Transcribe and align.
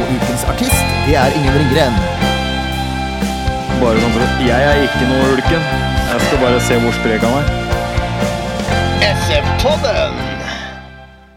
Og 0.00 0.08
ukens 0.16 0.44
artist, 0.48 0.84
det 1.04 1.16
er 1.20 1.34
Ingen 1.36 1.56
Ringgren. 1.60 1.96
Bare 3.80 4.00
sånn 4.00 4.14
for 4.14 4.24
at 4.24 4.40
Jeg 4.46 4.64
er 4.70 4.78
ikke 4.86 5.08
noe 5.10 5.26
ulken. 5.34 5.66
Jeg 6.10 6.22
skal 6.24 6.40
bare 6.40 6.60
se 6.64 6.78
hvor 6.80 6.94
sprek 6.96 7.24
han 7.26 7.36
er. 7.40 7.50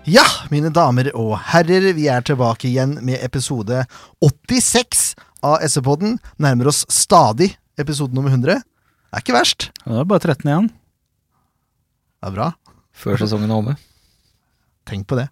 Ja, 0.08 0.23
mine 0.52 0.72
damer 0.76 1.10
og 1.16 1.36
herrer, 1.52 1.90
vi 1.96 2.08
er 2.12 2.23
tilbake 2.26 2.68
igjen 2.72 2.98
med 3.04 3.20
episode 3.23 3.84
86 4.23 5.04
av 5.44 5.59
SV-podden. 5.68 6.18
Nærmer 6.40 6.72
oss 6.72 6.84
stadig 6.92 7.54
episode 7.80 8.16
nummer 8.16 8.32
100. 8.32 8.62
Det 8.64 9.20
er 9.20 9.23
ikke 9.26 9.36
verst. 9.38 9.70
Det 9.84 10.00
er 10.00 10.08
bare 10.08 10.23
13 10.23 10.48
igjen. 10.52 10.70
Det 12.23 12.32
er 12.32 12.36
bra. 12.40 12.54
Før 12.95 13.20
sesongen 13.20 13.52
er 13.52 13.59
omme. 13.59 13.76
Tenk 14.90 15.08
på 15.08 15.18
det. 15.20 15.30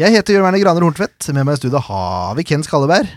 Jeg 0.00 0.14
heter 0.16 0.34
Jørn 0.34 0.48
Werner 0.48 0.62
Graner 0.62 0.86
Horntvedt. 0.86 1.28
Med 1.34 1.46
meg 1.46 1.58
i 1.58 1.60
studio 1.62 1.82
har 1.86 2.34
vi 2.38 2.44
Ken 2.48 2.64
Skalleberg. 2.66 3.10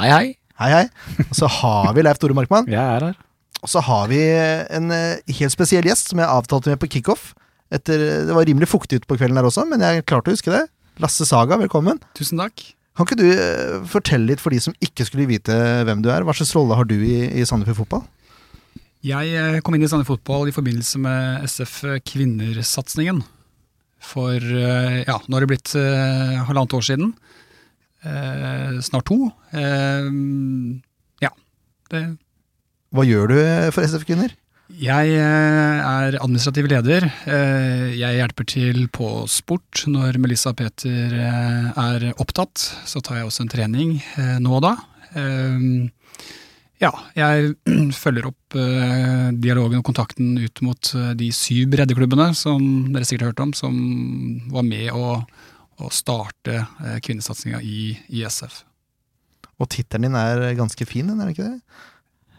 Hei, 0.00 0.08
hei. 0.08 0.26
Hei, 0.58 0.70
hei. 0.72 0.84
Og 1.28 1.34
så 1.36 1.50
har 1.60 1.92
vi 1.94 2.02
Leif 2.02 2.20
Tore 2.22 2.36
Markmann. 2.36 2.70
Jeg 2.70 2.80
er 2.80 3.10
her. 3.10 3.18
Og 3.62 3.70
så 3.70 3.82
har 3.82 4.08
vi 4.10 4.20
en 4.22 4.92
eh, 4.94 5.36
helt 5.40 5.54
spesiell 5.54 5.86
gjest 5.86 6.12
som 6.12 6.22
jeg 6.22 6.30
avtalte 6.30 6.72
med 6.72 6.80
på 6.82 6.90
kickoff. 6.96 7.32
Etter, 7.74 8.00
det 8.28 8.34
var 8.34 8.46
rimelig 8.48 8.70
fuktig 8.70 9.00
ute 9.00 9.10
på 9.10 9.18
kvelden 9.18 9.36
her 9.36 9.48
også, 9.48 9.66
men 9.68 9.82
jeg 9.84 10.06
klarte 10.08 10.32
å 10.32 10.36
huske 10.36 10.54
det. 10.54 10.64
Lasse 11.02 11.26
Saga, 11.28 11.58
velkommen. 11.60 12.00
Tusen 12.16 12.40
takk. 12.40 12.62
Kan 12.96 13.06
ikke 13.06 13.18
du 13.20 13.26
eh, 13.30 13.74
fortelle 13.86 14.32
litt 14.32 14.42
for 14.42 14.54
de 14.54 14.62
som 14.62 14.74
ikke 14.82 15.06
skulle 15.06 15.28
vite 15.30 15.54
hvem 15.86 16.00
du 16.02 16.08
er? 16.10 16.24
Hva 16.26 16.34
slags 16.34 16.54
rolle 16.56 16.78
har 16.78 16.88
du 16.88 16.96
i, 16.96 17.18
i 17.38 17.44
Sandefjord 17.46 17.84
Fotball? 17.84 18.06
Jeg 19.06 19.34
eh, 19.38 19.60
kom 19.62 19.76
inn 19.76 19.84
i 19.86 19.90
Sandefjord 19.90 20.22
Fotball 20.24 20.50
i 20.50 20.56
forbindelse 20.56 21.02
med 21.04 21.44
SF 21.46 21.76
Kvinnersatsingen. 22.08 23.22
For 24.08 24.40
eh, 24.40 25.02
ja, 25.04 25.18
nå 25.26 25.36
har 25.36 25.44
det 25.44 25.50
blitt 25.52 25.74
eh, 25.76 26.38
halvannet 26.48 26.76
år 26.78 26.86
siden. 26.88 27.12
Eh, 28.06 28.78
snart 28.84 29.08
to. 29.10 29.30
Eh, 29.52 30.10
ja. 31.24 31.32
Det, 31.92 32.04
Hva 32.94 33.04
gjør 33.08 33.32
du 33.32 33.40
for 33.74 33.84
SF 33.84 34.06
Kvinner? 34.08 34.36
jeg 34.68 35.14
eh, 35.16 35.78
er 35.80 36.18
administrativ 36.20 36.66
leder. 36.68 37.06
Eh, 37.24 37.86
jeg 37.96 38.18
hjelper 38.20 38.48
til 38.48 38.82
på 38.92 39.24
sport. 39.32 39.86
Når 39.88 40.18
Melissa 40.20 40.52
og 40.52 40.58
Peter 40.60 41.14
er 41.18 42.10
opptatt, 42.20 42.66
så 42.84 43.00
tar 43.00 43.22
jeg 43.22 43.30
også 43.30 43.46
en 43.46 43.52
trening 43.54 43.94
nå 44.44 44.58
og 44.58 44.66
da. 44.66 44.74
Ja, 46.78 46.92
jeg 47.18 47.56
følger 48.02 48.28
opp 48.30 48.54
eh, 48.58 49.28
dialogen 49.34 49.80
og 49.80 49.86
kontakten 49.88 50.36
ut 50.38 50.62
mot 50.62 50.90
eh, 50.94 51.10
de 51.18 51.30
syv 51.34 51.72
breddeklubbene 51.74 52.30
som 52.38 52.62
dere 52.94 53.08
sikkert 53.08 53.26
har 53.26 53.32
hørt 53.32 53.44
om, 53.48 53.54
som 53.56 53.74
var 54.52 54.66
med 54.66 54.92
å, 54.94 55.18
å 55.82 55.90
starte 55.94 56.60
eh, 56.60 56.98
kvinnesatsinga 57.02 57.60
i, 57.66 57.92
i 58.14 58.22
SF. 58.22 58.62
Og 59.58 59.70
tittelen 59.74 60.06
din 60.06 60.18
er 60.20 60.54
ganske 60.58 60.86
fin, 60.86 61.10
er 61.10 61.18
den 61.18 61.34
ikke 61.34 61.48
det? 61.48 61.82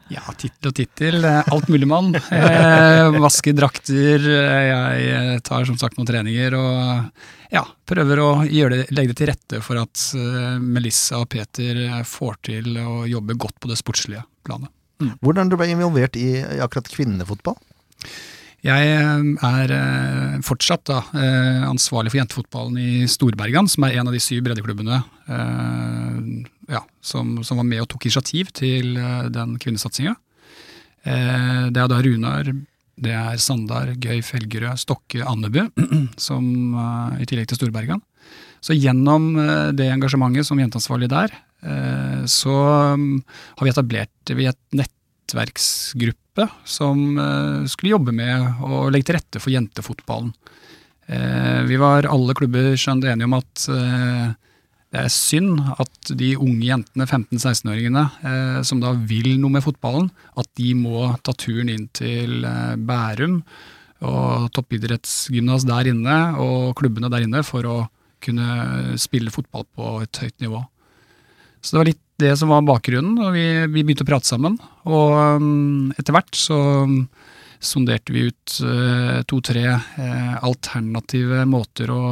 Ja, 0.09 0.23
tittel 0.37 0.71
og 0.71 0.75
tittel. 0.77 1.19
eh, 1.25 1.51
Alt 1.53 1.67
mulig 1.69 1.87
mann. 1.89 2.15
Eh, 2.15 3.19
vasker 3.21 3.53
drakter. 3.57 4.23
eh, 4.25 4.63
Jeg 4.69 5.11
eh, 5.35 5.39
tar 5.45 5.65
som 5.69 5.77
sagt 5.77 5.97
noen 5.99 6.09
treninger 6.09 6.55
og 6.57 7.11
ja, 7.53 7.63
prøver 7.89 8.21
å 8.21 8.29
det, 8.73 8.81
legge 8.93 9.13
det 9.13 9.19
til 9.21 9.29
rette 9.31 9.61
for 9.65 9.81
at 9.81 10.01
eh, 10.17 10.57
Melissa 10.61 11.21
og 11.21 11.29
Peter 11.33 11.77
eh, 11.85 12.01
får 12.05 12.39
til 12.49 12.77
å 12.81 13.03
jobbe 13.09 13.37
godt 13.37 13.59
på 13.61 13.69
det 13.71 13.77
sportslige 13.81 14.25
planet. 14.45 14.69
Hvordan 15.23 15.47
du 15.49 15.55
involvert 15.71 16.17
i 16.19 16.41
akkurat 16.59 16.89
kvinnefotball? 16.91 17.55
Jeg 18.65 18.87
eh, 18.91 19.19
er 19.47 19.71
eh, 19.71 20.39
fortsatt 20.43 20.83
da, 20.89 20.99
eh, 21.15 21.61
ansvarlig 21.63 22.11
for 22.11 22.19
jentefotballen 22.19 22.79
i 22.81 23.07
Storbergan, 23.07 23.69
som 23.71 23.85
er 23.87 23.95
en 23.95 24.09
av 24.09 24.15
de 24.15 24.19
syv 24.23 24.43
breddeklubbene 24.47 25.03
ja, 25.29 26.79
som, 27.05 27.35
som 27.45 27.59
var 27.61 27.67
med 27.69 27.83
og 27.83 27.87
tok 27.91 28.07
initiativ 28.07 28.47
til 28.57 28.95
den 29.29 29.51
kvinnesatsinga. 29.61 30.15
Det 31.05 31.81
er 31.83 31.91
da 31.91 31.99
Runar, 32.01 32.49
det 32.97 33.13
er 33.13 33.37
Sandar, 33.37 33.91
Gøy, 33.93 34.23
Felgerød, 34.25 34.81
Stokke, 34.81 35.21
Andebu, 35.21 35.67
som 36.17 36.73
i 37.21 37.29
tillegg 37.29 37.51
til 37.51 37.59
Storbergan. 37.61 38.01
Så 38.57 38.73
gjennom 38.73 39.35
det 39.77 39.91
engasjementet 39.93 40.49
som 40.49 40.57
jenteansvarlig 40.57 41.11
der, 41.13 41.37
så 42.25 42.57
mm, 42.97 43.21
har 43.61 43.67
vi 43.67 43.75
etablert 43.75 44.33
vi 44.33 44.49
et 44.49 44.61
nettverksgruppe 44.81 46.28
som 46.67 47.17
eh, 47.19 47.65
skulle 47.71 47.95
jobbe 47.95 48.13
med 48.15 48.61
å 48.65 48.87
legge 48.93 49.09
til 49.09 49.17
rette 49.19 49.41
for 49.43 49.53
jentefotballen. 49.53 50.31
Eh, 51.09 51.63
Vi 51.69 51.79
var 51.81 52.07
alle 52.09 52.35
klubber 52.37 52.75
skjønt 52.77 53.07
enige 53.09 53.27
om 53.27 53.35
at 53.39 53.65
eh, 53.73 54.29
det 54.89 55.03
er 55.03 55.11
synd 55.13 55.59
at 55.77 56.11
de 56.17 56.31
unge 56.37 56.65
jentene, 56.65 57.05
15-16-åringene, 57.05 58.05
eh, 58.25 58.61
som 58.65 58.81
da 58.81 58.93
vil 58.93 59.35
noe 59.37 59.53
med 59.57 59.65
fotballen, 59.65 60.09
at 60.37 60.49
de 60.57 60.73
må 60.77 61.11
ta 61.25 61.33
turen 61.37 61.69
inn 61.69 61.87
til 61.93 62.45
Bærum 62.89 63.41
og 64.05 64.49
toppidrettsgymnas 64.55 65.65
der 65.67 65.91
inne, 65.91 66.19
og 66.39 66.75
klubbene 66.79 67.11
der 67.11 67.25
inne, 67.25 67.43
for 67.43 67.67
å 67.67 67.77
kunne 68.23 68.97
spille 68.99 69.31
fotball 69.33 69.65
på 69.75 69.97
et 70.03 70.21
høyt 70.23 70.37
nivå. 70.43 70.61
Så 71.61 71.73
det 71.73 71.79
var 71.79 71.89
litt 71.91 72.05
det 72.19 72.35
som 72.39 72.51
var 72.51 72.65
bakgrunnen, 72.67 73.17
og 73.23 73.33
vi, 73.35 73.45
vi 73.71 73.83
begynte 73.83 74.05
å 74.05 74.09
prate 74.09 74.27
sammen. 74.27 74.57
Og 74.89 75.15
um, 75.39 75.91
etter 75.97 76.15
hvert 76.15 76.35
så 76.37 76.57
um, 76.85 77.01
sonderte 77.59 78.13
vi 78.13 78.27
ut 78.29 78.59
eh, 78.63 79.21
to-tre 79.27 79.65
eh, 79.67 80.35
alternative 80.43 81.43
måter 81.45 81.91
å, 81.91 82.03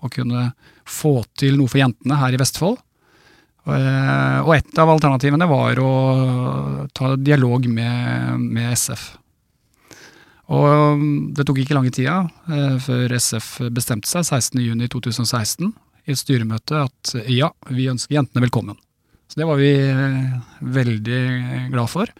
å 0.00 0.10
kunne 0.12 0.52
få 0.86 1.18
til 1.38 1.58
noe 1.58 1.70
for 1.70 1.82
jentene 1.82 2.18
her 2.20 2.34
i 2.34 2.40
Vestfold. 2.40 2.78
Eh, 3.64 4.38
og 4.44 4.54
et 4.54 4.78
av 4.78 4.92
alternativene 4.92 5.48
var 5.50 5.82
å 5.82 5.92
ta 6.94 7.14
dialog 7.18 7.66
med, 7.66 8.40
med 8.44 8.72
SF. 8.76 9.10
Og 10.54 10.68
um, 10.68 11.04
det 11.34 11.46
tok 11.48 11.62
ikke 11.62 11.74
lange 11.74 11.92
tida 11.94 12.20
før 12.84 13.14
SF 13.16 13.70
bestemte 13.72 14.10
seg 14.10 14.26
16.6.2016 14.28 15.70
i 16.04 16.12
et 16.12 16.20
styremøte 16.20 16.82
at 16.84 17.14
ja, 17.32 17.48
vi 17.72 17.88
ønsker 17.88 18.18
jentene 18.18 18.44
velkommen. 18.44 18.76
Så 19.34 19.40
det 19.40 19.46
var 19.48 19.56
vi 19.58 19.72
eh, 19.74 20.34
veldig 20.60 21.22
glad 21.72 21.90
for. 21.90 22.10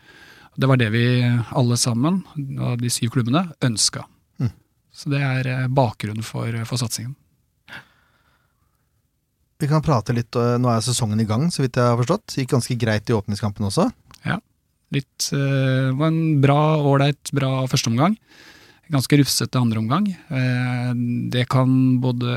Det 0.58 0.66
var 0.66 0.78
det 0.80 0.88
vi 0.91 1.04
alle 1.54 1.76
sammen, 1.78 2.16
av 2.58 2.80
de 2.80 2.88
syv 2.91 3.12
klubbene, 3.14 3.44
ønska. 3.62 4.02
Mm. 4.42 4.48
Så 4.91 5.12
det 5.12 5.20
er 5.22 5.48
eh, 5.53 5.69
bakgrunnen 5.70 6.26
for, 6.26 6.50
for 6.66 6.82
satsingen. 6.82 7.12
Vi 9.62 9.69
kan 9.70 9.84
prate 9.86 10.16
litt, 10.16 10.34
Nå 10.34 10.72
er 10.72 10.82
sesongen 10.82 11.22
i 11.22 11.28
gang, 11.28 11.47
så 11.54 11.62
vidt 11.62 11.78
jeg 11.78 11.86
har 11.86 12.00
forstått. 12.00 12.34
Gikk 12.34 12.50
ganske 12.56 12.74
greit 12.82 13.06
i 13.06 13.14
åpningskampen 13.14 13.69
også. 13.70 13.86
Litt, 14.94 15.28
det 15.30 15.94
var 15.94 16.10
en 16.10 16.41
bra, 16.42 16.58
ålreit, 16.82 17.30
bra 17.34 17.62
førsteomgang. 17.70 18.19
Ganske 18.91 19.20
rufsete 19.22 19.58
andreomgang. 19.58 20.10
omgang. 20.10 21.30
det 21.30 21.47
kan 21.50 22.00
både 22.03 22.34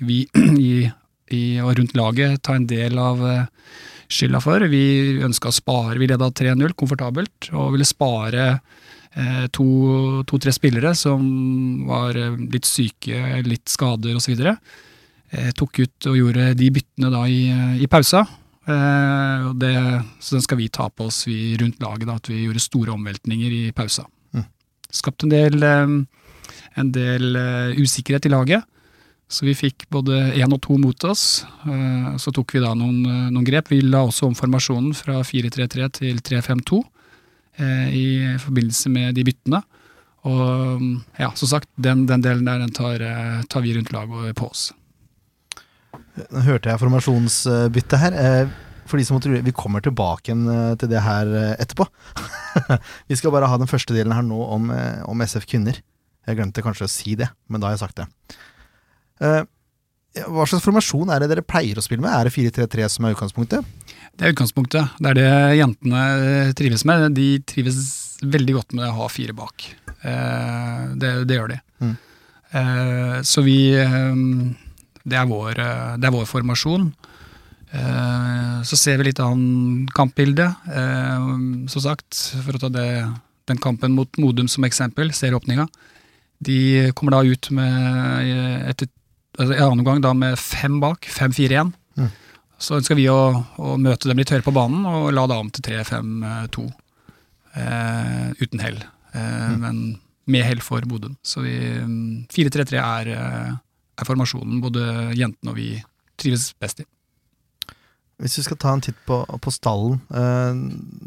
vi 0.00 0.24
i, 0.70 0.88
i 1.36 1.42
og 1.60 1.76
rundt 1.78 1.96
laget 1.96 2.42
ta 2.42 2.56
en 2.56 2.66
del 2.68 2.98
av 3.00 3.22
eh, 3.26 3.44
skylda 4.08 4.40
for. 4.42 4.64
Vi 4.70 5.18
ønska 5.24 5.50
å 5.50 5.54
spare, 5.54 5.98
vi 6.00 6.08
leda 6.10 6.28
3-0 6.30 6.74
komfortabelt, 6.78 7.50
og 7.52 7.72
ville 7.74 7.86
spare 7.88 8.46
eh, 9.16 9.46
to- 9.54 10.22
to-tre 10.28 10.52
spillere 10.54 10.94
som 10.96 11.22
var 11.88 12.16
eh, 12.16 12.36
litt 12.52 12.64
syke, 12.68 13.42
litt 13.46 13.68
skader 13.72 14.16
osv. 14.18 14.42
Eh, 14.46 15.50
tok 15.58 15.80
ut 15.82 16.06
og 16.12 16.18
gjorde 16.20 16.52
de 16.58 16.70
byttene 16.70 17.10
da 17.12 17.24
i, 17.30 17.40
i 17.82 17.88
pausa. 17.90 18.24
Eh, 18.66 19.48
det, 19.62 19.72
så 20.20 20.36
den 20.36 20.44
skal 20.46 20.58
vi 20.60 20.68
ta 20.68 20.88
på 20.90 21.06
oss, 21.10 21.24
vi 21.28 21.56
rundt 21.60 21.80
laget, 21.82 22.06
da, 22.08 22.16
at 22.20 22.30
vi 22.30 22.44
gjorde 22.44 22.62
store 22.62 22.94
omveltninger 22.96 23.52
i 23.60 23.64
pausa. 23.76 24.06
Mm. 24.34 24.46
Skapt 24.90 25.26
en 25.26 25.34
del, 25.34 25.58
eh, 25.62 25.98
en 26.82 26.92
del 26.94 27.36
eh, 27.40 27.76
usikkerhet 27.82 28.26
i 28.26 28.34
laget. 28.34 28.64
Så 29.26 29.42
vi 29.46 29.56
fikk 29.58 29.88
både 29.90 30.14
én 30.38 30.52
og 30.54 30.60
to 30.62 30.76
mot 30.78 31.04
oss. 31.08 31.44
Eh, 31.66 32.16
Så 32.16 32.32
tok 32.32 32.54
vi 32.54 32.62
da 32.62 32.74
noen, 32.74 33.02
eh, 33.04 33.30
noen 33.34 33.46
grep. 33.46 33.68
Vi 33.68 33.80
la 33.82 34.04
også 34.06 34.28
om 34.28 34.34
formasjonen 34.38 34.94
fra 34.94 35.22
4-3-3 35.26 35.88
til 35.90 36.20
3-5-2 36.22 36.84
eh, 37.58 37.88
i 37.90 38.06
forbindelse 38.38 38.88
med 38.88 39.14
de 39.14 39.24
byttene. 39.26 39.62
Og 40.26 41.02
ja, 41.18 41.30
som 41.34 41.48
sagt, 41.48 41.68
den, 41.78 42.06
den 42.06 42.22
delen 42.22 42.46
der 42.46 42.58
den 42.58 42.72
tar, 42.74 42.98
tar 43.46 43.62
vi 43.62 43.74
rundt 43.76 43.92
laget 43.94 44.34
på 44.34 44.48
oss. 44.50 44.72
Nå 46.16 46.42
hørte 46.42 46.70
jeg 46.70 46.80
formasjonsbyttet 46.82 48.00
her. 48.00 48.48
For 48.86 48.98
de 48.98 49.04
som 49.06 49.18
måtte 49.18 49.42
Vi 49.42 49.54
kommer 49.54 49.82
tilbake 49.82 50.34
til 50.34 50.90
det 50.90 51.02
her 51.02 51.30
etterpå. 51.58 51.86
vi 53.08 53.18
skal 53.18 53.30
bare 53.30 53.46
ha 53.46 53.58
den 53.58 53.70
første 53.70 53.94
delen 53.94 54.14
her 54.14 54.26
nå 54.26 54.38
om, 54.50 54.70
om 55.06 55.22
SF 55.22 55.46
kvinner. 55.46 55.78
Jeg 56.26 56.38
glemte 56.40 56.62
kanskje 56.62 56.88
å 56.88 56.90
si 56.90 57.14
det, 57.14 57.30
men 57.46 57.62
da 57.62 57.70
har 57.70 57.78
jeg 57.78 57.86
sagt 57.86 58.02
det. 58.02 58.10
Eh, 59.20 59.42
Hva 60.32 60.46
slags 60.48 60.64
formasjon 60.64 61.10
er 61.12 61.20
det 61.20 61.28
dere 61.32 61.44
pleier 61.44 61.76
å 61.76 61.84
spille 61.84 62.04
med? 62.04 62.12
Er 62.12 62.28
det 62.28 62.34
4-3-3 62.36 62.88
som 62.94 63.04
er 63.04 63.16
utgangspunktet? 63.16 63.64
Det 64.16 64.24
er 64.24 64.32
utgangspunktet. 64.32 64.96
Det 64.96 65.10
er 65.10 65.18
det 65.18 65.32
jentene 65.58 66.04
eh, 66.16 66.52
trives 66.56 66.86
med. 66.88 67.10
De 67.16 67.28
trives 67.44 67.80
veldig 68.24 68.54
godt 68.56 68.76
med 68.78 68.88
å 68.88 68.94
ha 69.02 69.08
fire 69.12 69.36
bak. 69.36 69.66
Eh, 70.00 70.84
det, 70.96 71.12
det 71.28 71.36
gjør 71.36 71.52
de. 71.52 71.60
Mm. 71.84 71.96
Så 73.26 73.42
vi 73.44 73.74
det, 73.74 75.16
er 75.18 75.26
vår, 75.28 75.58
det 76.00 76.06
er 76.08 76.14
vår 76.14 76.24
formasjon. 76.30 76.86
Så 78.64 78.78
ser 78.80 78.96
vi 78.96 79.10
litt 79.10 79.20
annet 79.20 79.90
kampbilde. 79.92 80.46
Eh, 80.70 81.26
som 81.68 81.84
sagt, 81.84 82.16
for 82.46 82.56
å 82.56 82.62
ta 82.62 82.70
det, 82.72 82.86
den 83.50 83.60
kampen 83.60 83.92
mot 83.98 84.08
Modum 84.22 84.48
som 84.48 84.64
eksempel, 84.64 85.12
serieåpninga. 85.12 85.66
De 86.40 86.92
kommer 86.96 87.18
da 87.18 87.20
ut 87.26 87.50
med 87.58 88.32
etter 88.70 88.88
i 89.38 89.60
annen 89.60 89.82
omgang 89.82 90.00
da 90.04 90.12
med 90.16 90.38
fem 90.40 90.78
bak, 90.80 91.08
5-4-1. 91.12 91.72
Mm. 91.98 92.08
Så 92.56 92.78
ønsker 92.78 92.96
vi 92.96 93.06
å, 93.12 93.20
å 93.60 93.76
møte 93.80 94.08
dem 94.08 94.20
litt 94.20 94.32
høyere 94.32 94.46
på 94.46 94.54
banen 94.56 94.86
og 94.88 95.10
la 95.12 95.26
det 95.28 95.36
om 95.36 95.52
til 95.52 95.66
3-5-2. 95.66 96.66
Eh, 97.56 98.26
uten 98.40 98.60
hell, 98.64 98.80
eh, 99.16 99.52
men 99.60 99.80
med 100.28 100.44
hell 100.44 100.60
for 100.64 100.84
Bodø. 100.88 101.12
Så 101.24 101.44
vi, 101.44 101.54
mm, 101.56 102.26
4-3-3 102.32 102.80
er, 102.80 103.12
eh, 103.12 103.54
er 103.96 104.08
formasjonen 104.08 104.60
både 104.64 104.84
jentene 105.16 105.52
og 105.52 105.56
vi 105.60 105.70
trives 106.20 106.50
best 106.60 106.82
i. 106.82 106.88
Hvis 108.20 108.38
vi 108.40 108.46
skal 108.46 108.56
ta 108.60 108.72
en 108.72 108.80
titt 108.84 108.98
på, 109.08 109.20
på 109.24 109.52
stallen. 109.52 110.00
eh, 110.10 110.52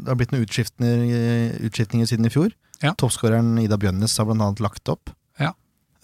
det 0.02 0.08
har 0.08 0.18
blitt 0.18 0.34
noen 0.34 0.46
utskiftninger, 0.46 1.58
utskiftninger 1.66 2.06
siden 2.06 2.26
i 2.26 2.34
fjor. 2.34 2.54
Ja. 2.80 2.94
Toppskåreren 2.94 3.58
Ida 3.60 3.76
Bjønnes 3.76 4.16
har 4.16 4.30
annet 4.30 4.62
lagt 4.62 4.88
opp. 4.88 5.10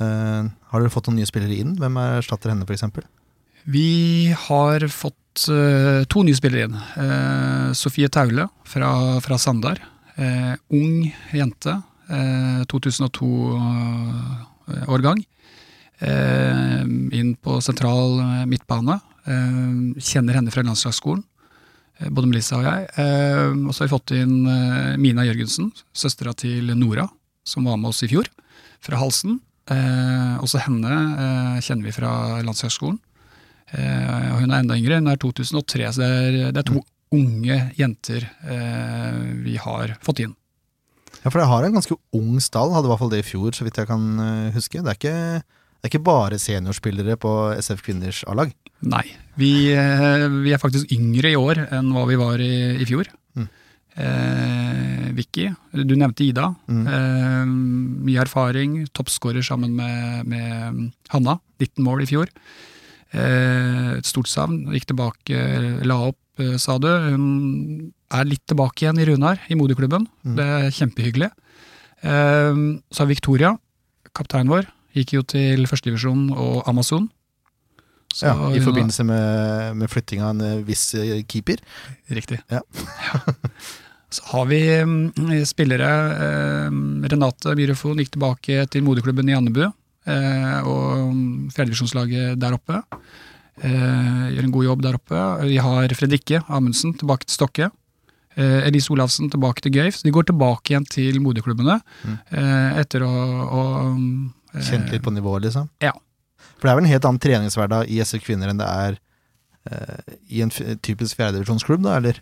Eh, 0.03 0.43
har 0.71 0.79
dere 0.83 0.93
fått 0.93 1.07
noen 1.09 1.19
nye 1.21 1.29
spillere 1.29 1.57
inn? 1.57 1.77
Hvem 1.81 1.95
erstatter 2.03 2.49
henne, 2.53 2.67
f.eks.? 2.69 2.85
Vi 3.67 3.91
har 4.47 4.79
fått 4.93 5.49
uh, 5.51 6.05
to 6.07 6.23
nye 6.23 6.37
spillere 6.39 6.65
inn. 6.69 6.77
Uh, 6.95 7.69
Sofie 7.75 8.09
Taule 8.13 8.45
fra, 8.69 8.91
fra 9.25 9.37
Sandar. 9.41 9.79
Ung 10.73 11.13
jente. 11.37 11.75
eh, 12.09 12.63
2002-årgang. 12.71 15.19
Eh, 15.99 16.83
inn 17.19 17.35
på 17.41 17.61
sentral 17.65 18.11
midtbane. 18.49 19.01
Kjenner 19.99 20.35
henne 20.39 20.51
fra 20.55 20.63
landslagsskolen, 20.63 21.25
både 22.15 22.29
Melissa 22.31 22.55
og 22.61 22.67
jeg. 22.69 22.83
Og 23.67 23.73
så 23.75 23.79
har 23.83 23.89
vi 23.89 23.97
fått 23.97 24.15
inn 24.15 24.37
Mina 25.03 25.23
Jørgensen, 25.27 25.67
søstera 25.91 26.31
til 26.39 26.71
Nora, 26.79 27.09
som 27.43 27.67
var 27.67 27.75
med 27.81 27.91
oss 27.91 28.05
i 28.07 28.11
fjor, 28.13 28.27
fra 28.79 28.95
Halsen. 29.01 29.41
Eh, 29.67 30.35
også 30.45 30.63
henne 30.63 30.93
eh, 30.95 31.61
kjenner 31.65 31.89
vi 31.89 31.95
fra 31.97 32.11
Landshøgskolen. 32.47 33.01
Eh, 33.75 34.29
hun 34.39 34.53
er 34.53 34.61
enda 34.61 34.77
yngre, 34.79 35.01
hun 35.01 35.11
er 35.11 35.19
2003, 35.19 35.89
så 35.97 36.03
det 36.03 36.11
er, 36.11 36.37
det 36.55 36.63
er 36.63 36.69
to 36.69 36.83
unge 37.17 37.59
jenter 37.79 38.29
eh, 38.47 39.19
vi 39.43 39.57
har 39.63 39.97
fått 40.07 40.23
inn. 40.23 40.35
Ja, 41.23 41.31
for 41.33 41.41
dere 41.41 41.51
har 41.51 41.67
en 41.67 41.75
ganske 41.75 41.97
ung 42.15 42.39
stall, 42.43 42.71
hadde 42.75 42.87
i 42.87 42.93
hvert 42.93 43.03
fall 43.03 43.11
det 43.11 43.23
i 43.25 43.27
fjor, 43.27 43.55
så 43.57 43.67
vidt 43.67 43.81
jeg 43.81 43.91
kan 43.91 44.07
eh, 44.23 44.55
huske. 44.55 44.79
Det 44.79 44.93
er 44.93 44.99
ikke, 45.01 45.17
det 45.43 45.89
er 45.89 45.91
ikke 45.91 46.07
bare 46.07 46.39
seniorspillere 46.39 47.19
på 47.19 47.33
SF 47.59 47.83
Kvinners 47.89 48.23
A-lag. 48.31 48.55
Nei, 48.87 49.05
vi, 49.41 49.73
eh, 49.75 50.27
vi 50.45 50.55
er 50.55 50.63
faktisk 50.63 50.93
yngre 50.95 51.33
i 51.33 51.39
år 51.41 51.65
enn 51.67 51.91
hva 51.95 52.07
vi 52.07 52.21
var 52.21 52.43
i, 52.45 52.55
i 52.79 52.87
fjor. 52.87 53.11
Mm. 53.35 53.49
Eh, 53.97 54.96
Vicky, 55.17 55.49
du 55.73 55.97
nevnte 55.97 56.25
Ida. 56.27 56.51
Mm. 56.69 56.87
Eh, 56.87 57.43
mye 58.07 58.23
erfaring, 58.23 58.79
toppskårer 58.97 59.45
sammen 59.45 59.75
med, 59.77 60.27
med 60.29 60.87
Hanna. 61.13 61.39
19 61.61 61.85
mål 61.85 62.05
i 62.05 62.11
fjor. 62.11 62.33
Eh, 63.17 63.97
et 63.97 64.09
stort 64.09 64.29
savn. 64.31 64.67
Gikk 64.75 64.91
tilbake, 64.91 65.43
la 65.87 65.99
opp, 66.11 66.19
eh, 66.43 66.57
sa 66.61 66.79
du. 66.79 66.89
Hun 66.89 67.93
er 68.13 68.29
litt 68.29 68.45
tilbake 68.47 68.85
igjen 68.85 69.01
i 69.01 69.07
Runar, 69.09 69.41
i 69.49 69.59
moderklubben. 69.59 70.09
Mm. 70.27 70.37
Det 70.37 70.47
er 70.57 70.75
kjempehyggelig. 70.81 71.31
Eh, 72.03 72.63
så 72.91 73.05
har 73.05 73.11
Victoria, 73.13 73.55
kapteinen 74.17 74.53
vår, 74.53 74.69
gikk 74.97 75.17
jo 75.19 75.23
til 75.23 75.67
førstedivisjon 75.69 76.31
og 76.33 76.63
Amazon. 76.69 77.11
Så 78.17 78.31
Ja, 78.31 78.51
I 78.57 78.63
forbindelse 78.65 79.05
med, 79.05 79.77
med 79.77 79.91
flytting 79.93 80.23
av 80.25 80.31
en 80.41 80.65
viss 80.65 80.95
keeper. 81.29 81.61
Riktig. 82.09 82.41
Ja. 82.49 82.61
Så 84.17 84.25
har 84.31 84.47
vi 84.49 84.61
mm, 84.81 85.45
spillere 85.49 85.89
eh, 86.27 86.77
Renate 87.13 87.53
Myrefon 87.59 87.99
gikk 88.01 88.15
tilbake 88.15 88.63
til 88.73 88.85
moderklubben 88.87 89.29
i 89.29 89.35
Andebu. 89.37 89.65
Eh, 90.07 90.61
og 90.65 91.11
mm, 91.13 91.49
fjerdedivisjonslaget 91.53 92.39
der 92.41 92.57
oppe. 92.57 92.79
Eh, 93.61 94.23
gjør 94.37 94.47
en 94.47 94.55
god 94.55 94.69
jobb 94.69 94.85
der 94.87 94.97
oppe. 95.01 95.25
Vi 95.51 95.59
har 95.65 95.95
Fredrikke 95.99 96.41
Amundsen 96.49 96.95
tilbake 97.01 97.29
til 97.29 97.37
Stokke. 97.41 97.69
Elise 98.37 98.91
Olavsen 98.93 99.31
tilbake 99.33 99.63
til 99.65 99.73
Gøyf. 99.73 99.97
Så 99.97 100.05
de 100.05 100.13
går 100.13 100.27
tilbake 100.29 100.75
igjen 100.75 100.85
til 100.93 101.23
moderklubbene 101.25 101.79
Mm. 102.05 102.17
etter 102.83 103.01
å, 103.07 103.09
å 103.49 103.63
mm, 103.97 104.27
Kjent 104.61 104.93
litt 104.93 105.05
på 105.07 105.13
nivået, 105.15 105.47
liksom. 105.47 105.71
Ja. 105.81 105.95
For 106.59 106.69
det 106.69 106.73
er 106.75 106.77
vel 106.77 106.85
en 106.85 106.93
helt 106.93 107.09
annen 107.09 107.23
treningshverdag 107.25 107.89
i 107.89 107.97
SF 108.05 108.27
Kvinner 108.29 108.53
enn 108.53 108.61
det 108.61 108.69
er 108.69 108.99
i 110.29 110.43
en 110.45 110.53
typisk 110.53 111.17
fjerdedivisjonsklubb, 111.17 111.83
da, 111.89 111.97
eller? 111.97 112.21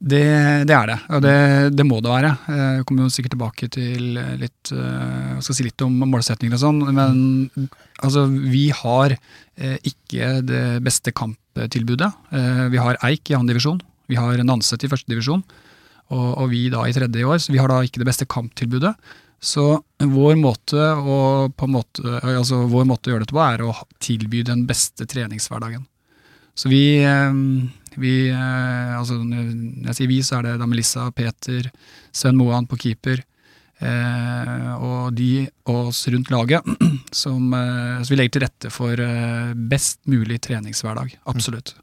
Det, 0.00 0.64
det 0.64 0.72
er 0.72 0.86
det, 0.88 0.96
og 1.12 1.20
det, 1.20 1.32
det 1.76 1.84
må 1.84 1.98
det 2.00 2.08
være. 2.08 2.30
Eh, 2.48 2.60
Jeg 2.78 2.84
kommer 2.88 3.04
jo 3.04 3.12
sikkert 3.12 3.34
tilbake 3.34 3.66
til 3.68 4.14
litt 4.40 4.70
eh, 4.72 5.34
jeg 5.36 5.44
skal 5.44 5.58
si 5.58 5.66
litt 5.66 5.84
om 5.84 5.98
målsetninger 6.08 6.56
og 6.56 6.62
sånn, 6.62 6.78
men 6.96 7.18
altså, 8.00 8.24
vi 8.32 8.70
har 8.72 9.12
eh, 9.12 9.76
ikke 9.90 10.38
det 10.48 10.62
beste 10.86 11.12
kamptilbudet. 11.12 12.08
Eh, 12.32 12.62
Vi 12.72 12.80
har 12.80 12.96
Eik 13.04 13.28
i 13.28 13.36
annen 13.36 13.52
divisjon, 13.52 13.82
vi 14.08 14.16
har 14.16 14.40
Nanset 14.40 14.88
i 14.88 14.90
første 14.90 15.12
divisjon, 15.12 15.44
og, 16.10 16.28
og 16.40 16.48
vi 16.54 16.64
da 16.72 16.86
i 16.88 16.96
tredje 16.96 17.20
i 17.20 17.28
år, 17.28 17.36
så 17.44 17.52
vi 17.52 17.60
har 17.60 17.68
da 17.68 17.82
ikke 17.84 18.00
det 18.00 18.08
beste 18.08 18.26
kamptilbudet. 18.26 18.94
Så 19.40 19.82
vår 20.00 20.34
måte 20.40 20.80
å, 20.96 21.20
måte, 21.68 22.18
altså 22.24 22.64
vår 22.72 22.88
måte 22.88 23.08
å 23.08 23.14
gjøre 23.14 23.24
dette 23.28 23.36
på, 23.36 23.44
er 23.44 23.62
å 23.68 23.76
tilby 24.00 24.42
den 24.48 24.64
beste 24.68 25.04
treningshverdagen. 25.08 25.84
Så 26.56 26.68
vi, 26.72 26.82
eh, 27.04 27.30
vi 28.02 28.14
eh, 28.32 28.94
altså 28.98 29.18
Når 29.22 29.90
jeg 29.90 29.98
sier 29.98 30.10
vi, 30.10 30.20
så 30.26 30.38
er 30.38 30.48
det 30.48 30.60
da 30.60 30.68
Melissa, 30.70 31.08
Peter, 31.14 31.70
Sven 32.12 32.38
Moan 32.40 32.68
på 32.70 32.78
keeper. 32.80 33.22
Eh, 33.80 34.72
og 34.76 35.14
de 35.16 35.46
oss 35.72 36.04
rundt 36.12 36.30
laget. 36.32 36.66
Som, 37.22 37.52
eh, 37.56 38.02
så 38.02 38.12
vi 38.12 38.20
legger 38.20 38.36
til 38.36 38.44
rette 38.44 38.72
for 38.74 39.00
eh, 39.00 39.54
best 39.54 40.02
mulig 40.10 40.40
treningshverdag. 40.44 41.16
Absolutt. 41.30 41.74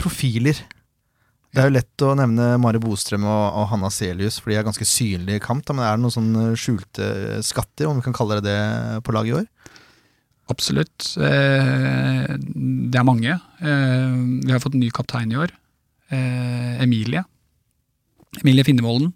Profiler. 0.00 0.58
Det 1.50 1.62
er 1.62 1.70
jo 1.70 1.74
lett 1.74 2.02
å 2.04 2.12
nevne 2.18 2.52
Mari 2.62 2.78
Bostrøm 2.82 3.24
og, 3.26 3.44
og 3.58 3.70
Hanna 3.72 3.88
Selius, 3.90 4.36
for 4.38 4.52
de 4.52 4.58
er 4.60 4.66
ganske 4.66 4.86
synlige 4.86 5.40
i 5.40 5.42
kamp. 5.42 5.64
Da, 5.66 5.74
men 5.74 5.86
er 5.86 5.96
det 5.96 6.04
noen 6.04 6.14
sånne 6.14 6.44
skjulte 6.58 7.40
skatter, 7.46 7.88
om 7.88 7.98
vi 7.98 8.04
kan 8.06 8.14
kalle 8.16 8.38
det 8.38 8.50
det, 8.50 9.00
på 9.06 9.14
laget 9.16 9.32
i 9.32 9.38
år? 9.40 9.48
Absolutt. 10.50 11.14
Eh, 11.16 12.34
det 12.90 12.98
er 12.98 13.06
mange. 13.06 13.36
Eh, 13.60 14.16
vi 14.42 14.50
har 14.50 14.62
fått 14.62 14.74
en 14.74 14.82
ny 14.82 14.90
kaptein 14.94 15.30
i 15.32 15.38
år. 15.38 15.54
Eh, 16.10 16.82
Emilie. 16.82 17.22
Emilie 18.42 18.66
Finnevolden. 18.66 19.12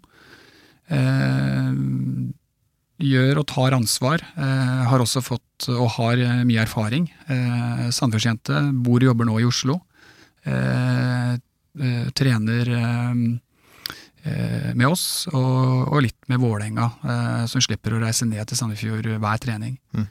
Gjør 2.95 3.39
og 3.41 3.47
tar 3.49 3.73
ansvar. 3.75 4.21
Har 4.35 5.01
også 5.01 5.23
fått 5.23 5.65
og 5.71 5.87
har 5.97 6.19
mye 6.45 6.61
erfaring. 6.61 7.07
Sandefjordsjente. 7.25 8.59
Bor 8.85 8.99
og 8.99 9.09
jobber 9.09 9.25
nå 9.25 9.39
i 9.41 9.47
Oslo. 9.47 9.79
Trener 12.19 12.69
med 14.75 14.87
oss, 14.87 15.25
og, 15.31 15.97
litt 16.05 16.29
med 16.29 16.43
Vålerenga, 16.43 16.91
som 17.49 17.63
slipper 17.63 17.95
å 17.95 18.03
reise 18.03 18.27
ned 18.29 18.45
til 18.45 18.61
Sandefjord 18.61 19.09
hver 19.17 19.41
trening. 19.41 19.79
Mm. 19.95 20.05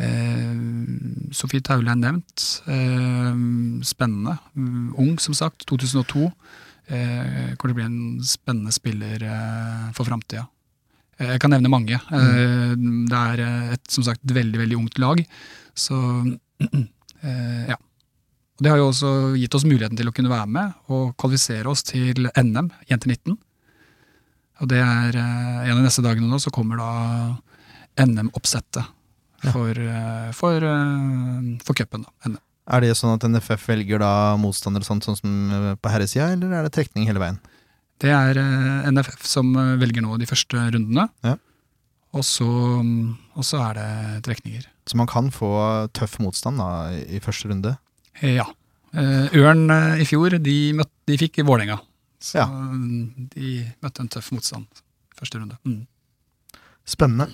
Eh, 0.00 1.32
Sofie 1.36 1.62
Taule 1.64 1.92
er 1.92 2.00
nevnt. 2.00 2.46
Eh, 2.66 3.32
spennende. 3.84 4.38
Mm, 4.56 4.94
ung, 4.96 5.18
som 5.20 5.36
sagt. 5.36 5.66
2002. 5.68 6.30
Eh, 6.92 7.54
kommer 7.56 7.72
til 7.72 7.78
å 7.78 7.86
en 7.86 8.24
spennende 8.26 8.74
spiller 8.74 9.22
eh, 9.22 9.86
for 9.96 10.08
framtida. 10.08 10.48
Jeg 11.22 11.38
kan 11.42 11.52
nevne 11.54 11.70
mange. 11.70 11.94
Eh, 11.94 12.72
det 12.74 13.20
er 13.20 13.42
et 13.76 13.92
som 13.92 14.04
sagt 14.06 14.24
veldig 14.26 14.58
veldig 14.64 14.78
ungt 14.80 14.98
lag. 15.02 15.22
Så 15.74 15.96
ja. 17.70 17.78
Og 18.52 18.64
Det 18.64 18.70
har 18.70 18.78
jo 18.78 18.90
også 18.90 19.12
gitt 19.38 19.54
oss 19.56 19.64
muligheten 19.66 19.96
til 19.98 20.10
å 20.10 20.14
kunne 20.14 20.30
være 20.30 20.48
med 20.50 20.90
og 20.92 21.14
kvalifisere 21.18 21.70
oss 21.70 21.84
til 21.86 22.28
NM, 22.36 22.68
Jenter 22.90 23.10
19. 23.10 23.38
Og 24.62 24.68
det 24.70 24.82
er 24.82 25.16
en 25.16 25.72
av 25.72 25.80
de 25.80 25.86
neste 25.86 26.04
dagene 26.04 26.28
nå 26.30 26.38
så 26.42 26.52
kommer 26.54 26.78
da 26.78 26.90
NM-oppsettet 28.04 28.84
for, 29.50 29.78
ja. 29.78 30.30
for, 30.36 30.62
eh, 30.62 31.58
for 31.66 31.74
cupen. 31.78 32.04
da, 32.06 32.34
Er 32.76 32.80
det 32.84 32.92
sånn 32.98 33.14
at 33.16 33.24
NFF 33.26 33.66
velger 33.68 33.98
da 34.02 34.36
motstander 34.38 34.84
og 34.84 34.86
sånt, 34.86 35.04
sånn 35.08 35.18
som 35.18 35.32
eh, 35.50 35.74
på 35.82 35.90
herresida, 35.92 36.30
eller 36.36 36.52
er 36.60 36.68
det 36.68 36.74
trekning 36.76 37.08
hele 37.10 37.22
veien? 37.22 37.40
Det 38.02 38.10
er 38.10 38.38
eh, 38.38 38.90
NFF 38.90 39.24
som 39.26 39.50
eh, 39.56 39.74
velger 39.82 40.02
nå 40.04 40.16
de 40.18 40.26
første 40.30 40.62
rundene. 40.74 41.08
Ja. 41.26 41.36
Og, 42.12 42.24
så, 42.28 42.44
mm, 42.84 43.14
og 43.40 43.46
så 43.48 43.60
er 43.70 43.78
det 43.78 44.24
trekninger. 44.28 44.66
Så 44.86 44.98
man 45.00 45.08
kan 45.08 45.30
få 45.32 45.48
tøff 45.96 46.18
motstand 46.20 46.58
da 46.60 46.90
i 46.92 47.20
første 47.24 47.48
runde? 47.50 47.76
Eh, 48.20 48.36
Ja. 48.40 48.48
Eh, 48.92 49.32
Ørn 49.40 49.70
eh, 49.72 50.02
i 50.02 50.04
fjor, 50.04 50.34
de, 50.44 50.56
møtt, 50.76 50.90
de 51.08 51.16
fikk 51.16 51.38
Vålerenga. 51.48 51.78
Så 52.20 52.36
Ja. 52.42 52.44
mm, 52.46 53.30
de 53.32 53.52
møtte 53.82 54.02
en 54.04 54.10
tøff 54.12 54.28
motstand 54.36 54.66
første 55.16 55.40
runde. 55.40 55.56
Mm. 55.64 55.86
Spennende. 56.84 57.30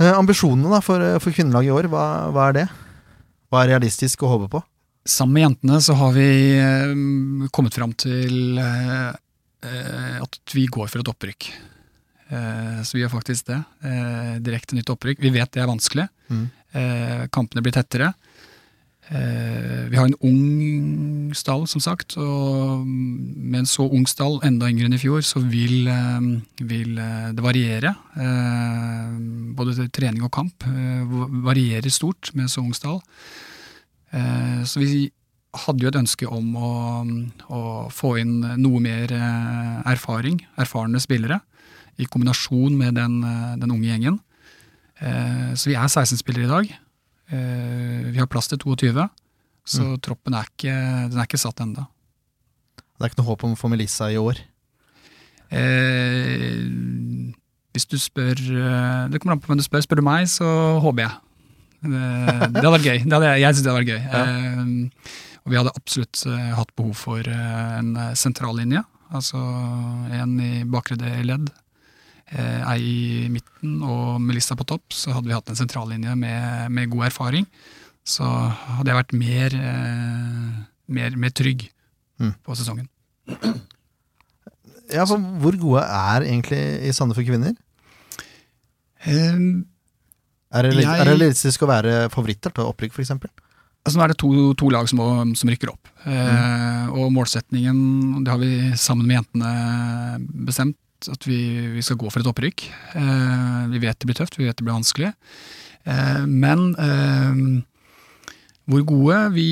Eh, 0.00 0.10
ambisjonene 0.10 0.72
da 0.72 0.80
for, 0.82 1.00
eh, 1.00 1.18
for 1.22 1.34
kvinnelaget 1.34 1.70
i 1.70 1.74
år, 1.74 1.88
hva, 1.92 2.04
hva 2.34 2.48
er 2.50 2.56
det? 2.56 2.64
Hva 3.50 3.62
er 3.62 3.74
realistisk 3.74 4.24
å 4.26 4.32
håpe 4.32 4.48
på? 4.56 4.62
Sammen 5.06 5.36
med 5.36 5.44
jentene 5.44 5.78
så 5.84 5.94
har 6.00 6.14
vi 6.16 6.26
eh, 6.58 6.94
kommet 7.54 7.76
fram 7.76 7.92
til 7.92 8.58
eh, 8.58 9.12
eh, 9.68 10.18
at 10.24 10.56
vi 10.56 10.66
går 10.66 10.90
for 10.90 11.04
et 11.04 11.10
opprykk. 11.12 11.50
Eh, 12.32 12.80
så 12.82 12.96
vi 12.96 13.04
gjør 13.04 13.12
faktisk 13.12 13.52
det. 13.52 13.60
Eh, 13.84 14.34
direkte 14.42 14.74
nytt 14.78 14.90
opprykk. 14.90 15.20
Vi 15.22 15.32
vet 15.34 15.52
det 15.54 15.62
er 15.62 15.70
vanskelig. 15.70 16.08
Mm. 16.32 16.44
Eh, 16.74 17.26
kampene 17.34 17.62
blir 17.62 17.76
tettere. 17.76 18.10
Eh, 19.12 19.84
vi 19.90 19.98
har 19.98 20.06
en 20.08 20.16
ung 20.24 21.34
stall, 21.36 21.66
som 21.68 21.82
sagt, 21.82 22.16
og 22.16 22.86
med 22.86 23.60
en 23.60 23.68
så 23.68 23.84
ung 23.84 24.06
stall, 24.08 24.38
enda 24.46 24.70
yngre 24.70 24.88
enn 24.88 24.96
i 24.96 25.00
fjor, 25.02 25.20
så 25.20 25.42
vil, 25.44 25.88
eh, 25.92 26.28
vil 26.64 26.96
eh, 26.98 27.32
det 27.36 27.44
variere. 27.44 27.94
Både 29.54 29.88
trening 29.92 30.24
og 30.24 30.32
kamp 30.32 30.64
varierer 31.44 31.90
stort 31.92 32.32
med 32.34 32.48
så 32.48 32.62
ung 32.64 32.72
stall. 32.74 33.02
Så 34.64 34.78
vi 34.78 35.10
hadde 35.54 35.82
jo 35.82 35.88
et 35.90 35.98
ønske 35.98 36.26
om 36.26 36.54
å, 36.54 36.70
å 37.50 37.60
få 37.90 38.16
inn 38.22 38.40
noe 38.62 38.80
mer 38.82 39.10
erfaring, 39.90 40.40
erfarne 40.58 41.02
spillere, 41.02 41.40
i 41.98 42.06
kombinasjon 42.06 42.78
med 42.78 42.94
den, 42.94 43.20
den 43.58 43.74
unge 43.74 43.90
gjengen. 43.90 44.20
Så 45.54 45.70
vi 45.70 45.74
er 45.78 45.90
16 45.90 46.18
spillere 46.22 46.46
i 46.46 46.52
dag. 46.52 46.74
Eh, 47.32 48.10
Vi 48.12 48.18
har 48.20 48.26
plass 48.30 48.48
til 48.50 48.58
22, 48.60 49.08
så 49.64 49.84
troppen 50.04 50.34
er 50.36 50.44
ikke, 50.50 50.74
den 51.10 51.18
er 51.20 51.24
ikke 51.28 51.40
satt 51.40 51.60
ennå. 51.64 51.86
Det 52.76 53.00
er 53.02 53.10
ikke 53.10 53.22
noe 53.22 53.30
håp 53.32 53.44
om 53.48 53.54
å 53.56 53.58
få 53.58 53.70
Melissa 53.72 54.10
i 54.12 54.18
år. 54.20 54.38
Eh, 55.54 56.62
hvis 57.74 57.86
du 57.90 57.96
spør 57.98 58.38
eh, 58.38 59.08
Det 59.10 59.20
kommer 59.20 59.34
an 59.36 59.42
på 59.42 59.50
hvem 59.50 59.60
du 59.60 59.64
spør. 59.66 59.82
Spør 59.84 60.00
du 60.00 60.06
meg, 60.06 60.28
så 60.30 60.46
håper 60.84 61.06
jeg. 61.06 61.14
Det, 61.84 62.04
det 62.54 62.62
hadde 62.62 62.72
vært 62.78 62.88
gøy. 62.88 62.98
Det 63.04 63.16
hadde, 63.18 63.32
jeg 63.42 63.54
syns 63.56 63.64
det 63.66 63.72
hadde 63.72 63.82
vært 63.82 63.92
gøy. 63.92 64.02
Eh, 64.18 65.40
og 65.44 65.52
vi 65.52 65.58
hadde 65.60 65.74
absolutt 65.76 66.22
eh, 66.30 66.50
hatt 66.56 66.72
behov 66.78 66.94
for 66.96 67.28
eh, 67.28 67.74
en 67.80 67.90
eh, 68.00 68.14
sentrallinje. 68.16 68.84
Altså 69.14 69.40
en 70.16 70.32
i 70.42 70.52
bakre 70.70 70.96
ledd, 70.98 71.50
eh, 71.50 71.63
ei 72.32 72.84
i 73.26 73.28
midten 73.28 73.82
og 73.84 74.20
Melissa 74.24 74.56
på 74.56 74.64
topp. 74.66 74.84
Så 74.94 75.12
hadde 75.12 75.28
vi 75.28 75.34
hatt 75.36 75.48
en 75.52 75.58
sentrallinje 75.58 76.14
med, 76.16 76.70
med 76.72 76.90
god 76.90 77.06
erfaring. 77.10 77.46
Så 78.04 78.24
hadde 78.24 78.90
jeg 78.92 78.98
vært 79.00 79.14
mer, 79.16 79.54
eh, 79.54 80.64
mer, 80.88 81.16
mer 81.16 81.30
trygg 81.30 81.70
Mm. 82.20 82.30
på 82.46 82.54
sesongen. 82.54 82.86
Ja, 84.92 85.02
for 85.04 85.18
Hvor 85.18 85.56
gode 85.58 85.80
er 85.82 86.22
egentlig 86.28 86.60
i 86.86 86.92
Sandefjord 86.94 87.26
kvinner? 87.26 87.56
Um, 89.06 89.64
Er 90.54 90.62
det, 90.68 90.84
realistisk 90.86 91.64
å 91.64 91.66
være 91.68 92.04
favoritter 92.14 92.52
til 92.54 92.68
opprykk, 92.70 92.94
f.eks.? 92.94 93.10
Altså, 93.84 93.98
nå 93.98 94.04
er 94.04 94.12
det 94.14 94.18
to, 94.22 94.30
to 94.54 94.68
lag 94.70 94.86
som, 94.88 95.34
som 95.34 95.50
rykker 95.50 95.72
opp. 95.72 95.90
Eh, 96.06 96.86
og 96.94 97.10
målsetningen, 97.12 98.22
det 98.24 98.30
har 98.32 98.38
vi 98.38 98.52
sammen 98.78 99.04
med 99.10 99.18
jentene 99.18 99.50
bestemt, 100.46 100.78
at 101.12 101.26
vi, 101.28 101.38
vi 101.74 101.82
skal 101.84 101.98
gå 102.00 102.10
for 102.10 102.22
et 102.22 102.30
opprykk. 102.30 102.66
Eh, 102.96 103.60
vi 103.72 103.82
vet 103.82 103.98
det 103.98 104.08
blir 104.08 104.18
tøft, 104.18 104.38
vi 104.38 104.48
vet 104.48 104.56
det 104.58 104.66
blir 104.66 104.76
vanskelig. 104.76 105.12
Eh, 105.84 106.24
men 106.28 106.66
eh, 106.80 107.42
hvor 108.70 108.84
gode 108.88 109.18
vi, 109.34 109.48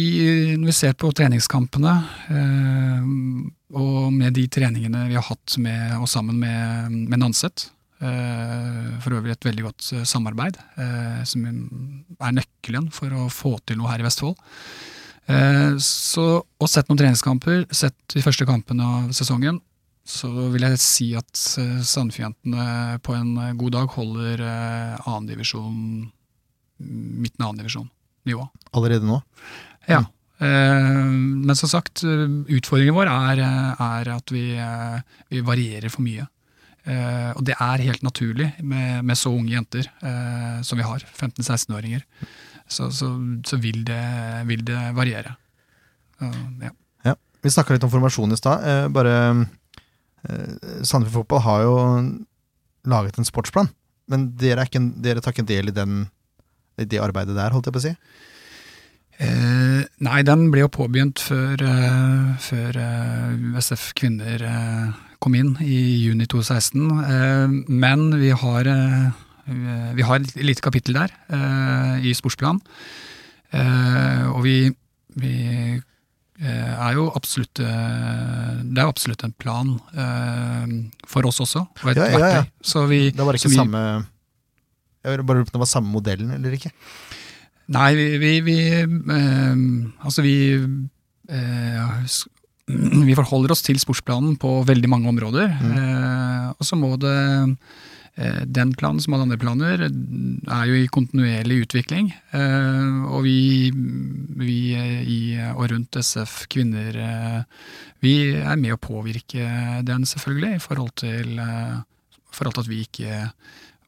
når 0.56 0.70
vi 0.70 0.76
ser 0.76 0.94
på 0.96 1.10
treningskampene, 1.12 1.92
og 3.72 4.06
med 4.12 4.32
de 4.38 4.46
treningene 4.48 5.02
vi 5.10 5.18
har 5.18 5.26
hatt 5.26 5.58
med, 5.60 5.98
og 5.98 6.08
sammen 6.08 6.38
med, 6.40 6.94
med 7.12 7.20
Nanset, 7.20 7.66
for 8.00 9.14
øvrig 9.14 9.34
et 9.34 9.44
veldig 9.44 9.66
godt 9.66 9.90
samarbeid, 10.08 10.56
som 11.28 11.44
er 11.44 12.32
nøkkelen 12.38 12.88
for 12.96 13.12
å 13.12 13.28
få 13.28 13.52
til 13.68 13.78
noe 13.78 13.92
her 13.92 14.00
i 14.00 14.06
Vestfold. 14.08 14.40
Så, 15.84 16.24
og 16.40 16.72
sett 16.72 16.88
noen 16.88 17.02
treningskamper, 17.04 17.66
sett 17.68 18.16
de 18.16 18.24
første 18.24 18.48
kampene 18.48 18.88
av 18.96 19.12
sesongen, 19.12 19.60
så 20.04 20.28
vil 20.50 20.64
jeg 20.66 20.80
si 20.82 21.08
at 21.18 21.30
Sandefjordjentene 21.38 22.98
på 23.06 23.14
en 23.14 23.36
eh, 23.38 23.52
god 23.58 23.76
dag 23.76 23.92
holder 23.94 24.42
eh, 24.42 24.96
annendivisjon, 25.06 26.10
midten 26.82 27.44
av 27.44 27.52
annendivisjon-nivå. 27.52 28.48
Allerede 28.74 29.06
nå? 29.06 29.20
Ja. 29.86 30.02
Eh, 30.42 31.06
men 31.06 31.54
som 31.58 31.70
sagt, 31.70 32.02
eh, 32.02 32.26
utfordringen 32.58 32.98
vår 32.98 33.12
er, 33.12 33.44
eh, 33.46 33.86
er 33.86 34.12
at 34.16 34.34
vi, 34.34 34.44
eh, 34.58 34.98
vi 35.30 35.44
varierer 35.46 35.92
for 35.92 36.02
mye. 36.02 36.26
Eh, 36.82 37.30
og 37.36 37.44
det 37.46 37.54
er 37.54 37.86
helt 37.86 38.02
naturlig 38.02 38.48
med, 38.58 39.04
med 39.06 39.18
så 39.18 39.30
unge 39.30 39.54
jenter 39.54 39.86
eh, 40.02 40.62
som 40.66 40.80
vi 40.80 40.86
har, 40.86 41.04
15-16-åringer. 41.14 42.02
Så, 42.66 42.90
så, 42.90 43.12
så 43.46 43.58
vil, 43.62 43.84
det, 43.86 44.02
vil 44.48 44.64
det 44.66 44.80
variere. 44.96 45.36
Ja. 46.18 46.70
Ja. 47.04 47.14
Vi 47.42 47.50
snakka 47.50 47.74
litt 47.74 47.86
om 47.86 47.90
formasjon 47.92 48.34
i 48.34 48.38
stad. 48.38 48.66
Eh, 48.66 48.88
bare 48.94 49.14
eh, 49.30 49.44
Sandefjord 50.22 51.24
Fotball 51.24 51.42
har 51.46 51.62
jo 51.66 51.76
laget 52.88 53.18
en 53.18 53.26
sportsplan, 53.26 53.70
men 54.10 54.28
dere, 54.38 54.62
er 54.62 54.70
ikke, 54.70 54.82
dere 55.02 55.22
tar 55.22 55.34
ikke 55.34 55.46
del 55.48 55.70
i, 55.70 55.74
den, 55.74 56.04
i 56.78 56.86
det 56.86 57.00
arbeidet 57.02 57.34
der, 57.38 57.54
holdt 57.54 57.68
jeg 57.68 57.74
på 57.74 57.82
å 57.82 57.86
si? 57.86 57.94
Eh, 59.22 59.82
nei, 60.02 60.20
den 60.26 60.48
ble 60.50 60.64
jo 60.64 60.72
påbegynt 60.72 61.20
før, 61.22 61.60
eh, 61.62 62.32
før 62.42 62.78
eh, 62.80 63.52
USF 63.52 63.92
Kvinner 63.98 64.42
eh, 64.48 65.02
kom 65.22 65.36
inn 65.38 65.52
i 65.62 65.78
juni 66.02 66.26
2016. 66.26 66.88
Eh, 67.06 67.54
men 67.68 68.08
vi 68.18 68.32
har, 68.34 68.70
eh, 68.72 69.22
vi 69.94 70.06
har 70.08 70.18
et 70.18 70.34
lite 70.40 70.64
kapittel 70.64 70.98
der 70.98 71.14
eh, 71.30 72.08
i 72.08 72.14
sportsplan. 72.18 72.58
Eh, 73.52 74.24
og 74.32 74.42
vi, 74.46 74.56
vi 75.20 75.34
eh, 75.52 75.80
er 76.50 76.96
jo 76.96 77.04
absolutt 77.14 77.60
eh, 77.62 78.62
Det 78.66 78.80
er 78.82 78.88
absolutt 78.88 79.22
en 79.26 79.34
plan 79.38 79.68
eh, 79.94 80.72
for 81.06 81.28
oss 81.28 81.38
også, 81.44 81.62
og 81.84 81.90
et 81.92 82.00
Ja, 82.00 82.08
ja, 82.08 82.10
ja. 82.10 82.18
verktøy. 82.18 82.50
Så 82.72 82.86
vi, 82.90 83.00
Det 83.14 83.26
var 83.26 83.38
så 83.38 83.46
ikke 83.46 83.52
vi, 83.54 83.60
samme 83.60 83.82
Jeg 85.04 85.16
vil 85.16 85.24
bare 85.28 85.38
lurer 85.38 85.46
på 85.46 85.52
om 85.54 85.58
det 85.58 85.64
var 85.64 85.70
samme 85.72 85.92
modellen 85.94 86.30
eller 86.34 86.56
ikke. 86.58 86.72
Nei, 87.72 87.88
vi, 87.94 88.06
vi, 88.18 88.32
vi 88.46 88.56
eh, 88.82 89.62
Altså, 90.02 90.22
vi 90.26 90.36
eh, 91.30 91.96
Vi 93.08 93.14
forholder 93.18 93.52
oss 93.52 93.62
til 93.66 93.78
sportsplanen 93.82 94.36
på 94.40 94.62
veldig 94.68 94.88
mange 94.88 95.08
områder. 95.10 95.50
Eh, 95.50 96.50
og 96.54 96.64
så 96.64 96.78
må 96.78 96.94
det 97.02 97.10
eh, 97.10 97.50
Den 98.14 98.74
planen 98.76 99.00
som 99.00 99.14
alle 99.14 99.24
andre 99.24 99.38
planer 99.40 99.86
er 99.86 100.64
jo 100.68 100.74
i 100.76 100.88
kontinuerlig 100.92 101.62
utvikling. 101.64 102.10
Eh, 102.36 102.98
og 103.08 103.22
vi, 103.24 103.70
vi 104.36 104.56
eh, 104.76 104.98
i 105.08 105.20
og 105.54 105.70
rundt 105.72 105.96
SF 105.96 106.42
Kvinner 106.52 106.98
eh, 107.00 107.64
Vi 108.04 108.12
er 108.36 108.60
med 108.60 108.76
å 108.76 108.80
påvirke 108.82 109.80
den, 109.88 110.04
selvfølgelig, 110.04 110.58
i 110.58 110.60
forhold 110.60 110.92
til, 111.00 111.40
eh, 111.40 111.80
forhold 112.36 112.58
til 112.58 112.66
at 112.66 112.72
vi 112.74 112.82
ikke 112.84 113.22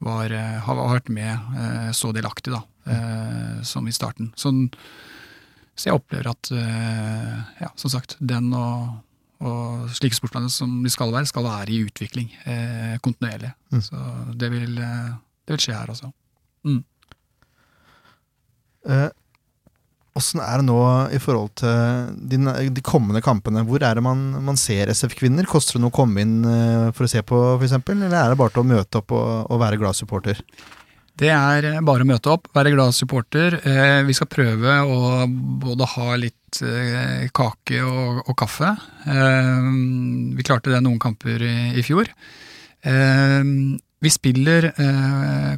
var, 0.05 0.33
eh, 0.33 0.57
har 0.65 0.81
vært 0.81 1.13
med 1.13 1.57
eh, 1.61 1.91
så 1.93 2.09
delaktig 2.15 2.55
da, 2.55 2.63
eh, 2.89 3.61
som 3.61 3.85
i 3.85 3.93
starten. 3.93 4.33
Sånn, 4.39 4.65
så 5.75 5.91
jeg 5.91 5.99
opplever 5.99 6.31
at 6.33 6.49
eh, 6.49 7.35
ja, 7.61 7.69
som 7.77 7.93
sagt, 7.93 8.17
den 8.19 8.49
og, 8.57 9.03
og 9.43 9.89
slike 9.95 10.15
sportsplaner 10.15 10.51
som 10.53 10.77
de 10.83 10.91
skal 10.93 11.11
være, 11.11 11.27
skal 11.29 11.43
være 11.43 11.73
i 11.73 11.81
utvikling 11.83 12.29
eh, 12.45 12.95
kontinuerlig. 13.03 13.51
Mm. 13.73 13.81
Så 13.83 14.05
det 14.39 14.51
vil, 14.53 14.77
eh, 14.79 15.11
det 15.45 15.57
vil 15.57 15.65
skje 15.65 15.75
her 15.75 15.91
også. 15.91 16.11
Eh, 18.85 19.11
Åssen 20.15 20.39
er 20.39 20.61
det 20.61 20.69
nå 20.69 20.79
i 21.11 21.17
forhold 21.19 21.49
til 21.59 22.13
de, 22.31 22.37
de 22.71 22.83
kommende 22.85 23.19
kampene? 23.19 23.65
Hvor 23.67 23.83
er 23.83 23.97
det 23.97 24.03
man, 24.05 24.21
man 24.47 24.55
ser 24.55 24.87
SF-kvinner? 24.93 25.43
Koster 25.49 25.75
det 25.75 25.81
noe 25.83 25.91
å 25.91 25.97
komme 25.97 26.23
inn 26.23 26.37
eh, 26.47 26.91
for 26.95 27.03
å 27.03 27.09
se 27.11 27.19
på, 27.19 27.39
f.eks.? 27.57 27.75
Eller 27.91 28.15
er 28.15 28.31
det 28.31 28.39
bare 28.39 28.55
til 28.55 28.63
å 28.63 28.69
møte 28.69 29.01
opp 29.01 29.11
og, 29.11 29.27
og 29.51 29.59
være 29.59 29.81
glad 29.81 29.99
supporter? 29.99 30.39
Det 31.15 31.31
er 31.31 31.67
eh, 31.69 31.83
bare 31.85 32.03
å 32.03 32.09
møte 32.09 32.31
opp, 32.33 32.49
være 32.55 32.73
glad 32.73 32.95
supporter. 32.95 33.55
Eh, 33.63 34.01
vi 34.07 34.15
skal 34.15 34.29
prøve 34.31 34.79
å 34.83 35.27
både 35.63 35.87
ha 35.93 36.15
litt 36.19 36.59
eh, 36.65 37.27
kake 37.35 37.79
og, 37.85 38.25
og 38.25 38.35
kaffe. 38.39 38.73
Vi 39.05 40.45
klarte 40.47 40.73
det 40.73 40.81
noen 40.83 40.99
kamper 40.99 41.43
i, 41.45 41.55
i 41.79 41.83
fjor. 41.85 42.09
Vi 42.85 44.11
spiller 44.13 44.67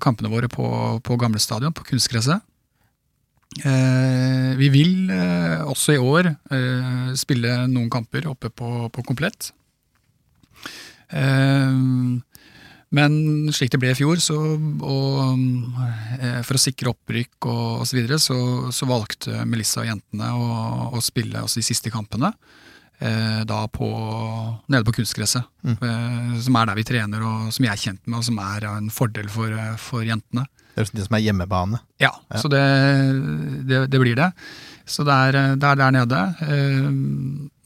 kampene 0.04 0.30
våre 0.32 0.48
på, 0.52 0.68
på 1.04 1.18
gamle 1.20 1.42
stadion, 1.44 1.74
på 1.76 1.84
kunstgresset. 1.90 2.44
Vi 3.58 4.70
vil 4.72 5.12
også 5.12 5.98
i 5.98 6.00
år 6.00 6.30
spille 7.20 7.58
noen 7.72 7.90
kamper 7.92 8.30
oppe 8.32 8.52
på, 8.54 8.88
på 8.94 9.06
komplett. 9.08 9.50
Eh, 11.10 11.76
men 12.96 13.52
slik 13.52 13.72
det 13.74 13.80
ble 13.82 13.90
i 13.92 13.98
fjor, 13.98 14.20
så, 14.24 14.38
og, 14.38 15.42
eh, 16.22 16.40
for 16.48 16.56
å 16.56 16.62
sikre 16.62 16.94
opprykk 16.94 17.48
og 17.52 17.82
osv., 17.84 17.90
så, 17.90 17.98
videre, 17.98 18.20
så, 18.24 18.38
så 18.72 18.88
valgte 18.88 19.42
Melissa 19.50 19.82
og 19.84 19.90
jentene 19.90 20.30
å, 20.32 20.92
å 20.96 21.02
spille 21.04 21.42
også 21.44 21.60
de 21.60 21.66
siste 21.68 21.92
kampene. 21.92 22.32
Eh, 23.00 23.42
da 23.46 23.60
på, 23.70 23.88
nede 24.72 24.88
på 24.88 24.96
kunstgresset, 24.98 25.44
eh, 25.70 26.32
som 26.42 26.56
er 26.58 26.70
der 26.72 26.80
vi 26.80 26.86
trener, 26.88 27.22
og 27.28 27.52
som 27.54 27.68
jeg 27.68 27.74
er 27.76 27.82
kjent 27.84 28.02
med, 28.08 28.22
og 28.22 28.26
som 28.26 28.40
er 28.42 28.66
en 28.72 28.88
fordel 28.90 29.28
for, 29.30 29.52
eh, 29.54 29.76
for 29.82 30.08
jentene. 30.08 30.48
Det 30.78 30.86
er 30.86 30.90
det 30.98 31.06
som 31.10 31.18
er 31.18 31.24
hjemmebane. 31.26 31.80
Ja, 32.02 32.12
Ja. 32.32 32.40
så 32.42 32.50
det, 32.54 32.64
det, 33.68 33.84
det 33.92 34.00
blir 34.02 34.16
det. 34.18 34.32
Så 34.88 35.04
det 35.04 35.12
er, 35.14 35.38
det 35.58 35.68
er 35.68 35.76
der 35.76 35.92
nede. 35.92 36.20
Eh, 36.48 36.90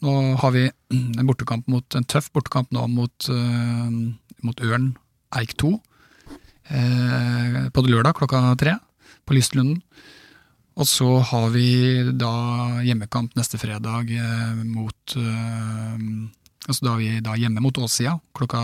nå 0.01 0.13
har 0.41 0.51
vi 0.55 0.65
en 0.91 1.27
bortekamp 1.29 1.67
mot, 1.69 1.85
en 1.95 2.07
tøff 2.09 2.31
bortekamp 2.33 2.71
nå 2.73 2.87
mot, 2.89 3.29
eh, 3.29 3.89
mot 4.41 4.63
Ørn 4.65 4.93
Eik 5.39 5.55
2. 5.61 5.71
Eh, 6.71 7.57
på 7.73 7.83
lørdag 7.87 8.15
klokka 8.19 8.43
tre 8.59 8.77
på 9.27 9.35
Lystlunden. 9.37 9.81
Og 10.79 10.87
så 10.87 11.07
har 11.31 11.49
vi 11.53 12.11
da 12.15 12.31
hjemmekamp 12.85 13.35
neste 13.35 13.59
fredag 13.61 14.11
eh, 14.15 14.61
mot 14.65 15.17
eh, 15.19 16.05
Altså 16.69 16.85
da 16.85 16.91
er 16.93 16.99
vi 17.01 17.21
da 17.25 17.33
hjemme 17.41 17.61
mot 17.63 17.77
Åsia 17.81 18.13
klokka 18.37 18.59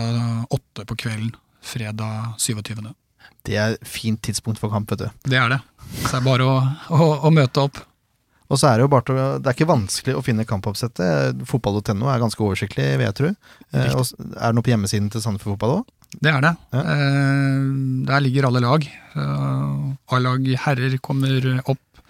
åtte 0.54 0.84
på 0.86 0.96
kvelden 1.02 1.32
fredag 1.66 2.36
27. 2.38 2.78
Det 3.42 3.56
er 3.58 3.74
et 3.74 3.88
fint 3.90 4.20
tidspunkt 4.22 4.60
for 4.62 4.70
kamp, 4.70 4.92
vet 4.92 5.02
du. 5.02 5.24
Det 5.34 5.40
er 5.40 5.50
det. 5.50 5.58
Så 6.04 6.12
det 6.12 6.20
er 6.20 6.26
bare 6.28 6.46
å, 6.46 6.60
å, 6.94 7.08
å 7.26 7.32
møte 7.34 7.64
opp. 7.66 7.80
Og 8.48 8.56
så 8.60 8.70
er 8.70 8.78
det 8.78 8.86
jo 8.86 8.92
bare 8.92 9.04
til 9.04 9.18
Det 9.18 9.50
er 9.50 9.56
ikke 9.56 9.68
vanskelig 9.68 10.14
å 10.16 10.22
finne 10.24 10.46
kampoppsettet. 10.48 11.42
Fotball.no 11.48 12.08
er 12.08 12.22
ganske 12.22 12.44
oversiktlig, 12.44 12.86
vil 13.00 13.08
jeg 13.08 13.18
tro. 13.18 13.32
Eh, 13.74 13.90
er 13.90 14.46
det 14.46 14.54
noe 14.56 14.64
på 14.64 14.72
hjemmesiden 14.72 15.10
til 15.12 15.24
Sandefjord 15.24 15.58
Fotball 15.58 15.80
òg? 15.80 15.90
Det 16.16 16.30
er 16.32 16.40
det. 16.42 16.54
Ja. 16.72 16.82
Eh, 16.94 17.64
der 18.08 18.22
ligger 18.24 18.48
alle 18.48 18.62
lag. 18.64 18.84
Eh, 19.14 20.14
A-lag 20.16 20.48
herrer 20.64 20.96
kommer 21.04 21.50
opp. 21.68 22.02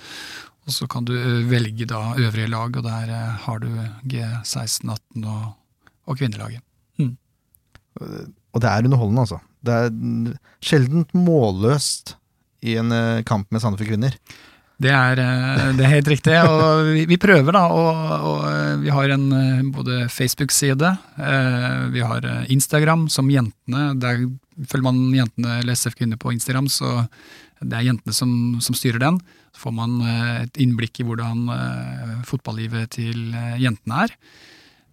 Og 0.69 0.75
så 0.75 0.87
kan 0.91 1.07
du 1.09 1.15
eh, 1.17 1.47
velge 1.51 1.89
da 1.89 2.15
øvrige 2.15 2.53
lag, 2.53 2.77
og 2.77 2.87
der 2.87 3.13
har 3.45 3.59
du 3.63 3.69
G16, 4.07 4.87
18 4.87 5.27
og, 5.27 5.45
og 6.07 6.21
kvinnelaget. 6.21 6.63
Og 7.99 8.63
det 8.63 8.71
er 8.71 8.87
underholdende, 8.87 9.25
altså. 9.27 9.41
Det 9.67 9.75
er 9.75 9.89
mm, 9.91 10.37
sjeldent 10.63 11.11
målløst 11.19 12.15
i 12.63 12.77
en 12.79 12.95
kamp 13.27 13.51
med 13.51 13.63
Sandefjord 13.63 13.91
kvinner. 13.91 14.15
Det 14.79 14.91
er, 14.95 15.19
eh, 15.19 15.63
det 15.75 15.83
er 15.85 15.91
helt 15.97 16.09
riktig, 16.13 16.35
og 16.47 16.93
vi, 16.93 17.03
vi 17.11 17.19
prøver 17.19 17.57
da, 17.57 17.65
og, 17.75 17.97
og 18.29 18.45
eh, 18.47 18.77
vi 18.85 18.93
har 18.95 19.11
en 19.11 19.25
eh, 19.35 19.65
både 19.75 20.05
Facebook-side, 20.07 20.93
vi 21.91 22.05
har 22.07 22.29
Instagram 22.53 23.09
som 23.11 23.31
jentene, 23.33 23.89
der 23.99 24.23
følger 24.71 24.87
man 24.87 25.01
jentene 25.17 25.59
eller 25.59 25.75
SF 25.75 25.99
Kvinner 25.99 26.21
på 26.21 26.31
Instagram, 26.35 26.69
så 26.71 27.09
det 27.59 27.75
er 27.75 27.89
jentene 27.89 28.15
som, 28.15 28.31
som 28.63 28.77
styrer 28.77 29.03
den. 29.03 29.19
Så 29.51 29.65
får 29.65 29.75
man 29.75 29.99
et 30.45 30.61
innblikk 30.63 31.01
i 31.01 31.07
hvordan 31.09 31.49
fotballivet 32.29 32.93
til 32.95 33.35
jentene 33.59 34.05
er. 34.05 34.15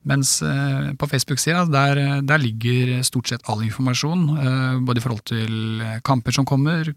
Mens 0.10 0.38
på 0.42 1.10
Facebook-sida, 1.10 1.66
der, 1.70 2.02
der 2.26 2.42
ligger 2.42 3.04
stort 3.06 3.30
sett 3.30 3.46
all 3.50 3.62
informasjon, 3.66 4.26
både 4.86 5.02
i 5.02 5.06
forhold 5.06 5.26
til 5.30 5.86
kamper 6.06 6.34
som 6.34 6.48
kommer, 6.50 6.90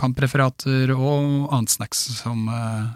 kampreferater 0.00 0.92
og 0.94 1.50
annet 1.52 1.72
snacks 1.72 2.02
som, 2.20 2.46
eh, 2.48 2.86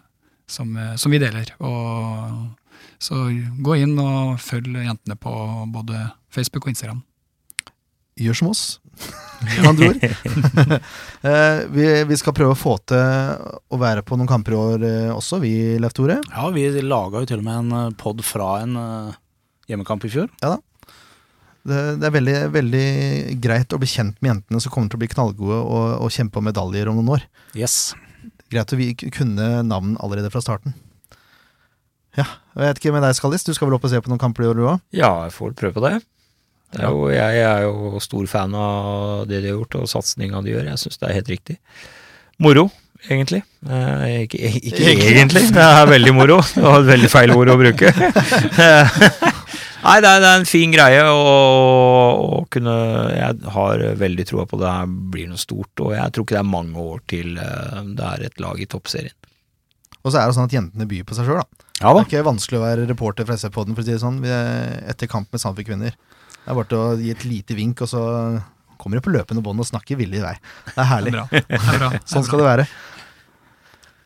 som, 0.47 0.77
eh, 0.77 0.95
som 1.01 1.13
vi 1.13 1.23
deler. 1.23 1.55
Og, 1.61 2.53
så 2.99 3.27
gå 3.61 3.77
inn 3.83 3.99
og 4.01 4.39
følg 4.41 4.79
jentene 4.81 5.17
på 5.21 5.33
både 5.73 6.07
Facebook 6.33 6.65
og 6.65 6.73
Instagram. 6.73 7.03
Gjør 8.21 8.37
som 8.39 8.49
oss, 8.53 8.63
med 9.45 9.69
andre 9.73 9.91
ord. 9.93 10.81
Eh, 11.25 11.63
vi, 11.73 11.85
vi 12.05 12.17
skal 12.21 12.35
prøve 12.37 12.53
å 12.53 12.59
få 12.59 12.75
til 12.85 12.99
å 13.01 13.77
være 13.81 14.03
på 14.05 14.19
noen 14.21 14.29
kamper 14.29 14.53
i 14.53 14.59
år 14.61 14.83
også, 15.15 15.39
vi, 15.41 15.55
Leif 15.81 15.95
Tore. 15.97 16.19
Ja, 16.29 16.51
vi 16.53 16.67
laga 16.85 17.23
jo 17.23 17.29
til 17.31 17.41
og 17.41 17.47
med 17.47 17.63
en 17.63 17.95
pod 17.97 18.21
fra 18.29 18.59
en 18.61 18.77
hjemmekamp 19.65 20.05
i 20.05 20.11
fjor. 20.13 20.29
Det, 21.65 21.83
det 22.01 22.09
er 22.09 22.13
veldig, 22.13 22.39
veldig 22.53 22.89
greit 23.41 23.73
å 23.73 23.81
bli 23.81 23.89
kjent 23.89 24.19
med 24.21 24.35
jentene 24.35 24.61
som 24.61 24.73
kommer 24.73 24.93
til 24.93 24.99
å 24.99 25.03
bli 25.05 25.09
knallgode 25.13 25.61
og, 25.65 25.85
og 26.05 26.13
kjempe 26.13 26.41
om 26.41 26.45
medaljer 26.45 26.91
om 26.91 26.99
noen 27.01 27.15
år. 27.17 27.29
Yes. 27.57 27.95
Greit 28.53 28.75
å 28.75 28.81
kunne 29.15 29.49
navn 29.65 29.95
allerede 30.05 30.33
fra 30.33 30.43
starten. 30.45 30.77
Ja, 32.15 32.27
jeg 32.55 32.69
vet 32.69 32.81
ikke 32.81 32.93
med 32.95 33.03
deg, 33.03 33.17
Skallis. 33.17 33.47
Du 33.47 33.55
skal 33.57 33.71
vel 33.71 33.79
opp 33.79 33.87
og 33.89 33.91
se 33.91 33.99
på 34.03 34.13
noen 34.13 34.21
kamper 34.23 34.45
i 34.45 34.51
år, 34.51 34.59
du 34.59 34.69
òg? 34.69 34.83
Ja, 34.95 35.11
jeg 35.25 35.35
får 35.35 35.57
prøve 35.59 35.75
på 35.79 35.83
det. 35.87 35.97
det 36.77 36.85
er 36.85 36.93
jo, 36.95 37.09
jeg 37.11 37.41
er 37.43 37.65
jo 37.65 38.03
stor 38.05 38.29
fan 38.31 38.55
av 38.55 39.25
det 39.31 39.41
de 39.41 39.51
har 39.51 39.59
gjort, 39.59 39.81
og 39.81 39.91
satsinga 39.91 40.45
de 40.45 40.53
gjør. 40.55 40.69
Jeg 40.71 40.83
syns 40.85 41.01
det 41.01 41.09
er 41.09 41.17
helt 41.19 41.33
riktig. 41.33 41.59
Moro, 42.45 42.69
egentlig. 43.11 43.43
Eh, 43.69 44.25
ikke, 44.25 44.39
ikke 44.61 44.93
egentlig, 45.11 45.43
det 45.55 45.63
er 45.65 45.87
veldig 45.91 46.15
moro. 46.17 46.39
Det 46.55 46.63
var 46.65 46.81
et 46.81 46.91
veldig 46.93 47.11
feil 47.13 47.33
ord 47.37 47.53
å 47.53 47.57
bruke. 47.61 47.93
Nei, 49.85 49.99
det 50.01 50.09
er, 50.09 50.21
det 50.23 50.29
er 50.31 50.39
en 50.41 50.47
fin 50.49 50.73
greie 50.73 51.01
å, 51.13 52.45
kunne 52.53 52.75
Jeg 53.13 53.51
har 53.53 53.83
veldig 54.01 54.25
troa 54.31 54.47
på 54.49 54.57
det 54.63 54.71
her 54.71 54.87
blir 55.13 55.29
noe 55.29 55.41
stort, 55.41 55.83
og 55.85 55.93
jeg 55.93 56.15
tror 56.15 56.25
ikke 56.25 56.39
det 56.39 56.41
er 56.41 56.49
mange 56.55 56.87
år 56.95 57.03
til 57.13 57.37
eh, 57.37 57.83
det 57.99 58.07
er 58.15 58.25
et 58.31 58.41
lag 58.41 58.63
i 58.65 58.69
toppserien. 58.71 59.13
Og 60.05 60.13
så 60.13 60.21
er 60.21 60.29
det 60.31 60.37
sånn 60.37 60.49
at 60.49 60.57
jentene 60.57 60.89
byr 60.89 61.05
på 61.09 61.17
seg 61.17 61.29
sjøl, 61.29 61.43
da. 61.43 61.69
Ja 61.83 61.91
Det 61.97 62.01
er 62.05 62.09
ikke 62.09 62.25
vanskelig 62.31 62.59
å 62.61 62.65
være 62.65 62.89
reporter 62.89 63.27
fra 63.29 63.37
SF-podden, 63.37 63.77
for 63.77 63.85
å 63.85 63.87
si 63.87 63.93
det 63.93 64.01
sånn, 64.03 64.19
er- 64.25 64.81
etter 64.93 65.09
kamp 65.11 65.29
med 65.33 65.41
Sandefjord 65.43 65.69
kvinner. 65.75 65.95
Det 66.45 66.53
er 66.53 66.59
bare 66.59 66.69
til 66.71 66.81
å 66.81 66.97
gi 67.01 67.13
et 67.13 67.25
lite 67.29 67.57
vink, 67.59 67.81
og 67.85 67.89
så 67.93 68.03
kommer 68.81 68.99
de 69.01 69.05
på 69.05 69.13
løpende 69.15 69.45
bånd 69.45 69.61
og 69.65 69.69
snakker 69.69 69.97
villig 70.01 70.21
vei. 70.25 70.35
Det 70.69 70.75
er 70.75 70.81
Det 70.81 70.89
herlig. 70.93 71.13
er 71.13 71.17
bra. 71.19 71.27
Det 71.31 71.61
er 71.61 71.79
bra. 71.81 71.91
Sånn 72.09 72.25
skal 72.27 72.41
det 72.43 72.49
være. 72.51 72.67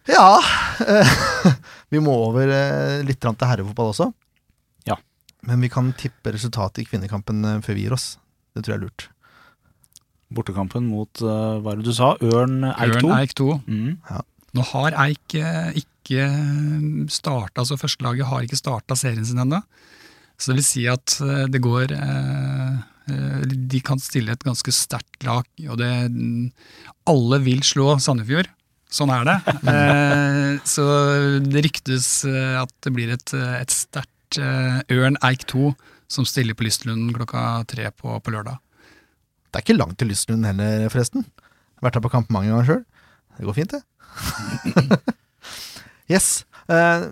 Ja 0.08 0.40
Vi 1.92 2.00
må 2.04 2.14
over 2.28 2.50
eh, 2.52 3.02
litt 3.06 3.20
til 3.22 3.48
herrefotball 3.48 3.92
også. 3.94 4.10
Ja. 4.88 4.98
Men 5.48 5.62
vi 5.64 5.70
kan 5.72 5.92
tippe 5.96 6.34
resultatet 6.34 6.82
i 6.82 6.88
kvinnekampen 6.88 7.44
eh, 7.48 7.60
før 7.64 7.78
vi 7.78 7.86
gir 7.86 7.94
oss. 7.96 8.10
Det 8.52 8.64
tror 8.64 8.74
jeg 8.74 8.80
er 8.80 8.84
lurt. 8.84 9.06
Bortekampen 10.36 10.90
mot, 10.90 11.22
eh, 11.24 11.54
hva 11.64 11.72
er 11.72 11.80
det 11.80 11.88
du 11.88 11.94
sa, 11.96 12.10
Ørn 12.20 12.60
Eik 12.74 12.98
2? 12.98 13.06
Ørn 13.06 13.14
Eik 13.16 13.32
2. 13.40 13.48
Mm. 13.64 14.26
Nå 14.58 14.66
har 14.74 14.98
Eik 15.06 15.38
ikke 15.80 16.28
starta, 17.12 17.64
altså 17.64 17.80
førstelaget 17.80 18.28
har 18.28 18.44
ikke 18.44 18.60
starta 18.60 18.96
serien 18.96 19.24
sin 19.28 19.40
ennå. 19.40 19.62
Så 20.36 20.52
det 20.52 20.60
vil 20.60 20.68
si 20.68 20.84
at 20.86 21.16
det 21.50 21.58
går 21.64 21.90
De 23.72 23.80
kan 23.82 23.98
stille 23.98 24.36
et 24.36 24.44
ganske 24.46 24.70
sterkt 24.72 25.24
lag, 25.26 25.48
og 25.66 25.80
det 25.80 25.90
Alle 27.10 27.40
vil 27.42 27.64
slå 27.66 27.96
Sandefjord. 27.98 28.52
Sånn 28.88 29.12
er 29.12 29.26
det. 29.28 29.38
Eh, 29.68 30.54
så 30.64 30.84
det 31.44 31.62
ryktes 31.66 32.06
eh, 32.28 32.54
at 32.60 32.72
det 32.84 32.92
blir 32.96 33.12
et, 33.12 33.34
eh, 33.36 33.58
et 33.60 33.72
sterkt 33.74 34.38
eh, 34.40 34.80
Ørn 34.96 35.18
Eik 35.28 35.44
2 35.50 35.72
som 36.08 36.24
stiller 36.24 36.56
på 36.56 36.64
Lystlund 36.64 37.12
klokka 37.16 37.64
tre 37.68 37.90
på, 37.92 38.16
på 38.24 38.32
lørdag. 38.32 38.56
Det 39.48 39.60
er 39.60 39.64
ikke 39.64 39.76
langt 39.76 39.98
til 40.00 40.10
Lystlund 40.10 40.46
heller, 40.48 40.88
forresten. 40.92 41.26
Jeg 41.28 41.80
har 41.80 41.88
vært 41.88 41.98
her 42.00 42.04
på 42.04 42.12
kamp 42.12 42.32
mange 42.32 42.50
ganger 42.50 42.68
sjøl. 42.68 42.82
Det 43.38 43.46
går 43.46 43.56
fint, 43.60 43.76
det. 43.76 43.82
yes. 46.12 46.28
Eh, 46.68 47.04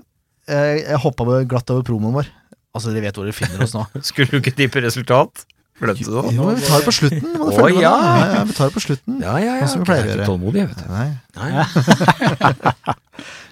eh, 0.51 0.73
jeg 0.81 1.03
hoppa 1.05 1.43
glatt 1.49 1.71
over 1.75 1.87
promoen 1.87 2.17
vår. 2.17 2.33
Altså, 2.77 2.93
Dere 2.93 3.07
vet 3.07 3.21
hvor 3.21 3.29
dere 3.29 3.37
finner 3.37 3.63
oss 3.65 3.77
nå. 3.77 3.85
Skulle 4.09 4.33
du 4.33 4.41
ikke 4.41 4.57
tippe 4.57 4.83
resultat? 4.85 5.47
Glemte 5.77 6.07
du 6.09 6.15
det? 6.17 6.33
Jo, 6.37 6.47
vi 6.57 6.63
tar 6.65 6.81
det 6.81 6.87
på 6.89 6.95
slutten. 6.97 7.33
Må 7.37 7.47
du 7.51 7.53
Å, 7.53 7.57
følge 7.59 7.75
med 7.77 7.85
ja. 7.85 7.91
da. 7.93 8.11
ja, 8.17 8.27
ja. 8.33 8.43
Vi 8.49 8.55
tar 8.57 8.71
det 8.71 8.75
på 8.79 8.83
slutten. 8.87 9.19
Ja, 9.21 9.35
ja, 9.43 9.55
ja. 9.61 9.67
Sånn 9.69 9.73
som 9.75 9.83
vi 9.83 9.85
Jeg 9.85 9.89
pleier 9.91 10.01
å 10.01 10.07
er 10.07 10.11
gjøre. 10.11 10.23
ikke 10.23 10.31
tålmodig, 10.33 10.61
jeg, 10.63 10.69
vet 10.71 10.81
du. 10.81 10.87
Nei. 10.93 11.09
Nei. 11.37 12.97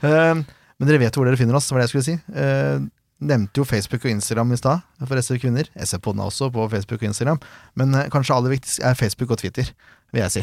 Eh, 0.04 0.34
men 0.76 0.88
dere 0.88 0.98
vet 1.00 1.16
hvor 1.16 1.24
dere 1.24 1.38
finner 1.40 1.56
oss, 1.56 1.70
var 1.72 1.80
det 1.80 1.87
jeg 1.87 1.92
skulle 1.94 2.04
si. 2.04 2.14
Eh, 2.37 2.82
nevnte 3.24 3.60
jo 3.62 3.64
Facebook 3.64 4.02
og 4.04 4.10
Instagram 4.12 4.50
i 4.52 4.58
stad 4.60 4.82
for 5.08 5.16
SV 5.20 5.38
Kvinner. 5.40 5.70
Jeg 5.72 5.88
ser 5.88 6.02
på 6.04 6.12
den 6.12 6.20
også 6.24 6.50
på 6.52 6.66
Facebook 6.72 7.00
og 7.00 7.06
Instagram. 7.08 7.40
Men 7.80 7.94
eh, 7.96 8.08
kanskje 8.12 8.37
aller 8.37 8.52
viktigst 8.52 8.82
er 8.84 8.98
Facebook 8.98 9.32
og 9.32 9.40
Twitter, 9.40 9.70
vil 10.12 10.24
jeg 10.26 10.34
si. 10.34 10.42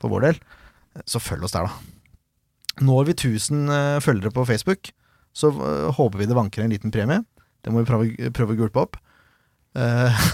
For 0.00 0.12
vår 0.14 0.28
del. 0.30 0.40
Så 1.10 1.20
følg 1.20 1.44
oss 1.44 1.52
der, 1.56 1.68
da. 1.68 2.84
Når 2.88 3.10
vi 3.10 3.16
1000 3.18 3.68
eh, 3.76 3.98
følgere 4.04 4.32
på 4.34 4.46
Facebook, 4.48 4.88
så 5.36 5.50
eh, 5.52 5.88
håper 5.98 6.22
vi 6.22 6.30
det 6.30 6.38
vanker 6.38 6.64
en 6.64 6.72
liten 6.72 6.94
premie. 6.94 7.20
Det 7.64 7.72
må 7.74 7.82
vi 7.84 7.90
prøve, 7.90 8.32
prøve 8.36 8.56
å 8.56 8.60
gulpe 8.64 8.86
opp. 8.86 8.96
Eh, 9.74 10.24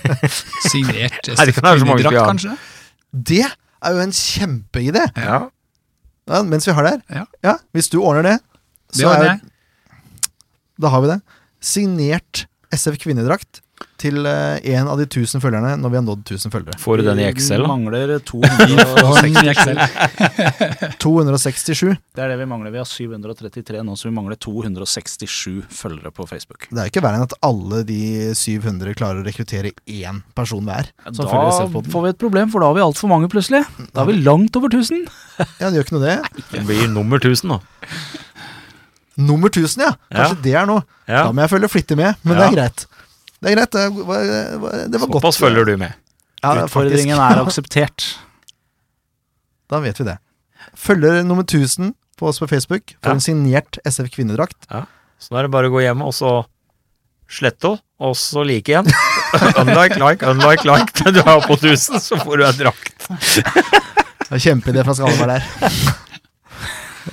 Signert 0.70 1.28
så 1.78 1.86
mange 1.86 2.02
SF-drakt, 2.02 2.26
kanskje? 2.26 2.56
det 3.12 3.44
er 3.46 3.94
jo 3.94 4.02
en 4.02 4.12
kjempeidé! 4.14 5.04
Ja. 5.16 5.38
Ja, 6.30 6.42
mens 6.46 6.66
vi 6.68 6.72
har 6.76 6.86
det 6.86 6.92
her. 7.08 7.24
Ja. 7.42 7.54
hvis 7.72 7.88
du 7.90 8.00
ordner 8.02 8.22
det, 8.22 8.36
Det 8.94 9.06
ordner 9.06 9.30
er, 9.30 9.40
da 10.80 10.88
har 10.92 11.00
vi 11.04 11.08
det. 11.12 11.20
Signert 11.62 12.46
SF 12.74 12.98
kvinnedrakt 13.02 13.60
til 14.00 14.24
eh, 14.26 14.60
en 14.76 14.88
av 14.88 14.96
de 15.00 15.04
1000 15.04 15.42
følgerne 15.42 15.74
når 15.80 15.92
vi 15.92 15.98
har 15.98 16.04
nådd 16.06 16.22
1000 16.24 16.52
følgere. 16.54 16.78
Får 16.80 17.00
du 17.00 17.02
den 17.10 17.20
i 17.20 17.26
Excel, 17.28 17.60
Vi 17.62 17.68
mangler 17.68 18.14
Og 18.16 18.24
267. 18.30 19.76
267. 21.02 21.96
Det 22.16 22.24
er 22.24 22.32
det 22.32 22.38
vi 22.40 22.46
mangler. 22.48 22.72
Vi 22.74 22.80
har 22.80 22.88
733 22.88 23.82
nå, 23.86 23.96
så 23.98 24.08
vi 24.08 24.14
mangler 24.16 24.38
267 24.40 25.68
følgere 25.74 26.12
på 26.16 26.26
Facebook. 26.28 26.66
Det 26.70 26.78
er 26.78 26.88
jo 26.88 26.94
ikke 26.94 27.04
verre 27.04 27.20
enn 27.20 27.26
at 27.28 27.36
alle 27.46 27.82
de 27.88 28.00
700 28.36 28.96
klarer 28.98 29.22
å 29.22 29.26
rekruttere 29.26 29.74
én 29.86 30.22
person 30.36 30.64
hver. 30.66 30.90
som 31.10 31.24
følger 31.26 31.52
Da 31.76 31.94
får 31.94 32.06
vi 32.06 32.14
et 32.14 32.20
problem, 32.20 32.50
for 32.52 32.64
da 32.64 32.70
har 32.72 32.78
vi 32.80 32.84
altfor 32.86 33.12
mange 33.12 33.30
plutselig. 33.32 33.62
Da 33.92 34.04
er 34.04 34.10
vi 34.12 34.18
langt 34.20 34.56
over 34.60 34.72
1000. 34.72 35.06
Ja, 35.60 35.68
det 35.70 35.76
gjør 35.78 35.86
ikke 35.88 35.98
noe 35.98 36.06
det. 36.08 36.18
Det 36.50 36.64
blir 36.68 36.88
nummer 36.92 37.20
1000, 37.22 37.56
da. 37.56 37.60
Nummer 39.20 39.50
1000, 39.52 39.82
ja. 39.84 39.92
Kanskje 40.12 40.36
Ja. 40.36 40.42
det 40.42 40.54
er 40.54 40.66
noe. 40.68 40.84
Ja. 41.06 41.24
Da 41.26 41.32
må 41.32 41.42
jeg 41.44 41.50
følge 41.50 41.68
flittig 41.68 41.96
med, 41.98 42.16
men 42.22 42.38
det 42.38 42.46
er 42.46 42.54
greit. 42.54 42.86
Det 43.40 43.50
er 43.52 43.56
greit. 43.56 43.72
Det 43.72 43.84
var, 44.04 44.24
det 44.92 45.00
var 45.00 45.06
godt. 45.08 45.22
Såpass 45.22 45.38
følger 45.40 45.64
du 45.64 45.76
med. 45.80 45.94
Ja. 46.42 46.54
Utfordringen 46.64 47.18
er 47.20 47.40
akseptert. 47.44 48.04
Da 49.70 49.80
vet 49.84 50.00
vi 50.00 50.04
det. 50.08 50.18
Følger 50.76 51.22
nummer 51.24 51.44
1000 51.46 51.94
på 52.20 52.28
oss 52.28 52.40
på 52.42 52.48
Facebook 52.50 52.94
for 53.00 53.10
Ja. 53.12 53.16
en 53.16 53.20
signert 53.24 53.78
SF 53.88 54.10
kvinnedrakt. 54.12 54.58
Så 55.20 55.32
nå 55.32 55.38
er 55.40 55.46
det 55.48 55.52
bare 55.54 55.70
å 55.70 55.72
gå 55.72 55.80
hjem 55.84 56.02
og 56.04 56.12
så 56.16 56.34
slette, 57.30 57.70
og 58.02 58.16
så 58.18 58.42
like 58.44 58.72
igjen. 58.72 58.88
unlike, 59.62 59.96
like, 60.02 60.26
unlike, 60.26 60.64
like. 60.66 60.90
Du 61.14 61.20
er 61.22 61.40
på 61.46 61.56
1000, 61.56 62.00
så 62.02 62.18
får 62.20 62.40
du 62.40 62.46
en 62.48 62.58
drakt. 62.58 63.08
Det 64.30 64.40
Kjempeidé 64.42 64.82
fra 64.86 64.94
Skalleberg 64.98 65.36
der. 65.38 65.70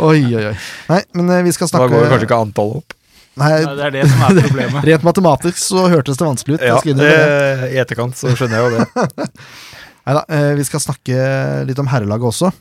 Oi, 0.04 0.20
oi, 0.36 0.44
oi. 0.52 0.56
Nei, 0.90 1.00
men 1.18 1.30
eh, 1.34 1.44
vi 1.46 1.54
skal 1.56 1.70
snakke 1.70 1.88
Da 1.88 1.94
går 2.02 2.10
kanskje 2.12 2.28
ikke 2.28 2.40
antallet 2.48 2.82
opp. 2.82 2.97
Nei, 3.38 3.52
Det 3.64 3.86
er 3.88 3.94
det 3.94 4.06
som 4.10 4.24
er 4.26 4.40
problemet. 4.48 4.86
Rent 4.90 5.06
matematisk 5.06 5.60
så 5.62 5.88
hørtes 5.92 6.18
det 6.20 6.26
vanskelig 6.26 6.58
ut. 6.58 6.66
Ja, 6.66 6.80
det. 6.84 6.96
det, 7.02 7.72
I 7.76 7.82
etterkant 7.84 8.18
så 8.18 8.34
skjønner 8.34 8.58
jeg 8.58 8.66
jo 8.66 8.80
det. 8.80 9.28
Nei 10.08 10.16
da, 10.16 10.24
vi 10.56 10.64
skal 10.64 10.82
snakke 10.82 11.20
litt 11.68 11.80
om 11.84 11.90
herrelaget 11.92 12.30
også. 12.32 12.52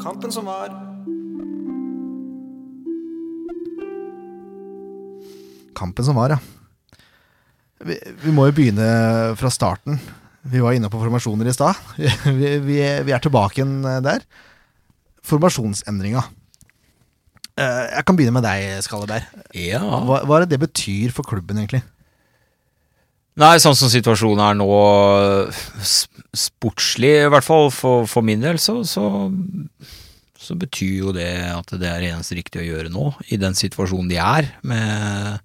Kampen 0.00 0.32
som 0.32 0.48
var. 0.48 0.72
Kampen 5.76 6.06
som 6.06 6.16
var, 6.16 6.34
ja. 6.34 6.38
Vi, 7.84 7.96
vi 8.24 8.32
må 8.32 8.46
jo 8.48 8.54
begynne 8.56 8.88
fra 9.36 9.50
starten. 9.52 9.98
Vi 10.44 10.60
var 10.60 10.76
inne 10.76 10.90
på 10.92 11.00
formasjoner 11.00 11.48
i 11.48 11.54
stad. 11.56 11.78
Vi, 11.96 12.50
vi, 12.60 12.78
vi 13.04 13.12
er 13.16 13.22
tilbake 13.24 13.60
igjen 13.60 13.78
eh, 13.88 14.00
der. 14.04 14.24
Formasjonsendringa. 15.24 16.20
Eh, 17.60 17.82
Jeg 17.94 18.06
kan 18.06 18.16
begynne 18.18 18.34
med 18.34 18.46
deg, 18.46 18.82
Skalleberg. 18.82 19.26
Ja. 19.54 19.82
Hva, 19.82 20.22
hva 20.26 20.38
er 20.38 20.44
det 20.46 20.56
det 20.56 20.64
betyr 20.66 21.12
for 21.14 21.26
klubben, 21.26 21.60
egentlig? 21.60 21.84
Nei, 23.38 23.56
sånn 23.58 23.74
som 23.74 23.90
situasjonen 23.90 24.42
er 24.46 24.58
nå, 24.58 24.70
sportslig 26.38 27.16
i 27.24 27.30
hvert 27.32 27.46
fall, 27.46 27.70
for, 27.74 28.06
for 28.10 28.22
min 28.26 28.42
del, 28.44 28.60
så, 28.62 28.76
så, 28.86 29.08
så 30.38 30.54
betyr 30.58 30.92
jo 31.00 31.14
det 31.16 31.26
at 31.50 31.72
det 31.74 31.88
er 31.90 32.04
det 32.04 32.12
eneste 32.12 32.38
riktige 32.38 32.62
å 32.62 32.68
gjøre 32.68 32.92
nå, 32.94 33.08
i 33.34 33.38
den 33.42 33.58
situasjonen 33.58 34.12
de 34.12 34.20
er, 34.22 34.52
med 34.62 35.42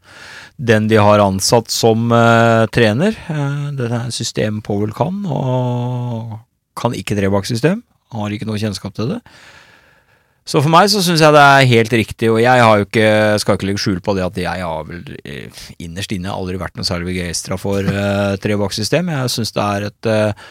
den 0.61 0.85
de 0.91 1.01
har 1.01 1.23
ansatt 1.23 1.73
som 1.73 2.13
uh, 2.13 2.67
trener. 2.69 3.17
Uh, 3.25 3.71
det 3.73 3.89
er 3.89 4.13
systemet 4.13 4.65
Powell 4.69 4.93
kan, 4.93 5.23
og 5.25 6.37
kan 6.77 6.93
ikke 6.93 7.17
trebaksystem. 7.17 7.81
Har 8.13 8.33
ikke 8.33 8.45
noe 8.49 8.61
kjennskap 8.61 8.93
til 8.97 9.15
det. 9.15 9.23
Så 10.49 10.63
for 10.65 10.73
meg 10.73 10.87
så 10.89 11.01
syns 11.05 11.21
jeg 11.21 11.35
det 11.35 11.41
er 11.45 11.67
helt 11.69 11.91
riktig, 11.93 12.29
og 12.33 12.39
jeg 12.41 12.63
har 12.65 12.79
jo 12.79 12.87
ikke, 12.87 13.09
skal 13.41 13.57
ikke 13.57 13.67
legge 13.69 13.83
skjul 13.83 13.99
på 14.01 14.15
det 14.17 14.23
at 14.25 14.39
jeg 14.41 14.63
har 14.65 14.87
vel 14.87 15.03
eh, 15.21 15.59
innerst 15.85 16.15
inne 16.15 16.33
aldri 16.33 16.57
vært 16.57 16.79
noe 16.79 16.87
særlig 16.87 17.11
begeistra 17.11 17.57
for 17.61 17.85
uh, 17.85 18.33
trebakksystem. 18.41 19.11
Jeg 19.13 19.35
syns 19.35 19.53
det 19.53 19.67
er 19.67 19.85
et 19.91 20.09
uh, 20.09 20.49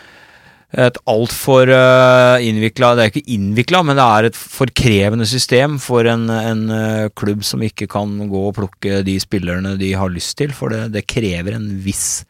et 0.68 0.98
altfor 1.08 1.70
uh, 1.72 2.36
innvikla 2.44 2.90
Det 2.92 3.04
er 3.04 3.12
ikke 3.12 3.32
innvikla, 3.32 3.80
men 3.88 3.96
det 3.96 4.04
er 4.04 4.26
et 4.28 4.36
for 4.36 4.68
krevende 4.76 5.24
system 5.26 5.78
for 5.80 6.04
en, 6.04 6.26
en 6.28 6.64
uh, 6.68 7.08
klubb 7.16 7.40
som 7.46 7.64
ikke 7.64 7.88
kan 7.88 8.12
gå 8.28 8.42
og 8.50 8.58
plukke 8.58 9.00
de 9.06 9.14
spillerne 9.22 9.78
de 9.80 9.94
har 9.96 10.12
lyst 10.12 10.36
til. 10.38 10.52
For 10.52 10.74
det, 10.74 10.90
det 10.92 11.06
krever 11.08 11.56
en 11.56 11.70
viss 11.86 12.26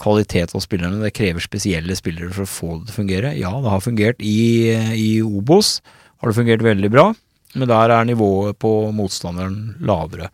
kvalitet 0.00 0.54
av 0.54 0.62
spillerne. 0.62 1.02
Det 1.02 1.12
krever 1.18 1.42
spesielle 1.42 1.98
spillere 1.98 2.30
for 2.30 2.46
å 2.46 2.52
få 2.52 2.70
det 2.78 2.88
til 2.88 2.94
å 2.94 2.98
fungere. 3.00 3.34
Ja, 3.40 3.50
det 3.58 3.74
har 3.74 3.82
fungert 3.82 4.22
i, 4.22 4.70
i 4.94 5.10
Obos. 5.26 5.80
Har 6.24 6.32
det 6.32 6.38
fungert 6.38 6.62
veldig 6.64 6.88
bra, 6.88 7.10
men 7.52 7.68
der 7.68 7.92
er 7.92 8.06
nivået 8.08 8.56
på 8.56 8.70
motstanderen 8.96 9.74
lavere. 9.84 10.30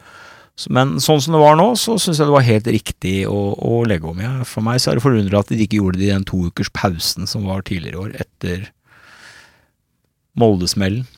Men 0.71 1.01
sånn 1.03 1.19
som 1.19 1.35
det 1.35 1.41
var 1.43 1.57
nå, 1.59 1.73
så 1.75 1.97
syns 1.99 2.21
jeg 2.21 2.29
det 2.29 2.35
var 2.37 2.45
helt 2.47 2.69
riktig 2.71 3.15
å, 3.27 3.39
å 3.59 3.81
legge 3.91 4.07
om. 4.07 4.21
Jeg. 4.23 4.45
For 4.47 4.63
meg 4.63 4.79
så 4.79 4.93
er 4.93 5.01
det 5.01 5.03
forundra 5.03 5.41
at 5.43 5.51
de 5.51 5.59
ikke 5.65 5.81
gjorde 5.81 5.99
det 5.99 6.07
i 6.07 6.13
den 6.13 6.27
to 6.29 6.45
ukers 6.47 6.71
pausen 6.77 7.27
som 7.27 7.49
var 7.51 7.65
tidligere 7.67 7.97
i 7.97 8.03
år, 8.05 8.13
etter 8.23 8.69
Molde-smellen. 10.39 11.09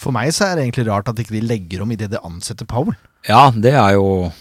For 0.00 0.16
meg 0.16 0.32
så 0.32 0.48
er 0.48 0.56
det 0.56 0.64
egentlig 0.64 0.86
rart 0.88 1.10
at 1.12 1.20
ikke 1.20 1.36
de 1.36 1.44
legger 1.44 1.84
om 1.84 1.92
idet 1.92 2.08
de 2.14 2.22
ansetter 2.24 2.68
Powell. 2.68 2.96
Ja, 3.28 3.50
det 3.52 3.74
er 3.76 3.98
jo 3.98 4.32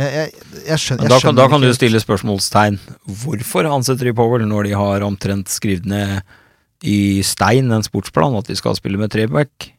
Jeg, 0.00 0.08
jeg, 0.16 0.46
jeg 0.66 0.80
skjønner, 0.80 1.12
da 1.12 1.20
kan, 1.20 1.36
da 1.36 1.44
kan 1.52 1.62
du 1.62 1.68
stille 1.76 2.00
spørsmålstegn. 2.00 2.80
Hvorfor 3.20 3.68
ansetter 3.68 4.08
de 4.08 4.16
Powell 4.16 4.48
når 4.48 4.70
de 4.70 4.74
har 4.80 5.04
omtrent 5.06 5.52
skrevet 5.52 5.86
ned 5.92 6.24
i 6.84 7.22
stein 7.24 7.72
en 7.72 7.84
sportsplan 7.86 8.36
at 8.36 8.50
de 8.50 8.56
skal 8.58 8.76
spille 8.76 9.00
med 9.00 9.14
treback? 9.14 9.72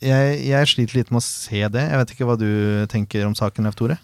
jeg, 0.00 0.36
jeg 0.48 0.68
sliter 0.68 1.00
litt 1.00 1.10
med 1.12 1.20
å 1.20 1.26
se 1.26 1.60
det. 1.72 1.84
Jeg 1.84 2.00
vet 2.00 2.14
ikke 2.14 2.28
hva 2.28 2.38
du 2.40 2.50
tenker 2.90 3.26
om 3.26 3.36
saken, 3.36 3.68
Leif 3.68 3.76
Tore? 3.78 3.98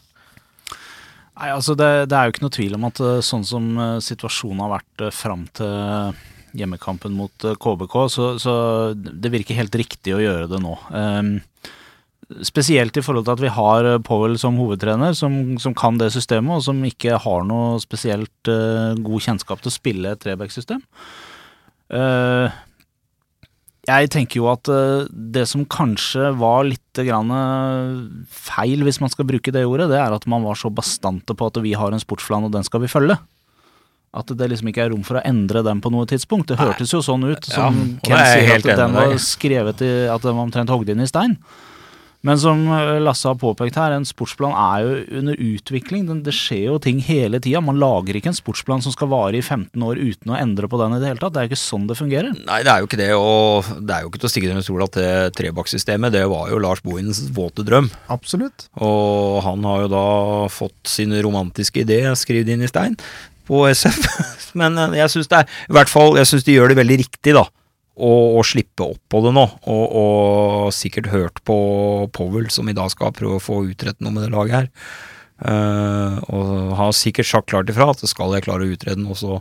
Nei, 1.37 1.51
altså 1.53 1.77
det, 1.77 2.09
det 2.11 2.17
er 2.17 2.29
jo 2.29 2.35
ikke 2.35 2.47
noe 2.47 2.57
tvil 2.57 2.77
om 2.79 2.87
at 2.89 3.01
eh, 3.05 3.19
sånn 3.25 3.45
som 3.45 3.65
eh, 3.77 3.99
situasjonen 4.05 4.63
har 4.65 4.73
vært 4.79 5.05
uh, 5.05 5.13
fram 5.13 5.45
til 5.57 6.17
hjemmekampen 6.57 7.13
mot 7.17 7.45
eh, 7.45 7.59
KBK, 7.61 7.97
så, 8.13 8.31
så 8.41 8.55
det 8.97 9.33
virker 9.35 9.59
helt 9.59 9.77
riktig 9.77 10.17
å 10.17 10.23
gjøre 10.23 10.49
det 10.49 10.63
nå. 10.65 10.73
Um, 10.97 11.37
spesielt 12.43 12.97
i 12.97 13.05
forhold 13.05 13.29
til 13.29 13.37
at 13.37 13.45
vi 13.45 13.53
har 13.53 13.91
eh, 13.91 14.01
Powell 14.05 14.39
som 14.41 14.57
hovedtrener, 14.61 15.13
som, 15.19 15.59
som 15.61 15.77
kan 15.77 16.01
det 16.01 16.09
systemet, 16.17 16.57
og 16.57 16.65
som 16.65 16.81
ikke 16.89 17.21
har 17.21 17.45
noe 17.49 17.77
spesielt 17.85 18.53
uh, 18.53 18.97
god 18.97 19.29
kjennskap 19.29 19.61
til 19.61 19.73
å 19.73 19.77
spille 19.77 20.17
et 20.17 20.25
trebacksystem. 20.25 20.81
Uh, 20.81 21.26
jeg 23.87 24.11
tenker 24.11 24.41
jo 24.41 24.49
at 24.51 24.67
eh, 24.73 25.07
det 25.13 25.45
som 25.47 25.63
kanskje 25.71 26.33
var 26.41 26.67
litt 26.67 27.01
grann 27.07 27.31
eh, 27.31 28.27
feil, 28.35 28.83
hvis 28.87 28.99
man 29.03 29.13
skal 29.13 29.29
bruke 29.29 29.55
det 29.55 29.63
ordet, 29.69 29.89
det 29.93 30.01
er 30.01 30.17
at 30.17 30.27
man 30.31 30.43
var 30.47 30.59
så 30.59 30.73
bastante 30.75 31.37
på 31.39 31.51
at 31.51 31.61
vi 31.63 31.77
har 31.79 31.95
en 31.95 32.03
sportsplan 32.03 32.49
og 32.49 32.55
den 32.55 32.67
skal 32.67 32.83
vi 32.83 32.91
følge. 32.91 33.19
At 34.17 34.33
det 34.33 34.49
liksom 34.49 34.71
ikke 34.73 34.87
er 34.87 34.93
rom 34.95 35.05
for 35.07 35.21
å 35.21 35.25
endre 35.29 35.63
den 35.67 35.83
på 35.85 35.93
noe 35.93 36.07
tidspunkt. 36.09 36.49
Det 36.51 36.59
hørtes 36.59 36.95
jo 36.95 37.03
sånn 37.05 37.27
ut, 37.29 37.47
som 37.47 37.77
ja, 37.77 38.01
Ken 38.09 38.17
er 38.17 38.31
sier, 38.33 38.55
at 38.57 38.81
den 38.81 38.97
var 38.97 39.17
skrevet 39.21 39.83
i 39.85 39.91
At 40.09 40.25
den 40.25 40.39
var 40.39 40.47
omtrent 40.47 40.73
hogd 40.73 40.91
inn 40.91 41.05
i 41.05 41.11
stein. 41.11 41.37
Men 42.27 42.39
som 42.41 42.63
eh, 42.73 42.97
Lasse 43.03 43.29
har 43.29 43.39
påpekt 43.41 43.77
her, 43.79 43.95
en 43.95 44.07
sportsplan 44.09 44.55
er 44.57 44.85
jo 44.85 45.21
under 45.21 45.43
utvikling. 45.43 46.07
Det 46.25 46.35
skjer 46.35 46.71
jo 46.71 46.79
ting 46.83 47.03
hele 47.05 47.41
tida. 47.43 47.63
Man 47.65 47.81
lager 47.83 48.17
ikke 48.17 48.33
en 48.33 48.39
sportsplan 48.39 48.85
som 48.85 48.95
skal 48.95 49.11
vare 49.13 49.39
i 49.39 49.45
15 49.45 49.85
år 49.85 50.01
uten 50.01 50.33
å 50.33 50.39
endre 50.39 50.71
på 50.71 50.81
den 50.81 50.97
i 50.97 51.03
det 51.03 51.13
hele 51.13 51.23
tatt. 51.23 51.35
Det 51.35 51.43
er 51.43 51.49
jo 51.49 51.53
ikke 51.53 51.63
sånn 51.63 51.87
det 51.91 51.99
fungerer. 52.01 52.33
Nei, 52.49 52.63
det 52.67 52.73
er 52.73 52.83
jo 52.83 52.91
ikke 52.91 53.01
det, 53.03 53.13
og 53.19 53.71
det 53.83 53.97
er 53.97 54.05
jo 54.05 54.11
ikke 54.13 54.23
til 54.25 54.31
å 54.31 54.33
stikke 54.35 54.53
under 54.55 54.67
stol 54.67 54.87
at 54.87 54.99
det 54.99 55.13
trebakksystemet, 55.39 56.17
det 56.17 56.27
var 56.33 56.51
jo 56.53 56.61
Lars 56.63 56.83
Bohins 56.87 57.23
våte 57.37 57.67
drøm. 57.67 57.91
Absolutt. 58.13 58.69
Og 58.81 59.41
han 59.47 59.65
har 59.69 59.87
jo 59.87 59.93
da 59.93 60.09
fått 60.53 60.97
sin 60.97 61.15
romantiske 61.27 61.85
idé 61.85 62.03
skrevet 62.19 62.55
inn 62.55 62.65
i 62.65 62.71
stein 62.71 62.99
på 63.47 63.63
SF. 63.71 64.03
Men 64.61 64.79
eh, 64.81 64.99
jeg 65.03 65.13
syns 65.15 65.31
det 65.31 65.43
er 65.43 65.55
I 65.69 65.79
hvert 65.79 65.93
fall, 65.93 66.17
jeg 66.19 66.31
syns 66.31 66.47
de 66.47 66.57
gjør 66.57 66.73
det 66.73 66.81
veldig 66.81 67.01
riktig, 67.05 67.37
da. 67.37 67.47
Å, 67.97 68.43
slippe 68.45 68.85
opp 68.85 69.01
på 69.09 69.23
det 69.25 69.33
nå, 69.33 69.43
og, 69.73 69.85
og 69.97 70.73
sikkert 70.77 71.09
hørt 71.09 71.39
på 71.49 71.57
Powell, 72.13 72.51
som 72.53 72.69
i 72.69 72.77
dag 72.77 72.91
skal 72.93 73.15
prøve 73.17 73.39
å 73.39 73.43
få 73.43 73.63
utrettet 73.71 74.05
noe 74.05 74.13
med 74.13 74.27
det 74.27 74.33
laget 74.35 74.57
her. 74.59 74.67
Uh, 75.37 76.17
og 76.33 76.77
har 76.79 76.93
sikkert 76.97 77.29
sagt 77.29 77.51
klart 77.53 77.69
ifra 77.73 77.91
at 77.93 78.01
skal 78.09 78.33
jeg 78.37 78.47
klare 78.47 78.65
å 78.65 78.73
utrede 78.73 79.01
den, 79.01 79.09
så, 79.17 79.41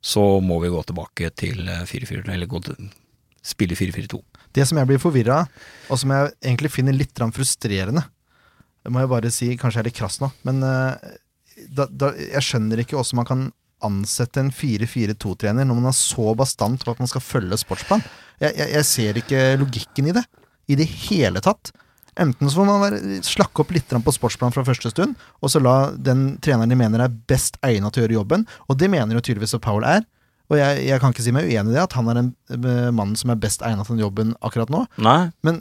så 0.00 0.24
må 0.44 0.60
vi 0.62 0.72
gå 0.72 0.80
tilbake 0.88 1.28
til 1.36 1.68
eh, 1.68 1.84
4-4, 1.88 2.22
eller 2.32 2.48
gå 2.48 2.60
til 2.64 2.90
spille 3.44 3.76
4-4-2. 3.76 4.20
Det 4.56 4.64
som 4.68 4.80
jeg 4.80 4.88
blir 4.88 5.00
forvirra 5.00 5.42
av, 5.42 5.66
og 5.88 6.00
som 6.00 6.12
jeg 6.12 6.32
egentlig 6.40 6.72
finner 6.72 6.96
litt 6.96 7.20
frustrerende 7.36 8.02
Det 8.84 8.92
må 8.92 9.02
jeg 9.02 9.10
bare 9.12 9.32
si, 9.32 9.50
kanskje 9.60 9.80
jeg 9.80 9.84
er 9.84 9.88
litt 9.90 10.00
krass 10.00 10.20
nå, 10.22 10.30
men 10.48 10.64
uh, 10.64 10.96
da, 11.68 11.88
da, 11.88 12.12
jeg 12.16 12.44
skjønner 12.44 12.80
ikke 12.80 12.96
hvordan 12.96 13.20
man 13.20 13.28
kan 13.28 13.48
ansette 13.86 14.40
en 14.42 14.50
4-4-2-trener 14.54 15.66
når 15.66 15.78
man 15.80 15.90
er 15.90 15.96
så 15.96 16.32
bastant 16.38 16.84
på 16.84 16.94
at 16.94 17.02
man 17.02 17.10
skal 17.10 17.24
følge 17.24 17.58
sportsplan. 17.60 18.02
Jeg, 18.38 18.54
jeg, 18.54 18.70
jeg 18.74 18.88
ser 18.88 19.20
ikke 19.20 19.44
logikken 19.60 20.10
i 20.10 20.16
det. 20.16 20.24
I 20.68 20.76
det 20.78 20.88
hele 21.08 21.42
tatt. 21.44 21.72
Enten 22.18 22.50
så 22.50 22.58
får 22.58 22.66
man 22.66 23.22
slakke 23.24 23.62
opp 23.62 23.72
litt 23.74 23.92
på 24.04 24.14
sportsplan 24.14 24.54
fra 24.54 24.66
første 24.66 24.90
stund, 24.90 25.14
og 25.38 25.52
så 25.52 25.62
la 25.62 25.92
den 25.94 26.32
treneren 26.42 26.72
de 26.72 26.78
mener 26.78 27.04
er 27.04 27.18
best 27.30 27.60
egnet 27.62 27.94
til 27.94 28.02
å 28.02 28.06
gjøre 28.06 28.16
jobben, 28.18 28.46
og 28.66 28.80
det 28.80 28.90
mener 28.90 29.14
jo 29.14 29.22
tydeligvis 29.22 29.54
at 29.54 29.62
Powell 29.62 29.86
er. 29.86 30.02
Og 30.48 30.56
jeg, 30.56 30.78
jeg 30.88 31.00
kan 31.02 31.12
ikke 31.12 31.24
si 31.26 31.32
meg 31.36 31.44
uenig 31.50 31.74
i 31.74 31.76
det, 31.76 31.82
at 31.82 31.94
han 31.98 32.06
er 32.08 32.16
den 32.22 32.28
eh, 32.56 32.88
mannen 32.94 33.18
som 33.20 33.28
er 33.34 33.40
best 33.40 33.60
egnet 33.66 33.84
til 33.84 33.98
den 33.98 34.04
jobben 34.06 34.30
akkurat 34.40 34.70
nå. 34.72 34.86
Nei, 35.04 35.18
Men 35.44 35.60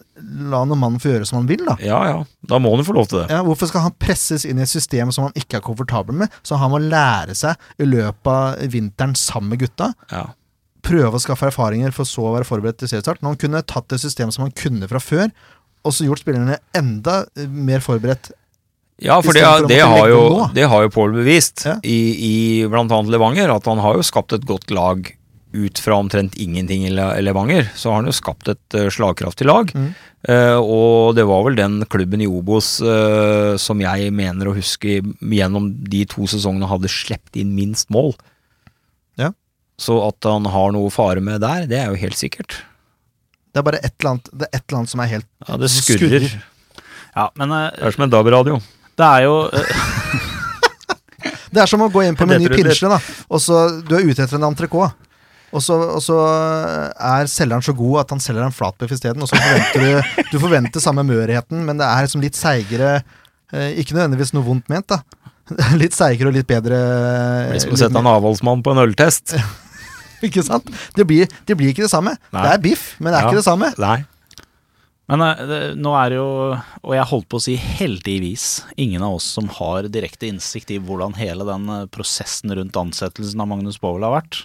la 0.51 0.61
nå 0.63 0.77
mannen 0.79 1.01
få 1.03 1.11
gjøre 1.11 1.27
som 1.27 1.41
han 1.41 1.49
vil, 1.49 1.65
da. 1.67 1.75
ja 1.83 1.99
ja, 2.07 2.21
da 2.47 2.59
må 2.63 2.71
han 2.71 2.83
jo 2.83 2.87
få 2.87 2.95
lov 2.95 3.09
til 3.11 3.19
det. 3.21 3.27
Ja, 3.35 3.41
hvorfor 3.43 3.67
skal 3.67 3.83
han 3.89 3.97
presses 3.99 4.47
inn 4.47 4.61
i 4.61 4.63
et 4.63 4.71
system 4.71 5.11
som 5.11 5.27
han 5.27 5.35
ikke 5.35 5.59
er 5.59 5.65
komfortabel 5.65 6.15
med, 6.23 6.31
så 6.47 6.59
han 6.61 6.71
må 6.71 6.79
lære 6.79 7.35
seg 7.35 7.59
i 7.83 7.89
løpet 7.89 8.31
av 8.31 8.63
vinteren 8.71 9.17
sammen 9.19 9.51
med 9.51 9.65
gutta? 9.65 9.91
Ja. 10.13 10.29
Prøve 10.87 11.19
å 11.19 11.19
skaffe 11.19 11.49
erfaringer 11.51 11.91
for 11.91 12.07
så 12.07 12.29
å 12.29 12.33
være 12.37 12.47
forberedt 12.47 12.79
til 12.79 12.87
seriestart. 12.93 13.19
Når 13.19 13.33
han 13.33 13.41
kunne 13.43 13.65
tatt 13.67 13.91
et 13.91 13.99
system 14.05 14.31
som 14.31 14.45
han 14.45 14.55
kunne 14.55 14.87
fra 14.87 15.03
før, 15.03 15.27
og 15.83 15.93
så 15.95 16.07
gjort 16.07 16.23
spillerne 16.23 16.57
enda 16.75 17.21
mer 17.51 17.83
forberedt. 17.83 18.31
Ja, 19.03 19.19
for 19.21 19.35
det, 19.37 19.43
det, 19.69 19.81
har 19.85 20.09
jo, 20.09 20.21
det 20.55 20.65
har 20.65 20.87
jo 20.87 20.89
Pål 20.89 21.11
bevist 21.19 21.67
Ja. 21.67 21.75
i, 21.85 21.99
i 22.17 22.35
annet 22.65 23.11
Levanger, 23.13 23.51
at 23.53 23.69
han 23.69 23.77
har 23.83 23.99
jo 23.99 24.05
skapt 24.05 24.33
et 24.33 24.45
godt 24.49 24.71
lag 24.73 25.11
ut 25.53 25.79
fra 25.79 25.95
omtrent 26.01 26.35
ingenting 26.35 26.85
i 26.87 26.91
Levanger. 27.23 27.69
Så 27.75 27.89
har 27.89 28.01
han 28.01 28.09
jo 28.09 28.15
skapt 28.15 28.49
et 28.51 28.77
eh, 28.77 28.89
slagkraftig 28.93 29.47
lag. 29.47 29.71
Mm. 29.73 29.89
Uh, 30.27 30.57
og 30.59 31.15
det 31.15 31.23
var 31.29 31.45
vel 31.45 31.55
den 31.55 31.77
klubben 31.87 32.19
i 32.19 32.27
Obos 32.27 32.81
uh, 32.83 33.53
som 33.61 33.79
jeg 33.79 34.09
mener 34.11 34.49
å 34.49 34.55
huske 34.57 34.97
gjennom 35.21 35.69
de 35.87 36.01
to 36.09 36.25
sesongene 36.27 36.67
hadde 36.67 36.91
sluppet 36.91 37.39
inn 37.39 37.53
minst 37.55 37.91
mål. 37.93 38.11
Ja. 39.21 39.31
Så 39.79 40.01
at 40.03 40.27
han 40.27 40.49
har 40.51 40.73
noe 40.75 40.91
fare 40.91 41.23
med 41.23 41.45
der, 41.45 41.67
det 41.69 41.79
er 41.79 41.93
jo 41.93 42.01
helt 42.01 42.19
sikkert. 42.19 42.59
Det 43.53 43.61
er 43.61 43.67
bare 43.69 43.79
et 43.85 43.93
eller 44.01 44.15
annet, 44.17 44.31
det 44.33 44.49
er 44.49 44.57
et 44.57 44.65
eller 44.65 44.81
annet 44.81 44.93
som 44.95 45.05
er 45.05 45.13
helt 45.13 45.29
Ja, 45.47 45.59
det 45.61 45.71
skurrer. 45.71 46.27
skurrer. 46.27 46.83
Ja, 47.17 47.29
men 47.39 47.53
uh, 47.53 47.61
Det 47.77 47.87
er 47.87 47.95
som 47.95 48.07
en 48.09 48.13
DAB-radio. 48.17 48.59
Det 48.97 49.07
er 49.07 49.25
jo 49.27 49.35
eh, 49.53 49.73
Det 51.53 51.61
er 51.63 51.69
som 51.69 51.81
å 51.85 51.89
gå 51.91 52.03
inn 52.05 52.15
på 52.17 52.25
en 52.27 52.33
Meny. 52.35 52.49
Pinsle, 52.51 52.89
da, 52.91 52.97
og 53.31 53.41
så 53.41 53.59
du 53.87 53.93
er 53.97 54.05
ute 54.05 54.25
etter 54.25 54.37
en 54.37 54.47
entrecôte. 54.49 54.91
Og 55.55 55.61
så, 55.63 55.77
og 55.95 56.01
så 56.03 56.15
er 56.99 57.29
selgeren 57.31 57.63
så 57.63 57.71
god 57.73 58.01
at 58.01 58.09
han 58.11 58.19
selger 58.21 58.43
en 58.43 58.51
flatbiff 58.53 58.91
isteden, 58.91 59.23
og 59.23 59.29
så 59.31 59.39
forventer 59.39 59.79
du 59.85 60.25
Du 60.33 60.41
forventer 60.43 60.83
samme 60.83 61.05
mørheten, 61.07 61.61
men 61.65 61.79
det 61.79 61.87
er 61.87 62.03
liksom 62.03 62.21
litt 62.21 62.35
seigere 62.35 62.97
eh, 62.99 63.77
Ikke 63.79 63.95
nødvendigvis 63.95 64.33
noe 64.35 64.43
vondt 64.45 64.67
ment, 64.73 64.91
da. 64.91 64.99
Litt 65.81 65.95
seigere 65.95 66.27
og 66.27 66.35
litt 66.35 66.49
bedre 66.49 66.75
Vi 67.53 67.61
skulle 67.63 67.79
sette 67.79 67.95
en 68.03 68.09
avholdsmann 68.11 68.59
på 68.65 68.73
en 68.75 68.81
øltest. 68.83 69.37
Ikke 70.27 70.43
sant? 70.43 70.67
Det 70.97 71.05
blir, 71.07 71.31
det 71.47 71.55
blir 71.55 71.71
ikke 71.71 71.85
det 71.85 71.91
samme. 71.93 72.17
Nei. 72.35 72.43
Det 72.43 72.51
er 72.57 72.61
biff, 72.67 72.85
men 72.99 73.13
det 73.13 73.21
er 73.21 73.23
Ja. 73.23 73.31
ikke 73.31 73.39
det 73.39 73.47
samme. 73.47 73.69
Nei. 73.79 73.97
Men 75.07 75.23
eh, 75.23 75.43
det, 75.47 75.59
nå 75.79 75.93
er 75.95 76.11
det 76.11 76.17
jo, 76.19 76.29
og 76.83 76.95
jeg 76.97 77.09
holdt 77.11 77.29
på 77.31 77.39
å 77.39 77.43
si 77.47 77.55
heldigvis, 77.55 78.47
ingen 78.75 79.05
av 79.07 79.19
oss 79.19 79.27
som 79.37 79.47
har 79.59 79.87
direkte 79.91 80.27
innsikt 80.27 80.73
i 80.75 80.81
hvordan 80.83 81.15
hele 81.19 81.47
den 81.47 81.69
eh, 81.71 81.85
prosessen 81.93 82.51
rundt 82.57 82.75
ansettelsen 82.81 83.39
av 83.43 83.47
Magnus 83.53 83.79
Powell 83.79 84.03
har 84.07 84.17
vært. 84.19 84.41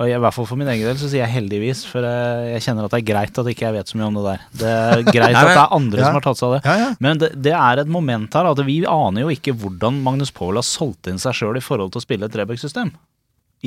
Og 0.00 0.08
I 0.08 0.14
hvert 0.16 0.32
fall 0.32 0.46
for 0.48 0.56
min 0.56 0.68
egen 0.72 0.86
del 0.88 0.96
så 0.96 1.10
sier 1.10 1.26
jeg 1.26 1.32
heldigvis, 1.34 1.82
for 1.90 2.04
jeg, 2.06 2.44
jeg 2.54 2.62
kjenner 2.64 2.86
at 2.86 2.92
det 2.94 3.00
er 3.02 3.08
greit 3.10 3.40
at 3.42 3.48
ikke 3.52 3.66
jeg 3.66 3.74
vet 3.74 3.90
så 3.90 3.98
mye 4.00 4.06
om 4.08 4.14
det 4.16 4.22
der. 4.30 4.44
Det 4.62 4.70
er 4.72 5.02
greit 5.16 5.36
at 5.36 5.48
det 5.50 5.56
er 5.58 5.74
andre 5.76 6.00
Ja. 6.00 6.06
som 6.06 6.16
har 6.16 6.24
tatt 6.24 6.38
seg 6.40 6.46
av 6.46 6.54
det. 6.54 6.60
Ja, 6.64 6.76
ja. 6.80 6.90
Men 7.04 7.20
det, 7.20 7.28
det 7.44 7.52
er 7.58 7.82
et 7.82 7.90
moment 7.92 8.36
her 8.38 8.48
at 8.48 8.62
vi 8.64 8.78
aner 8.88 9.26
jo 9.26 9.32
ikke 9.34 9.52
hvordan 9.60 9.98
Magnus 10.06 10.32
Powell 10.32 10.56
har 10.60 10.64
solgt 10.68 11.10
inn 11.12 11.20
seg 11.20 11.36
sjøl 11.36 11.60
i 11.60 11.64
forhold 11.64 11.92
til 11.92 12.00
å 12.00 12.06
spille 12.06 12.28
et 12.30 12.38
Rebekk-system 12.40 12.94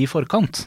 i 0.02 0.08
forkant. 0.10 0.64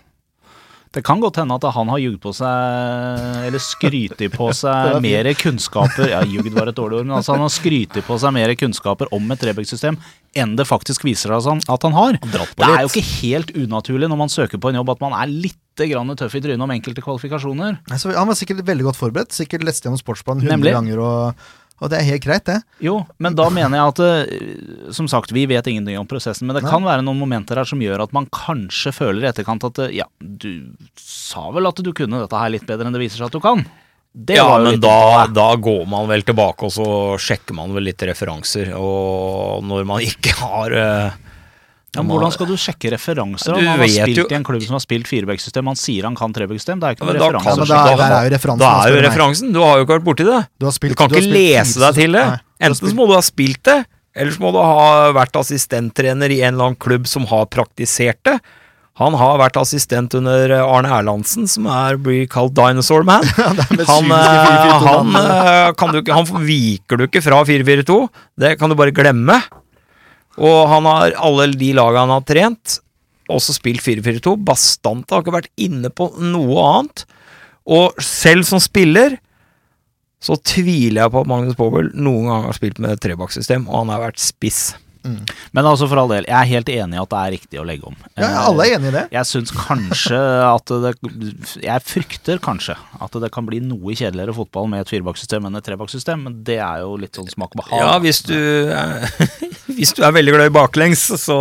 Det 0.96 1.02
kan 1.04 1.20
godt 1.20 1.36
hende 1.42 1.52
at 1.58 1.64
han 1.76 1.90
har 1.92 2.00
jugd 2.00 2.20
på 2.24 2.30
seg, 2.32 3.24
eller 3.50 3.60
skrytet 3.60 4.32
på 4.32 4.46
seg 4.56 4.94
mer 5.04 5.28
kunnskaper 5.36 6.08
Ja, 6.14 6.22
jugd 6.24 6.54
var 6.56 6.70
et 6.72 6.78
dårlig 6.78 7.02
ord, 7.02 7.08
men 7.10 7.18
altså 7.18 7.34
han 7.36 7.44
har 7.44 7.52
skrytt 7.52 7.98
på 8.06 8.16
seg 8.22 8.32
mer 8.32 8.54
kunnskaper 8.56 9.10
om 9.12 9.28
et 9.34 9.44
Rebek-system 9.44 9.98
enn 10.36 10.54
det 10.56 10.66
faktisk 10.68 11.04
viser 11.06 11.32
seg 11.40 11.60
at 11.72 11.84
han- 11.86 11.94
har. 11.96 12.16
Det 12.20 12.66
er 12.66 12.82
jo 12.84 12.90
ikke 12.90 13.04
helt 13.22 13.52
unaturlig 13.56 14.08
når 14.12 14.18
man 14.20 14.32
søker 14.32 14.60
på 14.60 14.68
en 14.72 14.76
jobb 14.80 14.90
at 14.92 15.00
man 15.04 15.14
er 15.16 15.30
litt 15.32 15.56
grann 15.76 16.08
tøff 16.16 16.34
i 16.36 16.40
trynet 16.44 16.64
om 16.64 16.72
enkelte 16.72 17.04
kvalifikasjoner. 17.04 17.78
Altså, 17.92 18.12
Han 18.16 18.28
var 18.28 18.36
sikkert 18.36 18.64
veldig 18.64 18.84
godt 18.88 18.96
forberedt. 18.96 19.32
Sikkert 19.36 19.64
lest 19.64 19.84
gjennom 19.84 20.00
sportsplanen 20.00 20.40
100 20.44 20.56
Nemlig. 20.56 20.72
ganger, 20.72 21.00
og, 21.04 21.34
og 21.76 21.90
det 21.92 21.98
er 21.98 22.06
helt 22.08 22.24
greit, 22.24 22.46
det. 22.48 22.60
Jo, 22.80 23.00
men 23.20 23.36
da 23.36 23.48
mener 23.52 23.76
jeg 23.76 23.92
at 23.92 24.00
eh, 24.04 24.92
Som 24.96 25.08
sagt, 25.12 25.34
vi 25.36 25.44
vet 25.50 25.66
ingenting 25.68 25.98
om 26.00 26.08
prosessen, 26.08 26.48
men 26.48 26.56
det 26.56 26.64
Nei. 26.64 26.70
kan 26.72 26.86
være 26.86 27.04
noen 27.04 27.20
momenter 27.20 27.60
her 27.60 27.68
som 27.68 27.82
gjør 27.82 28.06
at 28.06 28.14
man 28.16 28.28
kanskje 28.32 28.94
føler 28.96 29.26
i 29.26 29.30
etterkant 29.30 29.66
at 29.68 29.82
eh, 29.84 29.98
ja, 29.98 30.06
du 30.20 30.72
sa 30.96 31.50
vel 31.52 31.68
at 31.68 31.82
du 31.84 31.92
kunne 31.96 32.22
dette 32.22 32.40
her 32.40 32.54
litt 32.54 32.64
bedre 32.68 32.88
enn 32.88 32.96
det 32.96 33.02
viser 33.04 33.20
seg 33.20 33.28
at 33.28 33.36
du 33.36 33.44
kan. 33.44 33.66
Det 34.16 34.38
ja, 34.38 34.48
men 34.64 34.80
da, 34.80 35.26
da 35.28 35.50
går 35.60 35.84
man 35.92 36.08
vel 36.08 36.24
tilbake, 36.24 36.64
og 36.64 36.72
så 36.72 36.88
sjekker 37.20 37.52
man 37.58 37.74
vel 37.76 37.84
litt 37.90 38.00
referanser. 38.08 38.70
Og 38.80 39.60
når 39.68 39.84
man 39.84 40.00
ikke 40.00 40.32
har 40.40 40.72
eh, 40.80 41.25
ja, 41.96 42.02
men 42.04 42.10
Hvordan 42.12 42.32
skal 42.36 42.46
du 42.50 42.54
sjekke 42.60 42.92
referanser? 42.92 43.56
Du 43.56 43.58
om 43.58 43.66
han 43.66 43.80
har 43.80 43.88
spilt 43.88 44.20
jo- 44.20 44.26
i 44.30 44.36
en 44.36 44.44
klubb 44.44 44.62
som 44.66 44.76
har 44.76 44.84
spilt 44.84 45.08
firebacksystem, 45.08 45.66
han 45.72 45.78
sier 45.80 46.04
han 46.04 46.14
kan 46.18 46.32
trebacksystem, 46.36 46.78
det 46.80 46.86
er 46.90 46.96
ikke 46.96 47.06
noen 47.06 47.16
Ja, 47.16 47.30
men 47.30 47.66
du- 47.66 47.72
da, 47.72 47.96
da- 47.96 48.20
er 48.20 48.28
jo 48.28 48.34
referansen. 48.36 48.62
Da 48.62 48.72
er 48.84 48.88
jo 48.92 49.00
du 49.00 49.08
referansen. 49.08 49.52
Du 49.56 49.60
har 49.64 49.78
jo 49.78 49.84
ikke 49.86 49.96
vært 49.98 50.06
borti 50.10 50.24
det. 50.28 50.40
Du, 50.60 50.66
har 50.68 50.72
spilt, 50.76 50.92
Du 50.92 51.00
kan 51.00 51.08
du 51.08 51.16
ikke 51.16 51.24
spilt 51.24 51.40
lese 51.40 51.80
deg 51.80 51.94
til 52.02 52.12
det. 52.12 52.26
Nei, 52.26 52.38
Enten 52.68 52.88
så 52.88 52.94
må 52.94 53.06
du 53.08 53.14
ha 53.16 53.20
spilt 53.24 53.62
det, 53.64 53.78
eller 54.14 54.32
så 54.32 54.40
må 54.40 54.52
du 54.52 54.60
ha 54.60 55.12
vært 55.12 55.34
assistenttrener 55.36 56.30
i 56.32 56.40
en 56.42 56.54
eller 56.54 56.70
annen 56.70 56.76
klubb 56.80 57.06
som 57.08 57.26
har 57.26 57.46
praktisert 57.46 58.22
det. 58.24 58.38
Han 58.96 59.12
har 59.12 59.36
vært 59.36 59.58
assistent 59.60 60.14
under 60.16 60.54
Arne 60.64 60.88
Erlandsen, 60.88 61.44
som 61.46 61.66
er, 61.66 61.98
blir 62.00 62.26
kalt 62.32 62.54
Dinosaur 62.56 63.04
Man. 63.04 63.22
Han, 63.36 63.58
eh, 63.60 63.76
to 63.76 64.86
han, 64.86 65.10
eh, 65.20 65.72
kan 65.76 65.92
du 65.92 66.00
han 66.10 66.24
viker 66.46 66.96
du 66.96 67.04
ikke 67.06 67.20
fra 67.22 67.42
4-4-2. 67.44 68.08
Det 68.40 68.54
kan 68.58 68.70
du 68.70 68.74
bare 68.74 68.94
glemme. 68.96 69.36
Og 70.36 70.58
han 70.70 70.88
har 70.88 71.16
alle 71.16 71.48
de 71.56 71.70
lagene 71.76 72.06
han 72.06 72.14
har 72.18 72.26
trent, 72.28 72.78
også 73.32 73.56
spilt 73.56 73.82
4-4-2. 73.84 74.36
Bastant 74.46 75.10
har 75.10 75.24
ikke 75.24 75.36
vært 75.38 75.52
inne 75.60 75.90
på 75.90 76.10
noe 76.22 76.66
annet. 76.70 77.06
Og 77.66 77.96
selv 78.02 78.46
som 78.46 78.62
spiller 78.62 79.18
så 80.22 80.38
tviler 80.40 81.04
jeg 81.04 81.12
på 81.12 81.22
at 81.22 81.28
Magnus 81.28 81.58
Powell 81.58 81.90
noen 81.94 82.30
gang 82.30 82.46
har 82.48 82.56
spilt 82.56 82.80
med 82.82 82.96
et 82.96 83.02
trebakssystem, 83.04 83.66
og 83.68 83.84
han 83.84 83.92
har 83.92 84.08
vært 84.08 84.22
spiss. 84.22 84.70
Men 85.54 85.66
altså 85.68 85.86
for 85.86 86.00
all 86.00 86.10
del, 86.10 86.26
jeg 86.26 86.34
er 86.34 86.48
helt 86.50 86.70
enig 86.72 86.96
i 86.96 87.00
at 87.00 87.10
det 87.12 87.18
er 87.20 87.32
riktig 87.36 87.60
å 87.60 87.66
legge 87.66 87.86
om. 87.86 87.96
Ja, 88.18 88.30
alle 88.48 88.66
er 88.66 88.76
enig 88.78 88.90
i 88.90 88.94
det. 88.96 89.04
Jeg 89.14 89.28
syns 89.28 89.52
kanskje 89.54 90.18
at 90.48 90.72
det 90.82 90.92
Jeg 91.62 91.84
frykter 91.86 92.40
kanskje 92.42 92.74
at 92.74 93.18
det 93.22 93.30
kan 93.34 93.46
bli 93.46 93.60
noe 93.62 93.94
kjedeligere 93.94 94.34
fotball 94.36 94.66
med 94.72 94.82
et 94.82 94.90
firebakssystem 94.90 95.46
enn 95.46 95.60
et 95.60 95.68
trebakssystem, 95.68 96.26
men 96.26 96.40
det 96.46 96.58
er 96.58 96.82
jo 96.82 96.96
litt 97.00 97.18
sånn 97.18 97.30
smak 97.30 97.54
og 97.54 97.62
behag. 97.62 97.84
Ja, 97.84 97.94
hvis 98.02 98.22
du, 98.26 98.34
hvis 99.76 99.92
du 99.96 100.02
er 100.06 100.14
veldig 100.16 100.34
glad 100.34 100.50
i 100.50 100.54
baklengs, 100.56 101.04
så 101.20 101.36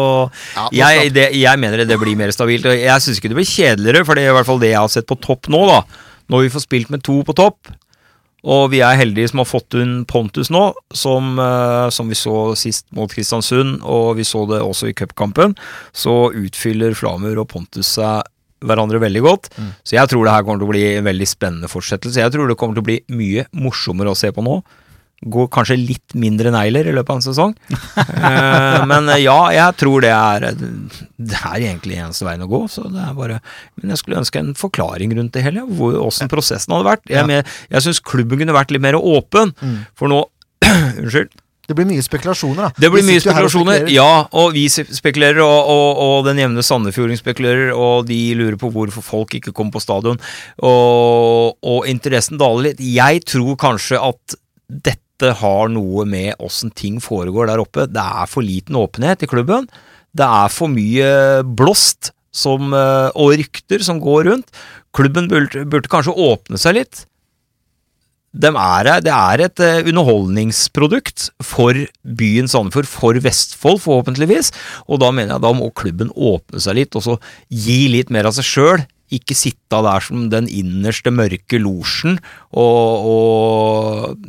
Ja, 0.55 0.91
jeg, 0.93 1.13
det, 1.15 1.29
jeg 1.39 1.61
mener 1.61 1.85
det 1.87 1.99
blir 2.01 2.17
mer 2.19 2.33
stabilt. 2.35 2.67
Og 2.69 2.75
jeg 2.75 3.03
syns 3.03 3.21
ikke 3.21 3.31
det 3.31 3.39
blir 3.39 3.49
kjedeligere, 3.49 4.05
for 4.07 4.17
det 4.17 4.25
er 4.25 4.33
i 4.33 4.37
hvert 4.37 4.49
fall 4.49 4.61
det 4.61 4.73
jeg 4.73 4.81
har 4.81 4.91
sett 4.91 5.09
på 5.09 5.17
topp 5.23 5.49
nå, 5.53 5.63
da. 5.71 5.81
Når 6.31 6.45
vi 6.45 6.53
får 6.53 6.65
spilt 6.65 6.93
med 6.93 7.03
to 7.05 7.19
på 7.25 7.35
topp, 7.37 7.73
og 8.45 8.67
vi 8.69 8.83
er 8.85 8.99
heldige 8.99 9.31
som 9.31 9.41
har 9.41 9.49
fått 9.49 9.73
unn 9.79 10.03
Pontus 10.09 10.51
nå, 10.53 10.67
som, 10.93 11.33
eh, 11.41 11.87
som 11.89 12.09
vi 12.11 12.17
så 12.17 12.53
sist 12.59 12.85
mot 12.93 13.09
Kristiansund, 13.09 13.79
og 13.81 14.15
vi 14.19 14.25
så 14.27 14.43
det 14.49 14.61
også 14.61 14.91
i 14.91 14.93
cupkampen, 14.97 15.55
så 15.93 16.29
utfyller 16.29 16.93
Flamur 16.97 17.41
og 17.41 17.49
Pontus 17.49 17.95
seg 17.97 18.21
hverandre 18.65 19.01
veldig 19.01 19.21
godt. 19.25 19.49
Så 19.85 19.97
jeg 19.97 20.09
tror 20.09 20.25
det 20.25 20.33
her 20.33 20.45
kommer 20.45 20.61
til 20.61 20.69
å 20.69 20.73
bli 20.73 20.85
en 20.95 21.05
veldig 21.05 21.27
spennende 21.29 21.69
fortsettelse. 21.69 22.21
Jeg 22.21 22.33
tror 22.33 22.47
det 22.49 22.57
kommer 22.57 22.77
til 22.77 22.85
å 22.85 22.89
bli 22.89 22.99
mye 23.13 23.45
morsommere 23.53 24.13
å 24.13 24.17
se 24.17 24.31
på 24.33 24.45
nå. 24.45 24.59
Går 25.25 25.47
kanskje 25.49 25.75
litt 25.79 26.13
mindre 26.13 26.51
negler 26.53 26.85
i 26.85 26.93
løpet 26.93 27.09
av 27.09 27.17
en 27.17 27.25
sesong. 27.25 27.53
Eh, 27.71 28.83
men 28.85 29.09
eh, 29.09 29.23
ja, 29.23 29.38
jeg 29.55 29.77
tror 29.81 30.03
det 30.05 30.11
er 30.13 30.45
Det 30.53 31.39
er 31.39 31.55
egentlig 31.71 31.97
eneste 31.97 32.27
veien 32.27 32.43
å 32.45 32.49
gå. 32.51 32.59
Så 32.69 32.85
det 32.93 33.01
er 33.01 33.15
bare 33.17 33.39
Men 33.81 33.95
jeg 33.95 34.01
skulle 34.03 34.19
ønske 34.21 34.43
en 34.43 34.53
forklaring 34.59 35.15
rundt 35.17 35.33
det 35.33 35.43
hele. 35.47 35.63
Hvor, 35.65 35.97
hvordan 35.97 36.29
prosessen 36.31 36.75
hadde 36.75 36.89
vært. 36.91 37.09
Jeg, 37.09 37.25
Ja. 37.25 37.41
jeg 37.73 37.88
syns 37.88 38.03
klubben 38.05 38.38
kunne 38.43 38.53
vært 38.53 38.71
litt 38.75 38.83
mer 38.85 38.99
åpen. 39.01 39.55
Mm. 39.61 39.79
For 39.97 40.11
nå 40.13 40.21
Unnskyld. 41.01 41.33
Det 41.65 41.73
blir 41.73 41.88
mye 41.89 42.03
spekulasjoner, 42.05 42.67
da. 42.67 42.67
Det 42.77 42.91
blir 42.93 43.01
mye 43.07 43.21
spekulasjoner, 43.23 43.88
og. 43.88 43.89
Ja, 43.89 44.27
og 44.38 44.51
vi 44.53 44.67
spekulerer, 44.69 45.39
og, 45.41 45.69
og, 45.73 46.01
og 46.05 46.27
den 46.27 46.38
jevne 46.38 46.61
Sandefjording 46.61 47.17
spekulerer, 47.17 47.71
og 47.73 48.05
de 48.05 48.19
lurer 48.38 48.57
på 48.61 48.69
hvorfor 48.69 49.01
folk 49.01 49.33
ikke 49.39 49.49
kommer 49.57 49.73
på 49.73 49.81
stadion. 49.81 50.21
Og 50.61 51.88
interessen 51.89 52.38
daler 52.38 52.69
litt. 52.69 52.83
Jeg 52.85 53.23
tror 53.25 53.57
kanskje 53.65 53.97
at 53.97 54.38
dette 54.69 55.01
har 55.23 55.69
noe 55.71 56.04
med 56.10 56.36
åssen 56.43 56.73
ting 56.75 56.99
foregår 57.04 57.47
der 57.47 57.62
oppe. 57.63 57.88
Det 57.88 58.04
er 58.04 58.28
for 58.28 58.43
liten 58.43 58.75
åpenhet 58.75 59.23
i 59.23 59.30
klubben. 59.32 59.69
Det 60.15 60.25
er 60.25 60.51
for 60.51 60.71
mye 60.71 61.43
blåst 61.43 62.12
som, 62.36 62.73
eh, 62.73 63.10
og 63.15 63.36
rykter 63.39 63.84
som 63.84 63.99
går 64.04 64.30
rundt. 64.30 64.51
Klubben 64.95 65.28
burde, 65.32 65.65
burde 65.67 65.91
kanskje 65.91 66.15
åpne 66.15 66.60
seg 66.62 66.78
litt 66.80 67.06
De 68.36 68.47
er, 68.51 68.89
det 69.04 69.12
er 69.12 69.43
et 69.45 69.62
eh, 69.63 69.88
underholdningsprodukt 69.88 71.30
for 71.43 71.78
byen 72.04 72.49
Sandefjord, 72.51 72.89
for 72.91 73.19
Vestfold 73.23 73.80
forhåpentligvis, 73.80 74.51
og 74.91 74.99
da 74.99 75.12
mener 75.15 75.38
jeg 75.38 75.45
da 75.45 75.54
må 75.56 75.69
klubben 75.71 76.12
åpne 76.12 76.60
seg 76.60 76.82
litt, 76.82 76.97
og 76.99 77.06
så 77.06 77.15
gi 77.47 77.86
litt 77.93 78.12
mer 78.12 78.28
av 78.28 78.36
seg 78.36 78.49
sjøl. 78.49 78.84
Ikke 79.15 79.38
sitte 79.38 79.80
der 79.86 80.04
som 80.04 80.28
den 80.34 80.49
innerste 80.51 81.13
mørke 81.15 81.62
losjen 81.62 82.17
og, 82.51 83.08
og 83.08 84.28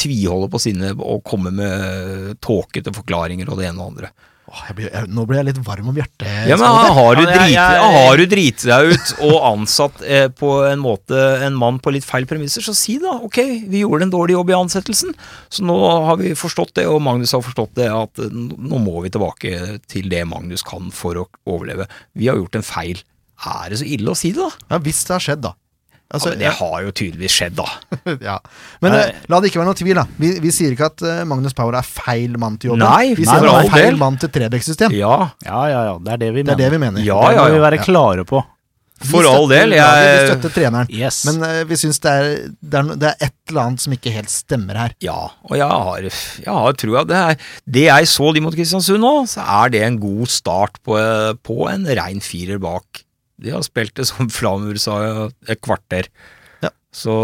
tviholde 0.00 0.50
på 0.52 0.60
sine 0.62 0.92
og 0.98 1.24
kommer 1.26 1.54
med 1.54 2.38
tåkete 2.44 2.92
forklaringer 2.94 3.50
og 3.50 3.58
det 3.60 3.70
ene 3.70 3.80
og 3.82 3.94
det 3.98 4.08
andre. 4.08 4.14
Åh, 4.44 4.58
jeg 4.68 4.74
blir, 4.76 4.88
jeg, 4.92 5.08
nå 5.08 5.22
ble 5.26 5.38
jeg 5.38 5.46
litt 5.48 5.58
varm 5.64 5.86
om 5.88 5.96
hjertet. 5.96 6.26
Ja, 6.50 6.58
men 6.60 6.90
har 6.98 7.16
du, 7.16 7.22
driti 7.24 7.54
jeg- 7.54 8.28
drit, 8.30 8.64
deg 8.68 8.90
ut 8.92 9.12
og 9.24 9.36
ansatt 9.48 10.02
eh, 10.04 10.26
på 10.28 10.50
en 10.68 10.82
måte 10.84 11.16
en 11.46 11.56
mann 11.56 11.78
på 11.82 11.94
litt 11.96 12.04
feil 12.04 12.26
premisser, 12.28 12.60
så 12.62 12.74
si 12.76 12.98
da 13.02 13.14
ok, 13.24 13.38
vi 13.72 13.80
gjorde 13.80 14.04
en 14.04 14.12
dårlig 14.12 14.36
jobb 14.36 14.52
i 14.52 14.56
ansettelsen, 14.58 15.16
så 15.48 15.64
nå 15.64 15.78
har 16.10 16.20
vi 16.20 16.34
forstått 16.36 16.74
det, 16.76 16.84
og 16.92 17.00
Magnus 17.02 17.32
har 17.34 17.42
forstått 17.42 17.72
det, 17.80 17.88
at 17.88 18.20
eh, 18.20 18.30
nå 18.36 18.82
må 18.84 19.00
vi 19.06 19.14
tilbake 19.16 19.80
til 19.90 20.12
det 20.12 20.22
Magnus 20.28 20.62
kan 20.62 20.92
for 20.94 21.24
å 21.24 21.26
overleve. 21.48 21.88
Vi 22.12 22.28
har 22.28 22.36
gjort 22.38 22.60
en 22.60 22.68
feil. 22.68 23.00
Er 23.48 23.72
det 23.72 23.80
så 23.80 23.88
ille 23.96 24.12
å 24.12 24.18
si 24.18 24.30
det, 24.36 24.44
da? 24.44 24.76
Ja, 24.76 24.82
hvis 24.84 25.00
det 25.08 25.16
har 25.16 25.24
skjedd, 25.24 25.42
da. 25.48 25.56
Altså, 26.12 26.30
ja, 26.30 26.34
men 26.34 26.42
det 26.44 26.50
har 26.58 26.74
jo 26.84 26.90
tydeligvis 26.94 27.34
skjedd, 27.34 27.54
da. 27.58 27.66
ja. 28.28 28.36
Men 28.84 28.96
eh, 28.98 29.22
la 29.32 29.40
det 29.40 29.50
ikke 29.50 29.62
være 29.62 29.70
noe 29.70 29.78
tvil, 29.78 29.96
da. 29.98 30.04
Vi, 30.20 30.30
vi 30.44 30.52
sier 30.54 30.74
ikke 30.74 30.90
at 30.92 31.04
uh, 31.04 31.22
Magnus 31.26 31.56
Power 31.56 31.78
er 31.80 31.86
feil 31.86 32.36
mann 32.40 32.58
til 32.60 32.70
jobben. 32.70 32.84
Nei, 32.84 33.14
vi 33.16 33.24
nei, 33.24 33.30
sier 33.32 33.48
han 33.48 33.64
er 33.64 33.70
feil 33.72 33.88
del. 33.88 34.00
mann 34.02 34.18
til 34.20 34.30
Trebekk-system. 34.34 34.94
Ja, 34.94 35.14
Ja, 35.46 35.62
ja, 35.72 35.84
ja. 35.88 35.94
Det 36.04 36.12
er 36.14 36.20
det 36.26 36.32
vi 36.36 36.44
Det 36.44 36.52
er 36.52 36.58
mener. 36.58 36.64
det 36.64 36.74
vi 36.74 36.82
mener. 36.82 37.06
ja, 37.06 37.20
det 37.24 37.38
ja. 37.38 37.46
må 37.46 37.54
vi 37.54 37.58
ja. 37.58 37.64
være 37.64 37.80
klare 37.86 38.26
på. 38.28 38.42
For 39.04 39.26
all 39.26 39.48
del. 39.50 39.74
Jeg... 39.74 40.04
vi 40.04 40.28
støtter 40.28 40.52
treneren. 40.54 40.92
Yes. 40.92 41.22
Men 41.28 41.40
uh, 41.42 41.62
vi 41.68 41.78
syns 41.80 41.98
det 42.04 42.12
er, 42.12 42.28
det, 42.60 42.82
det 43.00 43.10
er 43.10 43.26
et 43.26 43.34
eller 43.50 43.62
annet 43.64 43.84
som 43.84 43.96
ikke 43.96 44.12
helt 44.14 44.32
stemmer 44.32 44.78
her. 44.78 44.94
Ja, 45.04 45.18
og 45.48 45.56
jeg 45.58 45.80
har, 45.88 46.06
jeg 46.44 46.60
har 46.66 46.78
trua. 46.80 47.02
Det, 47.08 47.24
er, 47.32 47.48
det 47.66 47.88
jeg 47.88 48.12
så 48.12 48.30
de 48.36 48.44
mot 48.44 48.54
Kristiansund 48.54 49.02
nå, 49.02 49.16
så 49.30 49.44
er 49.64 49.74
det 49.74 49.82
en 49.88 49.98
god 50.02 50.30
start 50.30 50.78
på, 50.86 51.00
på 51.42 51.58
en 51.72 51.88
rein 51.90 52.22
firer 52.24 52.62
bak. 52.62 53.02
De 53.42 53.50
har 53.50 53.62
spilt 53.66 53.94
det 53.98 54.06
som 54.08 54.28
Flamur 54.30 54.78
sa, 54.78 54.98
et 55.50 55.60
kvarter. 55.64 56.06
Ja. 56.62 56.70
Så 56.94 57.14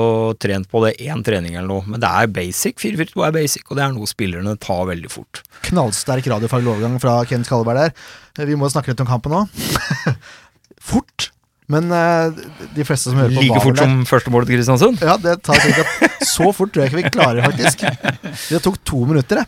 trent 0.43 0.67
på 0.71 0.83
det 0.85 0.97
én 1.07 1.23
trening 1.25 1.55
eller 1.55 1.69
noe. 1.71 1.87
Men 1.87 2.03
det 2.03 2.11
er 2.11 2.31
basic. 2.35 2.77
4-4-2 2.83 3.27
er 3.29 3.37
basic, 3.39 3.67
og 3.71 3.79
det 3.79 3.85
er 3.87 3.95
noe 3.95 4.11
spillerne 4.11 4.57
tar 4.61 4.83
veldig 4.91 5.11
fort. 5.13 5.43
Knallsterk 5.69 6.27
radiofaglig 6.33 6.73
overgang 6.75 6.99
fra 7.03 7.21
Kent 7.31 7.49
Kalleberg 7.51 7.93
der. 7.93 8.49
Vi 8.51 8.57
må 8.59 8.69
snakke 8.73 8.91
litt 8.93 9.03
om 9.05 9.09
kampen 9.11 9.35
nå. 9.37 9.45
Fort. 10.91 11.29
Men 11.71 11.87
eh, 11.95 12.33
de 12.75 12.83
fleste 12.89 13.13
som 13.13 13.21
hører 13.21 13.37
på 13.37 13.43
Like 13.45 13.61
fort 13.63 13.77
der. 13.79 13.85
som 13.87 14.01
første 14.09 14.33
mål 14.35 14.47
til 14.49 14.57
Kristiansund. 14.59 15.03
Ja, 15.07 15.15
det 15.23 15.37
tar 15.47 15.61
cirka 15.63 16.09
Så 16.27 16.49
fort 16.57 16.73
tror 16.75 16.83
jeg 16.83 16.91
ikke 16.91 17.03
vi 17.05 17.13
klarer, 17.15 17.45
faktisk. 17.47 17.85
Det 18.51 18.59
tok 18.65 18.81
to 18.89 19.05
minutter, 19.07 19.45
det. 19.45 19.47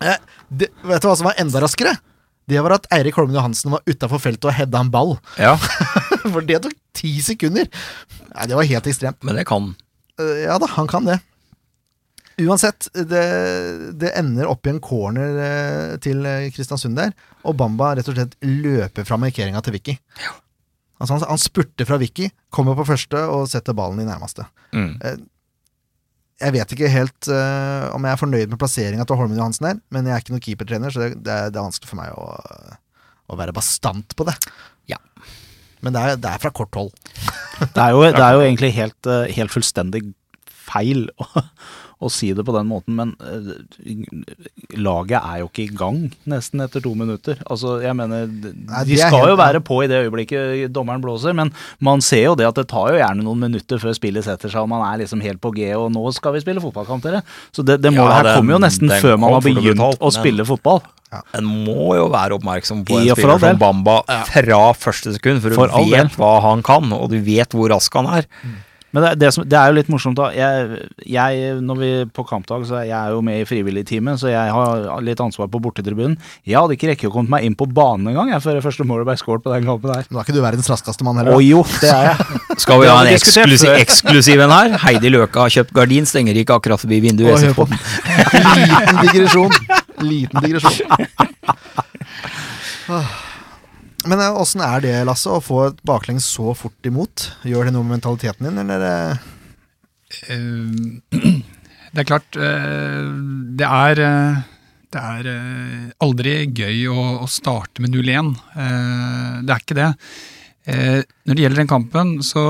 Eh, 0.00 0.16
det 0.48 0.70
vet 0.88 1.02
du 1.04 1.08
hva 1.10 1.16
som 1.20 1.28
var 1.28 1.36
enda 1.42 1.60
raskere? 1.60 1.92
Det 2.50 2.58
var 2.66 2.74
at 2.76 2.88
Eirik 2.94 3.14
Holmen 3.18 3.36
Johansen 3.38 3.70
var 3.76 3.84
utafor 3.86 4.18
feltet 4.22 4.48
og 4.50 4.56
hedda 4.56 4.80
en 4.82 4.90
ball. 4.92 5.16
Ja, 5.38 5.54
For 6.32 6.42
det 6.44 6.58
tok 6.64 6.74
ti 6.98 7.14
sekunder! 7.24 7.68
Nei, 8.34 8.46
det 8.50 8.56
var 8.58 8.66
helt 8.68 8.88
ekstremt. 8.90 9.22
men 9.24 9.38
det 9.38 9.46
kan. 9.48 9.70
Eh, 10.20 10.42
Ja 10.44 10.58
da, 10.60 10.66
han 10.76 10.90
kan 10.90 11.06
det. 11.08 11.20
Uansett, 12.40 12.86
det, 12.94 13.22
det 14.00 14.12
ender 14.16 14.48
opp 14.48 14.64
i 14.66 14.70
en 14.72 14.78
corner 14.80 15.34
eh, 15.44 15.96
til 16.00 16.22
eh, 16.24 16.46
Kristiansund 16.54 16.96
der, 16.96 17.10
og 17.44 17.56
Bamba 17.60 17.90
rett 17.98 18.08
og 18.08 18.16
slett 18.16 18.36
løper 18.44 19.04
fra 19.08 19.18
markeringa 19.20 19.60
til 19.66 19.76
Vicky. 19.76 19.96
Ja. 20.22 20.32
Altså 21.00 21.16
han, 21.18 21.26
han 21.28 21.40
spurter 21.40 21.88
fra 21.88 21.98
Vicky, 22.00 22.30
kommer 22.52 22.76
på 22.78 22.86
første 22.88 23.20
og 23.32 23.46
setter 23.52 23.76
ballen 23.76 24.00
i 24.02 24.08
nærmeste. 24.08 24.46
Mm. 24.72 24.94
Jeg 26.40 26.54
vet 26.56 26.72
ikke 26.74 26.88
helt 26.92 27.28
uh, 27.28 27.90
om 27.92 28.06
jeg 28.06 28.16
er 28.16 28.20
fornøyd 28.20 28.52
med 28.52 28.60
plasseringa 28.60 29.04
til 29.04 29.18
Holmen 29.20 29.36
Johansen 29.36 29.68
her, 29.68 29.80
men 29.92 30.08
jeg 30.08 30.14
er 30.16 30.22
ikke 30.24 30.34
noen 30.34 30.44
keepertrener, 30.44 30.94
så 30.94 31.02
det, 31.02 31.10
det, 31.26 31.34
er, 31.34 31.52
det 31.52 31.60
er 31.60 31.66
vanskelig 31.66 31.90
for 31.90 32.00
meg 32.00 32.14
å, 32.16 32.78
å 33.30 33.38
være 33.40 33.54
bastant 33.56 34.16
på 34.16 34.26
det. 34.28 34.36
Ja. 34.90 34.98
Men 35.84 35.96
det 35.96 36.00
er, 36.00 36.16
det 36.20 36.32
er 36.32 36.40
fra 36.42 36.52
kort 36.54 36.76
hold. 36.76 36.90
Det 37.60 37.82
er 37.82 37.92
jo, 37.92 38.00
det 38.08 38.24
er 38.24 38.36
jo 38.36 38.42
egentlig 38.44 38.72
helt, 38.72 39.08
eh, 39.08 39.30
helt 39.36 39.52
fullstendig 39.52 40.02
feil 40.48 41.06
å, 41.20 41.44
å 42.00 42.08
si 42.08 42.30
det 42.32 42.44
på 42.48 42.52
den 42.56 42.64
måten, 42.70 42.94
men 42.96 43.10
eh, 43.20 44.76
laget 44.80 45.18
er 45.20 45.40
jo 45.42 45.48
ikke 45.50 45.64
i 45.66 45.74
gang 45.76 45.98
nesten 46.30 46.62
etter 46.64 46.80
to 46.84 46.94
minutter. 46.96 47.36
Altså, 47.50 47.74
jeg 47.84 47.92
mener, 47.98 48.26
de 48.30 48.52
Nei, 48.56 48.84
er 48.86 49.02
skal 49.02 49.18
helt- 49.18 49.32
jo 49.32 49.36
være 49.40 49.60
på 49.66 49.82
i 49.84 49.88
det 49.90 49.98
øyeblikket 50.06 50.72
dommeren 50.72 51.02
blåser, 51.04 51.34
men 51.36 51.52
man 51.80 52.00
ser 52.00 52.24
jo 52.30 52.34
det 52.40 52.46
at 52.48 52.54
det 52.60 52.68
tar 52.72 52.92
jo 52.94 53.00
gjerne 53.02 53.24
noen 53.26 53.42
minutter 53.44 53.78
før 53.82 53.92
spillet 53.96 54.24
setter 54.24 54.48
seg, 54.48 54.62
og 54.62 54.70
man 54.72 54.84
er 54.88 55.02
liksom 55.04 55.20
helt 55.24 55.40
på 55.44 55.52
G, 55.56 55.72
og 55.76 55.90
nå 55.92 56.06
skal 56.16 56.32
vi 56.36 56.40
spille 56.40 56.62
fotballkamp, 56.64 57.02
dere. 57.04 57.20
Så 57.52 57.64
det, 57.64 57.80
det 57.82 57.92
målet 57.92 58.16
Ja, 58.16 58.22
her 58.22 58.38
kommer 58.40 58.56
jo 58.56 58.62
nesten 58.64 58.88
før 59.00 59.18
man 59.20 59.36
har 59.36 59.44
begynt 59.44 59.80
alt, 59.90 60.00
å 60.00 60.10
spille 60.14 60.46
fotball. 60.48 60.80
En 61.34 61.44
må 61.44 61.96
jo 61.98 62.06
være 62.08 62.36
oppmerksom 62.38 62.84
på 62.86 62.96
en 63.00 63.06
Ja, 63.08 63.14
spiller 63.18 63.40
som 63.42 63.58
Bamba 63.58 63.96
fra 64.30 64.60
første 64.78 65.12
sekund, 65.16 65.42
for, 65.42 65.50
For 65.58 65.66
du 65.74 65.90
vet 65.90 66.16
hva 66.16 66.36
han 66.46 66.62
kan, 66.62 66.92
og 66.94 67.10
du 67.10 67.18
vet 67.20 67.50
hvor 67.50 67.68
rask 67.74 67.92
han 67.98 68.06
er. 68.06 68.28
Men 68.90 69.04
det, 69.04 69.10
det, 69.22 69.30
som, 69.34 69.44
det 69.46 69.58
er 69.58 69.70
jo 69.70 69.76
litt 69.76 69.90
morsomt 69.92 70.18
da 70.18 70.30
jeg, 70.34 70.80
jeg, 71.06 71.54
Når 71.62 71.78
vi 71.78 71.90
på 72.14 72.24
kampdag 72.26 72.64
Så 72.66 72.80
er 72.80 72.88
jeg 72.88 73.14
jo 73.14 73.20
med 73.22 73.42
i 73.42 73.46
frivilligteamet 73.46 74.18
Så 74.18 74.32
jeg 74.32 74.54
har 74.56 75.04
litt 75.06 75.22
ansvar 75.22 75.50
på 75.52 75.60
bortetribunen 75.62 76.16
Jeg 76.48 76.58
hadde 76.58 76.74
ikke 76.74 76.90
rekket 76.90 77.10
å 77.10 77.14
komme 77.14 77.36
meg 77.36 77.46
inn 77.46 77.54
på 77.58 77.68
banen 77.70 78.10
engang 78.10 78.32
jeg, 78.34 78.42
Før 78.42 78.58
det 78.58 78.64
første 78.66 78.86
målet 78.88 79.06
ble 79.06 79.16
skåret 79.20 79.46
på 79.46 79.54
den 79.54 79.68
kampen 79.68 79.92
der 79.92 80.10
Nå 80.10 80.18
er 80.18 80.26
ikke 80.26 80.34
du 80.34 80.42
verdens 80.42 80.70
raskeste 80.70 81.06
mann 81.06 81.20
heller. 81.20 81.38
Å 81.38 81.44
jo, 81.44 81.62
det 81.82 81.92
er 81.94 82.10
jeg 82.10 82.40
Skal 82.64 82.82
vi 82.82 82.90
ha 82.90 82.98
en 83.04 83.12
eksklusiv, 83.14 83.72
eksklusiv 83.78 84.44
en 84.44 84.54
her? 84.54 84.76
Heidi 84.82 85.12
Løka 85.12 85.46
har 85.46 85.54
kjøpt 85.54 85.72
gardin, 85.76 86.08
stenger 86.08 86.36
ikke 86.42 86.58
akkurat 86.58 86.82
forbi 86.82 86.98
vinduet. 87.04 87.32
Å, 87.32 87.40
hør 87.40 87.56
på 87.56 87.68
den. 87.70 87.80
Liten 88.60 89.00
digresjon. 89.06 89.56
Liten 90.04 90.44
digresjon. 90.44 91.56
Men 94.10 94.22
eh, 94.24 94.36
åssen 94.42 94.62
er 94.64 94.82
det, 94.84 94.94
Lasse, 95.06 95.30
å 95.30 95.42
få 95.44 95.60
et 95.68 95.80
baklengs 95.86 96.26
så 96.34 96.52
fort 96.58 96.88
imot? 96.88 97.28
Gjør 97.46 97.68
det 97.68 97.74
noe 97.76 97.86
med 97.86 97.98
mentaliteten 97.98 98.48
din, 98.48 98.58
eller? 98.64 98.86
eh? 98.90 99.28
Eh, 100.34 101.36
Det 101.90 102.04
er 102.04 102.06
klart, 102.06 102.36
det 103.58 103.66
er 103.66 104.00
det 104.90 105.00
er 105.00 105.26
aldri 106.02 106.34
gøy 106.54 106.84
å, 106.90 107.02
å 107.24 107.26
starte 107.30 107.82
med 107.82 107.90
0-1. 107.96 108.28
Eh, 108.54 109.40
Det 109.42 109.54
er 109.56 109.64
ikke 109.64 109.76
det. 109.78 109.88
Når 110.70 111.34
det 111.34 111.42
gjelder 111.44 111.60
den 111.64 111.70
kampen, 111.72 112.12
så 112.22 112.44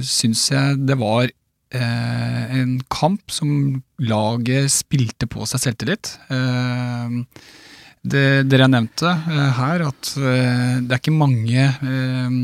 syns 0.00 0.46
jeg 0.52 0.80
det 0.88 0.96
var 0.96 1.28
en 1.76 2.72
kamp 2.88 3.28
som 3.36 3.52
laget 4.00 4.72
spilte 4.72 5.28
på 5.28 5.44
seg 5.48 5.60
selvtillit. 5.66 6.14
Eh, 6.32 7.20
Det 8.02 8.44
dere 8.48 8.68
nevnte 8.70 9.08
eh, 9.10 9.48
her, 9.58 9.86
at 9.88 10.12
eh, 10.18 10.76
det 10.84 10.94
er 10.94 11.00
ikke 11.00 11.16
mange 11.16 11.64
eh, 11.64 12.36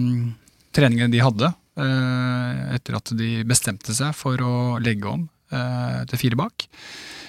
treninger 0.74 1.12
de 1.12 1.22
hadde 1.22 1.50
eh, 1.50 2.64
etter 2.76 2.98
at 2.98 3.14
de 3.18 3.30
bestemte 3.46 3.94
seg 3.94 4.16
for 4.18 4.40
å 4.42 4.56
legge 4.82 5.10
om 5.10 5.28
eh, 5.54 6.02
til 6.10 6.22
fire 6.26 6.40
bak. 6.42 6.66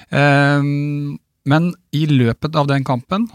Eh, 0.10 0.72
men 1.46 1.70
i 1.94 2.04
løpet 2.10 2.58
av 2.58 2.66
den 2.66 2.82
kampen, 2.82 3.28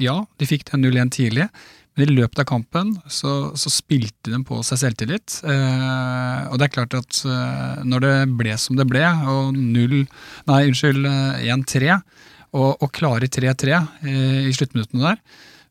ja, 0.00 0.14
de 0.40 0.46
fikk 0.48 0.70
den 0.70 0.86
0-1 0.86 1.10
tidlig. 1.12 1.50
Men 1.92 2.08
i 2.08 2.14
løpet 2.16 2.40
av 2.40 2.46
kampen 2.48 2.94
så, 3.10 3.52
så 3.58 3.70
spilte 3.72 4.32
de 4.32 4.40
på 4.48 4.62
seg 4.64 4.80
selvtillit. 4.80 5.42
Eh, 5.44 6.38
og 6.48 6.56
det 6.56 6.68
er 6.68 6.72
klart 6.72 6.96
at 6.96 7.20
eh, 7.28 7.82
når 7.84 8.04
det 8.06 8.14
ble 8.38 8.54
som 8.60 8.78
det 8.78 8.86
ble, 8.88 9.04
og 9.28 9.52
0 9.56 9.98
Nei, 10.48 10.60
unnskyld, 10.70 11.04
eh, 11.08 11.50
1-3, 11.52 11.98
og, 12.52 12.82
og 12.82 12.92
klare 12.94 13.30
3-3 13.32 13.72
eh, 13.78 14.38
i 14.48 14.52
sluttminuttene 14.56 15.12
der, 15.12 15.22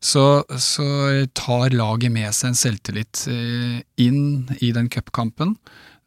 så, 0.02 0.42
så 0.58 0.86
tar 1.38 1.74
laget 1.76 2.10
med 2.10 2.34
seg 2.34 2.50
en 2.50 2.58
selvtillit 2.58 3.24
eh, 3.30 3.78
inn 4.02 4.50
i 4.58 4.72
den 4.74 4.90
cupkampen. 4.90 5.54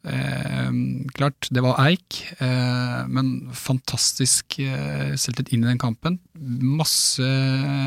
Eh, 0.06 0.68
klart, 1.16 1.48
det 1.50 1.64
var 1.64 1.80
Eik, 1.82 2.20
eh, 2.44 3.00
men 3.08 3.48
fantastisk 3.56 4.58
eh, 4.62 5.16
selvtillit 5.16 5.54
inn 5.56 5.64
i 5.64 5.70
den 5.72 5.80
kampen. 5.80 6.20
Masse 6.36 7.24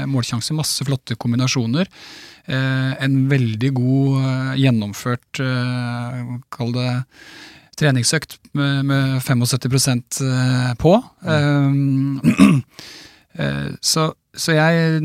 målsjanser, 0.09 0.57
masse 0.57 0.87
flotte 0.87 1.15
kombinasjoner. 1.19 1.87
Eh, 2.49 2.91
en 3.05 3.21
veldig 3.29 3.71
god 3.77 4.19
eh, 4.23 4.51
gjennomført, 4.65 5.43
eh, 5.45 6.35
kall 6.57 6.73
det 6.73 6.89
treningsøkt 7.79 8.39
med, 8.57 8.83
med 8.89 9.21
75 9.23 10.21
eh, 10.25 10.73
på. 10.81 10.97
Eh, 11.23 11.37
eh, 11.37 12.58
så, 13.81 14.09
så 14.35 14.55
jeg 14.57 15.01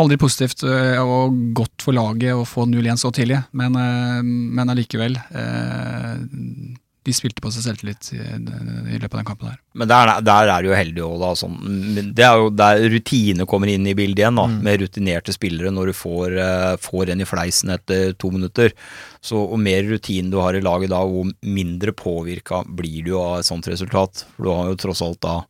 Aldri 0.00 0.18
positivt 0.20 0.64
eh, 0.68 1.00
og 1.00 1.36
godt 1.56 1.84
for 1.84 1.96
laget 1.96 2.36
å 2.36 2.46
få 2.48 2.66
0-1 2.68 3.00
så 3.00 3.12
tidlig, 3.14 3.40
men, 3.56 3.76
eh, 3.80 4.22
men 4.24 4.72
allikevel. 4.72 5.16
eh, 5.32 6.16
De 7.04 7.12
spilte 7.12 7.42
på 7.44 7.50
seg 7.52 7.66
selvtillit 7.66 8.06
i, 8.16 8.18
i 8.18 8.96
løpet 8.96 9.12
av 9.12 9.18
den 9.18 9.26
kampen 9.28 9.50
her. 9.50 9.58
Men 9.76 9.90
der, 9.90 10.12
der 10.24 10.48
er 10.48 10.62
du 10.64 10.70
jo 10.70 10.76
heldig 10.78 11.02
òg, 11.04 11.16
da. 11.20 11.32
Sånn. 11.36 11.58
Det 12.16 12.24
er 12.24 12.38
jo 12.40 12.48
der 12.56 12.80
rutine 12.94 13.44
kommer 13.50 13.68
inn 13.68 13.84
i 13.90 13.96
bildet 13.98 14.22
igjen, 14.22 14.38
da. 14.40 14.46
Med 14.48 14.80
rutinerte 14.80 15.34
spillere 15.36 15.72
når 15.74 15.92
du 15.92 15.96
får, 15.98 16.38
eh, 16.40 16.76
får 16.80 17.12
en 17.12 17.20
i 17.20 17.28
fleisen 17.28 17.74
etter 17.76 18.14
to 18.16 18.32
minutter. 18.32 18.72
Så 19.20 19.40
og 19.44 19.60
mer 19.60 19.84
rutine 19.88 20.32
du 20.32 20.38
har 20.40 20.56
i 20.56 20.64
laget 20.64 20.94
da, 20.94 21.02
hvor 21.04 21.28
mindre 21.44 21.92
påvirka 21.92 22.64
blir 22.68 23.04
du 23.04 23.18
av 23.20 23.42
et 23.42 23.50
sånt 23.52 23.68
resultat. 23.68 24.24
For 24.36 24.48
du 24.48 24.54
har 24.54 24.72
jo 24.72 24.80
tross 24.86 25.04
alt 25.04 25.20
da 25.24 25.42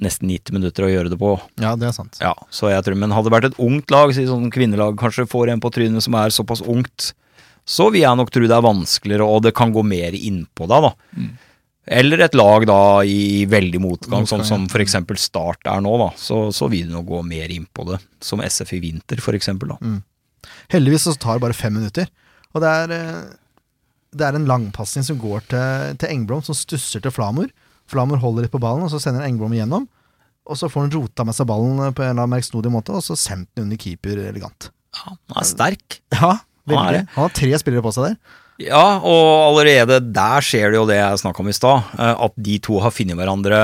nesten 0.00 0.30
90 0.30 0.56
minutter 0.56 0.86
å 0.86 0.90
gjøre 0.90 1.12
det 1.12 1.18
på. 1.20 1.34
Ja, 1.62 1.74
det 1.78 1.90
er 1.90 1.94
sant. 1.96 2.18
Ja, 2.22 2.32
så 2.52 2.70
jeg 2.72 2.84
tror, 2.86 2.96
Men 3.00 3.12
hadde 3.14 3.28
det 3.28 3.34
vært 3.36 3.48
et 3.50 3.60
ungt 3.60 3.92
lag, 3.92 4.14
si 4.16 4.24
sånn 4.28 4.50
kvinnelag, 4.52 4.96
kanskje 5.00 5.28
får 5.28 5.52
en 5.52 5.62
på 5.62 5.72
trynet 5.74 6.04
som 6.06 6.16
er 6.18 6.32
såpass 6.34 6.64
ungt, 6.64 7.12
så 7.68 7.90
vil 7.92 8.02
jeg 8.02 8.18
nok 8.18 8.32
tro 8.32 8.48
det 8.48 8.56
er 8.56 8.64
vanskeligere, 8.64 9.26
og 9.28 9.44
det 9.44 9.54
kan 9.54 9.72
gå 9.74 9.84
mer 9.86 10.16
innpå 10.16 10.66
deg, 10.70 10.88
da. 10.88 10.92
Eller 11.90 12.22
et 12.22 12.36
lag 12.38 12.64
da 12.68 12.78
i 13.02 13.44
veldig 13.50 13.80
motgang, 13.82 14.26
sånn 14.28 14.44
som 14.46 14.66
f.eks. 14.70 14.96
Start 15.18 15.66
er 15.70 15.80
nå, 15.84 15.96
da. 16.00 16.10
Så, 16.18 16.48
så 16.54 16.68
vil 16.70 16.86
det 16.88 16.94
nå 16.94 17.02
gå 17.06 17.22
mer 17.26 17.50
innpå 17.50 17.86
det. 17.88 17.98
Som 18.22 18.42
SF 18.44 18.76
i 18.76 18.82
vinter, 18.84 19.18
f.eks. 19.22 19.50
da. 19.64 19.78
Heldigvis 20.70 21.08
så 21.08 21.16
tar 21.18 21.38
det 21.38 21.44
bare 21.48 21.56
fem 21.56 21.74
minutter. 21.74 22.06
Og 22.54 22.62
det 22.62 22.70
er, 22.84 22.94
eh, 22.94 23.24
det 24.16 24.26
er 24.26 24.38
en 24.38 24.46
langpasning 24.50 25.06
som 25.06 25.18
går 25.20 25.44
til, 25.50 25.98
til 26.00 26.14
Engblom, 26.14 26.44
som 26.46 26.56
stusser 26.58 27.02
til 27.02 27.14
Flamur. 27.14 27.50
Flamur 27.90 28.20
holder 28.22 28.46
litt 28.46 28.54
på 28.54 28.62
ballen, 28.62 28.86
og 28.86 28.92
så 28.92 29.00
sender 29.02 29.26
Engblom 29.26 29.54
igjennom. 29.56 29.88
Og 30.50 30.58
så 30.58 30.70
får 30.70 30.86
han 30.86 30.92
rota 30.94 31.26
med 31.26 31.36
seg 31.36 31.48
ballen 31.50 31.80
på 31.94 32.04
en 32.04 32.12
eller 32.12 32.24
annen 32.24 32.36
merksnodig 32.36 32.72
måte, 32.72 32.94
og 32.96 33.04
så 33.04 33.18
sendt 33.18 33.50
den 33.54 33.68
under 33.68 33.80
keeper 33.80 34.22
elegant. 34.30 34.70
Ja, 34.96 35.14
han 35.14 35.42
er 35.42 35.48
sterk. 35.48 36.00
Ja, 36.14 36.36
veldig. 36.70 37.02
Han 37.14 37.26
har 37.26 37.34
tre 37.36 37.52
spillere 37.60 37.84
på 37.84 37.92
seg 37.94 38.10
der. 38.10 38.38
Ja, 38.60 38.84
og 38.98 39.28
allerede 39.46 40.00
der 40.12 40.44
skjer 40.44 40.72
det 40.72 40.80
jo 40.80 40.88
det 40.88 40.98
jeg 40.98 41.20
snakka 41.22 41.40
om 41.40 41.48
i 41.48 41.56
stad, 41.56 41.92
eh, 41.96 42.24
at 42.26 42.34
de 42.36 42.58
to 42.60 42.80
har 42.84 42.92
funnet 42.92 43.16
hverandre 43.16 43.60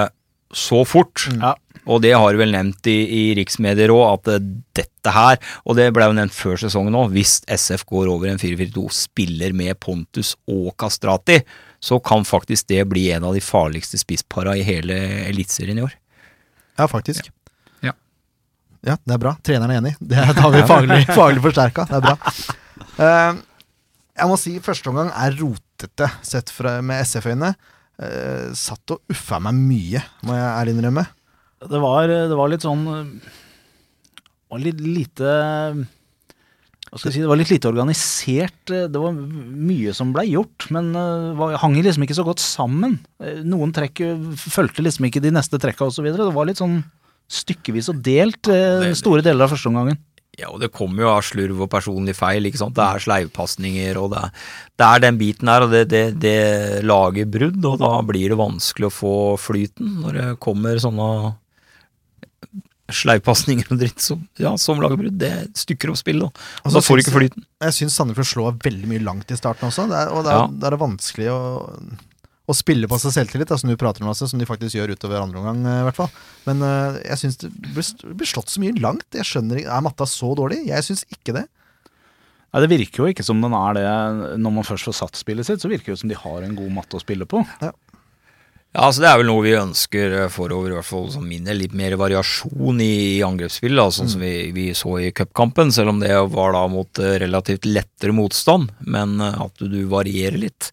så 0.56 0.82
fort. 0.88 1.26
Ja. 1.36 1.54
Og 1.86 2.00
det 2.02 2.14
har 2.16 2.32
du 2.32 2.40
vel 2.40 2.54
nevnt 2.54 2.88
i, 2.90 2.96
i 3.04 3.22
riksmedier 3.38 3.92
òg, 3.94 4.04
at 4.16 4.30
eh, 4.32 4.46
dette 4.78 5.12
her, 5.12 5.38
og 5.64 5.78
det 5.78 5.90
ble 5.94 6.08
jo 6.08 6.16
nevnt 6.16 6.34
før 6.34 6.58
sesongen 6.64 6.96
òg, 6.98 7.12
hvis 7.14 7.38
SF 7.44 7.84
går 7.90 8.10
over 8.10 8.32
en 8.32 8.40
4-4-2, 8.42 8.86
spiller 8.94 9.54
med 9.56 9.76
Pontus 9.82 10.34
og 10.50 10.72
Kastrati, 10.80 11.38
så 11.80 11.98
kan 12.00 12.24
faktisk 12.24 12.66
det 12.70 12.84
bli 12.88 13.08
en 13.12 13.24
av 13.24 13.34
de 13.36 13.40
farligste 13.44 13.98
spisspara 14.00 14.56
i 14.56 14.64
hele 14.66 14.94
Eliteserien 15.28 15.78
i 15.78 15.84
år. 15.86 15.94
Ja, 16.76 16.88
faktisk. 16.88 17.28
Ja. 17.84 17.92
Ja, 18.86 18.96
det 19.04 19.16
er 19.16 19.18
bra. 19.22 19.32
Treneren 19.42 19.72
er 19.74 19.80
enig. 19.80 19.94
Det 20.00 20.16
er- 20.20 20.34
da 20.36 20.40
har 20.46 20.52
vi 20.54 20.62
faglig, 20.68 21.00
faglig 21.10 21.42
forsterka. 21.42 21.86
Det 21.90 21.96
er 21.98 22.04
bra. 22.04 22.16
Uh, 22.96 23.40
jeg 24.16 24.28
må 24.30 24.36
si 24.40 24.52
første 24.64 24.92
omgang 24.92 25.10
er 25.12 25.34
rotete, 25.40 26.10
sett 26.22 26.52
fra, 26.54 26.78
med 26.82 27.02
SF-øyne. 27.04 27.54
Uh, 27.96 28.52
satt 28.56 28.92
og 28.94 29.00
uffa 29.12 29.40
meg 29.42 29.56
mye, 29.56 30.02
må 30.28 30.36
jeg 30.36 30.46
ærlig 30.52 30.76
innrømme. 30.76 31.06
Det 31.66 31.80
var, 31.82 32.06
det 32.06 32.36
var 32.36 32.52
litt 32.52 32.64
sånn 32.64 32.84
det 33.16 34.52
var 34.52 34.60
litt 34.62 34.80
lite 34.84 35.30
si, 36.94 37.20
Det 37.20 37.28
var 37.28 37.38
litt 37.40 37.52
lite 37.52 37.70
organisert. 37.70 38.60
Det 38.66 39.00
var 39.00 39.14
mye 39.14 39.94
som 39.96 40.12
blei 40.14 40.28
gjort, 40.32 40.68
men 40.74 40.92
det 40.94 41.62
hang 41.62 41.78
liksom 41.78 42.06
ikke 42.06 42.18
så 42.18 42.26
godt 42.26 42.42
sammen. 42.42 42.98
Noen 43.46 43.74
trekk 43.76 44.04
fulgte 44.40 44.84
liksom 44.86 45.08
ikke 45.08 45.24
de 45.24 45.34
neste 45.34 45.60
trekka 45.62 45.90
osv. 45.90 46.06
Det 46.14 46.30
var 46.34 46.48
litt 46.48 46.62
sånn 46.62 46.80
stykkevis 47.26 47.90
og 47.90 48.02
delt 48.06 48.50
eh, 48.52 48.92
store 48.96 49.24
deler 49.24 49.46
av 49.46 49.54
førsteomgangen. 49.54 49.98
Ja, 50.36 50.50
og 50.52 50.60
det 50.60 50.68
kommer 50.74 51.06
jo 51.06 51.12
av 51.14 51.22
slurv 51.24 51.62
og 51.64 51.70
personlig 51.72 52.12
feil, 52.18 52.44
ikke 52.44 52.60
sant. 52.60 52.76
Det 52.76 52.84
er 52.84 53.00
sleivpasninger, 53.00 53.96
og 53.96 54.10
det 54.12 54.20
er, 54.20 54.44
det 54.76 54.88
er 54.88 55.02
den 55.06 55.20
biten 55.20 55.48
her, 55.48 55.64
og 55.64 55.72
det, 55.72 55.86
det, 55.88 56.02
det 56.20 56.36
lager 56.84 57.30
brudd, 57.32 57.56
og 57.64 57.78
da 57.80 57.92
blir 58.04 58.34
det 58.34 58.38
vanskelig 58.40 58.90
å 58.90 58.92
få 58.92 59.16
flyten 59.40 60.02
når 60.02 60.18
det 60.18 60.26
kommer 60.44 60.82
sånne 60.82 61.08
sleivpasninger 62.92 63.70
og 63.74 63.80
dritt 63.80 64.02
som, 64.02 64.20
ja, 64.38 64.52
som 64.60 64.80
lager 64.82 64.98
brudd. 65.00 65.16
Det 65.18 65.32
stykker 65.58 65.90
opp 65.90 65.98
spillet. 66.00 66.26
Og 66.26 66.66
Og 66.68 66.76
da 66.76 66.82
får 66.84 66.98
du 66.98 67.02
ikke 67.04 67.14
flyten. 67.16 67.46
Jeg 67.66 67.74
syns 67.80 67.96
Sandefjord 67.98 68.28
slår 68.30 68.58
veldig 68.62 68.90
mye 68.92 69.02
langt 69.02 69.30
i 69.34 69.38
starten 69.38 69.66
også, 69.68 69.88
det 69.90 69.96
er, 70.04 70.12
og 70.12 70.22
det 70.26 70.32
er, 70.34 70.42
Ja. 70.44 70.46
det 70.52 70.68
er 70.70 70.76
vanskelig 70.78 71.26
å, 71.32 71.40
å 72.46 72.54
spille 72.54 72.86
på 72.86 72.98
seg 73.02 73.16
selvtillit, 73.16 73.48
da, 73.50 73.58
som 73.58 73.70
du 73.70 73.76
prater 73.76 74.06
om, 74.06 74.14
som 74.14 74.38
de 74.38 74.46
faktisk 74.46 74.76
gjør 74.78 74.94
utover 74.94 75.18
andre 75.22 75.42
omgang, 75.42 75.64
eh, 75.66 75.80
i 75.82 75.86
hvert 75.88 75.98
fall. 75.98 76.10
Men 76.46 76.62
uh, 76.62 77.00
jeg 77.02 77.18
syns 77.24 77.40
det 77.42 77.50
blir, 77.50 78.14
blir 78.14 78.30
slått 78.30 78.52
så 78.54 78.62
mye 78.62 78.78
langt. 78.78 79.06
Jeg 79.10 79.26
skjønner 79.26 79.58
ikke, 79.64 79.72
Er 79.74 79.82
matta 79.82 80.06
så 80.06 80.30
dårlig? 80.38 80.62
Jeg 80.68 80.86
syns 80.86 81.02
ikke 81.10 81.34
det. 81.40 81.46
Nei, 82.54 82.62
Det 82.62 82.70
virker 82.70 83.02
jo 83.02 83.10
ikke 83.10 83.24
som 83.26 83.40
den 83.42 83.52
er 83.52 83.74
det 83.74 84.38
når 84.38 84.52
man 84.60 84.64
først 84.64 84.86
får 84.88 84.94
satt 85.02 85.18
spillet 85.18 85.44
sitt. 85.44 85.60
Så 85.60 85.68
virker 85.68 85.90
det 85.90 85.96
jo 85.96 86.02
som 86.06 86.08
de 86.12 86.14
har 86.22 86.46
en 86.46 86.54
god 86.56 86.70
matte 86.72 86.96
å 86.96 87.02
spille 87.02 87.26
på. 87.28 87.42
Ja, 87.60 87.72
altså 88.74 89.00
Det 89.00 89.08
er 89.08 89.18
vel 89.20 89.28
noe 89.30 89.44
vi 89.44 89.54
ønsker 89.56 90.16
eh, 90.22 90.28
forover, 90.32 90.70
i 90.72 90.76
hvert 90.76 90.88
fall 90.88 91.06
som 91.12 91.24
minne. 91.28 91.54
Litt 91.56 91.72
mer 91.76 91.96
variasjon 91.96 92.80
i, 92.84 92.90
i 93.16 93.22
angrepsspill, 93.24 93.76
da, 93.78 93.86
mm. 93.88 93.94
som 94.12 94.20
vi, 94.20 94.34
vi 94.52 94.66
så 94.76 94.98
i 95.00 95.12
cupkampen. 95.16 95.72
Selv 95.72 95.94
om 95.94 96.00
det 96.02 96.12
var 96.34 96.52
da 96.52 96.66
mot 96.68 96.98
eh, 96.98 97.16
relativt 97.22 97.64
lettere 97.64 98.12
motstand, 98.12 98.72
men 98.80 99.20
eh, 99.20 99.40
at 99.46 99.56
du, 99.62 99.68
du 99.72 99.84
varierer 99.92 100.38
litt. 100.48 100.72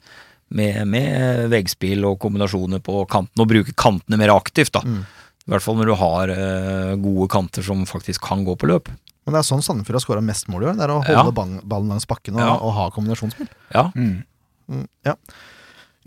Med, 0.53 0.83
med 0.85 1.47
veggspill 1.49 2.03
og 2.05 2.19
kombinasjoner 2.21 2.77
på 2.85 2.99
kanten, 3.09 3.41
og 3.41 3.47
bruker 3.49 3.73
kantene 3.73 4.19
mer 4.21 4.35
aktivt. 4.35 4.75
da. 4.75 4.83
I 4.85 5.49
hvert 5.49 5.63
fall 5.65 5.79
når 5.79 5.89
du 5.89 5.93
har 5.97 6.29
uh, 6.29 6.91
gode 7.01 7.25
kanter 7.33 7.65
som 7.65 7.81
faktisk 7.89 8.21
kan 8.21 8.43
gå 8.45 8.53
på 8.61 8.69
løp. 8.69 8.91
Men 9.25 9.33
det 9.33 9.39
er 9.41 9.47
sånn 9.47 9.63
Sandefjord 9.65 9.97
har 9.97 10.03
skåra 10.05 10.21
mest 10.21 10.45
mål 10.53 10.61
i 10.61 10.67
år. 10.69 10.77
Det 10.77 10.85
er 10.85 10.93
å 10.93 10.99
holde 11.01 11.33
Ja. 11.33 11.63
ballen 11.65 11.89
langs 11.89 12.05
bakken 12.05 12.37
og, 12.37 12.43
Ja. 12.45 12.53
og 12.59 12.75
ha 12.77 12.85
kombinasjonsspill. 12.93 13.49
Ja, 13.73 13.87
Mm, 13.97 14.85
ja. 15.03 15.15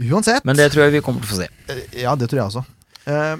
Uansett. 0.02 0.44
Men 0.44 0.56
det 0.58 0.70
tror 0.74 0.86
jeg 0.86 0.96
vi 0.98 1.02
kommer 1.04 1.22
til 1.24 1.30
å 1.30 1.34
få 1.34 1.40
se. 1.42 1.48
Eh, 1.72 2.00
Ja, 2.02 2.14
det 2.18 2.28
tror 2.30 2.42
jeg 2.42 2.50
også. 2.50 2.64
Eh, 3.06 3.36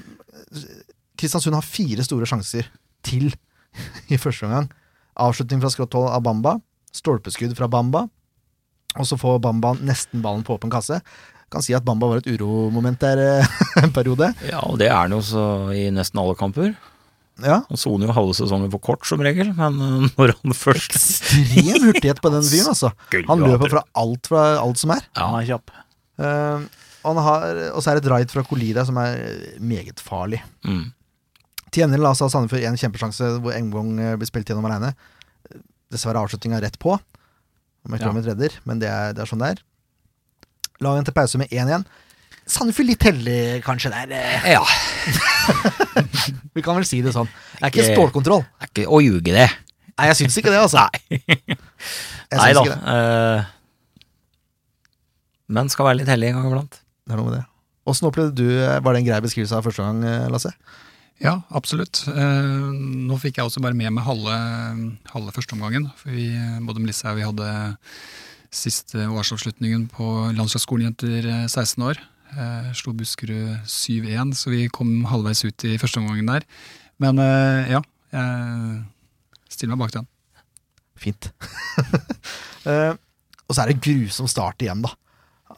Kristiansund 1.17 1.57
har 1.57 1.65
fire 1.65 2.03
store 2.05 2.27
sjanser 2.29 2.67
til 3.05 3.29
i 4.13 4.17
første 4.21 4.47
omgang. 4.47 4.69
Avslutning 5.17 5.61
fra 5.63 5.71
skrått 5.73 5.95
hold 5.97 6.09
av 6.13 6.21
Bamba. 6.25 6.57
Stolpeskudd 6.93 7.55
fra 7.57 7.69
Bamba. 7.69 8.05
Og 8.97 9.05
så 9.05 9.17
får 9.19 9.39
Bamba 9.43 9.75
nesten 9.85 10.21
ballen 10.23 10.45
på 10.45 10.55
åpen 10.57 10.71
kasse. 10.73 10.99
Kan 11.53 11.63
si 11.63 11.73
at 11.77 11.85
Bamba 11.87 12.09
var 12.11 12.19
et 12.21 12.27
uromoment 12.33 12.99
der 13.01 13.21
eh, 13.21 13.57
en 13.83 13.93
periode. 13.95 14.33
Ja, 14.49 14.61
og 14.67 14.79
det 14.81 14.89
er 14.91 14.97
han 15.03 15.13
jo 15.15 15.21
så 15.25 15.43
i 15.75 15.87
nesten 15.93 16.19
alle 16.21 16.35
kamper. 16.39 16.73
Ja. 17.37 17.59
Han 17.69 17.77
soner 17.77 18.09
jo 18.09 18.15
halve 18.17 18.33
sesongen 18.33 18.71
for 18.73 18.81
kort 18.81 19.05
som 19.05 19.21
regel, 19.21 19.51
men 19.57 19.77
eh, 19.77 20.07
når 20.17 20.33
han 20.39 20.55
først 20.65 20.95
Ekstrem 20.97 21.85
hurtighet 21.85 22.21
på 22.23 22.31
den 22.33 22.45
fyren, 22.45 22.71
altså. 22.73 22.89
Han 23.29 23.43
løper 23.45 23.75
fra 23.75 23.83
alt, 24.01 24.29
fra 24.31 24.45
alt 24.61 24.81
som 24.81 24.95
er. 24.97 25.05
Ja, 25.13 25.27
Han 25.29 25.41
er 25.43 25.49
kjapp. 25.51 25.75
Eh, 26.17 26.67
og 27.07 27.19
har- 27.23 27.59
og 27.71 27.81
så 27.83 27.91
er 27.91 27.99
det 27.99 28.05
et 28.05 28.11
raid 28.11 28.31
fra 28.33 28.43
Kolida 28.43 28.83
som 28.85 28.97
er 28.97 29.57
meget 29.59 29.99
farlig. 30.03 30.41
mm. 30.65 30.85
Til 31.71 31.83
gjengjeld 31.83 32.01
la 32.01 32.09
altså 32.13 32.29
Sandefjord 32.31 32.63
en 32.63 32.77
kjempesjanse 32.79 33.27
hvor 33.43 33.51
Engblom 33.53 33.99
eh, 33.99 34.15
blir 34.15 34.27
spilt 34.29 34.47
gjennom 34.47 34.65
alene. 34.69 34.93
Dessverre 35.91 36.21
avslutninga 36.23 36.61
rett 36.63 36.77
på. 36.79 36.93
Om 37.85 37.91
jeg 37.95 38.01
tror 38.01 38.15
ja. 38.15 38.23
redder, 38.31 38.55
men 38.65 38.79
det 38.79 38.87
er, 38.89 39.13
det 39.13 39.21
er 39.23 39.29
sånn 39.29 39.39
det 39.43 39.49
er. 39.55 39.61
La 40.83 40.93
en 40.97 41.03
til 41.07 41.13
pause 41.15 41.37
med 41.39 41.51
1 41.51 41.67
igjen. 41.67 41.85
Sandefjord 42.47 42.87
litt 42.87 43.03
heldig, 43.03 43.37
kanskje, 43.65 43.91
der. 43.91 44.11
eh. 44.15 44.51
ja. 44.55 44.63
Vi 46.55 46.63
kan 46.63 46.75
vel 46.79 46.85
si 46.87 47.01
det 47.03 47.11
sånn. 47.15 47.27
Det 47.59 47.67
er 47.67 47.71
ikke 47.73 47.87
stålkontroll. 47.91 48.43
Det 48.47 48.67
er 48.67 48.71
ikke 48.71 48.87
å 48.87 49.01
ljuge, 49.03 49.35
det. 49.35 49.47
Nei, 49.97 50.07
jeg 50.11 50.17
syns 50.21 50.37
ikke 50.39 50.51
det, 50.53 50.59
altså. 50.61 50.83
Nei. 50.87 51.19
Nei 52.37 52.49
da. 52.53 52.63
ikke 52.63 52.71
det. 52.71 52.79
eh, 52.95 53.53
men 55.47 55.71
skal 55.71 55.89
være 55.89 56.01
litt 56.01 56.11
heldig 56.11 56.31
en 56.31 56.39
gang 56.39 56.49
iblant. 56.51 56.81
Det 57.07 57.15
er 57.15 57.21
noe 57.21 57.29
med 57.29 57.39
det. 57.39 57.45
Åssen 57.87 58.09
opplevde 58.09 58.35
du 58.35 58.49
eh, 58.51 58.81
Var 58.83 58.93
det 58.93 58.99
en 59.01 59.07
grei 59.07 59.21
beskrivelse 59.23 59.55
av 59.55 59.67
første 59.67 59.85
gang, 59.85 60.01
eh, 60.03 60.27
Lasse? 60.31 60.51
Ja, 61.23 61.39
absolutt. 61.55 62.03
Eh, 62.11 62.73
nå 63.07 63.17
fikk 63.21 63.39
jeg 63.39 63.47
også 63.47 63.63
bare 63.63 63.77
med 63.77 63.95
meg 63.95 64.05
halve, 64.05 64.35
halve 65.13 65.33
førsteomgangen. 65.33 65.87
For 65.97 66.13
vi, 66.13 66.29
både 66.67 66.83
Melissa 66.83 67.13
og 67.13 67.21
vi 67.21 67.25
hadde 67.25 67.53
siste 68.53 69.07
årsavslutningen 69.11 69.87
på 69.91 70.09
landslagsskolen 70.37 70.91
jenter 70.91 71.25
eh, 71.25 71.47
16 71.47 71.87
år. 71.87 72.01
Eh, 72.37 72.69
slo 72.77 72.93
Buskerud 72.97 73.63
7-1, 73.65 74.35
så 74.37 74.53
vi 74.53 74.67
kom 74.73 75.07
halvveis 75.09 75.45
ut 75.47 75.67
i 75.67 75.77
førsteomgangen 75.81 76.29
der. 76.35 76.45
Men 77.01 77.19
ja, 77.69 77.77
jeg 78.09 79.51
stiller 79.53 79.75
meg 79.75 79.83
bak 79.83 79.97
den. 79.99 80.07
Fint. 80.97 81.31
Eh, 82.67 82.91
og 83.47 83.55
så 83.55 83.61
er 83.63 83.69
det 83.71 83.79
grusom 83.79 84.27
start 84.27 84.59
igjen, 84.59 84.81
da. 84.83 84.89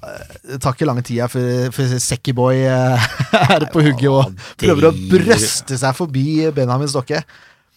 Eh, 0.03 0.33
Det 0.53 0.61
tar 0.63 0.75
ikke 0.77 0.87
lang 0.87 1.01
tid 1.03 1.21
før, 1.31 1.69
før 1.75 1.93
Seckyboy 1.99 2.61
eh, 2.63 3.07
er 3.55 3.67
på 3.73 3.83
hugget 3.83 4.09
og 4.11 4.43
prøver 4.59 4.89
å 4.89 4.95
brøste 5.11 5.79
seg 5.79 5.95
forbi 5.97 6.25
Benjamin 6.55 6.91
Stokke. 6.91 7.23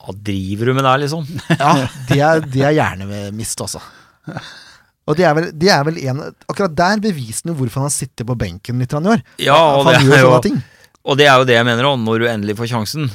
Hva 0.03 0.15
driver 0.19 0.71
du 0.71 0.75
med 0.79 0.87
der, 0.87 1.03
liksom? 1.05 1.27
Ja, 1.63 1.73
det 2.09 2.19
er, 2.19 2.45
de 2.47 2.65
er 2.67 2.77
hjernemist, 2.79 3.63
altså. 3.63 3.83
Og 5.03 5.19
det 5.19 5.27
er 5.27 5.35
vel, 5.35 5.49
det 5.59 5.71
er 5.75 5.83
vel 5.87 5.99
en 6.07 6.21
Akkurat 6.47 6.75
der 6.79 7.01
beviser 7.03 7.49
han 7.51 7.57
hvorfor 7.59 7.83
han 7.83 7.91
sitter 7.91 8.27
på 8.27 8.37
benken 8.39 8.79
litt 8.83 8.95
i 8.95 9.01
år. 9.03 9.23
Ja, 9.43 9.59
og 9.77 9.89
han 9.91 10.07
det, 10.07 10.21
jo, 10.23 10.57
og 11.03 11.19
det 11.19 11.27
er 11.27 11.41
jo 11.43 11.47
det 11.49 11.57
jeg 11.59 11.67
mener 11.67 11.89
òg, 11.91 11.99
når 12.05 12.23
du 12.23 12.29
endelig 12.31 12.55
får 12.61 12.71
sjansen. 12.71 13.09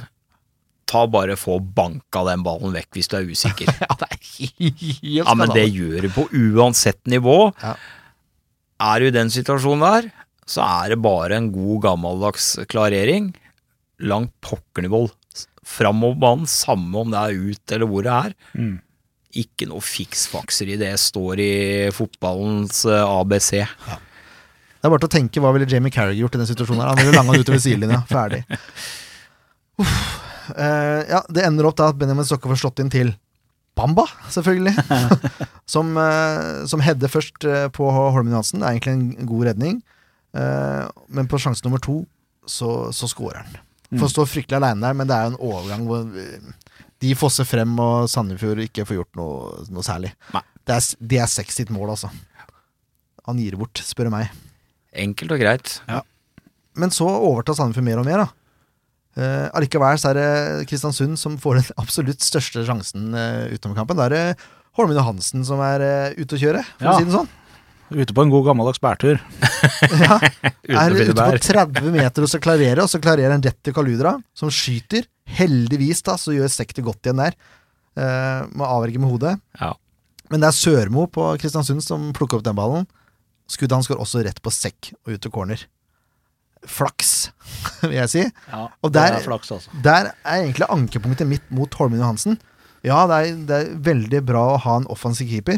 Ta 0.87 1.05
bare 1.11 1.35
få 1.39 1.57
banka 1.59 2.23
den 2.27 2.43
ballen 2.43 2.75
vekk 2.75 2.95
hvis 2.95 3.09
du 3.11 3.17
er 3.19 3.27
usikker. 3.31 3.71
Ja, 3.83 3.95
det 3.99 4.09
er 4.11 4.19
helt 4.27 5.27
Ja, 5.27 5.33
men 5.39 5.51
det 5.55 5.65
gjør 5.73 6.03
du 6.07 6.09
på 6.15 6.27
uansett 6.35 6.99
nivå. 7.11 7.37
Ja. 7.63 7.73
Er 8.77 9.01
du 9.01 9.09
i 9.09 9.13
den 9.15 9.31
situasjonen 9.33 9.85
der, 9.85 10.09
så 10.47 10.63
er 10.63 10.93
det 10.93 11.03
bare 11.03 11.37
en 11.37 11.51
god 11.53 11.83
gammeldags 11.87 12.55
klarering. 12.71 13.31
Langt 13.99 14.33
pokkernivå. 14.45 15.07
Framover 15.67 16.19
banen, 16.21 16.47
samme 16.47 17.01
om 17.01 17.09
det 17.11 17.19
er 17.19 17.47
ut 17.49 17.73
eller 17.75 17.89
hvor 17.89 18.05
det 18.05 18.13
er. 18.13 18.35
Mm. 18.53 18.75
Ikke 19.37 19.67
noe 19.69 19.83
fiksfakser 19.83 20.69
i 20.71 20.77
det 20.79 20.93
står 21.01 21.41
i 21.43 21.53
fotballens 21.93 22.85
ABC. 22.87 23.57
ABC. 23.65 24.05
Det 24.77 24.85
er 24.85 24.93
bare 24.93 25.01
til 25.03 25.09
å 25.09 25.15
tenke 25.17 25.41
hva 25.43 25.51
ville 25.55 25.67
Jamie 25.67 25.91
Carriger 25.91 26.21
gjort 26.21 26.37
i 26.37 26.41
den 26.43 26.49
situasjonen 26.49 26.83
her. 26.83 26.93
Han 26.93 27.01
ville 27.01 27.17
langa 27.17 27.33
den 27.33 27.43
utover 27.43 27.61
sidelinja. 27.61 28.03
Ferdig. 28.07 28.43
Uff. 29.81 30.23
Uh, 30.47 31.03
ja, 31.09 31.21
det 31.27 31.43
ender 31.43 31.67
opp 31.67 31.75
da 31.75 31.89
at 31.91 31.97
Benjamin 31.99 32.23
Stokke 32.27 32.47
får 32.47 32.61
slått 32.61 32.79
inn 32.79 32.91
til 32.93 33.09
Bamba, 33.77 34.07
selvfølgelig. 34.33 34.73
som, 35.73 35.93
uh, 35.97 36.65
som 36.69 36.81
header 36.83 37.11
først 37.11 37.45
eh, 37.45 37.67
på 37.73 37.87
Holmen 37.93 38.33
Johansen. 38.33 38.63
Det 38.63 38.67
er 38.67 38.77
egentlig 38.79 38.97
en 38.97 39.29
god 39.29 39.47
redning. 39.51 39.77
Eh, 40.37 40.85
men 41.07 41.29
på 41.29 41.39
sjanse 41.41 41.65
nummer 41.65 41.81
to 41.81 42.01
så, 42.47 42.91
så 42.95 43.09
scorer 43.09 43.43
han. 43.43 43.59
Mm. 43.89 44.01
Får 44.01 44.11
stå 44.11 44.25
fryktelig 44.27 44.59
aleine 44.59 44.83
der, 44.83 44.95
men 44.97 45.09
det 45.09 45.15
er 45.15 45.27
jo 45.27 45.33
en 45.33 45.43
overgang 45.49 45.85
hvor 45.87 46.19
eh, 46.19 46.49
de 47.03 47.13
fosser 47.17 47.47
frem, 47.47 47.75
og 47.79 48.09
Sandefjord 48.11 48.63
ikke 48.65 48.85
får 48.87 49.01
gjort 49.01 49.19
noe, 49.19 49.53
noe 49.71 49.85
særlig. 49.85 50.11
Nei. 50.33 50.43
Det 50.67 50.75
er, 50.75 50.87
det 51.13 51.21
er 51.23 51.31
seks 51.31 51.61
sitt 51.61 51.71
mål, 51.71 51.93
altså. 51.93 52.11
Han 53.27 53.39
gir 53.39 53.55
det 53.55 53.61
bort, 53.61 53.79
spør 53.83 54.09
meg. 54.11 54.31
Enkelt 54.97 55.35
og 55.35 55.39
greit. 55.39 55.77
Men 56.77 56.91
så 56.95 57.07
overtar 57.07 57.57
Sandefjord 57.57 57.87
mer 57.87 58.01
og 58.01 58.07
mer, 58.07 58.25
da. 58.25 58.46
Eh, 59.17 59.47
allikevel 59.57 59.97
så 59.97 60.11
er 60.11 60.19
det 60.19 60.67
Kristiansund 60.69 61.17
som 61.17 61.39
får 61.41 61.59
den 61.59 61.67
absolutt 61.83 62.21
største 62.25 62.61
sjansen 62.67 63.09
uh, 63.17 63.49
utenom 63.49 63.73
kampen. 63.79 63.97
Da 63.97 64.05
er 64.05 64.13
det 64.13 64.23
Holmen 64.77 64.97
Johansen 64.97 65.45
som 65.47 65.61
er 65.65 65.81
uh, 65.81 66.19
ute 66.19 66.37
å 66.37 66.41
kjøre, 66.41 66.61
for 66.77 66.85
Ja. 66.85 66.93
å 66.93 66.99
si 66.99 67.07
det 67.07 67.15
sånn. 67.15 67.31
Ute 67.87 68.13
på 68.13 68.25
en 68.25 68.31
god 68.33 68.49
gammeldags 68.49 68.81
bærtur. 68.83 69.21
Ja, 70.67 70.83
er 70.83 70.93
ute 70.93 71.13
på 71.15 71.25
30 71.39 71.87
meter 71.95 72.25
og 72.25 72.29
så 72.29 72.39
klarerer, 72.43 72.81
og 72.83 72.91
så 72.91 72.99
klarerer 73.01 73.31
han 73.33 73.43
rett 73.43 73.57
til 73.63 73.73
Kaludra, 73.73 74.17
som 74.37 74.51
skyter. 74.53 75.07
Heldigvis 75.37 76.03
da, 76.05 76.17
så 76.19 76.35
gjør 76.35 76.51
Sekk 76.51 76.75
godt 76.83 77.07
igjen 77.07 77.21
der. 77.23 77.37
Uh, 77.97 78.43
må 78.53 78.67
avverge 78.67 78.99
med 79.01 79.09
hodet. 79.09 79.33
Ja. 79.57 79.71
Men 80.29 80.43
det 80.43 80.51
er 80.51 80.57
Sørmo 80.59 81.07
på 81.09 81.31
Kristiansund 81.41 81.81
som 81.85 82.11
plukker 82.15 82.37
opp 82.37 82.45
den 82.45 82.59
ballen. 82.59 82.85
Skuddet 83.47 83.77
hans 83.79 83.87
går 83.89 84.03
også 84.03 84.21
rett 84.27 84.43
på 84.43 84.51
Sekk 84.53 84.91
og 85.07 85.15
ut 85.15 85.23
til 85.23 85.33
corner. 85.33 85.63
Flaks, 86.67 87.11
vil 87.87 87.95
jeg 87.97 88.09
si. 88.13 88.23
Ja, 88.51 88.67
Og 88.83 88.91
det 88.93 89.01
der- 89.01 89.17
er 89.21 89.25
flaks, 89.25 89.51
også. 89.55 89.69
Der 89.83 90.11
er 90.23 90.41
egentlig 90.43 90.67
ankepunktet 90.69 91.27
mitt 91.27 91.49
mot 91.51 91.73
Holmen 91.79 91.99
Johansen. 92.03 92.39
Ja, 92.85 93.05
det 93.09 93.17
er, 93.17 93.35
det 93.49 93.55
er 93.61 93.75
veldig 93.91 94.25
bra 94.27 94.43
å 94.55 94.57
ha 94.63 94.77
en 94.81 94.85
offensiv 94.93 95.27
keeper, 95.31 95.57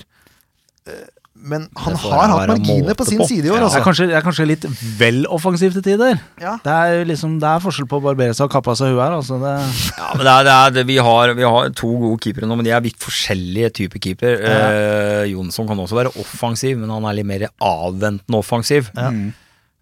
eh, 0.88 1.08
men 1.40 1.68
han 1.80 1.96
har 1.96 2.28
hatt 2.34 2.50
marginer 2.50 2.96
på 3.00 3.06
sin 3.08 3.20
på. 3.22 3.26
side 3.30 3.46
i 3.48 3.52
år, 3.54 3.62
Ja. 3.62 3.68
Det 3.72 3.78
er, 3.80 3.84
kanskje, 3.86 4.08
det 4.10 4.16
er 4.18 4.24
kanskje 4.26 4.46
litt 4.50 4.66
vel 5.00 5.22
offensivt 5.32 5.78
til 5.78 5.84
tider. 5.86 6.18
Ja. 6.42 6.58
Det 6.64 6.74
er 6.74 7.06
liksom, 7.08 7.38
det 7.40 7.48
er 7.48 7.62
forskjell 7.64 7.88
på 7.88 8.00
å 8.02 8.04
barbere 8.10 8.34
seg 8.36 8.48
og 8.50 8.52
kappe 8.52 8.74
av 8.74 8.76
seg 8.80 8.92
huet 8.92 9.04
her. 9.06 9.16
Altså 9.20 9.38
det, 9.40 9.54
Ja, 10.00 10.10
men 10.18 10.26
det 10.28 10.34
er, 10.34 10.44
det 10.50 10.56
er, 10.56 10.74
det, 10.80 10.84
vi, 10.90 10.98
har, 11.08 11.32
vi 11.38 11.46
har 11.48 11.70
to 11.80 11.92
gode 12.02 12.20
keepere 12.26 12.50
nå, 12.50 12.58
men 12.60 12.68
de 12.68 12.74
er 12.76 12.84
vidt 12.84 13.00
forskjellige 13.00 13.70
typer 13.80 14.04
keeper. 14.04 14.36
Eh, 14.52 15.24
Jonsson 15.32 15.68
kan 15.70 15.80
også 15.80 15.96
være 16.02 16.12
offensiv, 16.20 16.76
men 16.82 16.90
han 16.92 17.08
er 17.08 17.20
litt 17.22 17.30
mer 17.30 17.48
avventende 17.62 18.42
offensiv. 18.42 18.92
Ja. 18.98 19.08
Mm. 19.16 19.30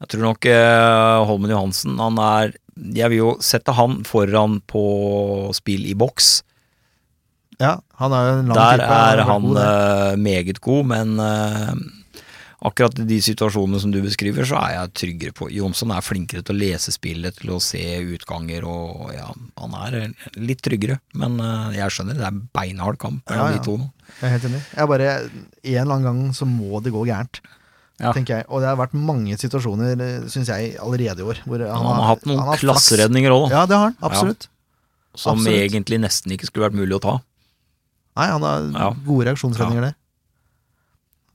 Jeg 0.02 0.12
tror 0.14 0.22
nok 0.28 0.46
eh, 0.46 1.26
Holmen 1.26 1.50
Johansen 1.54 1.98
han 1.98 2.20
er 2.22 2.52
Jeg 2.94 3.10
vil 3.10 3.18
jo 3.24 3.30
sette 3.42 3.74
han 3.74 4.04
foran 4.06 4.60
på 4.70 4.84
spill 5.58 5.88
i 5.90 5.96
boks. 5.98 6.44
Ja, 7.58 7.80
han 7.98 8.14
er 8.14 8.28
jo 8.28 8.34
en 8.44 8.52
lang 8.52 8.58
Der 8.60 8.82
type, 8.84 8.98
er 9.18 9.24
han 9.26 9.48
god 9.48 9.56
der. 9.58 10.12
eh, 10.12 10.18
meget 10.22 10.60
god, 10.62 10.84
men 10.92 11.16
eh, 11.24 11.72
akkurat 12.70 13.00
i 13.02 13.08
de 13.10 13.18
situasjonene 13.26 13.80
som 13.82 13.90
du 13.94 13.98
beskriver, 14.06 14.46
så 14.46 14.60
er 14.62 14.76
jeg 14.76 14.94
tryggere 15.02 15.34
på 15.40 15.48
Jonsson 15.54 15.90
er 15.96 16.06
flinkere 16.06 16.46
til 16.46 16.54
å 16.54 16.60
lese 16.62 16.94
spillet, 16.94 17.40
til 17.42 17.56
å 17.56 17.60
se 17.62 17.82
utganger 18.14 18.66
og 18.70 19.10
ja, 19.16 19.32
han 19.58 19.76
er 19.82 19.98
litt 20.38 20.62
tryggere. 20.66 21.00
Men 21.18 21.42
jeg 21.74 21.90
skjønner, 21.98 22.18
det 22.22 22.30
er 22.30 22.40
beinhard 22.54 23.02
kamp 23.02 23.26
mellom 23.30 23.50
Ja, 23.50 23.54
ja. 23.56 23.58
de 23.58 23.66
to 23.66 23.78
nå. 23.82 23.90
Jeg 24.22 24.26
er 24.30 24.36
helt 24.38 24.48
enig. 24.52 24.62
Jeg 24.78 24.92
bare, 24.94 25.10
En 25.18 25.82
eller 25.82 25.96
annen 25.98 26.08
gang 26.12 26.22
så 26.38 26.46
må 26.50 26.78
det 26.86 26.94
gå 26.94 27.02
gærent, 27.10 27.42
Ja. 28.00 28.12
tenker 28.14 28.38
jeg. 28.38 28.46
Og 28.54 28.62
det 28.62 28.68
har 28.70 28.78
vært 28.78 28.94
mange 28.94 29.34
situasjoner, 29.42 29.98
syns 30.30 30.52
jeg, 30.52 30.76
allerede 30.78 31.24
i 31.24 31.26
år. 31.26 31.40
Hvor 31.50 31.64
han, 31.66 31.72
Han, 31.82 31.96
har 31.98 32.10
hatt 32.16 32.26
noen 32.30 32.44
har 32.46 32.60
klasseredninger 32.62 33.34
òg, 33.34 33.48
Ja, 33.50 33.66
det 33.66 33.74
har 33.76 33.88
han. 33.90 33.96
Absolutt. 34.06 34.48
som 35.18 35.40
absolutt. 35.40 35.58
egentlig 35.66 35.98
nesten 36.04 36.32
ikke 36.36 36.46
skulle 36.46 36.68
vært 36.70 36.78
mulig 36.78 36.94
å 37.00 37.02
ta. 37.02 37.16
Nei, 38.18 38.28
han 38.30 38.42
har 38.46 38.68
Ja. 38.74 38.92
gode 39.06 39.26
reaksjonsredninger 39.32 39.82
der. 39.82 39.96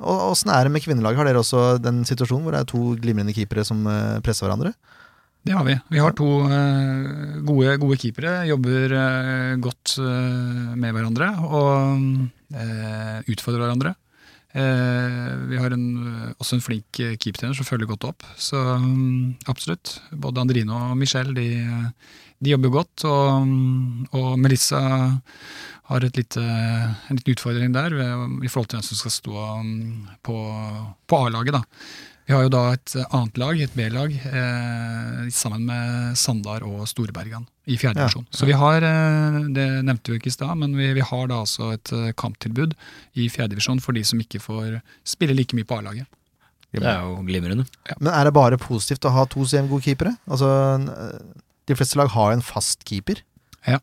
Og 0.02 0.32
Åssen 0.32 0.50
er 0.50 0.64
det 0.64 0.72
med 0.72 0.82
kvinnelaget? 0.82 1.16
Har 1.16 1.24
dere 1.28 1.38
også 1.42 1.80
den 1.82 2.04
situasjonen 2.04 2.42
hvor 2.46 2.52
det 2.52 2.60
er 2.62 2.70
to 2.70 2.96
glimrende 2.98 3.34
keepere 3.34 3.64
som 3.64 3.84
eh, 3.86 4.18
presser 4.20 4.46
hverandre? 4.48 4.72
Det 5.44 5.52
har 5.54 5.64
vi. 5.66 5.74
Vi 5.90 5.98
har 5.98 6.12
to 6.14 6.26
eh, 6.46 7.42
gode, 7.46 7.74
gode 7.82 7.98
keepere. 7.98 8.46
Jobber 8.46 8.94
eh, 8.94 9.56
godt 9.62 9.96
eh, 9.98 10.74
med 10.78 10.94
hverandre 10.94 11.28
og 11.42 12.30
eh, 12.54 13.18
utfordrer 13.30 13.62
hverandre. 13.66 13.94
Eh, 14.53 15.36
vi 15.48 15.57
har 15.57 15.72
en, 15.72 15.86
eh, 15.96 16.32
også 16.36 16.59
en 16.59 16.64
flink 16.64 17.00
eh, 17.00 17.16
keepertrener 17.16 17.57
som 17.57 17.64
følger 17.64 17.88
godt 17.88 18.05
opp. 18.11 18.26
Så 18.36 18.59
mm, 18.61 19.48
absolutt. 19.48 19.96
Både 20.12 20.44
Andrine 20.44 20.76
og 20.76 20.96
Michelle 21.00 21.32
de, 21.36 21.48
de 22.38 22.53
jobber 22.53 22.74
godt. 22.76 23.07
Og, 23.09 23.46
mm, 23.48 24.12
og 24.12 24.38
Melissa 24.38 24.82
har 25.88 26.05
et 26.05 26.16
lite, 26.20 26.42
en 26.42 27.18
liten 27.18 27.34
utfordring 27.34 27.72
der 27.74 27.96
i 27.96 28.48
forhold 28.48 28.70
til 28.70 28.78
hvem 28.78 28.86
som 28.86 29.00
skal 29.00 29.16
stå 29.16 29.46
mm, 29.64 30.16
på, 30.24 30.38
på 31.09 31.22
A-laget. 31.26 31.57
da. 31.57 31.64
Vi 32.32 32.36
har 32.38 32.46
jo 32.46 32.52
da 32.54 32.60
et 32.72 32.92
annet 33.12 33.36
lag, 33.36 33.58
et 33.60 33.74
B-lag, 33.76 34.12
eh, 34.16 35.24
sammen 35.36 35.66
med 35.68 36.14
Sandar 36.16 36.62
og 36.64 36.86
Storbergan 36.88 37.44
i 37.68 37.76
fjerde 37.76 38.00
Ja. 38.00 38.06
divisjon. 38.06 38.24
Så 38.32 38.46
vi 38.48 38.54
har, 38.56 38.76
eh, 38.80 39.36
det 39.52 39.66
nevnte 39.84 40.08
vi 40.14 40.16
ikke 40.18 40.30
i 40.30 40.32
stad, 40.32 40.56
men 40.56 40.72
vi, 40.74 40.94
vi 40.96 41.00
har 41.04 41.26
da 41.28 41.42
altså 41.44 41.74
et 41.74 41.92
eh, 41.92 42.12
kamptilbud 42.16 42.72
i 43.20 43.28
fjerde 43.28 43.52
divisjon 43.52 43.82
for 43.84 43.92
de 43.92 44.00
som 44.02 44.18
ikke 44.18 44.40
får 44.40 44.80
spille 45.04 45.36
like 45.36 45.52
mye 45.52 45.68
på 45.68 45.76
A-laget. 45.76 46.06
Det 46.72 46.80
er 46.82 47.02
jo 47.04 47.20
glimrende. 47.28 47.66
Men 48.00 48.14
er 48.14 48.24
det 48.24 48.32
bare 48.32 48.56
positivt 48.56 49.04
å 49.04 49.12
ha 49.12 49.26
to 49.28 49.44
så 49.44 49.60
gode 49.68 49.84
keepere? 49.84 50.16
Altså, 50.26 50.48
eh, 50.88 51.20
De 51.68 51.74
fleste 51.76 51.96
lag 52.00 52.08
har 52.16 52.32
jo 52.32 52.38
en 52.38 52.42
fast 52.48 52.82
keeper. 52.88 53.20
Ja. 53.68 53.76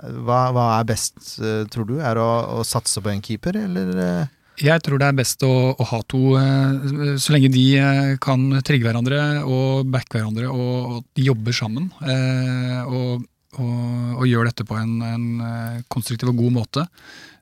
Hva, 0.00 0.48
hva 0.56 0.80
er 0.80 0.84
best, 0.88 1.36
eh, 1.38 1.64
tror 1.68 1.84
du? 1.86 1.98
Er 2.00 2.14
det 2.16 2.24
å, 2.24 2.60
å 2.60 2.64
satse 2.64 2.96
på 3.04 3.12
en 3.12 3.20
keeper, 3.20 3.60
eller? 3.60 4.30
Jeg 4.60 4.82
tror 4.84 5.00
det 5.00 5.06
er 5.08 5.16
best 5.16 5.42
å, 5.46 5.50
å 5.72 5.84
ha 5.88 6.00
to, 6.10 6.20
eh, 6.36 7.16
så 7.20 7.32
lenge 7.34 7.48
de 7.54 7.64
eh, 7.80 8.12
kan 8.20 8.42
trigge 8.66 8.84
hverandre 8.88 9.20
og 9.48 9.88
backe 9.92 10.18
hverandre 10.18 10.50
og, 10.52 10.96
og 10.98 11.04
de 11.16 11.26
jobber 11.30 11.56
sammen. 11.56 11.90
eh, 12.04 12.80
Og, 12.84 13.24
og, 13.58 14.16
og 14.20 14.26
gjør 14.28 14.50
dette 14.50 14.66
på 14.68 14.76
en, 14.78 14.92
en 15.02 15.84
konstruktiv 15.90 16.30
og 16.34 16.38
god 16.42 16.52
måte. 16.60 16.84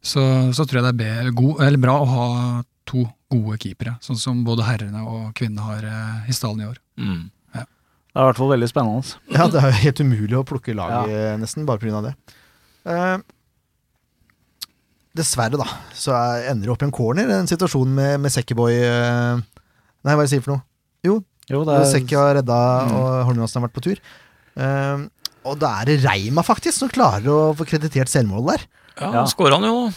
Så, 0.01 0.23
så 0.57 0.65
tror 0.65 0.79
jeg 0.81 0.87
det 0.87 0.93
er 0.95 1.01
be- 1.03 1.33
god, 1.37 1.63
eller 1.67 1.83
bra 1.83 1.97
å 2.01 2.07
ha 2.09 2.27
to 2.89 3.03
gode 3.29 3.59
keepere, 3.61 3.97
sånn 4.01 4.17
som 4.17 4.39
både 4.47 4.65
herrene 4.65 5.03
og 5.05 5.35
kvinnene 5.37 5.67
har 5.67 5.85
i 6.31 6.33
stallen 6.33 6.63
i 6.65 6.69
år. 6.71 6.79
Mm. 6.97 7.27
Det 7.53 7.65
er 8.17 8.25
i 8.25 8.29
hvert 8.31 8.39
fall 8.41 8.49
veldig 8.55 8.69
spennende. 8.71 9.19
Ja, 9.37 9.45
det 9.53 9.61
er 9.61 9.75
helt 9.83 10.01
umulig 10.01 10.39
å 10.39 10.47
plukke 10.49 10.73
lag 10.75 11.11
ja. 11.13 11.35
nesten, 11.39 11.67
bare 11.69 11.79
pga. 11.83 12.01
det. 12.07 12.15
Eh, 12.89 13.19
dessverre, 15.17 15.57
da, 15.59 15.65
så 15.97 16.13
jeg 16.15 16.51
ender 16.53 16.71
opp 16.73 16.83
i 16.83 16.87
en 16.87 16.93
corner, 16.95 17.31
en 17.39 17.49
situasjon 17.51 17.89
med, 17.95 18.21
med 18.21 18.31
Sekkeboy 18.35 18.75
eh, 18.77 19.41
Nei, 20.05 20.13
hva 20.15 20.23
er 20.23 20.27
det 20.27 20.29
jeg 20.29 20.35
sier 20.37 20.45
for 20.45 20.55
noe? 20.57 20.65
Jo, 21.49 21.63
det 21.65 21.75
er, 21.79 21.87
Sekki 21.89 22.15
har 22.19 22.35
redda, 22.37 22.59
Mm. 22.85 22.93
og 22.99 23.07
Holmenåsen 23.31 23.59
har 23.59 23.69
vært 23.69 23.77
på 23.79 23.83
tur. 23.87 24.01
Um, 24.59 25.07
og 25.49 25.57
da 25.63 25.71
er 25.81 25.89
det 25.89 25.95
Reima, 26.05 26.43
faktisk, 26.45 26.77
som 26.83 26.91
klarer 26.93 27.25
å 27.33 27.55
få 27.57 27.65
kreditert 27.67 28.11
selvmålet 28.13 28.51
der. 28.59 28.67
Ja, 29.01 29.11
Ja. 29.15 29.23
skåra 29.31 29.57
han 29.57 29.65
jo. 29.65 29.91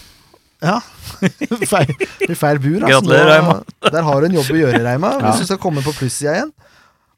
Ja. 0.64 0.78
feil, 1.74 1.91
i 2.30 2.36
feil 2.38 2.59
bur. 2.64 2.86
altså. 2.86 3.01
Gratulerer, 3.01 3.32
Reima. 3.34 3.55
Der 3.91 4.01
har 4.07 4.22
du 4.22 4.28
en 4.30 4.38
jobb 4.39 4.51
å 4.53 4.59
gjøre, 4.62 4.82
Reima. 4.86 5.12
Ja. 5.20 5.32
Hvis 5.32 5.43
du 5.43 5.49
skal 5.51 5.59
komme 5.64 5.84
på 5.84 5.91
plussida 5.97 6.38
igjen. 6.38 6.53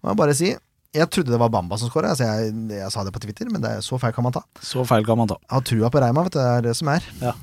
Må 0.01 0.11
jeg 0.15 0.19
bare 0.23 0.35
si 0.35 0.49
Jeg 0.93 1.09
trodde 1.13 1.31
det 1.31 1.39
var 1.39 1.49
Bamba 1.53 1.77
som 1.79 1.89
skåra, 1.89 2.11
altså 2.13 2.25
jeg, 2.27 2.51
jeg 2.69 2.89
sa 2.93 3.03
det 3.05 3.13
på 3.15 3.21
Twitter, 3.23 3.47
men 3.49 3.61
det 3.63 3.69
er 3.77 3.81
så 3.85 3.97
feil 4.01 4.13
kan 4.13 4.23
man 4.27 4.33
ta. 4.35 4.43
Så 4.61 4.83
feil 4.85 5.05
kan 5.07 5.17
man 5.17 5.27
ta. 5.31 5.37
Jeg 5.45 5.53
har 5.59 5.63
trua 5.69 5.89
på 5.93 6.01
Reima, 6.03 6.23
vet 6.27 6.35
du. 6.35 6.39
Det 6.39 6.49
er 6.57 6.65
det 6.67 6.75
som 6.77 6.91
er. 6.93 7.05
Ja. 7.21 7.33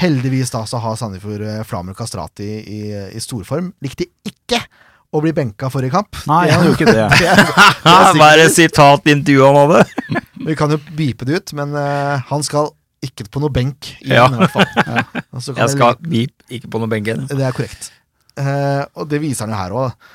Heldigvis 0.00 0.50
da 0.52 0.64
så 0.66 0.80
har 0.82 0.96
Sandefjord 0.98 1.44
eh, 1.46 1.60
Flamur 1.68 1.94
Kastrati 1.96 2.48
i, 2.66 2.80
i 3.14 3.20
storform. 3.22 3.70
Likte 3.84 4.08
ikke 4.26 4.58
å 5.14 5.20
bli 5.22 5.30
benka 5.36 5.68
forrige 5.70 5.94
kamp. 5.94 6.18
Nei, 6.26 6.48
han 6.50 6.66
gjorde 6.66 6.80
ikke 6.80 6.90
det. 6.90 7.04
Det 7.20 7.28
er- 7.30 8.16
det 8.18 8.24
er 8.26 8.38
det 8.42 8.48
sitatintervjuet 8.56 9.46
han 9.46 9.60
hadde? 9.60 10.22
Vi 10.48 10.56
kan 10.58 10.74
jo 10.74 10.80
bipe 10.98 11.24
det 11.28 11.38
ut, 11.40 11.52
men 11.56 11.72
uh, 11.78 12.18
han 12.28 12.42
skal 12.44 12.72
ikke 13.04 13.28
på 13.32 13.40
noe 13.40 13.52
benk 13.54 13.92
igjen, 14.00 14.16
Ja. 14.16 14.26
i 14.32 14.40
hvert 14.42 14.52
fall. 14.52 15.22
Og 15.36 15.48
Jeg 15.60 15.70
skal 15.76 15.96
beep, 16.02 16.34
ikke 16.52 16.68
på 16.72 16.80
noe 16.82 16.90
benk 16.90 17.08
igjen. 17.08 17.24
Det 17.30 17.44
er 17.44 17.54
korrekt. 17.56 17.90
Uh, 18.36 18.82
og 18.98 19.06
det 19.12 19.20
viser 19.22 19.46
han 19.46 19.54
jo 19.54 19.60
her 19.60 19.74
òg. 19.78 20.12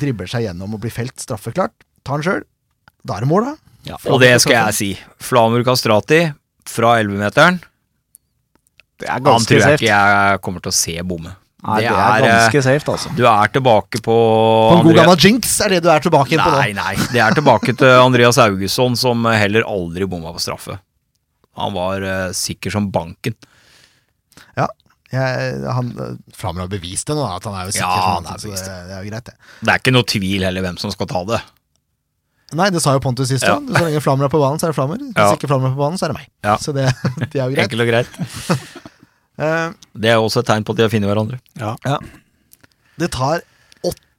Dribler 0.00 0.30
seg 0.30 0.46
gjennom 0.46 0.74
og 0.78 0.80
blir 0.82 0.94
felt 0.94 1.18
straffeklart. 1.20 1.74
Tar 2.06 2.16
han 2.16 2.24
sjøl. 2.24 2.44
Da 3.06 3.18
er 3.18 3.26
det 3.26 3.30
mål, 3.30 3.50
da. 3.52 3.98
Og 4.10 4.18
det 4.22 4.32
skal 4.42 4.56
jeg 4.70 4.76
si. 4.78 4.88
Flamur 5.22 5.62
Kastrati 5.66 6.22
fra 6.68 6.96
11-meteren. 7.02 7.58
Det 8.98 9.06
er 9.08 9.20
Han 9.22 9.44
tror 9.46 9.58
jeg 9.58 9.62
safe. 9.62 9.78
ikke 9.78 9.90
jeg 9.92 10.40
kommer 10.44 10.64
til 10.64 10.72
å 10.72 10.78
se 10.78 10.96
bomme. 11.06 11.34
Nei, 11.58 11.80
det 11.82 11.90
er 11.90 12.22
eh, 12.22 12.28
ganske 12.30 12.62
safe, 12.62 12.92
altså. 12.94 13.12
Du 13.18 13.24
er 13.26 13.50
tilbake 13.50 13.98
på 14.02 14.14
På 14.14 14.76
en 14.76 14.84
god 14.86 14.98
gammel 15.00 15.22
jinx 15.26 15.56
er 15.66 15.74
det 15.74 15.80
du 15.82 15.88
er 15.90 16.02
tilbake 16.04 16.38
på 16.38 16.38
nå. 16.38 16.58
Nei, 16.60 16.70
nei. 16.76 16.94
Det 17.10 17.22
er 17.22 17.34
tilbake 17.34 17.74
til 17.78 17.94
Andreas 17.98 18.38
Augusson, 18.42 18.94
som 18.98 19.26
heller 19.26 19.66
aldri 19.66 20.06
bomma 20.06 20.30
på 20.36 20.42
straffe. 20.42 20.78
Han 21.58 21.74
var 21.74 22.04
uh, 22.06 22.30
sikker 22.36 22.70
som 22.70 22.86
banken. 22.94 23.34
Jeg, 25.08 25.60
han, 25.64 25.86
Flammer 26.36 26.66
har 26.66 26.68
bevist 26.68 27.08
det 27.08 27.14
nå, 27.16 27.22
at 27.24 27.46
han 27.48 27.54
er 27.56 27.68
jo 27.68 27.72
sikker. 27.72 27.86
Ja, 27.88 28.00
som 28.04 28.26
han 28.26 28.34
er 28.34 28.42
så 28.42 28.50
det, 28.52 28.74
det 28.90 28.92
er 28.92 29.04
jo 29.06 29.12
greit, 29.12 29.30
det. 29.30 29.52
Det 29.62 29.72
er 29.72 29.80
ikke 29.80 29.94
noe 29.96 30.08
tvil 30.12 30.44
heller 30.44 30.66
hvem 30.66 30.80
som 30.82 30.92
skal 30.92 31.08
ta 31.08 31.22
det. 31.30 31.38
Nei, 32.56 32.70
det 32.72 32.80
sa 32.80 32.94
jo 32.96 33.00
Pontus 33.04 33.28
sist 33.28 33.44
Ja. 33.44 33.58
òg. 33.58 33.66
Så 33.68 33.82
lenge 33.84 34.00
Flammer 34.00 34.24
er 34.24 34.32
på 34.32 34.40
banen, 34.40 34.56
så 34.58 34.68
er 34.68 34.72
det 34.72 34.76
Flammer. 34.78 34.96
Hvis 35.02 35.12
Ja. 35.16 35.34
ikke 35.36 35.48
Flammer 35.50 35.68
er 35.68 35.74
på 35.74 35.82
banen, 35.82 35.98
så 36.00 36.06
er 36.08 36.12
det 36.14 36.16
meg. 36.16 36.28
Ja. 36.44 36.56
Så 36.56 36.72
det, 36.72 36.86
det 37.32 37.36
er 37.40 37.48
jo 37.50 37.54
greit. 37.54 37.64
Enkelt 37.68 37.80
og 37.84 37.88
greit. 37.92 38.08
Eh, 39.38 39.70
Det 39.94 40.10
er 40.10 40.16
også 40.18 40.40
et 40.42 40.46
tegn 40.48 40.64
på 40.66 40.72
at 40.74 40.76
de 40.80 40.82
har 40.82 40.90
funnet 40.90 41.06
hverandre. 41.06 41.38
det 42.98 43.10
tar 43.14 43.40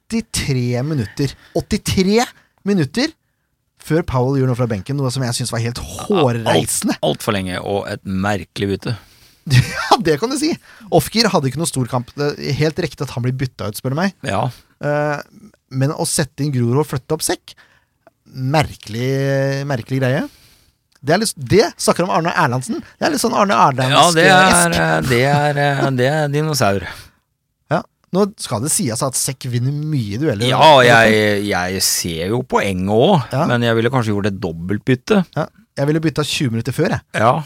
83 0.08 0.82
minutter. 0.82 1.34
83 1.54 2.24
minutter 2.64 3.12
før 3.80 4.02
Powell 4.08 4.40
gjør 4.40 4.48
noe 4.50 4.56
fra 4.58 4.66
benken, 4.70 4.96
noe 4.96 5.10
som 5.12 5.22
jeg 5.22 5.36
syns 5.38 5.52
var 5.52 5.60
helt 5.60 5.76
hårreisende. 5.78 6.96
Altfor 7.04 7.32
lenge, 7.36 7.60
og 7.60 7.86
et 7.92 8.02
merkelig 8.04 8.72
bytte. 8.76 8.96
Ja, 9.50 9.96
det 10.00 10.18
kan 10.20 10.30
du 10.30 10.36
si. 10.38 10.52
Offgear 10.94 11.28
hadde 11.32 11.48
ikke 11.50 11.58
noe 11.60 11.68
stor 11.68 11.84
kamp. 11.90 12.10
Det 12.16 12.26
er 12.38 12.52
helt 12.60 12.78
riktig 12.84 13.02
at 13.02 13.10
han 13.16 13.24
blir 13.24 13.32
bytta 13.36 13.68
ut, 13.68 13.76
spør 13.80 13.92
du 13.96 14.00
meg. 14.00 14.14
Ja, 14.26 14.48
Eh, 14.80 15.18
men 15.76 15.90
å 15.92 16.06
sette 16.08 16.40
inn 16.40 16.52
Grorud 16.54 16.78
og 16.80 16.86
flytte 16.88 17.12
opp 17.12 17.20
sekk 17.20 17.52
Merkelig, 18.34 19.64
merkelig 19.68 20.00
greie. 20.00 20.22
Det, 21.00 21.14
er 21.14 21.22
litt, 21.22 21.36
det 21.36 21.68
snakker 21.80 22.04
om 22.04 22.12
Arne 22.12 22.32
Erlandsen. 22.36 22.82
Det 22.98 23.06
er 23.06 23.14
litt 23.14 23.22
sånn 23.22 23.36
Arne 23.36 23.56
ja 23.56 23.70
det, 24.12 24.26
er, 24.28 24.74
det, 25.06 25.22
er, 25.24 25.86
det 25.96 26.08
er 26.10 26.32
dinosaur. 26.32 26.84
Ja. 27.72 27.80
Nå 28.12 28.26
skal 28.40 28.66
det 28.66 28.72
sies 28.74 29.00
at 29.06 29.16
sekk 29.16 29.48
vinner 29.52 29.72
mye 29.72 30.20
dueller. 30.20 30.44
Ja, 30.50 30.74
jeg, 30.84 31.46
jeg 31.48 31.86
ser 31.86 32.34
jo 32.34 32.42
poenget 32.44 32.92
òg, 32.92 33.30
Ja. 33.32 33.46
men 33.48 33.64
jeg 33.64 33.78
ville 33.78 33.92
kanskje 33.94 34.12
gjort 34.12 34.28
et 34.28 34.42
dobbeltbytte. 34.42 35.24
Ja. 35.38 35.48
Jeg 35.80 35.88
ville 35.88 36.04
bytta 36.04 36.26
20 36.26 36.52
minutter 36.52 36.76
før, 36.76 36.98
jeg. 36.98 37.06
Ja. 37.16 37.38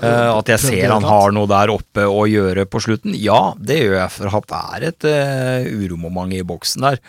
Uh, 0.00 0.30
at 0.38 0.48
jeg 0.48 0.62
ser 0.62 0.92
han 0.94 1.04
har 1.04 1.34
noe 1.36 1.48
der 1.50 1.68
oppe 1.74 2.06
å 2.08 2.22
gjøre 2.30 2.64
på 2.70 2.80
slutten. 2.80 3.12
Ja, 3.20 3.50
det 3.60 3.82
gjør 3.82 3.98
jeg, 3.98 4.12
for 4.14 4.32
det 4.32 4.60
er 4.60 4.86
et 4.88 5.06
uh, 5.10 5.82
uromoment 5.82 6.32
i 6.32 6.40
boksen 6.46 6.86
der. 6.86 7.02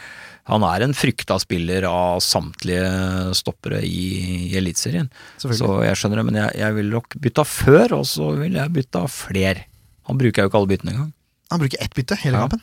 Han 0.52 0.66
er 0.68 0.84
en 0.84 0.93
frykta 0.97 1.38
spiller 1.39 1.86
av 1.88 2.20
samtlige 2.24 3.32
stoppere 3.39 3.80
i, 3.88 4.49
i 4.52 4.58
Eliteserien. 4.60 5.08
Så 5.39 5.52
jeg 5.56 5.95
skjønner 5.99 6.20
det, 6.20 6.26
men 6.28 6.39
jeg, 6.41 6.58
jeg 6.60 6.76
ville 6.76 6.91
nok 6.97 7.16
bytta 7.24 7.45
før, 7.47 7.95
og 8.02 8.04
så 8.10 8.34
ville 8.36 8.60
jeg 8.60 8.74
bytta 8.76 9.06
fler. 9.12 9.64
Han 10.10 10.20
bruker 10.20 10.43
jo 10.43 10.52
ikke 10.52 10.60
alle 10.60 10.72
byttene 10.74 10.93
engang. 10.95 11.14
Han 11.54 11.64
bruker 11.64 11.80
ett 11.84 11.95
bytte 11.95 12.18
hele 12.26 12.36
Ja. 12.38 12.43
kampen. 12.47 12.62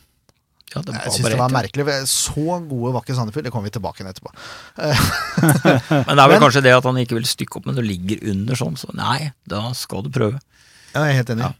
Ja, 0.69 0.83
det 0.85 0.93
Jeg 0.93 1.13
syns 1.15 1.31
det 1.33 1.37
var 1.39 1.49
merkelig. 1.49 1.83
Så 2.05 2.43
gode 2.69 2.91
vakre 2.93 3.15
Sandefjord. 3.17 3.47
Det 3.47 3.51
kommer 3.55 3.71
vi 3.71 3.73
tilbake 3.73 4.03
til 4.03 4.09
etterpå. 4.11 4.29
Men 6.05 6.13
det 6.13 6.21
er 6.21 6.29
vel 6.29 6.43
kanskje 6.43 6.61
det 6.67 6.75
at 6.77 6.85
han 6.85 6.99
ikke 7.01 7.17
vil 7.17 7.25
stykke 7.25 7.57
opp, 7.57 7.65
men 7.65 7.79
du 7.79 7.81
ligger 7.81 8.21
under 8.29 8.59
sånn, 8.59 8.77
så 8.77 8.91
nei, 8.93 9.31
da 9.49 9.63
skal 9.73 10.05
du 10.05 10.11
prøve. 10.13 10.37
Ja, 10.93 11.07
jeg 11.07 11.15
er 11.15 11.19
helt 11.23 11.33
enig. 11.33 11.47
Ja. 11.49 11.55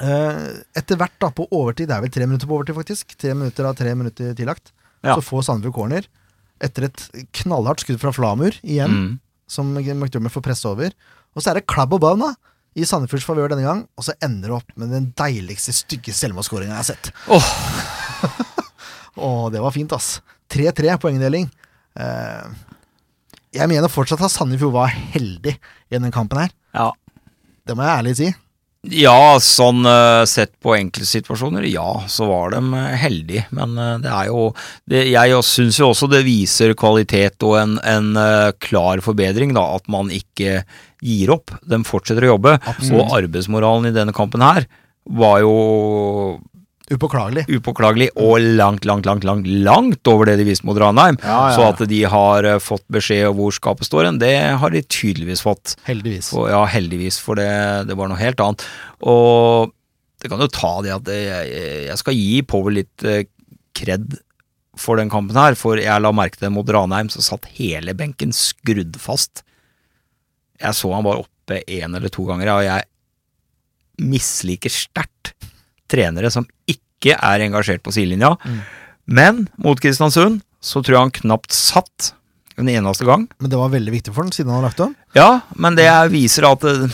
Eh, 0.00 0.50
etter 0.80 0.98
hvert, 0.98 1.14
da, 1.22 1.30
på 1.30 1.46
overtid, 1.46 1.90
det 1.90 1.94
er 1.96 2.02
vel 2.02 2.12
tre 2.14 2.26
minutter 2.26 2.48
på 2.50 2.56
overtid, 2.58 2.74
faktisk. 2.78 3.14
Tre 3.20 3.34
minutter 3.36 3.68
av 3.68 3.78
tre 3.78 3.94
minutter 3.94 4.34
tillagt. 4.38 4.72
Ja. 5.06 5.14
Så 5.16 5.24
får 5.24 5.46
Sandefjord 5.46 5.74
corner. 5.78 6.06
Etter 6.60 6.88
et 6.90 7.04
knallhardt 7.40 7.80
skudd 7.84 8.00
fra 8.02 8.12
Flamur 8.12 8.52
igjen, 8.60 8.90
Mm. 8.92 9.18
som 9.48 9.70
McDermott 9.74 10.32
får 10.34 10.42
presse 10.44 10.68
over. 10.68 10.92
Og 11.34 11.42
så 11.42 11.50
er 11.50 11.54
det 11.60 11.66
klabb 11.66 11.94
og 11.96 12.00
bønn, 12.04 12.20
da. 12.20 12.34
I 12.76 12.84
Sandefjords 12.86 13.24
favør 13.26 13.48
denne 13.50 13.64
gang, 13.66 13.80
og 13.98 14.04
så 14.06 14.12
ender 14.22 14.48
det 14.52 14.56
opp 14.60 14.76
med 14.76 14.90
den 14.94 15.08
deiligste, 15.18 15.72
stygge 15.74 16.12
selvmålsskåringa 16.14 16.76
jeg 16.76 16.82
har 16.82 16.90
sett. 16.92 17.10
Åh, 19.16 19.50
det 19.50 19.60
var 19.60 19.70
fint, 19.74 19.92
ass. 19.92 20.20
3-3 20.50 20.96
poengdeling. 21.02 21.48
Uh, 21.98 22.46
jeg 23.54 23.66
mener 23.68 23.90
fortsatt 23.90 24.22
at 24.22 24.30
Sandefjord 24.32 24.72
var 24.76 24.92
heldig 24.92 25.56
i 25.56 25.94
denne 25.96 26.12
kampen 26.14 26.38
her. 26.44 26.52
Ja. 26.74 26.90
Det 27.66 27.74
må 27.76 27.82
jeg 27.86 27.96
ærlig 27.98 28.14
si. 28.20 28.28
Ja, 28.88 29.36
sånn 29.44 29.84
eh, 29.84 30.22
sett 30.24 30.54
på 30.64 30.72
enkeltsituasjoner, 30.72 31.66
ja, 31.68 32.00
så 32.08 32.24
var 32.30 32.54
de 32.54 32.62
eh, 32.78 32.94
heldige. 33.02 33.42
Men 33.52 33.76
eh, 33.76 33.98
det 34.00 34.08
er 34.08 34.30
jo 34.30 34.46
det, 34.88 35.02
Jeg 35.10 35.42
syns 35.44 35.80
jo 35.82 35.90
også 35.90 36.08
det 36.08 36.22
viser 36.24 36.72
kvalitet 36.80 37.44
og 37.44 37.58
en, 37.60 37.74
en 37.84 38.14
klar 38.56 39.02
forbedring, 39.04 39.52
da, 39.56 39.66
at 39.76 39.84
man 39.92 40.08
ikke 40.14 40.62
gir 41.04 41.34
opp. 41.36 41.52
De 41.60 41.82
fortsetter 41.84 42.24
å 42.24 42.34
jobbe. 42.34 42.56
Og 42.88 43.12
arbeidsmoralen 43.20 43.90
i 43.90 43.96
denne 43.96 44.16
kampen 44.16 44.44
her 44.44 44.64
var 45.10 45.40
jo 45.44 45.54
Upåklagelig. 46.90 47.44
upåklagelig 47.46 48.08
og 48.18 48.40
langt, 48.58 48.84
langt, 48.88 49.06
langt, 49.06 49.22
langt 49.24 49.46
langt 49.46 50.08
over 50.10 50.26
det 50.26 50.40
de 50.40 50.46
viste 50.48 50.66
mot 50.66 50.78
Ranheim. 50.80 51.18
Ja, 51.22 51.36
ja, 51.50 51.54
Så 51.54 51.66
at 51.68 51.82
de 51.88 52.00
har 52.10 52.48
eh, 52.48 52.58
fått 52.58 52.82
beskjed 52.90 53.28
om 53.28 53.36
hvor 53.38 53.54
skapet 53.54 53.86
står 53.86 54.08
hen, 54.08 54.18
det 54.18 54.32
har 54.58 54.74
de 54.74 54.82
tydeligvis 54.82 55.44
fått. 55.46 55.76
Heldigvis. 55.86 56.32
For, 56.34 56.50
ja, 56.50 56.64
heldigvis, 56.66 57.20
for 57.22 57.38
det, 57.38 57.50
det 57.86 57.94
var 57.98 58.10
noe 58.10 58.18
helt 58.18 58.42
annet. 58.42 58.64
Og 59.06 59.70
det 60.20 60.32
kan 60.32 60.42
jo 60.42 60.50
ta 60.50 60.72
det 60.84 60.96
at 60.96 61.12
jeg, 61.14 61.52
jeg 61.86 62.00
skal 62.02 62.18
gi 62.18 62.42
Power 62.50 62.74
litt 62.74 63.06
eh, 63.06 63.22
kred 63.78 64.18
for 64.80 64.98
den 64.98 65.12
kampen 65.12 65.38
her, 65.38 65.54
for 65.58 65.78
jeg 65.78 66.02
la 66.02 66.10
merke 66.14 66.40
til 66.40 66.52
mot 66.54 66.68
Ranheim, 66.74 67.10
så 67.12 67.22
satt 67.22 67.46
hele 67.58 67.94
benken 67.94 68.34
skrudd 68.34 68.98
fast. 69.00 69.44
Jeg 70.60 70.76
så 70.76 70.90
han 70.94 71.06
bare 71.06 71.22
oppe 71.22 71.62
én 71.70 71.94
eller 71.94 72.10
to 72.12 72.26
ganger, 72.28 72.50
og 72.56 72.66
jeg 72.66 72.88
misliker 74.00 74.72
sterkt 74.72 75.34
trenere 75.90 76.30
som 76.32 76.46
ikke 76.70 77.16
er 77.16 77.46
engasjert 77.46 77.82
på 77.84 77.94
sidelinja. 77.96 78.34
Men 79.10 79.46
mot 79.60 79.80
Kristiansund 79.80 80.42
så 80.60 80.82
tror 80.84 80.96
jeg 80.96 81.06
han 81.06 81.14
knapt 81.22 81.56
satt 81.56 82.12
en 82.60 82.68
eneste 82.68 83.06
gang. 83.08 83.24
Men 83.40 83.52
det 83.52 83.58
var 83.60 83.72
veldig 83.72 83.94
viktig 83.94 84.12
for 84.14 84.26
den, 84.26 84.34
siden 84.36 84.52
han 84.52 84.60
har 84.60 84.70
lagt 84.70 84.82
om. 84.84 84.92
Ja, 85.16 85.30
men 85.56 85.78
det 85.78 85.88
viser 86.12 86.44
at 86.50 86.64
det, 86.66 86.90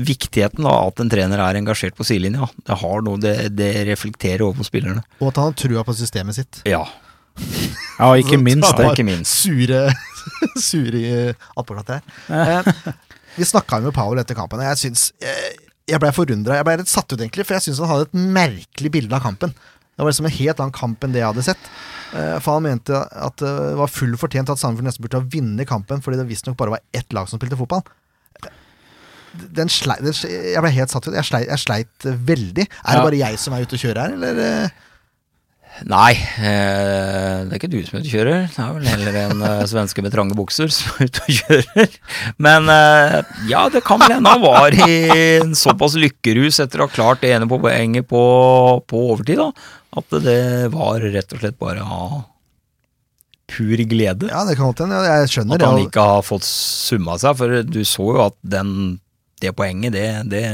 viktigheten 0.00 0.66
av 0.68 0.90
at 0.90 1.00
en 1.02 1.10
trener 1.12 1.40
er 1.42 1.58
engasjert 1.58 1.96
på 1.96 2.06
sidelinja, 2.06 2.48
det, 2.66 2.76
har 2.82 3.06
noe, 3.06 3.20
det, 3.20 3.36
det 3.56 3.72
reflekterer 3.88 4.44
over 4.46 4.60
på 4.60 4.68
spillerne. 4.68 5.04
Og 5.20 5.30
at 5.30 5.40
han 5.40 5.50
har 5.50 5.56
trua 5.58 5.86
på 5.86 5.96
systemet 5.96 6.36
sitt. 6.36 6.60
Ja, 6.68 6.84
ja, 7.40 8.08
og 8.10 8.18
ikke 8.20 8.38
minst 8.40 8.76
det. 8.76 8.90
ikke 8.90 9.06
minst. 9.06 9.32
Sure 9.44 9.86
Sure 10.60 11.00
eh, 11.00 11.48
attpåklatt 11.56 11.96
her. 11.96 12.02
Eh, 13.30 13.38
vi 13.38 13.46
snakka 13.46 13.78
jo 13.78 13.88
med 13.88 13.94
Powell 13.94 14.18
etter 14.20 14.34
kampen, 14.34 14.58
og 14.58 14.66
jeg 14.66 14.78
syns 14.80 15.04
Jeg, 15.22 15.52
jeg 15.90 16.00
blei 16.02 16.12
forundra. 16.16 16.56
Jeg 16.60 16.66
blei 16.68 16.76
litt 16.80 16.90
satt 16.92 17.10
ut, 17.12 17.18
egentlig, 17.20 17.44
for 17.48 17.56
jeg 17.58 17.66
syns 17.68 17.80
han 17.82 17.90
hadde 17.90 18.08
et 18.08 18.18
merkelig 18.40 18.90
bilde 18.94 19.16
av 19.18 19.22
kampen. 19.26 19.52
Det 19.54 20.04
var 20.06 20.12
liksom 20.14 20.28
en 20.30 20.36
helt 20.38 20.60
annen 20.62 20.72
kamp 20.72 21.02
enn 21.04 21.12
det 21.12 21.20
jeg 21.20 21.28
hadde 21.28 21.42
sett. 21.44 21.66
Eh, 22.16 22.36
For 22.40 22.56
han 22.56 22.64
mente 22.64 22.96
at 22.96 23.36
det 23.42 23.50
var 23.78 23.90
full 23.92 24.14
fortjent 24.18 24.48
at 24.50 24.58
Sandefjord 24.62 24.86
nesten 24.88 25.04
burde 25.04 25.18
ha 25.20 25.26
vunnet 25.34 25.68
kampen, 25.68 26.00
fordi 26.02 26.16
det 26.22 26.28
visstnok 26.30 26.56
bare 26.58 26.72
var 26.78 26.84
ett 26.96 27.12
lag 27.12 27.28
som 27.28 27.38
spilte 27.38 27.58
fotball. 27.60 27.82
Den 29.54 29.68
slei, 29.70 29.94
den, 30.02 30.14
slei- 30.16 30.54
jeg 30.56 30.62
ble 30.64 30.72
helt 30.74 30.90
satt 30.90 31.06
ut. 31.06 31.14
Jeg 31.14 31.26
sleit, 31.28 31.46
jeg 31.52 31.62
sleit 31.62 32.06
eh, 32.08 32.16
veldig. 32.32 32.64
Er 32.66 32.96
det 32.98 33.04
bare 33.06 33.20
jeg 33.20 33.38
som 33.38 33.54
er 33.54 33.62
ute 33.66 33.76
og 33.78 33.82
kjører 33.84 34.00
her, 34.02 34.16
eller? 34.16 34.72
Nei, 35.88 36.12
eh, 36.12 37.46
det 37.46 37.54
er 37.54 37.56
ikke 37.56 37.70
du 37.72 37.78
som 37.86 37.96
er 37.96 38.02
ute 38.02 38.10
og 38.10 38.14
kjører. 38.14 38.40
Det 38.52 38.62
er 38.64 38.72
vel 38.76 38.88
heller 38.90 39.18
en 39.22 39.44
eh, 39.48 39.62
svenske 39.72 40.04
med 40.04 40.12
trange 40.14 40.36
bukser 40.36 40.72
som 40.74 40.98
er 40.98 41.08
ute 41.08 41.22
og 41.24 41.36
kjører. 41.38 41.94
Men 42.42 42.68
eh, 42.74 43.16
ja, 43.48 43.62
det 43.72 43.82
kan 43.86 44.02
vel 44.02 44.16
hende 44.16 44.34
han 44.34 44.44
var 44.44 44.76
i 44.76 44.98
en 45.40 45.54
såpass 45.58 45.96
lykkerus 46.00 46.60
etter 46.64 46.82
å 46.82 46.88
ha 46.88 46.94
klart 46.94 47.24
det 47.24 47.32
ene 47.36 47.48
på 47.50 47.60
poenget 47.62 48.08
på, 48.10 48.24
på 48.90 49.06
overtid, 49.14 49.40
da. 49.40 49.78
At 50.00 50.20
det 50.22 50.42
var 50.74 51.02
rett 51.02 51.32
og 51.34 51.42
slett 51.42 51.58
bare 51.58 51.82
av 51.86 52.20
pur 53.50 53.80
glede. 53.90 54.28
Ja, 54.30 54.44
det 54.46 54.54
kan 54.58 54.70
godt 54.70 54.84
hende. 54.84 55.00
Jeg 55.08 55.32
skjønner 55.32 55.58
det. 55.58 55.64
At 55.64 55.72
han 55.72 55.88
ikke 55.88 56.04
har 56.12 56.22
fått 56.26 56.46
summa 56.46 57.16
seg, 57.18 57.34
for 57.40 57.62
du 57.66 57.80
så 57.88 58.12
jo 58.12 58.22
at 58.28 58.36
den, 58.46 59.00
det 59.42 59.56
poenget, 59.58 59.96
det, 59.96 60.06
det 60.30 60.44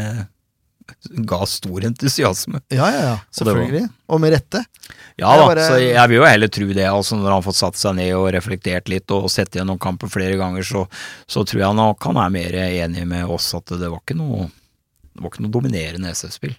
ga 1.26 1.38
stor 1.46 1.84
entusiasme. 1.88 2.60
Ja, 2.70 2.86
ja, 2.90 3.00
ja. 3.00 3.12
Og 3.12 3.18
var- 3.18 3.38
Selvfølgelig. 3.38 3.84
Og 4.08 4.20
med 4.20 4.32
rette. 4.36 4.64
Ja 5.18 5.32
da, 5.36 5.46
bare- 5.48 5.66
så 5.68 5.78
jeg 5.82 6.08
vil 6.08 6.16
jo 6.20 6.24
heller 6.28 6.48
tro 6.48 6.66
det, 6.72 6.84
altså 6.86 7.16
når 7.16 7.24
han 7.30 7.32
har 7.38 7.42
fått 7.42 7.58
satt 7.60 7.74
seg 7.80 7.94
ned 7.96 8.12
og 8.14 8.28
reflektert 8.34 8.88
litt 8.88 9.10
og 9.10 9.30
sett 9.30 9.50
gjennom 9.56 9.78
kampen 9.78 10.08
flere 10.12 10.36
ganger, 10.38 10.62
så, 10.62 10.86
så 11.26 11.42
tror 11.44 11.60
jeg 11.64 11.74
nok 11.78 12.02
han 12.04 12.16
er 12.16 12.30
mer 12.30 12.52
enig 12.52 13.06
med 13.06 13.24
oss 13.26 13.52
at 13.54 13.66
det 13.66 13.88
var 13.90 13.98
ikke 14.04 14.16
noe 14.18 14.46
det 15.16 15.22
var 15.24 15.30
ikke 15.32 15.42
noe 15.46 15.50
dominerende 15.54 16.10
SF-spill. 16.12 16.54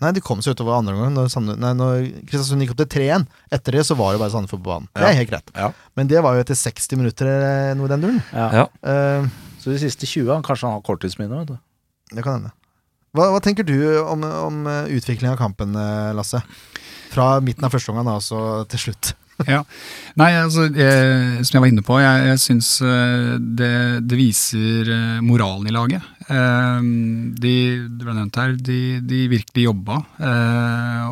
Nei, 0.00 0.10
de 0.16 0.20
kom 0.24 0.40
seg 0.40 0.56
utover 0.56 0.78
andre 0.78 0.94
omgang 0.96 1.12
når, 1.14 1.26
Sande- 1.30 1.58
nei, 1.60 1.70
når 1.76 2.06
Kristiansund 2.24 2.64
gikk 2.64 2.70
opp 2.72 2.78
til 2.80 2.88
3-1. 2.96 3.26
Etter 3.52 3.76
det 3.76 3.82
så 3.86 3.94
var 3.98 4.14
det 4.16 4.20
bare 4.22 4.32
Sandefjord 4.32 4.62
på 4.64 4.70
banen. 4.70 4.88
Det 4.96 5.04
er 5.04 5.12
helt 5.18 5.30
greit. 5.30 5.50
Ja. 5.54 5.68
Men 5.94 6.08
det 6.08 6.22
var 6.24 6.34
jo 6.38 6.40
etter 6.40 6.56
60 6.56 6.96
minutter 6.96 7.28
eller 7.28 7.74
noe 7.76 7.84
i 7.84 7.92
den 7.92 8.00
duren. 8.06 8.22
Ja. 8.32 8.46
Ja. 8.62 8.64
Eh, 8.82 9.28
Så 9.60 9.70
de 9.74 9.78
siste 9.78 10.08
20, 10.08 10.32
han 10.32 10.42
kanskje 10.42 10.66
han 10.70 10.78
har 10.78 10.80
korttidsminne, 10.86 11.42
det 12.16 12.24
kan 12.24 12.38
hende. 12.40 12.50
Hva, 13.16 13.32
hva 13.34 13.40
tenker 13.42 13.66
du 13.66 13.78
om, 14.04 14.22
om 14.22 14.60
eh, 14.70 15.30
av 15.30 15.38
kampen, 15.38 15.74
eh, 15.74 16.12
Lasse? 16.14 16.42
Fra 17.10 17.40
midten 17.42 17.66
av 17.66 17.72
første 17.74 17.90
omgang 17.90 18.12
altså 18.16 18.66
til 18.70 18.88
slutt. 18.88 19.14
Ja. 19.48 19.62
Nei, 20.20 20.34
altså, 20.36 20.66
jeg, 20.68 21.46
som 21.48 21.54
jeg 21.54 21.62
var 21.62 21.70
inne 21.70 21.84
på, 21.86 21.94
jeg, 21.96 22.24
jeg 22.28 22.40
syns 22.42 22.66
eh, 22.84 23.30
det, 23.40 23.70
det 24.04 24.18
viser 24.18 24.90
moralen 25.24 25.70
i 25.70 25.72
laget. 25.72 26.04
De, 26.28 27.54
det 27.88 28.04
ble 28.04 28.18
nevnt 28.18 28.36
her, 28.36 28.52
de, 28.60 29.00
de 29.00 29.22
virkelig 29.32 29.64
jobba 29.64 29.96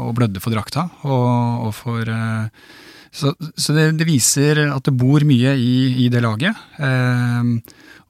og 0.05 0.13
blødde 0.21 0.45
for 0.45 0.53
drakta. 0.53 0.85
Og, 1.09 1.65
og 1.71 1.73
for 1.75 2.13
Så, 3.09 3.33
så 3.57 3.73
det, 3.73 3.89
det 3.97 4.07
viser 4.07 4.61
at 4.69 4.85
det 4.85 4.93
bor 5.01 5.25
mye 5.25 5.57
i, 5.57 6.05
i 6.05 6.13
det 6.13 6.21
laget. 6.21 6.61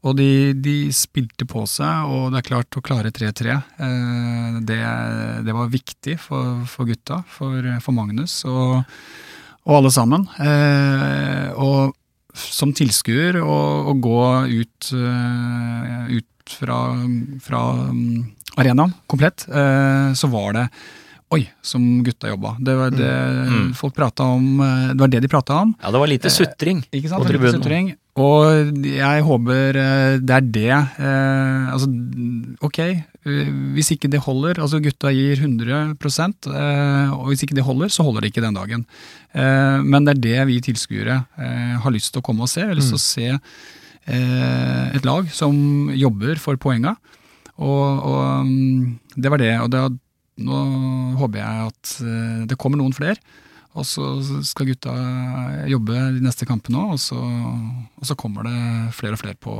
Og 0.06 0.14
de, 0.18 0.54
de 0.54 0.76
spilte 0.94 1.46
på 1.48 1.64
seg, 1.66 2.06
og 2.06 2.30
det 2.30 2.40
er 2.40 2.46
klart 2.46 2.78
å 2.78 2.82
klare 2.84 3.10
3-3. 3.14 3.56
Eh, 3.82 4.58
det, 4.68 4.82
det 5.46 5.56
var 5.56 5.72
viktig 5.72 6.18
for, 6.22 6.62
for 6.70 6.86
gutta, 6.88 7.24
for, 7.34 7.72
for 7.82 7.96
Magnus. 7.96 8.44
og 8.46 8.84
og 9.68 9.82
alle 9.82 9.90
sammen. 9.92 10.24
Eh, 10.40 11.48
og 11.60 11.92
som 12.38 12.72
tilskuer 12.76 13.36
å, 13.42 13.92
gå 14.00 14.20
ut, 14.48 14.90
eh, 14.96 16.14
ut 16.16 16.54
fra, 16.54 16.78
fra 17.44 17.62
mm, 17.92 18.22
arenaen 18.62 18.94
komplett, 19.10 19.44
så 19.44 20.30
var 20.32 20.56
det 20.56 20.64
Oi, 21.30 21.42
som 21.60 21.82
gutta 22.06 22.30
jobba. 22.30 22.54
Det 22.58 22.74
var 22.78 22.90
det 22.90 23.08
Mm. 23.48 23.74
folk 23.76 23.94
prata 23.94 24.24
om. 24.24 24.60
eh, 24.64 24.88
Det 24.94 24.98
var 25.00 25.08
det 25.08 25.20
de 25.20 25.28
prata 25.28 25.54
om. 25.60 25.74
Ja, 25.82 25.90
det 25.90 26.00
var 26.00 26.06
lite 26.08 26.30
sutring 26.30 26.82
Ikke 26.90 27.08
sant? 27.08 27.22
på 27.22 27.28
tribunen. 27.28 27.52
sutring. 27.60 27.96
Og 28.16 28.82
jeg 28.82 29.22
håper 29.22 29.76
eh, 29.76 30.18
det 30.18 30.30
er 30.30 30.40
det. 30.40 30.70
eh, 30.98 31.72
altså, 31.72 31.86
ok, 32.62 32.78
eh, 32.80 33.04
hvis 33.76 33.90
ikke 33.92 34.08
det 34.10 34.20
holder, 34.24 34.54
altså 34.58 34.80
gutta 34.82 35.12
gir 35.12 35.36
100 35.36 35.94
eh, 36.48 37.12
og 37.12 37.26
hvis 37.28 37.42
ikke 37.44 37.54
det 37.54 37.64
holder, 37.64 37.88
så 37.88 38.02
holder 38.04 38.22
det 38.22 38.32
ikke 38.32 38.42
den 38.46 38.54
dagen. 38.54 38.86
Eh, 39.34 39.82
men 39.84 40.04
det 40.04 40.16
er 40.16 40.20
det 40.20 40.46
vi 40.48 40.60
tilskuere 40.60 41.26
eh, 41.38 41.76
har 41.78 41.90
lyst 41.92 42.12
til 42.12 42.22
å 42.22 42.24
komme 42.24 42.40
og 42.42 42.48
se. 42.48 42.62
Vi 42.62 42.68
har 42.68 42.74
lyst 42.74 42.88
til 42.88 42.96
å 42.96 43.04
se 43.04 43.38
eh, 44.06 44.96
et 44.96 45.04
lag 45.04 45.28
som 45.30 45.90
jobber 45.94 46.38
for 46.40 46.56
poenga. 46.56 46.96
Og, 47.58 48.02
og 48.06 48.46
mm, 48.46 48.98
det 49.16 49.30
var 49.30 49.38
det. 49.42 49.52
Og 49.60 49.70
det, 49.70 49.98
nå 50.38 50.62
håper 51.20 51.40
jeg 51.42 51.68
at 51.72 51.92
eh, 52.04 52.46
det 52.50 52.58
kommer 52.60 52.78
noen 52.80 52.94
flere. 52.96 53.18
Og 53.78 53.84
så 53.86 54.02
skal 54.42 54.66
gutta 54.72 54.90
jobbe 55.70 55.94
de 56.16 56.22
neste 56.24 56.46
kampene 56.48 56.80
òg, 56.80 56.94
og, 56.96 56.98
så- 56.98 57.18
og 58.00 58.06
så 58.08 58.16
kommer 58.18 58.42
det 58.48 58.94
flere 58.96 59.14
og 59.14 59.20
flere 59.20 59.36
på, 59.38 59.52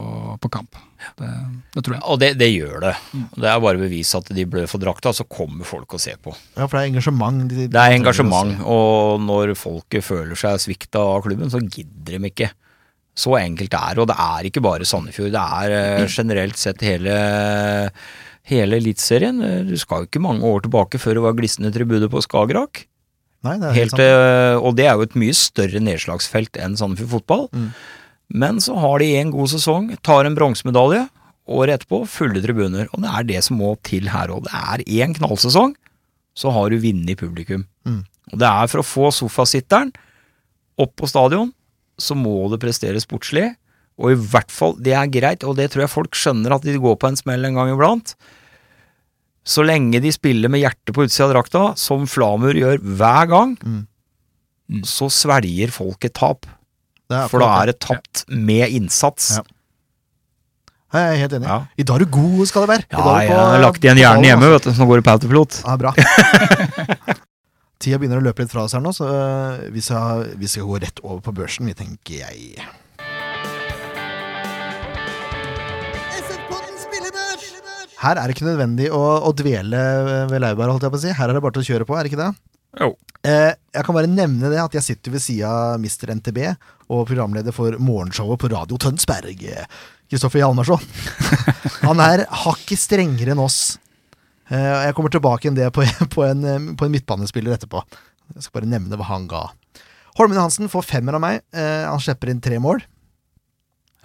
på 0.42 0.50
kamp. 0.50 0.74
Det, 1.20 1.28
det 1.76 1.84
tror 1.86 1.94
jeg. 1.94 2.02
Og 2.08 2.18
det, 2.18 2.30
det 2.40 2.48
gjør 2.50 2.80
det. 2.88 2.94
Det 3.36 3.46
er 3.52 3.60
bare 3.62 3.78
bevis 3.78 4.10
at 4.18 4.32
de 4.34 4.46
blør 4.48 4.66
for 4.66 4.82
drakta, 4.82 5.12
så 5.14 5.26
kommer 5.28 5.68
folk 5.68 5.94
og 5.94 6.00
ser 6.02 6.16
på. 6.24 6.32
Ja, 6.56 6.66
for 6.66 6.78
det 6.78 6.82
er 6.82 6.90
engasjement. 6.94 7.44
de- 7.52 7.60
de 7.60 7.68
Det 7.76 7.84
er 7.84 7.94
engasjement, 8.00 8.56
og 8.66 9.20
når 9.22 9.54
folket 9.60 10.02
føler 10.08 10.34
seg 10.40 10.56
svikta 10.66 10.98
av 11.04 11.22
klubben, 11.28 11.52
så 11.52 11.60
gidder 11.62 12.18
de 12.18 12.32
ikke. 12.32 12.50
Så 13.18 13.36
enkelt 13.38 13.70
det 13.70 13.78
er, 13.82 13.98
og 14.02 14.06
det 14.08 14.16
er 14.18 14.46
ikke 14.50 14.62
bare 14.62 14.86
Sandefjord. 14.88 15.30
Det 15.36 15.46
er 15.62 15.76
eh, 16.00 16.06
generelt 16.10 16.56
sett 16.58 16.82
hele 16.86 17.14
hele 18.48 18.78
Eliteserien. 18.80 19.40
Du 19.68 19.74
skal 19.80 20.04
jo 20.04 20.08
ikke 20.10 20.22
mange 20.24 20.46
år 20.48 20.64
tilbake 20.64 21.00
før 21.00 21.18
det 21.18 21.24
var 21.26 21.36
glisne 21.38 21.72
tribuner 21.74 22.10
på 22.12 22.22
Skagerrak. 22.24 22.86
Nei, 23.46 23.54
det 23.60 23.68
er 23.68 23.76
Helt, 23.76 23.94
sant. 23.94 24.02
eh, 24.02 24.56
og 24.58 24.74
det 24.78 24.88
er 24.88 24.96
jo 24.98 25.06
et 25.06 25.14
mye 25.20 25.36
større 25.36 25.82
nedslagsfelt 25.84 26.58
enn 26.58 26.74
Sandefjord 26.80 27.20
fotball. 27.20 27.44
Mm. 27.54 27.68
Men 28.42 28.58
så 28.60 28.74
har 28.82 28.98
de 29.00 29.12
en 29.20 29.30
god 29.32 29.52
sesong, 29.52 29.92
tar 30.04 30.26
en 30.26 30.34
bronsemedalje. 30.36 31.04
Året 31.48 31.78
etterpå 31.78 32.02
fulle 32.10 32.42
tribuner. 32.44 32.88
Og 32.92 33.04
det 33.04 33.12
er 33.14 33.28
det 33.30 33.44
som 33.46 33.60
må 33.60 33.70
til 33.86 34.10
her 34.12 34.32
òg. 34.34 34.48
Det 34.48 34.52
er 34.58 34.84
én 35.06 35.14
knallsesong, 35.16 35.76
så 36.36 36.52
har 36.52 36.68
du 36.68 36.80
vunnet 36.82 37.20
publikum. 37.20 37.64
Mm. 37.88 38.02
Og 38.34 38.42
det 38.42 38.50
er 38.50 38.68
for 38.68 38.82
å 38.82 38.86
få 38.86 39.12
sofasitteren 39.14 39.94
opp 40.78 40.92
på 41.00 41.08
stadion, 41.08 41.54
så 41.98 42.14
må 42.14 42.34
det 42.52 42.60
presteres 42.62 43.06
sportslig. 43.06 43.52
Og 43.98 44.12
i 44.14 44.18
hvert 44.30 44.52
fall, 44.54 44.76
det 44.78 44.92
er 44.94 45.08
greit, 45.10 45.42
og 45.44 45.56
det 45.58 45.70
tror 45.72 45.82
jeg 45.84 45.90
folk 45.90 46.14
skjønner 46.18 46.54
at 46.54 46.62
de 46.66 46.76
går 46.78 46.96
på 47.02 47.08
en 47.10 47.16
smell 47.18 47.44
en 47.48 47.56
gang 47.58 47.72
iblant. 47.72 48.14
Så 49.48 49.64
lenge 49.66 49.98
de 50.04 50.10
spiller 50.14 50.50
med 50.52 50.60
hjertet 50.62 50.94
på 50.94 51.06
utsida 51.06 51.26
av 51.26 51.32
drakta, 51.34 51.62
som 51.80 52.04
Flamur 52.06 52.54
gjør 52.54 52.78
hver 52.84 53.28
gang, 53.30 53.56
Mm. 53.64 54.82
så 54.84 55.08
svelger 55.10 55.70
folk 55.72 56.04
et 56.04 56.12
tap. 56.14 56.44
For 57.08 57.40
da 57.40 57.46
er 57.62 57.66
det 57.72 57.78
tapt 57.80 58.26
med 58.28 58.68
innsats. 58.76 59.38
Ja. 59.38 59.42
Jeg 60.92 61.04
er 61.14 61.18
helt 61.22 61.32
enig. 61.38 61.48
Ja. 61.48 61.56
I 61.76 61.82
dag 61.88 61.96
er 61.96 62.04
du 62.04 62.10
god, 62.12 62.46
skal 62.48 62.66
det 62.66 62.68
være. 62.74 62.84
Ja, 62.92 63.00
på, 63.00 63.14
jeg 63.24 63.32
har 63.36 63.62
lagt 63.64 63.82
igjen 63.84 63.96
hjernen 64.00 64.24
hjemme, 64.28 64.50
vet 64.52 64.62
du, 64.68 64.70
så 64.72 64.80
nå 64.84 64.86
går 64.88 65.00
det 65.00 65.04
på 65.08 65.14
autopilot. 65.16 65.58
Ja, 65.64 65.76
bra. 65.80 65.92
Tida 67.78 67.98
begynner 68.00 68.18
å 68.20 68.24
løpe 68.24 68.42
litt 68.42 68.50
fra 68.52 68.64
oss 68.66 68.74
her 68.74 68.82
nå, 68.82 68.90
så 68.96 69.06
hvis 69.70 69.72
vi 69.72 69.82
skal, 69.86 70.24
vi 70.40 70.48
skal 70.50 70.66
gå 70.68 70.78
rett 70.82 71.00
over 71.04 71.20
på 71.28 71.34
børsen, 71.36 71.68
vi 71.70 71.76
tenker 71.78 72.24
jeg. 72.26 72.64
Her 77.98 78.18
er 78.18 78.28
det 78.28 78.36
ikke 78.36 78.46
nødvendig 78.46 78.92
å, 78.94 79.02
å 79.26 79.34
dvele 79.34 79.82
ved 80.30 80.42
laurbæret, 80.44 80.74
holdt 80.74 80.86
jeg 80.86 80.94
på 80.94 81.00
å 81.00 81.02
si. 81.02 81.14
Her 81.18 81.30
er 81.30 81.38
det 81.38 81.42
bare 81.44 81.56
til 81.56 81.64
å 81.64 81.68
kjøre 81.72 81.88
på, 81.88 81.96
er 81.98 82.06
det 82.06 82.12
ikke 82.12 82.22
det? 82.22 82.30
Jo. 82.78 82.92
Eh, 83.26 83.52
jeg 83.74 83.86
kan 83.86 83.96
bare 83.96 84.10
nevne 84.10 84.52
det 84.52 84.60
at 84.62 84.76
jeg 84.78 84.86
sitter 84.86 85.16
ved 85.16 85.24
sida 85.24 85.50
av 85.50 85.82
Mr. 85.82 86.12
NTB 86.20 86.38
og 86.94 87.06
programleder 87.08 87.54
for 87.56 87.74
morgenshowet 87.82 88.38
på 88.40 88.50
Radio 88.52 88.78
Tønsberg, 88.80 89.42
Kristoffer 90.08 90.44
Hjalmarsson. 90.44 90.84
Han 91.88 92.00
er 92.04 92.24
hakket 92.44 92.80
strengere 92.80 93.34
enn 93.34 93.42
oss. 93.42 93.78
Eh, 94.48 94.74
jeg 94.86 94.94
kommer 94.96 95.12
tilbake 95.12 95.50
enn 95.50 95.58
det 95.58 95.68
på, 95.74 95.84
på, 96.14 96.24
en, 96.24 96.44
eh, 96.44 96.70
på 96.78 96.86
en 96.86 96.94
midtbanespiller 96.94 97.56
etterpå. 97.56 97.82
Jeg 98.34 98.44
skal 98.44 98.60
bare 98.60 98.70
nevne 98.70 98.98
hva 99.00 99.08
han 99.08 99.26
ga. 99.28 99.46
Holmen 100.18 100.40
Hansen 100.40 100.70
får 100.72 100.86
femmer 100.88 101.16
av 101.16 101.22
meg. 101.24 101.42
Eh, 101.54 101.84
han 101.86 102.00
slipper 102.02 102.32
inn 102.32 102.42
tre 102.44 102.60
mål. 102.62 102.80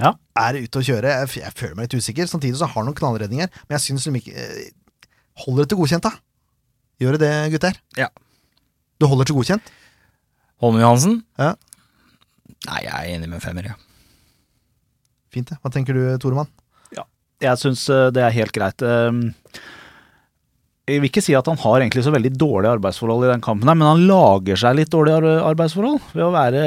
Ja. 0.01 0.13
Er 0.41 0.57
ute 0.63 0.81
å 0.81 0.85
kjøre. 0.85 1.11
Jeg, 1.21 1.31
jeg 1.43 1.55
føler 1.57 1.77
meg 1.77 1.87
litt 1.87 2.01
usikker. 2.01 2.29
Samtidig 2.29 2.57
så 2.59 2.69
har 2.69 2.79
han 2.79 2.89
noen 2.89 2.97
knallredninger, 2.97 3.51
men 3.67 3.75
jeg 3.77 3.85
syns 3.87 4.07
de 4.09 4.15
ikke 4.21 4.33
eh, 4.33 4.71
Holder 5.43 5.65
det 5.65 5.71
til 5.71 5.79
godkjent, 5.79 6.05
da? 6.05 6.11
Gjør 7.01 7.15
det 7.17 7.25
det, 7.25 7.37
gutter? 7.55 7.77
Ja. 7.97 8.11
Du 9.01 9.07
holder 9.09 9.25
til 9.25 9.39
godkjent? 9.39 9.71
Holmen 10.61 10.83
Johansen? 10.83 11.15
Ja. 11.41 11.55
Nei, 12.67 12.83
jeg 12.85 12.93
er 12.93 13.07
enig 13.15 13.31
med 13.31 13.41
femmer, 13.41 13.71
ja. 13.71 13.79
Fint, 15.33 15.49
det. 15.49 15.57
Hva 15.63 15.71
tenker 15.73 15.97
du, 15.97 16.03
Toremann? 16.21 16.51
Jeg 17.43 17.59
syns 17.59 17.87
eh, 17.91 18.09
det 18.15 18.21
er 18.23 18.35
helt 18.37 18.53
greit. 18.55 18.83
Jeg 20.83 20.99
vil 20.99 21.07
ikke 21.07 21.21
si 21.23 21.31
at 21.37 21.47
han 21.47 21.59
har 21.61 21.79
egentlig 21.79 22.03
så 22.03 22.11
veldig 22.11 22.33
dårlige 22.35 22.73
arbeidsforhold 22.75 23.23
i 23.23 23.31
den 23.31 23.43
kampen, 23.43 23.69
her, 23.71 23.77
men 23.79 23.87
han 23.87 24.01
lager 24.09 24.59
seg 24.59 24.75
litt 24.75 24.89
dårlige 24.91 25.37
arbeidsforhold 25.47 26.09
ved 26.11 26.23
å 26.25 26.31
være 26.33 26.63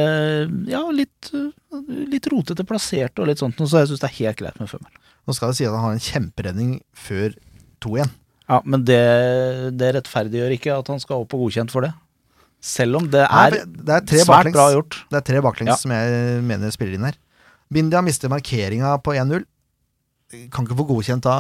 ja, 0.73 0.81
litt, 0.89 1.29
uh, 1.37 1.51
litt 2.09 2.29
rotete 2.33 2.65
plassert 2.65 3.21
og 3.21 3.29
litt 3.29 3.43
sånt, 3.43 3.61
så 3.61 3.83
jeg 3.83 3.91
syns 3.91 4.01
det 4.01 4.09
er 4.09 4.17
helt 4.23 4.41
greit 4.41 4.63
med 4.63 4.71
femmeren. 4.73 5.03
Nå 5.27 5.35
skal 5.37 5.53
det 5.53 5.59
si 5.59 5.67
at 5.69 5.75
han 5.75 5.85
har 5.85 5.99
en 5.99 6.07
kjemperedning 6.07 6.71
før 6.97 7.35
2-1. 7.85 8.15
Ja, 8.47 8.61
Men 8.65 8.85
det, 8.89 9.03
det 9.77 9.93
rettferdiggjør 9.99 10.55
ikke 10.55 10.79
at 10.79 10.89
han 10.95 11.03
skal 11.03 11.25
opp 11.25 11.35
og 11.37 11.45
godkjent 11.45 11.75
for 11.75 11.85
det. 11.85 11.93
Selv 12.63 13.01
om 13.01 13.09
det 13.13 13.25
er 13.27 13.57
Nei, 13.59 13.65
Det 13.67 13.97
er 13.99 14.23
svært 14.23 14.31
baklengs, 14.31 14.57
bra 14.57 14.67
gjort. 14.73 14.97
Det 15.11 15.19
er 15.19 15.27
tre 15.29 15.43
baklengs 15.45 15.73
Ja. 15.75 15.77
som 15.83 15.93
jeg 15.93 16.41
mener 16.47 16.73
spiller 16.73 16.97
inn 16.97 17.05
her. 17.11 17.19
Bindia 17.69 18.01
mister 18.07 18.31
markeringa 18.33 18.95
på 19.03 19.13
1-0. 19.19 19.45
Kan 20.53 20.67
ikke 20.67 20.77
få 20.79 20.87
godkjent 20.89 21.25
da, 21.27 21.35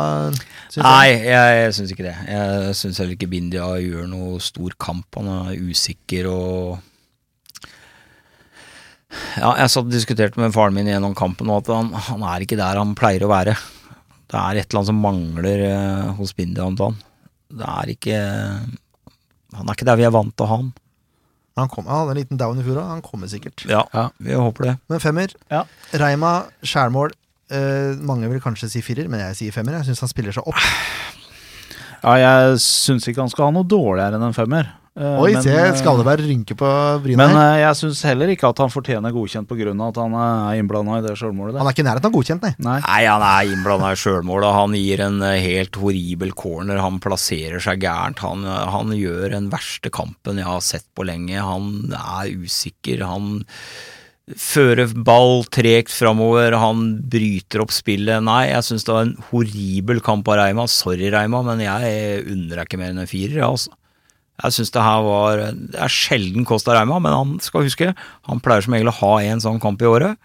Nei, 0.82 1.06
jeg. 1.12 1.22
jeg, 1.30 1.56
jeg 1.62 1.74
syns 1.78 1.92
ikke 1.94 2.06
det. 2.08 2.14
Jeg 2.28 2.74
syns 2.80 2.98
heller 3.02 3.16
ikke 3.16 3.28
Bindia 3.32 3.66
gjør 3.82 4.06
noe 4.10 4.40
stor 4.44 4.74
kamp. 4.82 5.06
Han 5.20 5.28
er 5.50 5.56
usikker 5.70 6.28
og 6.32 6.78
Ja, 9.38 9.52
jeg 9.60 9.70
satt 9.70 9.86
og 9.86 9.92
diskuterte 9.94 10.40
med 10.40 10.52
faren 10.54 10.74
min 10.76 10.88
gjennom 10.90 11.14
kampen 11.16 11.48
og 11.52 11.62
at 11.62 11.70
han, 11.72 11.92
han 12.08 12.24
er 12.26 12.42
ikke 12.44 12.58
der 12.58 12.80
han 12.80 12.94
pleier 12.98 13.22
å 13.24 13.30
være. 13.30 13.54
Det 14.26 14.36
er 14.40 14.58
et 14.58 14.66
eller 14.66 14.80
annet 14.82 14.90
som 14.90 14.98
mangler 15.04 15.62
eh, 15.68 16.08
hos 16.18 16.32
Bindia 16.36 16.66
om 16.66 16.74
dagen. 16.76 16.96
Det 17.46 17.68
er 17.70 17.92
ikke 17.94 18.16
Han 19.54 19.68
er 19.70 19.76
ikke 19.76 19.86
der 19.86 20.00
vi 20.00 20.04
er 20.08 20.12
vant 20.12 20.34
til 20.34 20.44
å 20.44 20.50
ha 20.50 20.56
han. 20.58 20.72
Han, 21.56 21.70
kom, 21.72 21.86
han 21.88 22.02
hadde 22.02 22.12
en 22.16 22.18
liten 22.18 22.40
down 22.40 22.58
i 22.60 22.64
fjor 22.66 22.82
òg. 22.82 22.88
Han 22.90 23.04
kommer 23.06 23.30
sikkert. 23.32 23.62
Ja, 23.70 23.84
Ja. 23.94 24.08
vi 24.20 24.34
håper 24.36 24.66
det. 24.66 24.74
Men 24.92 25.00
femmer. 25.00 25.32
Ja. 25.48 25.62
Reima, 26.02 26.32
skjærmål. 26.66 27.14
Eh, 27.46 27.92
mange 28.02 28.30
vil 28.30 28.42
kanskje 28.42 28.70
si 28.72 28.82
firer, 28.82 29.10
men 29.10 29.22
jeg 29.28 29.38
sier 29.40 29.54
femmer. 29.54 29.78
Jeg 29.80 29.90
syns 29.90 30.02
han 30.06 30.12
spiller 30.12 30.34
seg 30.34 30.48
opp. 30.50 30.64
Ja, 32.02 32.16
jeg 32.20 32.58
syns 32.62 33.06
ikke 33.08 33.24
han 33.24 33.30
skal 33.32 33.48
ha 33.48 33.54
noe 33.54 33.66
dårligere 33.66 34.18
enn 34.18 34.26
en 34.28 34.36
femmer. 34.36 34.74
Uh, 34.96 35.18
Oi, 35.20 35.34
men, 35.34 35.42
se 35.44 35.52
eh, 35.52 35.74
Skalleberg 35.76 36.24
rynke 36.24 36.54
på 36.56 36.68
brynet. 37.04 37.18
Men 37.20 37.34
eh, 37.36 37.58
jeg 37.60 37.76
syns 37.76 37.98
heller 38.08 38.30
ikke 38.32 38.48
at 38.48 38.62
han 38.62 38.70
fortjener 38.72 39.12
godkjent 39.12 39.44
pga. 39.50 39.74
at 39.84 39.98
han 40.00 40.14
er 40.16 40.60
innblanda 40.62 40.96
i 40.96 41.04
det 41.04 41.12
sjølmålet 41.20 41.58
Han 41.60 41.68
er 41.68 41.76
ikke 41.76 41.84
i 41.84 41.88
nærheten 41.88 42.08
av 42.08 42.14
godkjent, 42.14 42.46
nei. 42.46 42.52
Nei. 42.64 42.76
Nei, 42.80 43.02
han 43.04 43.24
er 43.26 43.50
innblanda 43.52 43.90
i 43.92 43.98
sjølmålet. 44.00 44.56
Han 44.56 44.78
gir 44.78 45.02
en 45.04 45.20
helt 45.26 45.76
horribel 45.82 46.32
corner. 46.32 46.80
Han 46.80 46.96
plasserer 47.04 47.60
seg 47.60 47.84
gærent. 47.84 48.24
Han, 48.24 48.48
han 48.48 48.94
gjør 48.96 49.36
den 49.36 49.50
verste 49.52 49.92
kampen 49.92 50.40
jeg 50.40 50.48
har 50.48 50.64
sett 50.64 50.88
på 50.96 51.04
lenge. 51.04 51.44
Han 51.44 51.92
er 51.92 52.32
usikker. 52.32 53.04
Han 53.04 53.42
fører 54.34 54.90
ball 55.06 55.44
tregt 55.54 55.92
framover. 55.94 56.56
Han 56.58 56.96
bryter 57.06 57.62
opp 57.62 57.74
spillet. 57.74 58.24
Nei, 58.26 58.48
jeg 58.50 58.66
syns 58.66 58.86
det 58.86 58.94
var 58.94 59.06
en 59.06 59.16
horribel 59.30 60.02
kamp 60.04 60.26
av 60.32 60.40
Reima. 60.40 60.66
Sorry, 60.70 61.10
Reima, 61.14 61.44
men 61.46 61.62
jeg 61.62 62.24
unner 62.24 62.56
deg 62.56 62.64
ikke 62.66 62.80
mer 62.80 62.94
enn 62.94 63.04
en 63.04 63.10
firer, 63.10 63.38
jeg, 63.38 63.46
altså. 63.46 63.76
Jeg 64.36 64.52
syns 64.52 64.68
det 64.74 64.82
her 64.84 64.98
var 65.00 65.40
Det 65.48 65.78
er 65.80 65.92
sjelden 65.92 66.44
Kosta 66.44 66.74
Reima, 66.76 66.98
men 67.00 67.14
han 67.14 67.30
skal 67.40 67.64
huske, 67.64 67.94
han 68.28 68.42
pleier 68.44 68.66
som 68.66 68.74
regel 68.76 68.90
å 68.92 68.98
ha 68.98 69.12
en 69.30 69.40
sånn 69.40 69.62
kamp 69.62 69.80
i 69.80 69.88
året. 69.88 70.18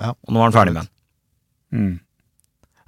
Ja. 0.00 0.14
Og 0.14 0.32
nå 0.32 0.40
er 0.40 0.48
han 0.48 0.56
ferdig 0.56 0.74
med 0.76 0.86
den. 0.86 0.90
Mm. 1.74 1.92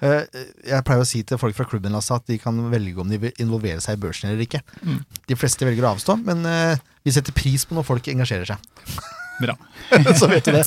Eh, 0.07 0.41
jeg 0.71 0.85
pleier 0.85 1.03
å 1.03 1.09
si 1.09 1.23
til 1.25 1.39
folk 1.41 1.55
fra 1.57 1.67
klubben 1.69 1.95
at 1.97 2.25
de 2.29 2.39
kan 2.41 2.57
velge 2.71 3.01
om 3.01 3.09
de 3.09 3.19
vil 3.21 3.43
involvere 3.43 3.81
seg 3.83 3.97
i 3.97 4.01
børsen 4.07 4.31
eller 4.31 4.45
ikke. 4.45 4.63
Mm. 4.81 4.99
De 5.29 5.37
fleste 5.37 5.67
velger 5.67 5.85
å 5.85 5.93
avstå, 5.95 6.17
men 6.25 6.43
eh, 6.49 6.83
vi 7.05 7.13
setter 7.13 7.35
pris 7.35 7.65
på 7.67 7.77
når 7.77 7.87
folk 7.87 8.09
engasjerer 8.13 8.55
seg. 8.55 8.97
Bra. 9.41 9.55
Så 10.19 10.29
vet 10.31 10.45
du 10.47 10.51
det. 10.55 10.65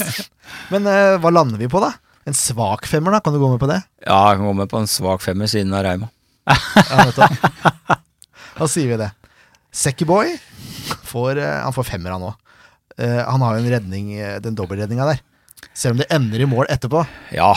Men 0.73 0.87
eh, 0.91 1.17
hva 1.23 1.33
lander 1.35 1.61
vi 1.61 1.69
på, 1.71 1.81
da? 1.83 1.93
En 2.29 2.37
svak 2.37 2.87
femmer, 2.91 3.17
da? 3.17 3.23
Kan 3.25 3.35
du 3.35 3.41
gå 3.43 3.49
med 3.53 3.63
på 3.63 3.69
det? 3.71 3.81
Ja, 4.05 4.21
jeg 4.31 4.41
kan 4.41 4.47
gå 4.51 4.57
med 4.61 4.71
på 4.71 4.83
en 4.83 4.91
svak 4.91 5.25
femmer 5.25 5.51
siden 5.51 5.75
av 5.77 5.85
Reima. 5.87 6.11
Ja, 6.47 7.07
du. 7.15 7.97
Da 8.61 8.69
sier 8.69 8.91
vi 8.93 9.01
det. 9.01 9.11
Seckyboy 9.75 10.35
får, 11.09 11.41
eh, 11.41 11.59
han 11.65 11.75
får 11.77 11.91
femmer, 11.95 12.17
han 12.17 12.31
òg. 12.31 12.47
han 13.01 13.41
har 13.41 13.57
jo 13.57 13.63
en 13.65 13.73
redning, 13.73 14.13
eh, 14.19 14.39
den 14.45 14.57
dobbeltredninga 14.59 15.07
der. 15.09 15.21
Selv 15.77 15.95
om 15.95 16.01
det 16.03 16.09
ender 16.13 16.43
i 16.43 16.49
mål 16.49 16.67
etterpå. 16.73 17.05
Ja, 17.35 17.53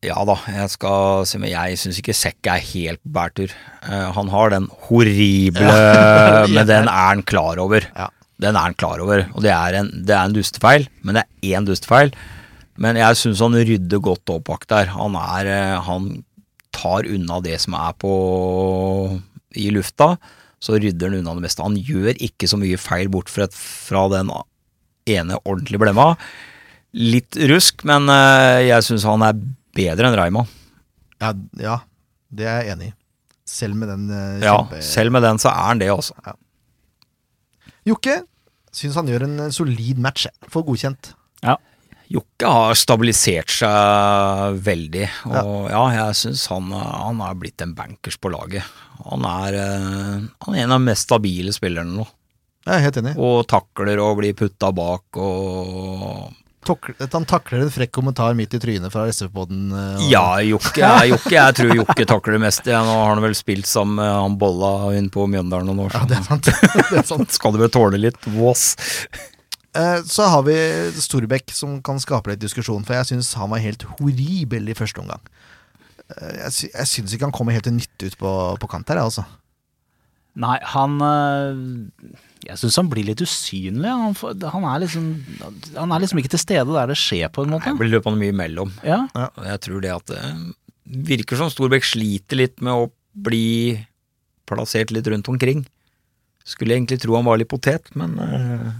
Ja 0.00 0.22
da, 0.24 0.36
jeg 0.48 0.70
skal 0.72 1.26
si 1.28 1.36
men 1.40 1.50
jeg 1.52 1.76
syns 1.80 1.98
ikke 2.00 2.14
Sekk 2.16 2.48
er 2.48 2.62
helt 2.70 3.02
på 3.04 3.12
bærtur. 3.16 3.52
Eh, 3.84 4.06
han 4.16 4.30
har 4.32 4.52
den 4.54 4.68
horrible 4.86 5.74
Men 6.54 6.64
den 6.68 6.88
er 6.88 7.08
han 7.10 7.24
klar 7.26 7.60
over. 7.60 7.84
Ja. 7.96 8.08
Den 8.40 8.56
er 8.56 8.70
han 8.70 8.76
klar 8.78 9.02
over. 9.04 9.26
Og 9.34 9.44
det 9.44 9.52
er 9.52 9.80
en, 9.82 9.90
det 10.06 10.14
er 10.16 10.24
en 10.24 10.36
dustefeil, 10.36 10.86
men 11.04 11.18
det 11.18 11.24
er 11.24 11.56
én 11.58 11.66
dustefeil. 11.68 12.12
Men 12.80 12.96
jeg 12.96 13.18
syns 13.20 13.42
han 13.44 13.56
rydder 13.56 14.00
godt 14.02 14.32
opp 14.32 14.46
bak 14.48 14.66
der. 14.70 14.92
Han 14.94 15.16
er 15.20 15.50
eh, 15.50 15.78
Han 15.84 16.22
tar 16.72 17.08
unna 17.10 17.40
det 17.44 17.58
som 17.60 17.74
er 17.76 17.96
på 18.00 18.12
i 19.58 19.68
lufta. 19.74 20.14
Så 20.62 20.78
rydder 20.78 21.10
han 21.10 21.20
unna 21.20 21.34
det 21.36 21.44
meste. 21.44 21.66
Han 21.66 21.76
gjør 21.76 22.14
ikke 22.16 22.48
så 22.48 22.60
mye 22.60 22.80
feil 22.80 23.10
bort 23.12 23.32
fra, 23.32 23.48
fra 23.52 24.06
den 24.12 24.32
ene 25.10 25.40
ordentlige 25.42 25.82
blemma. 25.82 26.14
Litt 26.96 27.36
rusk, 27.50 27.84
men 27.88 28.08
eh, 28.10 28.70
jeg 28.70 28.86
syns 28.88 29.06
han 29.08 29.26
er 29.26 29.36
bedre 29.76 30.08
enn 30.08 30.18
Raymond. 30.18 30.56
Ja, 31.20 31.34
ja, 31.60 31.76
det 32.32 32.48
er 32.48 32.64
jeg 32.64 32.76
enig 32.76 32.90
i. 32.90 32.96
Selv 33.50 33.76
med 33.76 33.90
den 33.90 34.08
kjempe... 34.08 34.78
Ja, 34.78 34.82
selv 34.86 35.12
med 35.12 35.24
den 35.26 35.40
så 35.42 35.50
er 35.50 35.66
han 35.68 35.80
det, 35.82 35.90
altså. 35.92 36.14
Jokke 37.88 38.20
syns 38.72 38.96
han 38.98 39.08
gjør 39.10 39.26
en 39.26 39.40
eh, 39.46 39.50
solid 39.54 39.98
match. 40.02 40.26
Får 40.52 40.66
godkjent. 40.68 41.14
Jokke 42.10 42.48
har 42.50 42.74
stabilisert 42.74 43.52
seg 43.54 44.56
veldig, 44.66 45.04
og 45.30 45.68
ja, 45.70 45.82
jeg 45.94 46.16
syns 46.18 46.40
han, 46.50 46.72
han 46.74 47.20
er 47.22 47.36
blitt 47.38 47.62
en 47.62 47.76
bankers 47.78 48.16
på 48.18 48.32
laget. 48.34 48.66
Han 49.06 49.22
er, 49.30 49.54
eh, 49.60 50.16
han 50.42 50.56
er 50.56 50.64
en 50.64 50.74
av 50.74 50.80
de 50.82 50.88
mest 50.88 51.06
stabile 51.06 51.54
spillerne 51.54 51.94
nå, 52.00 52.08
Jeg 52.66 52.74
er 52.74 52.82
helt 52.88 52.98
enig. 52.98 53.14
og 53.14 53.46
takler 53.46 54.02
og 54.02 54.18
blir 54.18 54.34
putta 54.34 54.72
bak 54.74 55.20
og 55.22 56.34
Tok, 56.68 56.90
han 57.00 57.24
takler 57.24 57.62
en 57.64 57.70
frekk 57.72 57.90
kommentar 57.96 58.34
midt 58.36 58.52
i 58.54 58.58
trynet 58.60 58.92
fra 58.92 59.06
SV-poden. 59.08 59.70
eh, 59.72 59.94
og- 59.96 60.10
Ja, 60.12 60.24
Jokke, 60.44 60.82
ja, 60.82 60.98
Jokke, 61.08 61.30
jeg 61.32 61.54
tror 61.56 61.74
Jokke 61.78 62.04
takler 62.06 62.32
det 62.36 62.40
meste. 62.42 62.70
Ja, 62.70 62.82
nå 62.84 62.92
har 63.00 63.14
han 63.14 63.22
vel 63.24 63.34
spilt 63.34 63.64
sammen 63.66 63.96
med 63.96 64.12
han 64.12 64.36
Bolla 64.36 64.92
inn 64.98 65.08
på 65.10 65.24
Mjøndalen 65.26 65.66
noen 65.70 65.86
år, 65.88 65.94
Ja, 65.96 66.04
det 66.04 66.18
er 66.18 66.22
sant. 66.28 66.44
det 66.90 66.98
er 67.00 67.06
sant. 67.08 67.30
skal 67.32 67.52
du 67.52 67.58
vel 67.58 67.70
tåle 67.72 67.98
litt 67.98 68.20
vås. 68.28 68.76
Eh, 69.74 70.02
Så 70.04 70.28
har 70.28 70.42
vi 70.42 70.52
Storbekk 71.00 71.50
som 71.54 71.80
kan 71.80 71.96
skape 71.98 72.28
litt 72.34 72.40
diskusjon, 72.44 72.84
for 72.84 72.92
jeg 73.00 73.06
syns 73.14 73.32
han 73.40 73.48
var 73.50 73.58
helt 73.64 73.82
horribel 73.96 74.68
i 74.68 74.74
første 74.76 75.00
omgang. 75.00 75.20
Eh, 76.20 76.44
Jeg, 76.50 76.72
jeg 76.74 76.86
syns 76.92 77.14
ikke 77.14 77.24
han 77.30 77.32
kommer 77.32 77.52
helt 77.56 77.64
til 77.64 77.72
nytte 77.78 78.10
ut 78.12 78.18
på, 78.18 78.58
på 78.60 78.68
kant 78.68 78.88
her, 78.92 78.96
jeg, 79.00 79.04
altså. 79.14 79.24
Nei, 80.36 80.58
han 80.62 81.00
øh, 81.00 82.14
Jeg 82.46 82.56
syns 82.56 82.76
han 82.80 82.88
blir 82.88 83.04
litt 83.04 83.20
usynlig. 83.20 83.90
Han, 83.90 84.14
han, 84.54 84.64
er 84.70 84.78
liksom, 84.86 85.08
han 85.76 85.92
er 85.92 86.00
liksom 86.02 86.20
ikke 86.22 86.32
til 86.32 86.40
stede 86.42 86.72
der 86.72 86.88
det 86.92 86.96
skjer, 87.00 87.28
på 87.34 87.44
en 87.44 87.52
måte. 87.52 87.68
Han 87.68 87.76
blir 87.80 87.92
løpende 87.92 88.20
mye 88.22 88.32
imellom. 88.32 88.72
Ja, 88.86 89.02
Ja. 89.14 89.28
jeg 89.50 89.60
tror 89.66 89.82
det 89.84 89.92
at 89.92 90.06
det 90.14 91.04
virker 91.10 91.36
som 91.38 91.50
Storbekk 91.52 91.84
sliter 91.86 92.40
litt 92.40 92.62
med 92.64 92.72
å 92.72 92.88
bli 93.14 93.76
plassert 94.48 94.90
litt 94.94 95.06
rundt 95.12 95.28
omkring. 95.30 95.66
Skulle 96.48 96.74
egentlig 96.78 96.98
tro 97.02 97.14
han 97.18 97.28
var 97.28 97.38
litt 97.38 97.50
potet, 97.52 97.92
men 97.94 98.16
eh, 98.24 98.70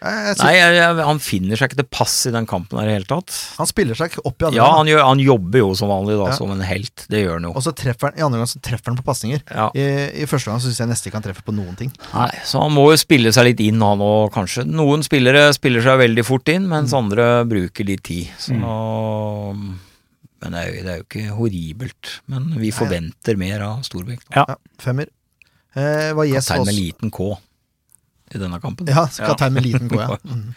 Jeg, 0.00 0.36
Nei, 0.40 0.52
jeg, 0.56 0.76
jeg, 0.78 0.94
han 1.04 1.18
finner 1.20 1.58
seg 1.60 1.68
ikke 1.68 1.76
til 1.82 1.86
pass 1.92 2.12
i 2.24 2.30
den 2.32 2.46
kampen 2.48 2.78
her 2.80 2.86
i 2.86 2.88
det 2.88 2.94
hele 3.02 3.08
tatt. 3.10 3.34
Han 3.58 3.68
spiller 3.68 3.98
seg 3.98 4.14
ikke 4.14 4.22
opp 4.30 4.40
i 4.40 4.46
andre 4.48 4.56
Ja, 4.56 4.68
han, 4.78 4.88
gjør, 4.88 5.02
han 5.04 5.20
jobber 5.20 5.60
jo 5.60 5.66
som 5.76 5.90
vanlig 5.92 6.14
da, 6.16 6.30
Ja. 6.30 6.36
som 6.38 6.54
en 6.54 6.62
helt. 6.64 7.02
Det 7.12 7.20
gjør 7.20 7.34
han 7.36 7.48
jo. 7.50 7.52
og 7.52 7.66
så 7.66 7.74
treffer 7.76 8.08
han 8.08 8.16
i 8.16 8.24
andre 8.24 8.40
gang 8.40 8.48
så 8.48 8.62
treffer 8.64 8.94
han 8.94 8.96
på 8.96 9.04
pasninger. 9.04 9.42
Ja. 9.52 9.66
I, 9.76 9.84
I 10.24 10.28
første 10.30 10.48
gang 10.48 10.62
så 10.62 10.70
syns 10.70 10.80
jeg 10.80 10.88
nesten 10.88 11.10
ikke 11.10 11.20
han 11.20 11.26
treffer 11.28 11.44
på 11.50 11.54
noen 11.58 11.76
ting. 11.76 11.92
Nei, 12.14 12.30
så 12.48 12.62
han 12.64 12.72
må 12.72 12.86
jo 12.94 13.02
spille 13.02 13.34
seg 13.36 13.50
litt 13.50 13.60
inn, 13.66 13.84
han 13.84 14.00
òg, 14.06 14.30
kanskje. 14.38 14.64
Noen 14.64 15.04
spillere 15.04 15.50
spiller 15.58 15.84
seg 15.84 16.00
veldig 16.00 16.24
fort 16.30 16.48
inn, 16.54 16.64
mens 16.72 16.96
andre 16.96 17.28
bruker 17.50 17.90
litt 17.92 18.06
tid. 18.08 18.32
Så 18.40 18.56
Men 18.56 20.56
det 20.56 20.64
er, 20.64 20.72
jo, 20.72 20.80
det 20.86 20.94
er 20.94 20.98
jo 21.02 21.06
ikke 21.10 21.36
horribelt. 21.36 22.14
Men 22.32 22.48
vi 22.56 22.72
forventer 22.72 23.36
mer 23.36 23.68
av 23.68 23.84
Storbekk. 23.84 24.24
Ja. 24.32 24.48
Ja, 24.48 24.56
femmer. 24.80 25.12
Eh, 25.76 26.16
Kaptein 26.16 26.64
med 26.64 26.72
liten 26.74 27.12
K 27.12 27.34
i 28.34 28.40
denne 28.40 28.60
kampen. 28.62 28.88
Ja, 28.90 29.06
kaptein 29.26 29.56
med 29.56 29.66
liten 29.66 29.90
K, 29.90 30.00
ja. 30.04 30.18
Mm. 30.30 30.54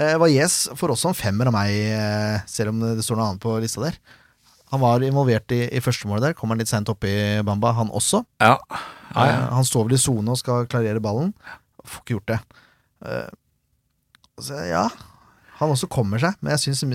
Eh, 0.00 0.14
Valles 0.22 0.54
får 0.78 0.92
også 0.94 1.10
en 1.10 1.16
femmer 1.18 1.48
av 1.50 1.52
meg, 1.52 1.74
eh, 1.92 2.36
selv 2.48 2.70
om 2.72 2.78
det 2.80 3.02
står 3.04 3.18
noe 3.18 3.26
annet 3.32 3.42
på 3.42 3.56
lista 3.60 3.82
der. 3.82 3.98
Han 4.70 4.80
var 4.80 5.02
involvert 5.02 5.50
i, 5.52 5.64
i 5.74 5.82
førstemålet 5.82 6.28
der. 6.28 6.36
Kommer 6.38 6.54
han 6.54 6.62
litt 6.62 6.70
seint 6.70 6.88
opp 6.88 7.04
i 7.04 7.42
Bamba, 7.44 7.72
han 7.76 7.90
også. 7.90 8.22
Ja. 8.40 8.54
Ja, 8.70 9.24
ja. 9.26 9.26
Eh, 9.26 9.48
han 9.58 9.66
står 9.66 9.88
vel 9.88 9.98
i 9.98 10.00
sone 10.00 10.30
og 10.30 10.38
skal 10.40 10.68
klarere 10.70 11.02
ballen. 11.02 11.34
Får 11.82 12.04
ikke 12.04 12.16
gjort 12.16 12.30
det. 12.30 12.38
Eh, 13.04 13.32
så, 14.40 14.62
ja, 14.70 14.86
han 15.58 15.74
også 15.74 15.90
kommer 15.92 16.22
seg, 16.22 16.38
men 16.40 16.54
jeg 16.54 16.62
syns, 16.68 16.86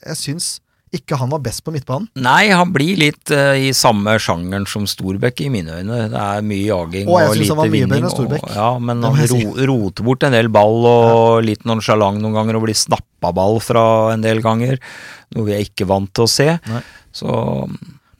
jeg 0.00 0.18
syns 0.18 0.48
ikke 0.94 1.18
han 1.20 1.28
var 1.28 1.40
best 1.44 1.60
på 1.66 1.72
midtbanen. 1.74 2.06
Nei, 2.16 2.48
han 2.54 2.70
blir 2.72 2.96
litt 3.00 3.30
uh, 3.34 3.52
i 3.58 3.72
samme 3.76 4.14
sjangeren 4.22 4.64
som 4.70 4.86
Storbekk 4.88 5.42
i 5.44 5.48
mine 5.52 5.78
øyne. 5.80 5.98
Det 6.12 6.20
er 6.22 6.44
mye 6.48 6.64
jaging 6.64 7.10
og, 7.10 7.18
jeg 7.20 7.28
og 7.28 7.36
lite 7.42 7.66
vinning. 7.74 8.06
Og, 8.08 8.36
ja, 8.54 8.68
men 8.80 9.02
han 9.04 9.18
ro, 9.20 9.26
si. 9.36 9.66
roter 9.68 10.06
bort 10.06 10.24
en 10.28 10.36
del 10.36 10.48
ball 10.54 10.88
og 10.88 11.42
litt 11.44 11.66
nonsjalant 11.68 12.22
noen 12.22 12.36
ganger 12.38 12.56
og 12.60 12.64
blir 12.64 12.78
snappa 12.78 13.32
ball 13.36 13.60
fra 13.64 13.84
en 14.14 14.24
del 14.24 14.40
ganger. 14.44 14.80
Noe 15.36 15.44
vi 15.50 15.56
er 15.58 15.64
ikke 15.66 15.88
vant 15.90 16.12
til 16.16 16.24
å 16.24 16.32
se. 16.32 16.48
Nei. 16.72 16.82
Så 17.12 17.36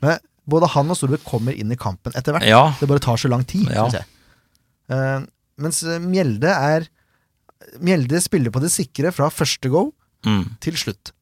Men 0.04 0.18
både 0.48 0.68
han 0.74 0.92
og 0.92 0.96
Storbekk 1.00 1.24
kommer 1.28 1.56
inn 1.56 1.72
i 1.72 1.76
kampen 1.80 2.12
etter 2.16 2.36
hvert. 2.36 2.46
ja. 2.48 2.66
Det 2.80 2.88
bare 2.88 3.00
tar 3.04 3.16
så 3.20 3.28
lang 3.32 3.44
tid, 3.48 3.66
Ja. 3.72 3.88
synes 3.88 4.00
jeg. 4.02 4.08
Uh, 4.88 5.26
mens 5.60 5.82
eh, 5.84 5.98
Mjelde 6.00 6.48
er 6.48 6.86
Mjelde 7.84 8.20
spiller 8.22 8.52
på 8.54 8.60
det 8.62 8.70
sikre 8.72 9.10
fra 9.12 9.28
første 9.32 9.68
go 9.72 9.90
Mm. 10.26 10.56
til 10.60 10.74
slutt. 10.74 11.12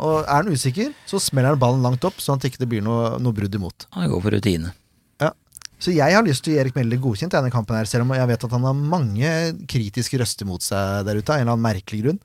Og 0.00 0.22
er 0.22 0.32
han 0.32 0.48
usikker, 0.48 0.92
så 1.08 1.20
smeller 1.20 1.54
han 1.54 1.60
ballen 1.60 1.84
langt 1.84 2.04
opp, 2.08 2.20
sånn 2.22 2.38
at 2.38 2.44
det 2.44 2.54
ikke 2.54 2.68
blir 2.70 2.84
noe, 2.84 3.18
noe 3.20 3.36
brudd 3.36 3.56
imot. 3.56 3.86
Han 3.96 4.08
går 4.08 4.22
for 4.24 4.36
rutine. 4.36 4.72
Ja. 5.20 5.34
Så 5.80 5.92
jeg 5.92 6.16
har 6.16 6.24
lyst 6.24 6.44
til 6.46 6.54
å 6.54 6.56
gi 6.56 6.62
Erik 6.62 6.76
Mjelde 6.76 7.00
godkjent 7.04 7.34
i 7.34 7.38
denne 7.38 7.52
kampen, 7.52 7.76
her, 7.76 7.88
selv 7.88 8.06
om 8.06 8.14
jeg 8.16 8.30
vet 8.32 8.46
at 8.48 8.56
han 8.56 8.66
har 8.68 8.80
mange 8.96 9.32
kritiske 9.68 10.20
røster 10.22 10.48
mot 10.48 10.64
seg 10.64 11.04
der 11.08 11.20
ute, 11.20 11.28
av 11.28 11.36
en 11.36 11.44
eller 11.44 11.56
annen 11.56 11.68
merkelig 11.68 12.04
grunn. 12.06 12.20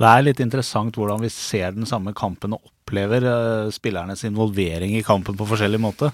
Det 0.00 0.08
er 0.08 0.24
litt 0.24 0.40
interessant 0.42 0.96
hvordan 0.96 1.20
vi 1.22 1.30
ser 1.32 1.76
den 1.76 1.88
samme 1.88 2.14
kampen 2.16 2.56
og 2.56 2.64
opplever 2.64 3.28
eh, 3.28 3.72
spillernes 3.74 4.24
involvering 4.26 4.96
i 4.96 5.04
kampen 5.06 5.36
på 5.38 5.46
forskjellig 5.52 5.80
måte. 5.82 6.10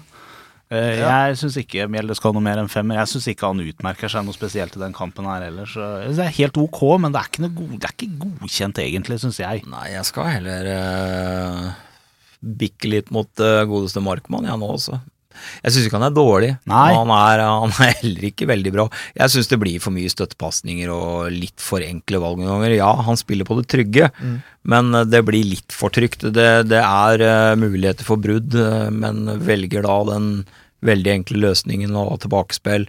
Eh. 0.69 0.99
Jeg 1.01 1.37
syns 1.39 1.55
ikke 1.57 1.87
Mjelde 1.89 2.13
skal 2.17 2.35
noe 2.35 2.45
mer 2.45 2.59
enn 2.61 2.69
femmer. 2.69 2.99
Jeg 3.01 3.09
syns 3.09 3.27
ikke 3.31 3.49
han 3.49 3.63
utmerker 3.63 4.11
seg 4.11 4.25
noe 4.25 4.37
spesielt 4.37 4.75
i 4.77 4.81
den 4.83 4.93
kampen 4.93 5.25
her 5.29 5.47
heller. 5.47 5.69
Så 5.69 5.85
det 6.05 6.25
er 6.25 6.35
helt 6.37 6.59
ok, 6.61 6.81
men 7.01 7.15
det 7.15 7.23
er 7.23 7.31
ikke, 7.31 7.51
god, 7.57 7.75
det 7.75 7.89
er 7.89 7.95
ikke 7.95 8.19
godkjent 8.25 8.81
egentlig, 8.85 9.19
syns 9.23 9.41
jeg. 9.41 9.63
Nei, 9.69 9.87
jeg 9.95 10.05
skal 10.09 10.29
heller 10.35 10.69
uh, 10.75 11.71
bikke 12.61 12.93
litt 12.93 13.09
mot 13.15 13.31
uh, 13.41 13.63
godeste 13.69 14.03
Markmann, 14.05 14.45
jeg 14.49 14.61
nå 14.61 14.69
også. 14.75 15.01
Jeg 15.63 15.73
syns 15.75 15.87
ikke 15.87 15.97
han 15.99 16.07
er 16.09 16.15
dårlig, 16.15 16.51
Nei. 16.69 16.89
han 16.95 17.11
er, 17.15 17.43
han 17.45 17.73
er 17.85 17.95
heller 18.01 18.27
ikke 18.29 18.47
veldig 18.49 18.73
bra. 18.75 18.85
Jeg 19.17 19.33
syns 19.33 19.49
det 19.51 19.59
blir 19.61 19.81
for 19.83 19.95
mye 19.95 20.11
støttepasninger 20.11 20.91
og 20.93 21.31
litt 21.33 21.59
for 21.63 21.83
enkle 21.85 22.21
valg 22.23 22.39
noen 22.41 22.53
ganger. 22.55 22.77
Ja, 22.79 22.93
han 23.07 23.19
spiller 23.19 23.47
på 23.49 23.57
det 23.59 23.67
trygge, 23.71 24.09
men 24.69 24.93
uh, 24.95 25.03
det 25.07 25.23
blir 25.27 25.45
litt 25.47 25.75
for 25.75 25.93
trygt. 25.95 26.27
Det, 26.35 26.47
det 26.69 26.81
er 26.83 27.25
uh, 27.25 27.59
muligheter 27.59 28.07
for 28.07 28.21
brudd, 28.21 28.55
uh, 28.55 28.87
men 28.93 29.25
velger 29.45 29.85
da 29.87 29.99
den 30.13 30.31
veldig 30.85 31.11
enkle 31.11 31.41
løsningen 31.43 31.95
og 31.99 32.21
tilbakespill. 32.23 32.85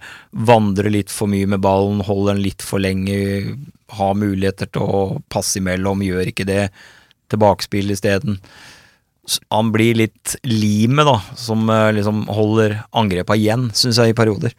Vandrer 0.47 0.93
litt 0.95 1.11
for 1.11 1.27
mye 1.31 1.49
med 1.51 1.63
ballen, 1.65 2.05
holder 2.07 2.37
den 2.37 2.45
litt 2.45 2.63
for 2.63 2.79
lenge, 2.83 3.57
har 3.99 4.13
muligheter 4.15 4.71
til 4.71 4.85
å 4.87 5.01
passe 5.33 5.59
imellom, 5.59 6.05
gjør 6.07 6.31
ikke 6.31 6.47
det. 6.47 6.69
Tilbakespill 7.31 7.91
isteden. 7.91 8.39
S- 8.39 8.70
Han 9.55 9.71
blir 9.75 9.99
litt 9.99 10.37
limet, 10.49 11.07
da, 11.07 11.17
som 11.39 11.69
eh, 11.71 11.91
liksom 11.97 12.25
holder 12.33 12.81
angrepa 12.97 13.37
igjen, 13.39 13.69
syns 13.77 14.01
jeg, 14.03 14.13
i 14.15 14.19
perioder. 14.19 14.55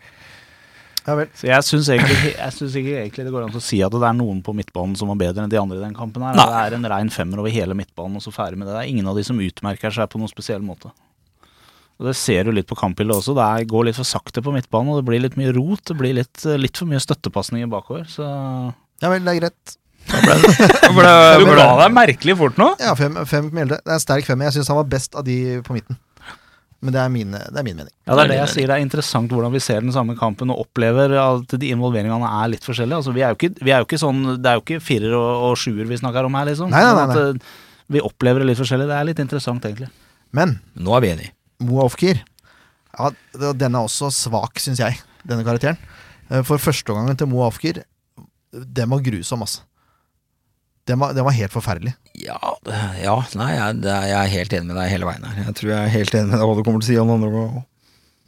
Ja 1.02 1.16
vel. 1.18 1.30
Så 1.34 1.48
jeg 1.50 1.66
syns 1.66 1.88
egentlig, 1.90 2.34
ikke 2.36 2.98
egentlig 3.02 3.26
det 3.26 3.34
går 3.34 3.48
an 3.48 3.54
til 3.54 3.62
å 3.62 3.66
si 3.66 3.80
at 3.82 3.94
det 3.94 4.06
er 4.06 4.18
noen 4.18 4.44
på 4.46 4.54
midtbanen 4.54 4.94
som 5.00 5.10
var 5.10 5.18
bedre 5.24 5.44
enn 5.44 5.52
de 5.52 5.58
andre 5.58 5.80
i 5.80 5.86
den 5.86 5.96
kampen. 5.98 6.22
her. 6.22 6.38
Nei. 6.38 6.46
Det 6.46 6.60
er 6.60 6.76
en 6.78 6.90
rein 6.94 7.10
femmer 7.14 7.42
over 7.42 7.54
hele 7.54 7.78
midtbanen, 7.78 8.20
og 8.20 8.26
så 8.26 8.34
ferdig 8.36 8.60
med 8.62 8.70
det. 8.70 8.76
Det 8.76 8.84
er 8.84 8.92
ingen 8.94 9.10
av 9.10 9.18
de 9.18 9.26
som 9.26 9.42
utmerker 9.42 9.96
seg 9.96 10.12
på 10.12 10.22
noen 10.22 10.32
spesiell 10.32 10.62
måte. 10.66 10.94
Og 12.02 12.08
Det 12.10 12.16
ser 12.18 12.46
du 12.46 12.54
litt 12.54 12.70
på 12.70 12.78
kampbildet 12.78 13.18
også. 13.18 13.34
Det 13.38 13.46
er, 13.46 13.68
går 13.70 13.90
litt 13.90 13.98
for 13.98 14.10
sakte 14.10 14.42
på 14.46 14.54
midtbanen, 14.54 14.94
og 14.94 15.02
det 15.02 15.08
blir 15.10 15.22
litt 15.22 15.38
mye 15.38 15.54
rot. 15.58 15.84
Det 15.90 15.98
blir 15.98 16.16
litt, 16.18 16.46
litt 16.58 16.78
for 16.78 16.90
mye 16.90 17.02
støttepasninger 17.02 17.70
bakover. 17.70 18.08
Så 18.10 18.26
Ja 19.02 19.10
vel, 19.10 19.26
det 19.26 19.36
er 19.36 19.42
greit. 19.42 19.76
Du 20.12 21.46
ga 21.56 21.68
deg 21.84 21.94
merkelig 21.96 22.38
fort 22.40 22.58
nå. 22.60 22.72
Ja, 22.82 22.94
fem, 23.00 23.16
fem 23.30 23.50
på 23.50 23.56
Mjelde. 23.56 23.78
Det 23.82 23.92
er 23.92 23.98
en 24.00 24.04
sterk 24.04 24.28
femmer. 24.28 24.50
Jeg 24.50 24.60
syns 24.60 24.72
han 24.74 24.80
var 24.82 24.90
best 24.92 25.16
av 25.16 25.26
de 25.28 25.38
på 25.66 25.76
midten. 25.78 26.00
Men 26.82 26.96
det 26.96 27.02
er, 27.04 27.10
mine, 27.14 27.40
det 27.54 27.60
er 27.62 27.66
min 27.66 27.78
mening. 27.78 27.94
Ja, 28.10 28.16
det 28.18 28.24
er 28.24 28.30
det 28.32 28.38
jeg 28.40 28.52
sier. 28.56 28.70
Det 28.72 28.76
er 28.80 28.84
interessant 28.84 29.30
hvordan 29.30 29.54
vi 29.54 29.60
ser 29.62 29.84
den 29.86 29.94
samme 29.94 30.16
kampen 30.18 30.50
og 30.50 30.64
opplever 30.64 31.14
at 31.22 31.54
de 31.62 31.68
involveringene 31.76 32.30
er 32.42 32.50
litt 32.56 32.66
forskjellige. 32.66 32.98
Altså, 33.04 33.14
vi 33.14 33.22
er 33.22 33.36
jo 33.36 33.38
ikke, 33.38 33.52
vi 33.62 33.74
er 33.76 33.84
jo 33.84 33.86
ikke 33.86 34.00
sånn, 34.02 34.24
det 34.42 34.50
er 34.50 34.58
jo 34.58 34.64
ikke 34.66 34.80
firer 34.82 35.14
og, 35.14 35.30
og 35.52 35.60
sjuer 35.62 35.86
vi 35.86 36.00
snakker 36.02 36.26
om 36.26 36.40
her, 36.40 36.50
liksom. 36.50 36.74
Nei, 36.74 36.82
nei, 36.82 36.96
nei, 36.98 37.04
Sånn 37.06 37.38
at, 37.38 37.46
eh, 37.46 37.86
vi 37.94 38.02
opplever 38.02 38.42
det 38.42 38.50
litt 38.50 38.62
forskjellig. 38.64 38.90
Det 38.90 38.98
er 38.98 39.08
litt 39.12 39.22
interessant, 39.22 39.68
egentlig. 39.70 39.92
Men 40.34 40.58
Nå 40.82 40.98
er 40.98 41.06
vi 41.06 41.12
enige. 41.14 41.34
Moa 41.68 41.86
Ofkir 41.86 42.18
ja, 42.24 43.12
Den 43.38 43.76
er 43.78 43.84
også 43.86 44.10
svak, 44.16 44.58
syns 44.64 44.82
jeg, 44.82 44.98
denne 45.28 45.46
karakteren. 45.46 45.78
Eh, 46.32 46.42
For 46.48 46.58
førsteomgangen 46.58 47.20
til 47.20 47.30
Moa 47.30 47.52
Ofkir, 47.52 47.84
den 48.52 48.90
var 48.90 49.06
grusom, 49.06 49.46
altså. 49.46 49.62
Den 50.90 50.98
var, 51.00 51.12
den 51.14 51.24
var 51.28 51.36
helt 51.38 51.54
forferdelig. 51.54 51.92
Ja, 52.18 52.38
det, 52.66 52.78
ja 53.04 53.14
nei, 53.38 53.52
jeg, 53.54 53.82
det, 53.84 53.98
jeg 54.10 54.18
er 54.18 54.32
helt 54.34 54.54
enig 54.58 54.68
med 54.72 54.80
deg 54.82 54.90
hele 54.96 55.06
veien 55.08 55.28
her. 55.30 55.44
Jeg 55.46 55.54
tror 55.60 55.70
jeg 55.76 55.82
er 55.86 55.94
helt 55.94 56.16
enig 56.18 56.32
med 56.32 56.40
deg 56.42 56.48
hva 56.50 56.56
du 56.58 56.64
kommer 56.66 56.82
til 56.82 56.88
å 56.88 56.92
si 56.92 56.98
om 57.04 57.12
andre 57.14 57.30
gang 57.36 57.60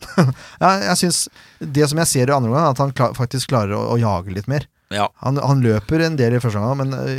Ja, 0.62 0.70
jeg 0.89 0.97
synes 0.99 1.20
Det 1.60 1.86
som 1.89 1.99
jeg 2.01 2.10
ser 2.12 2.30
i 2.32 2.36
andre 2.36 2.49
omgang, 2.51 2.66
er 2.68 2.74
at 2.76 2.82
han 2.84 2.93
klar, 2.95 3.14
faktisk 3.18 3.49
klarer 3.54 3.76
å, 3.78 3.84
å 3.95 3.99
jage 4.01 4.34
litt 4.36 4.49
mer. 4.51 4.66
Ja. 4.93 5.08
Han, 5.24 5.39
han 5.41 5.64
løper 5.64 6.04
en 6.06 6.18
del 6.20 6.36
i 6.38 6.41
første 6.43 6.60
omgang, 6.62 6.84
men 6.84 6.97
øh, 6.97 7.14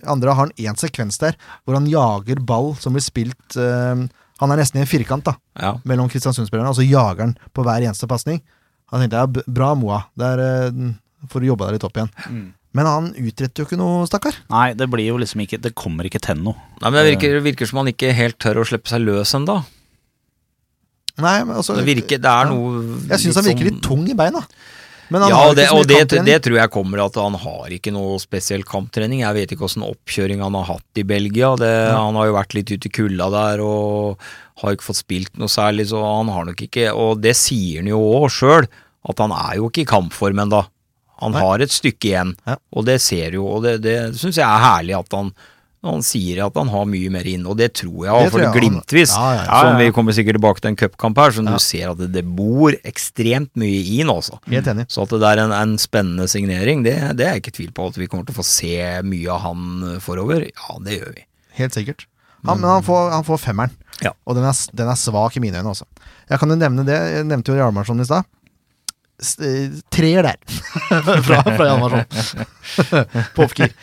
andre 0.10 0.32
har 0.34 0.46
han 0.48 0.54
én 0.58 0.78
sekvens 0.80 1.20
der 1.22 1.36
hvor 1.62 1.76
han 1.78 1.86
jager 1.90 2.40
ball 2.48 2.72
som 2.80 2.96
blir 2.96 3.04
spilt 3.04 3.58
øh, 3.60 4.06
Han 4.40 4.54
er 4.54 4.58
nesten 4.62 4.80
i 4.80 4.82
en 4.86 4.90
firkant 4.90 5.28
da 5.28 5.36
ja. 5.60 5.74
mellom 5.86 6.08
Kristiansund-spillerne, 6.10 6.72
og 6.72 6.78
så 6.80 6.86
jager 6.86 7.26
han 7.28 7.36
på 7.54 7.62
hver 7.66 7.84
eneste 7.86 8.08
pasning. 8.10 8.40
Da 8.90 8.98
tenkte 9.04 9.20
jeg 9.20 9.34
b- 9.36 9.44
bra, 9.60 9.74
Moa. 9.78 10.00
der 10.18 10.40
er 10.42 10.70
øh, 10.72 10.88
for 11.30 11.44
å 11.44 11.50
jobbe 11.52 11.68
deg 11.68 11.76
litt 11.76 11.84
opp 11.86 12.00
igjen. 12.00 12.10
Mm. 12.32 12.46
Men 12.76 12.86
han 12.86 13.06
utretter 13.18 13.64
jo 13.64 13.66
ikke 13.66 13.78
noe, 13.80 14.04
stakkar. 14.06 14.36
Nei, 14.52 14.70
det 14.78 14.86
blir 14.92 15.08
jo 15.08 15.16
liksom 15.18 15.42
ikke 15.42 15.58
Det 15.58 15.72
kommer 15.74 16.06
ikke 16.06 16.20
til 16.22 16.38
noe. 16.38 16.54
Nei, 16.78 16.90
men 16.90 17.00
det 17.00 17.06
virker, 17.16 17.40
virker 17.42 17.70
som 17.70 17.80
han 17.82 17.90
ikke 17.90 18.12
helt 18.14 18.38
tør 18.42 18.62
å 18.62 18.66
slippe 18.68 18.92
seg 18.92 19.02
løs 19.02 19.34
ennå. 19.38 19.58
Nei, 21.20 21.38
men 21.44 21.56
altså 21.58 21.74
Det 21.76 21.86
virker, 21.88 22.20
det 22.22 22.30
er 22.30 22.46
ja. 22.46 22.52
noe 22.52 23.00
Jeg 23.10 23.24
syns 23.24 23.40
han 23.40 23.48
virker 23.50 23.72
litt 23.72 23.82
tung 23.84 24.06
i 24.08 24.16
beina. 24.16 24.44
Men 25.10 25.24
han 25.24 25.32
ja, 25.32 25.38
har 25.42 25.56
det, 25.58 25.64
ikke 25.64 25.70
så 25.70 25.74
mye 25.74 25.82
og 25.82 25.88
det, 25.88 25.96
kamptrening. 25.98 26.28
det 26.28 26.42
tror 26.46 26.56
jeg 26.60 26.70
kommer 26.76 27.00
at 27.02 27.16
han 27.18 27.36
har 27.42 27.72
ikke 27.74 27.92
noe 27.94 28.18
spesiell 28.22 28.62
kamptrening. 28.62 29.24
Jeg 29.24 29.36
vet 29.40 29.54
ikke 29.56 29.66
åssen 29.66 29.82
oppkjøring 29.82 30.44
han 30.44 30.54
har 30.54 30.68
hatt 30.68 31.00
i 31.02 31.04
Belgia. 31.06 31.50
Det, 31.58 31.70
Han 31.90 32.18
har 32.20 32.28
jo 32.30 32.36
vært 32.38 32.54
litt 32.54 32.70
ute 32.70 32.86
i 32.86 32.94
kulda 32.94 33.26
der 33.34 33.62
og 33.64 34.22
har 34.62 34.76
ikke 34.76 34.86
fått 34.86 35.00
spilt 35.00 35.40
noe 35.40 35.50
særlig, 35.50 35.88
så 35.90 35.98
han 36.04 36.30
har 36.30 36.46
nok 36.46 36.62
ikke 36.62 36.92
Og 36.94 37.18
det 37.24 37.32
sier 37.40 37.80
han 37.80 37.90
jo 37.90 37.98
òg 38.20 38.28
sjøl, 38.30 38.70
at 39.10 39.24
han 39.24 39.34
er 39.34 39.58
jo 39.58 39.70
ikke 39.72 39.82
i 39.82 39.90
kampform 39.90 40.44
ennå. 40.44 40.62
Han 41.20 41.32
Nei. 41.36 41.40
har 41.44 41.58
et 41.64 41.70
stykke 41.74 42.10
igjen, 42.12 42.34
Ja. 42.46 42.56
og 42.72 42.84
det 42.88 43.00
ser 43.04 43.32
jo, 43.36 43.46
og 43.46 43.62
det, 43.66 43.78
det 43.84 43.96
syns 44.18 44.36
jeg 44.40 44.46
er 44.46 44.62
herlig 44.66 44.98
at 44.98 45.12
han 45.16 45.32
han 45.80 46.02
sier 46.04 46.42
at 46.44 46.52
han 46.60 46.68
har 46.68 46.84
mye 46.84 47.08
mer 47.08 47.24
inn, 47.24 47.46
og 47.48 47.54
det 47.56 47.70
tror 47.72 48.02
jeg, 48.04 48.24
Det 48.26 48.32
for 48.34 48.42
jeg 48.42 48.52
glimtvis. 48.52 49.14
Ja, 49.16 49.28
ja, 49.32 49.44
ja. 49.48 49.60
Som 49.64 49.78
vi 49.80 49.86
kommer 49.96 50.12
sikkert 50.12 50.36
tilbake 50.36 50.60
til 50.60 50.68
en 50.68 50.76
cupkamp 50.76 51.16
her, 51.16 51.30
som 51.32 51.46
du 51.48 51.54
ser 51.56 51.88
at 51.94 51.96
det, 52.02 52.10
det 52.12 52.24
bor 52.36 52.74
ekstremt 52.84 53.48
mye 53.56 53.78
i 53.80 54.02
nå, 54.04 54.12
altså. 54.20 54.36
Enig. 54.52 54.84
Så 54.92 55.06
at 55.06 55.14
det 55.14 55.20
der 55.22 55.40
er 55.40 55.46
en, 55.46 55.54
en 55.56 55.72
spennende 55.80 56.26
signering, 56.28 56.82
det, 56.84 56.92
det 57.16 57.24
er 57.24 57.32
jeg 57.38 57.40
ikke 57.46 57.54
tvil 57.56 57.72
på. 57.72 57.86
At 57.88 57.96
vi 57.96 58.10
kommer 58.12 58.28
til 58.28 58.36
å 58.36 58.40
få 58.42 58.44
se 58.44 58.76
mye 59.08 59.32
av 59.32 59.40
han 59.46 59.64
forover. 60.04 60.44
Ja, 60.52 60.76
det 60.84 60.98
gjør 61.00 61.14
vi. 61.16 61.24
Helt 61.62 61.72
sikkert. 61.80 62.04
Han, 62.44 62.60
men 62.60 62.68
han 62.74 62.84
får, 62.84 63.10
han 63.16 63.24
får 63.24 63.40
femmeren, 63.46 63.72
Ja. 64.04 64.12
og 64.28 64.36
den 64.36 64.44
er, 64.52 64.60
den 64.76 64.92
er 64.92 65.00
svak 65.00 65.40
i 65.40 65.40
mine 65.40 65.64
øyne 65.64 65.72
også. 65.72 65.88
Jeg 66.28 66.44
kan 66.44 66.52
jo 66.52 66.60
nevne 66.60 66.84
det, 66.84 67.00
jeg 67.16 67.24
nevnte 67.32 67.54
jo 67.54 67.56
Hjalmarsson 67.56 68.04
i 68.04 68.04
stad. 68.04 68.28
Treer 69.92 70.24
der, 70.26 70.38
fra, 71.26 71.42
fra 71.44 71.66
Hjalmarsson. 71.68 72.46
På 73.36 73.44
oppgir. 73.46 73.74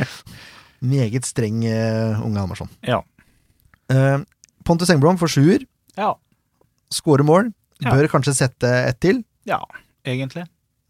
Meget 0.81 1.25
streng 1.29 1.63
uh, 1.65 2.19
unge 2.25 2.39
Hjalmarsson. 2.41 2.69
Ja. 2.85 3.01
Uh, 3.93 4.21
Pontus 4.67 4.89
Engblom 4.93 5.17
får 5.21 5.35
sjuer, 5.37 5.65
Ja. 5.97 6.13
skårer 6.93 7.25
mål. 7.27 7.51
Ja. 7.83 7.93
Bør 7.93 8.09
kanskje 8.09 8.33
sette 8.33 8.69
ett 8.89 8.99
til. 9.03 9.23
ja, 9.45 9.61
egentlig. 10.05 10.47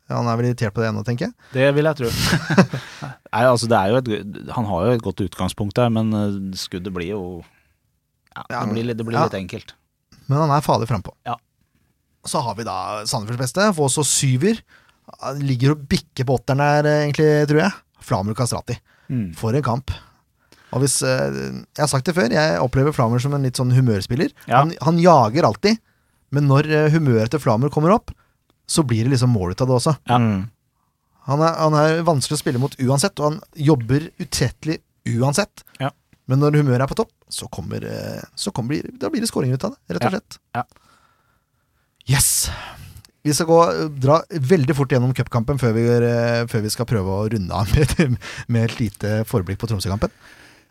Han 0.08 0.24
er 0.32 0.38
vel 0.40 0.46
irritert 0.48 0.72
på 0.72 0.80
det 0.80 0.88
ennå, 0.88 1.02
tenker 1.04 1.26
jeg. 1.28 1.34
Det 1.52 1.66
vil 1.76 1.84
jeg 1.90 1.98
tro. 2.00 2.12
Nei, 3.34 3.42
altså 3.44 3.68
det 3.68 3.76
er 3.76 3.90
jo 3.92 3.98
et, 4.00 4.38
han 4.56 4.68
har 4.70 4.86
jo 4.88 4.94
et 4.96 5.04
godt 5.04 5.20
utgangspunkt 5.26 5.76
der, 5.76 5.90
men 5.92 6.14
eh, 6.16 6.38
skuddet 6.56 6.94
blir 6.96 7.10
jo 7.10 7.24
ja, 8.32 8.46
Det 8.48 8.62
blir, 8.72 8.94
det 8.96 9.04
blir 9.04 9.18
litt 9.20 9.36
enkelt. 9.36 9.74
Men 10.30 10.46
han 10.46 10.54
er 10.56 10.64
farlig 10.64 10.88
frampå. 10.88 11.12
Ja. 11.28 11.36
Så 12.28 12.42
har 12.44 12.56
vi 12.58 12.66
da 12.68 12.78
Sandefjords 13.08 13.40
beste. 13.46 13.70
Får 13.78 13.88
også 13.90 14.04
syver. 14.08 14.60
Ligger 15.40 15.72
og 15.76 15.86
bikker 15.88 16.28
på 16.28 16.36
åtteren 16.38 16.60
der, 16.60 16.86
eh, 16.90 17.06
egentlig, 17.08 17.48
tror 17.48 17.62
jeg. 17.64 17.72
Flamur 18.04 18.36
Kastrati. 18.36 18.76
Mm. 19.10 19.30
For 19.40 19.56
en 19.56 19.64
kamp. 19.64 19.92
Og 20.76 20.82
hvis, 20.84 20.98
eh, 21.02 21.32
Jeg 21.32 21.80
har 21.80 21.88
sagt 21.88 22.06
det 22.06 22.16
før, 22.16 22.30
jeg 22.30 22.60
opplever 22.60 22.92
Flamur 22.94 23.20
som 23.24 23.34
en 23.34 23.44
litt 23.44 23.56
sånn 23.56 23.72
humørspiller. 23.72 24.34
Ja. 24.48 24.60
Han, 24.66 24.74
han 24.82 25.00
jager 25.00 25.48
alltid, 25.48 25.80
men 26.32 26.48
når 26.48 26.68
eh, 26.70 26.90
humøret 26.92 27.32
til 27.32 27.40
Flamur 27.40 27.70
kommer 27.72 27.92
opp, 27.96 28.12
så 28.68 28.84
blir 28.84 29.06
det 29.08 29.14
liksom 29.16 29.32
mål 29.32 29.52
ut 29.56 29.62
av 29.64 29.68
det 29.68 29.76
også. 29.80 29.94
Ja. 30.12 30.18
Han 31.28 31.42
er, 31.44 31.54
han 31.60 31.74
er 31.76 32.02
vanskelig 32.08 32.36
å 32.36 32.42
spille 32.42 32.60
mot 32.60 32.76
uansett, 32.84 33.20
og 33.20 33.32
han 33.32 33.40
jobber 33.56 34.10
utrettelig 34.20 34.82
uansett. 35.08 35.64
Ja. 35.80 35.90
Men 36.28 36.40
når 36.44 36.60
humøret 36.60 36.84
er 36.84 36.92
på 36.92 36.96
topp, 37.00 37.12
så 37.32 37.48
kommer, 37.52 37.80
så 38.36 38.52
kommer 38.56 38.84
da 39.00 39.08
blir 39.12 39.24
det 39.24 39.30
skåringer 39.32 39.56
ut 39.56 39.64
av 39.68 39.72
det, 39.76 39.96
rett 39.96 40.04
og 40.04 40.12
Ja. 40.12 40.20
slett. 40.20 40.38
Ja. 40.56 40.64
Yes! 42.08 42.48
Vi 43.28 43.34
skal 43.36 43.50
gå, 43.50 43.60
dra 44.00 44.22
veldig 44.30 44.76
fort 44.78 44.94
gjennom 44.94 45.12
cupkampen 45.16 45.60
før, 45.60 45.74
vi 45.76 45.84
eh, 45.92 46.46
før 46.48 46.64
vi 46.64 46.72
skal 46.72 46.88
prøve 46.88 47.12
å 47.12 47.26
runde 47.34 47.52
av 47.52 47.68
med, 47.76 48.16
med 48.54 48.70
et 48.70 48.78
lite 48.80 49.18
forblikk 49.28 49.60
på 49.60 49.68
Tromsø-kampen. 49.68 50.14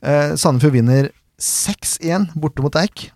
Eh, 0.00 0.32
Sandefjord 0.40 0.78
vinner 0.78 1.10
6-1 1.36 2.30
borte 2.40 2.64
mot 2.64 2.80
Eik. 2.80 3.10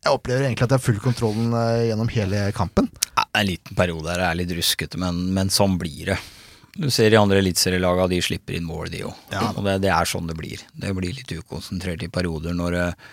Jeg 0.00 0.16
opplever 0.16 0.48
egentlig 0.48 0.66
at 0.66 0.74
jeg 0.74 0.80
har 0.80 0.86
full 0.88 0.98
kontrollen 1.04 1.54
eh, 1.54 1.86
gjennom 1.92 2.10
hele 2.10 2.42
kampen. 2.56 2.90
Ja, 3.12 3.28
en 3.38 3.48
liten 3.52 3.78
periode 3.78 4.10
her 4.10 4.26
er 4.26 4.38
litt 4.40 4.50
ruskete, 4.56 4.98
men, 4.98 5.28
men 5.36 5.54
sånn 5.54 5.78
blir 5.78 6.14
det. 6.14 6.18
Du 6.74 6.88
ser 6.90 7.12
de 7.12 7.18
andre 7.20 7.38
eliteserielagene, 7.42 8.10
de 8.10 8.22
slipper 8.24 8.58
inn 8.58 8.66
mål, 8.66 8.90
de 8.90 9.04
òg. 9.06 9.24
Ja. 9.30 9.46
Og 9.54 9.62
det, 9.68 9.78
det 9.86 9.94
er 9.94 10.10
sånn 10.10 10.26
det 10.26 10.38
blir. 10.38 10.62
Det 10.74 10.90
blir 10.98 11.14
litt 11.14 11.30
ukonsentrert 11.30 12.02
i 12.02 12.10
perioder 12.10 12.56
når, 12.58 12.78
eh, 12.82 13.10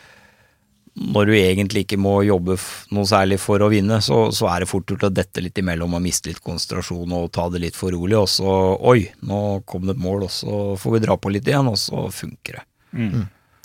når 0.98 1.30
du 1.30 1.34
egentlig 1.38 1.84
ikke 1.86 2.00
må 2.02 2.16
jobbe 2.26 2.56
noe 2.96 3.08
særlig 3.08 3.38
for 3.42 3.62
å 3.62 3.70
vinne, 3.72 4.00
så, 4.02 4.28
så 4.34 4.50
er 4.50 4.64
det 4.64 4.70
fort 4.72 4.90
gjort 4.90 5.08
å 5.08 5.14
dette 5.14 5.44
litt 5.44 5.60
imellom 5.62 5.94
og 5.94 6.04
miste 6.04 6.32
litt 6.32 6.42
konsentrasjon 6.44 7.14
og 7.14 7.30
ta 7.36 7.46
det 7.54 7.62
litt 7.62 7.78
for 7.78 7.94
rolig, 7.94 8.18
og 8.18 8.30
så 8.32 8.56
oi, 8.82 9.04
nå 9.30 9.42
kom 9.70 9.86
det 9.86 9.98
et 9.98 10.04
mål, 10.04 10.26
og 10.28 10.34
så 10.34 10.64
får 10.82 10.98
vi 10.98 11.04
dra 11.06 11.20
på 11.22 11.34
litt 11.34 11.48
igjen, 11.50 11.70
og 11.70 11.78
så 11.82 12.08
funker 12.14 12.60
det. 12.60 12.66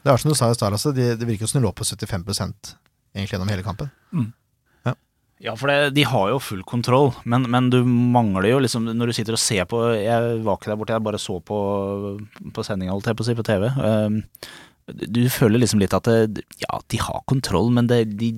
Det 0.02 0.10
er 0.10 0.18
som 0.20 0.32
du 0.32 0.36
sa 0.36 0.50
i 0.50 0.58
stad, 0.58 0.74
altså, 0.74 0.92
Det, 0.92 1.14
det 1.20 1.28
virker 1.28 1.48
som 1.48 1.60
de 1.60 1.66
lå 1.66 1.72
på 1.72 1.86
75% 1.86 2.74
egentlig 3.14 3.36
gjennom 3.36 3.52
hele 3.52 3.64
kampen. 3.66 3.92
Ja, 5.42 5.56
for 5.58 5.66
det, 5.66 5.94
de 5.96 6.04
har 6.06 6.28
jo 6.30 6.38
full 6.38 6.60
kontroll, 6.62 7.08
men, 7.26 7.48
men 7.50 7.66
du 7.72 7.80
mangler 7.82 8.46
jo 8.46 8.60
liksom 8.62 8.84
Når 8.94 9.10
du 9.10 9.14
sitter 9.16 9.34
og 9.34 9.40
ser 9.42 9.64
på 9.66 9.80
Jeg 9.98 10.36
var 10.46 10.54
ikke 10.54 10.70
der 10.70 10.78
borte, 10.78 10.94
jeg 10.94 11.02
bare 11.02 11.18
så 11.18 11.40
på, 11.42 11.56
på 12.54 12.62
sendinga, 12.62 12.94
holdt 12.94 13.10
jeg 13.10 13.18
på 13.18 13.24
å 13.24 13.26
si, 13.26 13.34
på 13.34 13.46
TV. 13.48 13.66
Um, 13.74 14.20
du 14.92 15.22
føler 15.32 15.62
liksom 15.62 15.82
litt 15.82 15.94
at 15.96 16.08
det, 16.08 16.44
Ja, 16.62 16.80
de 16.92 17.00
har 17.02 17.22
kontroll, 17.30 17.70
men 17.74 17.88
det, 17.90 18.04
de 18.20 18.32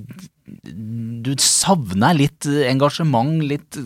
Du 1.24 1.32
savner 1.40 2.16
litt 2.16 2.46
engasjement, 2.68 3.40
litt 3.44 3.78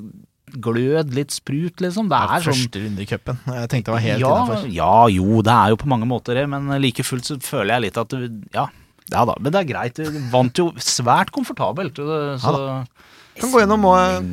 glød, 0.48 1.12
litt 1.14 1.34
sprut, 1.34 1.80
liksom. 1.84 2.08
Det 2.10 2.18
er 2.18 2.44
sånn 2.44 2.56
Første 2.56 2.82
runde 2.82 3.04
i 3.04 3.08
cupen. 3.08 3.40
Jeg 3.46 3.70
tenkte 3.72 3.90
det 3.90 3.94
var 3.94 4.04
helt 4.04 4.22
ja, 4.24 4.34
innafor. 4.34 4.68
ja, 4.72 4.92
jo, 5.12 5.40
det 5.44 5.54
er 5.54 5.72
jo 5.74 5.80
på 5.82 5.90
mange 5.92 6.08
måter 6.08 6.38
det, 6.40 6.46
men 6.50 6.70
like 6.82 7.04
fullt 7.04 7.28
så 7.28 7.38
føler 7.44 7.74
jeg 7.76 7.88
litt 7.88 8.00
at 8.00 8.14
du, 8.14 8.28
Ja, 8.56 8.68
ja 9.12 9.24
da, 9.28 9.36
men 9.40 9.54
det 9.54 9.62
er 9.62 9.68
greit. 9.68 10.00
Du 10.00 10.20
vant 10.32 10.60
jo 10.60 10.70
svært 10.82 11.32
komfortabelt. 11.36 12.00
Så, 12.42 12.54
Kan 13.38 13.52
gå 13.52 13.62
gjennom 13.62 13.84
og 13.88 14.32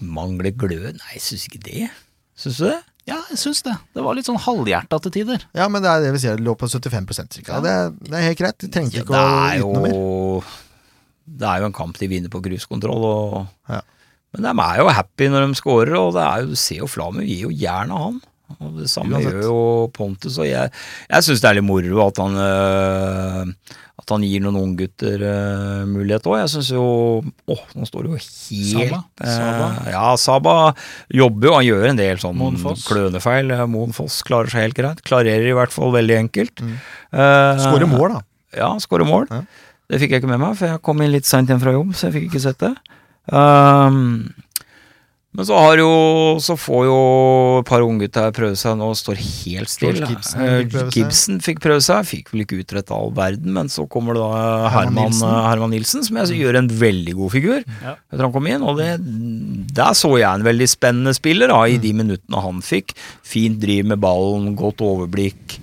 mangler 0.00 0.56
glød? 0.56 0.96
Nei, 0.98 1.12
jeg 1.16 1.26
syns 1.28 1.46
ikke 1.48 1.62
det. 1.68 1.90
Syns 2.40 2.60
du 2.60 2.66
det? 2.70 2.80
Ja, 3.10 3.18
jeg 3.32 3.40
syns 3.42 3.62
det. 3.66 3.74
Det 3.96 4.02
var 4.06 4.16
litt 4.16 4.28
sånn 4.28 4.38
halvhjerta 4.40 5.00
til 5.04 5.14
tider. 5.18 5.44
Ja, 5.56 5.66
men 5.72 5.82
det 5.82 5.90
er 5.90 6.04
det 6.04 6.12
vi 6.14 6.22
sier. 6.22 6.38
Det 6.38 6.46
lå 6.46 6.54
på 6.58 6.68
75 6.70 7.10
cirka. 7.34 7.60
Det, 7.64 7.76
det 8.06 8.16
er 8.16 8.28
helt 8.28 8.40
greit. 8.40 8.58
De 8.62 8.70
trengte 8.72 9.02
ikke 9.02 9.16
å 9.16 9.22
yte 9.50 9.64
noe 9.64 9.84
mer. 9.84 10.52
Det 11.40 11.46
er 11.46 11.62
jo 11.62 11.70
en 11.70 11.76
kamp 11.76 11.98
de 11.98 12.08
vinner 12.10 12.32
på 12.32 12.42
gruskontroll, 12.44 13.06
og 13.06 13.40
Ja. 13.70 13.82
Men 14.30 14.46
de 14.46 14.62
er 14.62 14.76
jo 14.78 14.90
happy 14.94 15.26
når 15.26 15.48
de 15.48 15.58
scorer, 15.58 15.96
og 15.98 16.12
det 16.14 16.22
er 16.22 16.42
jo, 16.44 16.52
du 16.52 16.58
ser 16.58 16.84
jo 16.84 16.86
Flamu 16.86 17.24
gir 17.24 17.48
jo 17.48 17.50
jernet 17.50 17.98
han. 17.98 18.20
Og 18.58 18.80
det 18.80 18.88
samme 18.90 19.14
Uansett. 19.16 19.36
gjør 19.38 19.46
jo 19.46 19.60
Pontus, 19.94 20.38
og 20.42 20.48
jeg, 20.48 20.72
jeg 21.10 21.26
syns 21.26 21.40
det 21.44 21.48
er 21.52 21.56
litt 21.60 21.66
moro 21.68 22.00
at 22.08 22.18
han 22.20 22.34
øh, 22.42 23.52
At 24.00 24.12
han 24.14 24.22
gir 24.24 24.40
noen 24.42 24.56
unggutter 24.58 25.22
øh, 25.22 25.82
mulighet 25.86 26.26
òg. 26.26 26.38
Jeg 26.40 26.50
syns 26.54 26.70
jo 26.72 26.84
Åh, 27.52 27.62
nå 27.76 27.86
står 27.88 28.06
det 28.06 28.10
jo 28.10 28.18
helt 28.18 28.36
Saba? 28.72 29.00
eh, 29.20 29.34
Saba? 29.36 29.68
ja, 29.92 30.04
Saba 30.18 30.54
jobber 31.20 31.50
jo, 31.50 31.54
han 31.58 31.66
gjør 31.68 31.88
en 31.92 32.00
del 32.00 32.20
sånn 32.22 32.42
klønefeil. 32.88 33.52
Eh, 33.54 33.64
Moen 33.70 33.92
Foss 33.96 34.20
klarer 34.26 34.50
seg 34.52 34.66
helt 34.66 34.78
greit. 34.80 35.02
Klarerer 35.06 35.46
i 35.52 35.56
hvert 35.56 35.74
fall 35.74 35.92
veldig 35.94 36.16
enkelt. 36.24 36.64
Mm. 36.64 36.76
Uh, 37.12 37.60
Skårer 37.60 37.90
mål, 37.90 38.16
da. 38.16 38.22
ja, 38.56 38.70
skåre 38.82 39.06
mål. 39.06 39.28
Ja. 39.30 39.42
Det 39.90 39.98
fikk 40.02 40.12
jeg 40.14 40.22
ikke 40.22 40.30
med 40.30 40.38
meg, 40.42 40.56
for 40.58 40.70
jeg 40.70 40.82
kom 40.86 41.00
inn 41.02 41.10
litt 41.14 41.26
seint 41.26 41.50
hjem 41.50 41.60
fra 41.62 41.72
jobb, 41.74 41.92
så 41.98 42.08
jeg 42.08 42.16
fikk 42.18 42.26
ikke 42.30 42.42
sett 42.44 42.60
det. 42.62 42.74
Um, 43.30 44.30
men 45.32 45.46
så 45.46 45.54
har 45.62 45.78
jo 45.78 45.90
Så 46.42 46.56
får 46.58 46.84
jo 46.88 46.96
et 47.60 47.68
par 47.68 47.84
unggutter 47.86 48.32
prøve 48.34 48.56
seg 48.58 48.74
nå, 48.80 48.88
står 48.98 49.18
helt 49.20 49.70
stille. 49.70 50.08
Gibson 50.10 50.40
Eh, 50.42 50.64
fikk. 50.66 50.90
Gibson 50.96 51.38
fikk 51.44 51.60
prøve 51.62 51.82
seg, 51.86 52.02
fikk 52.08 52.32
vel 52.32 52.42
ikke 52.44 52.58
utretta 52.64 52.96
all 52.96 53.12
verden, 53.14 53.52
men 53.54 53.70
så 53.70 53.86
kommer 53.88 54.18
det 54.18 54.24
da 54.24 54.68
Herman 54.74 55.12
Herman, 55.14 55.70
Nilsen. 55.70 56.00
Nilsen, 56.00 56.06
som 56.08 56.18
jeg 56.22 56.40
gjør 56.40 56.58
en 56.62 56.68
veldig 56.80 57.14
god 57.20 57.30
figur 57.36 57.60
Ja. 57.82 57.94
etter 58.10 58.24
han 58.26 58.32
kom 58.34 58.46
inn. 58.50 58.62
Og 58.66 58.78
det, 58.78 58.90
der 59.74 59.94
så 59.94 60.16
jeg 60.18 60.28
en 60.34 60.46
veldig 60.46 60.68
spennende 60.68 61.14
spiller 61.14 61.48
da, 61.52 61.62
i 61.66 61.78
de 61.78 61.92
minuttene 61.92 62.42
han 62.42 62.60
fikk. 62.60 62.94
Fint 63.22 63.60
driv 63.62 63.86
med 63.86 64.00
ballen, 64.02 64.56
godt 64.58 64.82
overblikk. 64.82 65.60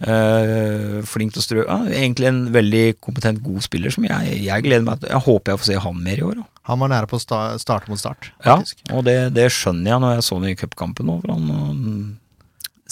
Eh, 0.00 0.98
flink 1.08 1.34
til 1.34 1.42
å 1.42 1.44
strø. 1.44 1.66
Ja, 1.66 1.78
egentlig 1.90 2.30
en 2.30 2.42
veldig 2.54 2.84
kompetent, 3.04 3.42
god 3.44 3.62
spiller 3.66 3.94
som 3.94 4.06
jeg, 4.08 4.40
jeg 4.46 4.66
gleder 4.66 4.86
meg 4.86 5.02
til. 5.02 5.12
Jeg 5.12 5.26
håper 5.28 5.54
jeg 5.54 5.62
får 5.62 5.70
se 5.70 5.78
han 5.86 6.02
mer 6.08 6.20
i 6.20 6.26
år. 6.26 6.42
Da. 6.42 6.48
Han 6.70 6.80
var 6.80 6.92
nære 6.94 7.10
på 7.10 7.20
å 7.20 7.22
sta 7.22 7.40
starte 7.60 7.92
mot 7.92 8.00
start, 8.00 8.32
Ja, 8.44 8.58
og 8.96 9.06
det, 9.06 9.18
det 9.36 9.50
skjønner 9.52 9.94
jeg 9.94 10.04
når 10.04 10.14
jeg 10.16 10.28
så 10.28 10.38
ham 10.38 10.46
i 10.48 10.58
cupkampen 10.58 11.10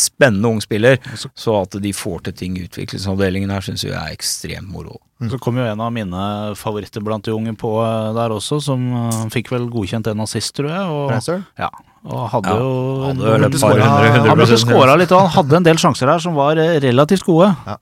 spennende 0.03 0.49
ung 0.49 0.61
spiller. 0.61 0.99
Så 1.35 1.55
at 1.61 1.77
de 1.83 1.93
får 1.93 2.27
til 2.29 2.37
ting 2.37 2.59
i 2.59 2.67
utviklingsavdelingen 2.67 3.53
her, 3.53 3.65
syns 3.65 3.85
jeg 3.87 3.95
er 3.97 4.15
ekstremt 4.15 4.71
moro. 4.73 4.99
Så 5.31 5.39
kom 5.43 5.61
jo 5.61 5.67
en 5.69 5.83
av 5.85 5.93
mine 5.95 6.23
favoritter 6.59 7.05
blant 7.05 7.25
de 7.25 7.35
unge 7.35 7.55
på 7.59 7.77
eh, 7.85 8.11
der 8.17 8.35
også, 8.35 8.59
som 8.65 8.89
eh, 9.05 9.21
fikk 9.35 9.53
vel 9.55 9.69
godkjent 9.71 10.11
en 10.11 10.25
assist, 10.25 10.55
tror 10.59 10.73
jeg. 10.73 10.97
Og, 10.97 11.43
ja, 11.61 11.71
og 12.05 12.23
hadde 12.33 12.51
Ja, 12.55 12.63
jo 12.63 12.71
hadde 13.07 13.27
vel 13.33 13.45
et 13.47 13.59
par 13.61 13.77
hundre, 13.79 14.13
hundre 14.15 14.31
Han 14.33 14.41
burde 14.41 14.59
skåra 14.59 14.95
litt, 14.99 15.13
og 15.15 15.21
han 15.23 15.35
hadde 15.37 15.59
en 15.61 15.67
del 15.69 15.79
sjanser 15.79 16.11
her 16.11 16.23
som 16.25 16.35
var 16.39 16.59
eh, 16.59 16.79
relativt 16.83 17.23
gode. 17.29 17.53
Ja. 17.67 17.77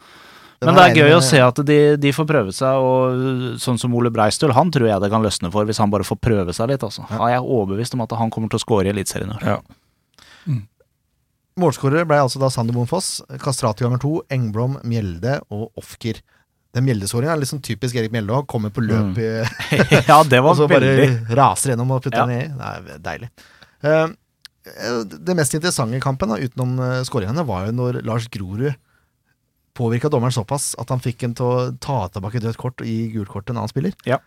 Men 0.60 0.76
det 0.76 0.82
er 0.84 0.98
gøy 1.00 1.14
å 1.16 1.20
se 1.24 1.38
at 1.40 1.56
de, 1.64 1.76
de 1.96 2.10
får 2.12 2.26
prøve 2.28 2.52
seg, 2.52 2.76
og 2.84 3.54
sånn 3.62 3.78
som 3.80 3.94
Ole 3.96 4.10
Breistøl, 4.12 4.52
han 4.52 4.68
tror 4.74 4.90
jeg 4.90 5.00
det 5.00 5.08
kan 5.12 5.24
løsne 5.24 5.48
for 5.54 5.64
hvis 5.64 5.80
han 5.80 5.88
bare 5.92 6.04
får 6.04 6.18
prøve 6.20 6.52
seg 6.52 6.68
litt. 6.68 6.84
Altså. 6.84 7.06
Da 7.08 7.30
er 7.32 7.40
overbevist 7.40 7.96
om 7.96 8.02
at 8.04 8.12
han 8.20 8.28
kommer 8.34 8.52
til 8.52 8.60
å 8.60 8.64
skåre 8.66 8.90
i 8.90 8.92
Eliteserien 8.92 9.32
i 9.32 9.38
år. 9.38 9.46
Ja. 9.54 10.58
Målskårere 11.60 12.06
ble 12.08 12.18
altså 12.22 12.40
da 12.40 12.48
Sander 12.52 12.76
Moen 12.76 12.88
Foss, 12.88 13.22
Kastrati 13.42 13.84
ganger 13.84 14.00
to, 14.00 14.12
Engblom, 14.32 14.76
Mjelde 14.86 15.38
og 15.52 15.80
Ofker. 15.80 16.20
Den 16.76 16.84
Mjelde-skåringa 16.86 17.34
er 17.34 17.48
sånn 17.48 17.62
typisk 17.66 17.96
Erik 17.98 18.12
Mjelde 18.14 18.36
òg. 18.36 18.46
Kommer 18.50 18.70
på 18.72 18.84
løp 18.84 19.16
i 19.18 19.30
ja, 20.10 20.20
det 20.28 20.38
Og 20.44 20.54
så 20.60 20.68
bare 20.70 20.92
veldig 20.92 21.38
raser 21.40 21.72
gjennom 21.72 21.96
og 21.96 22.04
putter 22.04 22.20
Ja. 22.22 22.28
den 22.28 22.36
ned. 22.36 22.84
Det 22.86 22.94
er 22.98 23.02
deilig. 23.08 23.30
Eh, 23.84 24.08
det 25.04 25.36
mest 25.36 25.54
interessante 25.56 25.96
i 25.96 26.02
kampen, 26.04 26.30
da, 26.32 26.38
utenom 26.40 26.76
uh, 26.82 27.00
skåringene, 27.06 27.44
var 27.48 27.68
jo 27.68 27.76
når 27.76 28.02
Lars 28.04 28.28
Grorud 28.32 28.74
påvirka 29.78 30.10
dommeren 30.12 30.34
såpass 30.34 30.74
at 30.82 30.90
han 30.92 31.00
fikk 31.00 31.24
en 31.24 31.36
til 31.38 31.46
å 31.46 31.70
ta 31.80 32.02
tilbake 32.12 32.42
dødt 32.42 32.58
kort 32.60 32.82
og 32.82 32.88
gi 32.88 33.08
gult 33.14 33.30
kort 33.32 33.46
til 33.48 33.54
en 33.54 33.62
annen 33.62 33.72
spiller. 33.72 33.94
Ja. 34.08 34.18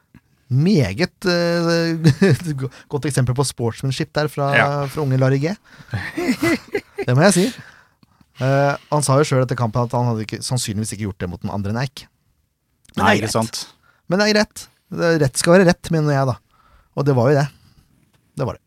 Meget 0.54 1.26
uh, 1.30 2.66
godt 2.92 3.06
eksempel 3.10 3.38
på 3.38 3.46
sportsmanship 3.48 4.14
der 4.18 4.32
fra, 4.32 4.50
Ja. 4.58 4.68
fra 4.90 5.06
unge 5.06 5.22
Larry 5.22 5.40
G. 5.44 5.54
det 7.06 7.14
må 7.14 7.28
jeg 7.30 7.38
si. 7.38 7.46
Uh, 8.42 8.74
han 8.90 9.06
sa 9.06 9.20
jo 9.20 9.30
sjøl 9.30 9.46
etter 9.46 9.60
kampen 9.60 9.86
at 9.86 9.94
han 9.94 10.10
hadde 10.10 10.26
ikke, 10.26 10.42
sannsynligvis 10.46 10.96
ikke 10.96 11.12
gjort 11.12 11.22
det 11.22 11.32
mot 11.36 11.46
den 11.46 11.54
andre 11.54 11.76
enn 11.76 11.84
Eik. 11.86 12.08
Men 12.98 13.06
Nei, 13.06 13.16
det 13.22 13.30
er 13.30 13.38
sant. 13.38 13.68
Men 14.10 14.20
det 14.22 14.32
er 14.32 14.36
greit. 14.40 14.68
Rett 15.22 15.40
skal 15.40 15.56
være 15.58 15.70
rett, 15.72 15.94
mener 15.94 16.14
jeg, 16.14 16.30
da. 16.30 16.38
Og 16.98 17.06
det 17.06 17.16
var 17.18 17.30
jo 17.30 17.38
det. 17.38 17.48
Det 18.38 18.46
var 18.50 18.58
det. 18.58 18.63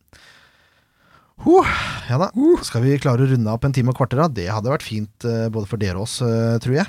Huh, 1.44 1.68
ja 2.08 2.16
da. 2.20 2.30
Skal 2.64 2.84
vi 2.86 2.96
klare 3.00 3.26
å 3.26 3.28
runde 3.30 3.52
opp 3.52 3.66
en 3.68 3.74
time 3.76 3.92
og 3.92 3.98
kvarter, 3.98 4.22
da? 4.22 4.28
Det 4.32 4.46
hadde 4.48 4.72
vært 4.72 4.86
fint 4.86 5.26
eh, 5.28 5.48
både 5.52 5.68
for 5.68 5.80
dere 5.80 6.00
og 6.00 6.06
oss, 6.06 6.20
eh, 6.24 6.56
tror 6.62 6.78
jeg. 6.78 6.88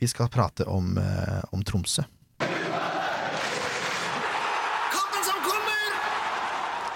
Vi 0.00 0.10
skal 0.10 0.30
prate 0.32 0.66
om, 0.70 0.94
eh, 1.00 1.40
om 1.54 1.64
Tromsø. 1.66 2.06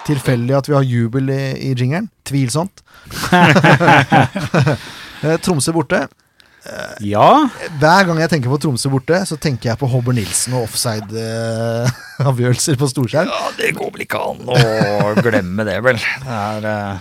Tilfeldig 0.08 0.54
at 0.56 0.70
vi 0.70 0.76
har 0.78 0.86
jubel 0.88 1.28
i, 1.34 1.42
i 1.68 1.74
jingeren? 1.76 2.06
Tvilsomt. 2.24 2.80
Tromsø 5.44 5.74
borte. 5.76 6.06
Ja, 7.04 7.48
Hver 7.80 8.04
gang 8.08 8.18
jeg 8.20 8.30
tenker 8.32 8.50
på 8.52 8.58
Tromsø 8.62 8.88
borte, 8.92 9.16
så 9.28 9.36
tenker 9.40 9.64
jeg 9.70 9.78
på 9.80 9.88
Hobber 9.90 10.14
Nilsen 10.16 10.52
og 10.58 10.62
offside-avgjørelser 10.68 12.74
på 12.80 12.86
storskjerm. 12.90 13.28
Ja, 13.30 13.42
det 13.58 13.68
går 13.78 13.88
vel 13.94 14.02
ikke 14.04 14.20
an 14.32 14.40
å 14.50 14.52
glemme 15.22 15.62
det, 15.68 15.78
vel. 15.86 15.98
Det 16.24 16.34
er 16.34 16.60
uh, 16.66 16.94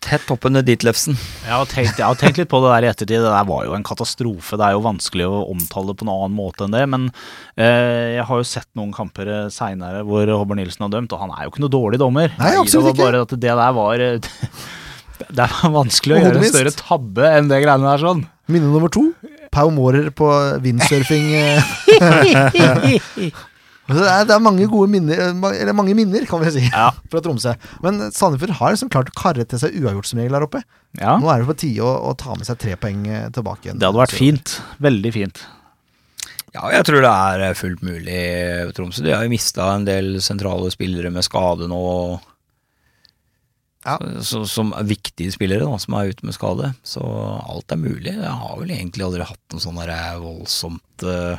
tett 0.00 0.30
oppunder 0.32 0.62
Ditlevsen. 0.64 1.16
jeg 1.44 1.52
har, 1.52 1.66
tenkt, 1.68 1.98
jeg 2.00 2.06
har 2.06 2.16
tenkt 2.18 2.38
litt 2.40 2.48
på 2.50 2.60
det 2.64 2.70
der 2.72 2.84
i 2.86 2.88
ettertid. 2.90 3.20
Det 3.20 3.30
der 3.30 3.46
var 3.48 3.66
jo 3.68 3.74
en 3.76 3.84
katastrofe. 3.86 4.56
Det 4.58 4.66
er 4.66 4.72
jo 4.76 4.82
vanskelig 4.84 5.26
å 5.28 5.44
omtale 5.52 5.86
det 5.92 5.98
på 6.00 6.06
noen 6.08 6.22
annen 6.26 6.38
måte 6.40 6.60
enn 6.66 6.74
det. 6.76 6.84
Men 6.90 7.02
uh, 7.12 8.06
jeg 8.16 8.24
har 8.26 8.36
jo 8.42 8.46
sett 8.48 8.68
noen 8.78 8.92
kamper 8.96 9.26
seinere 9.54 10.00
hvor 10.08 10.24
Hobber 10.34 10.56
Nilsen 10.58 10.84
har 10.86 10.92
dømt, 10.96 11.12
og 11.14 11.22
han 11.24 11.34
er 11.36 11.42
jo 11.46 11.50
ikke 11.54 11.64
noe 11.66 11.76
dårlig 11.76 11.98
dommer. 12.02 12.28
Nei, 12.40 12.54
absolutt 12.58 12.90
ikke. 12.94 12.96
det 12.96 13.04
var 13.04 13.12
bare 13.12 13.24
at 13.28 13.32
det 13.36 13.54
der 13.62 13.72
var 13.78 13.94
eh, 14.06 14.30
Det 15.28 15.44
er 15.44 15.72
vanskelig 15.74 16.16
å 16.16 16.20
gjøre 16.22 16.40
en 16.40 16.48
større 16.54 16.72
tabbe 16.78 17.28
enn 17.36 17.50
det 17.50 17.60
greiene 17.64 17.90
der 17.92 18.00
sånn. 18.02 18.22
Minne 18.50 18.70
nummer 18.72 18.90
to. 18.92 19.02
Pau 19.52 19.68
Mårer 19.74 20.08
på 20.14 20.26
windsurfing. 20.64 21.28
eh. 21.34 23.00
Det, 23.90 24.04
er, 24.06 24.20
det 24.28 24.34
er 24.36 24.42
mange 24.42 24.68
gode 24.70 24.86
minner, 24.92 25.18
eller 25.50 25.74
mange 25.74 25.96
minner, 25.98 26.22
kan 26.30 26.38
vi 26.44 26.50
si, 26.54 26.60
Ja. 26.70 26.92
fra 27.10 27.18
Tromsø. 27.24 27.56
Men 27.82 27.96
Sandefjord 28.14 28.52
har 28.60 28.70
liksom 28.76 28.90
klart 28.92 29.08
å 29.10 29.16
karre 29.18 29.42
til 29.50 29.58
seg 29.58 29.74
uavgjort 29.80 30.06
som 30.06 30.20
regel 30.20 30.36
her 30.38 30.44
oppe. 30.46 30.60
Ja, 31.00 31.16
Nå 31.18 31.26
er 31.32 31.42
det 31.42 31.48
på 31.48 31.56
tide 31.58 31.82
å, 31.82 31.96
å 32.06 32.12
ta 32.14 32.36
med 32.38 32.46
seg 32.46 32.60
tre 32.62 32.76
poeng 32.78 33.00
eh, 33.10 33.24
tilbake 33.34 33.66
igjen. 33.66 33.80
det 33.82 33.88
hadde 33.88 33.98
vært 34.04 34.14
fint. 34.14 34.54
Veldig 34.86 35.12
fint. 35.16 35.42
Ja, 36.54 36.68
jeg 36.76 36.86
tror 36.86 37.02
det 37.02 37.10
er 37.10 37.44
eh, 37.48 37.56
fullt 37.58 37.82
mulig 37.86 38.20
Tromsø. 38.78 39.02
De 39.08 39.10
har 39.16 39.26
jo 39.26 39.32
mista 39.34 39.72
en 39.74 39.88
del 39.90 40.20
sentrale 40.22 40.70
spillere 40.70 41.10
med 41.10 41.26
skade 41.26 41.66
nå. 41.70 41.82
Ja. 43.86 43.94
Så, 44.26 44.42
som 44.50 44.74
er 44.76 44.84
viktige 44.84 45.32
spillere, 45.32 45.64
da, 45.64 45.78
som 45.80 45.94
er 45.96 46.10
ute 46.12 46.26
med 46.28 46.34
skade. 46.36 46.74
Så 46.84 47.00
alt 47.00 47.72
er 47.72 47.80
mulig. 47.80 48.12
Jeg 48.12 48.34
har 48.42 48.58
vel 48.60 48.74
egentlig 48.74 49.06
aldri 49.06 49.24
hatt 49.24 49.54
noe 49.54 49.62
sånn 49.64 49.78
der 49.80 49.94
voldsomt 50.20 51.06
uh, 51.08 51.38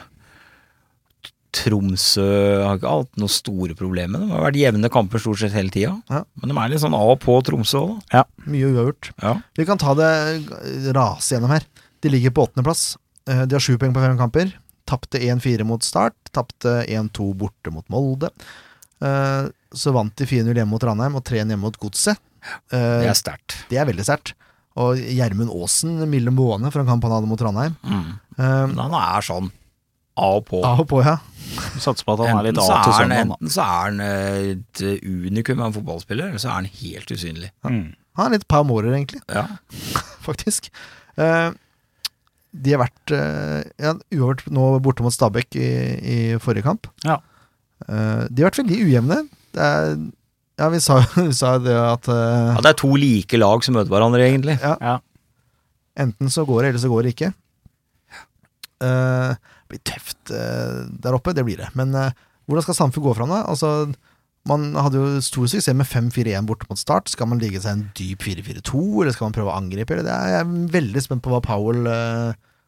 Tromsø 1.51 2.23
har 2.63 2.77
ikke 2.79 2.91
hatt 2.93 3.17
noen 3.19 3.31
store 3.31 3.75
problemer. 3.75 4.21
Det 4.23 4.31
har 4.31 4.45
vært 4.45 4.59
jevne 4.61 4.89
kamper 4.93 5.19
stort 5.19 5.41
sett 5.41 5.51
hele 5.55 5.73
tida. 5.73 5.97
Ja. 6.09 6.21
Men 6.39 6.53
de 6.53 6.57
er 6.61 6.71
litt 6.71 6.83
sånn 6.83 6.95
av 6.95 7.11
og 7.11 7.19
på 7.25 7.35
Tromsø 7.43 7.81
òg, 7.81 7.97
da. 8.13 8.23
Mye 8.47 8.69
uavgjort. 8.71 9.09
Ja. 9.19 9.33
Vi 9.59 9.65
kan 9.67 9.81
ta 9.81 9.93
det 9.99 10.07
eh, 10.37 10.87
rase 10.95 11.35
gjennom 11.35 11.51
her. 11.51 11.65
De 12.01 12.13
ligger 12.13 12.31
på 12.33 12.45
åttendeplass. 12.47 12.85
Eh, 13.27 13.43
De 13.51 13.57
har 13.57 13.63
sju 13.65 13.75
poeng 13.81 13.91
på 13.93 14.03
fem 14.03 14.15
kamper. 14.19 14.53
Tapte 14.87 15.19
1-4 15.27 15.67
mot 15.67 15.83
Start. 15.83 16.15
Tapte 16.31 16.79
1-2 16.87 17.27
borte 17.43 17.75
mot 17.75 17.85
Molde. 17.91 18.31
Eh, 19.03 19.51
Så 19.75 19.91
vant 19.95 20.15
de 20.19 20.25
4-0 20.27 20.55
hjemme 20.55 20.71
mot 20.71 20.83
Ranheim 20.87 21.19
og 21.19 21.27
3-1 21.27 21.51
hjemme 21.51 21.65
mot 21.67 21.77
Godset. 21.83 22.19
Eh, 22.71 23.01
Det 23.03 23.09
er 23.11 23.17
sterkt. 23.19 23.57
Det 23.69 23.79
er 23.81 23.89
veldig 23.89 24.05
sterkt. 24.07 24.33
Og 24.81 24.99
Gjermund 24.99 25.51
Aasen, 25.51 25.97
Mille 26.09 26.31
Måne, 26.31 26.71
fra 26.71 26.83
en 26.83 26.91
han 26.91 27.01
hadde 27.01 27.27
mot 27.27 27.39
Trondheim. 27.39 27.75
Mm. 27.83 28.19
Eh, 28.37 28.67
Men 28.71 28.79
han 28.87 28.95
er 28.95 29.25
sånn 29.27 29.51
av 30.21 30.37
og 30.41 30.45
på. 30.47 30.61
Av 30.67 30.83
og 30.83 30.87
på, 30.91 31.01
ja. 31.05 31.17
Satser 31.81 32.05
på 32.05 32.15
at 32.15 32.23
han 32.27 32.39
er 32.39 32.49
litt 32.49 32.59
av 32.61 32.83
til 32.85 33.09
da. 33.09 33.17
enten 33.23 33.51
så 33.51 33.63
er 33.63 33.81
han 33.87 34.03
eh, 34.05 34.51
et 34.53 34.83
unikum 35.07 35.59
av 35.59 35.69
en 35.69 35.75
fotballspiller, 35.79 36.29
eller 36.29 36.41
så 36.41 36.51
er 36.51 36.59
han 36.59 36.69
helt 36.81 37.11
usynlig. 37.11 37.51
Mm. 37.67 37.83
Han 38.19 38.27
er 38.27 38.35
litt 38.37 38.47
Pau 38.51 38.63
Mårer, 38.67 38.93
egentlig. 38.95 39.21
Ja. 39.31 39.47
faktisk. 40.27 40.69
Uh, 41.19 41.51
de 42.51 42.73
har 42.75 42.81
vært 42.83 43.13
uh, 43.15 43.61
ja, 43.79 43.93
uavgjort 44.11 44.45
nå 44.51 44.67
borte 44.83 45.05
mot 45.05 45.15
Stabæk 45.15 45.55
i, 45.59 45.69
i 46.01 46.17
forrige 46.43 46.67
kamp. 46.67 46.89
Ja. 47.07 47.21
Uh, 47.87 48.27
de 48.27 48.43
har 48.43 48.51
vært 48.51 48.61
veldig 48.63 48.81
ujevne. 48.83 49.21
Det 49.55 49.67
er, 49.67 49.95
ja, 50.61 50.67
vi 50.73 50.81
sa, 50.83 50.99
jo 51.01 51.63
det 51.65 51.77
at 51.77 52.09
uh, 52.11 52.53
ja, 52.53 52.61
det 52.61 52.73
er 52.73 52.81
to 52.81 52.91
like 52.99 53.39
lag 53.39 53.65
som 53.65 53.77
møter 53.77 53.93
hverandre, 53.93 54.27
egentlig. 54.27 54.57
Ja. 54.61 54.99
enten 55.99 56.29
så 56.33 56.45
går 56.47 56.61
det, 56.61 56.69
eller 56.73 56.83
så 56.83 56.91
går 56.91 57.07
det 57.07 57.15
ikke. 57.15 57.31
Uh, 58.81 59.33
det 59.33 59.73
blir 59.73 59.83
tøft 59.87 60.33
uh, 60.33 60.85
der 61.01 61.17
oppe, 61.17 61.33
det 61.37 61.45
blir 61.47 61.61
det. 61.61 61.71
Men 61.79 61.95
hvordan 61.95 62.65
skal 62.67 62.77
Sandefjord 62.77 63.09
gå 63.09 63.17
fram, 63.21 63.33
da? 63.33 63.41
Altså, 63.49 63.89
man 64.49 64.71
hadde 64.77 65.01
jo 65.01 65.09
stor 65.25 65.49
suksess 65.49 65.73
med 65.77 65.89
5-4-1 65.89 66.47
borte 66.49 66.69
mot 66.69 66.79
start. 66.79 67.09
Skal 67.09 67.29
man 67.31 67.41
ligge 67.41 67.61
seg 67.61 67.77
en 67.77 67.85
dyp 67.97 68.25
4-4-2, 68.25 68.85
eller 69.03 69.15
skal 69.15 69.29
man 69.29 69.37
prøve 69.37 69.53
å 69.53 69.57
angripe? 69.57 69.95
Eller? 69.95 70.07
Det 70.07 70.15
er, 70.15 70.33
jeg 70.35 70.45
er 70.45 70.73
veldig 70.77 71.05
spent 71.05 71.25
på 71.25 71.33
hva 71.33 71.43
Powell 71.45 71.85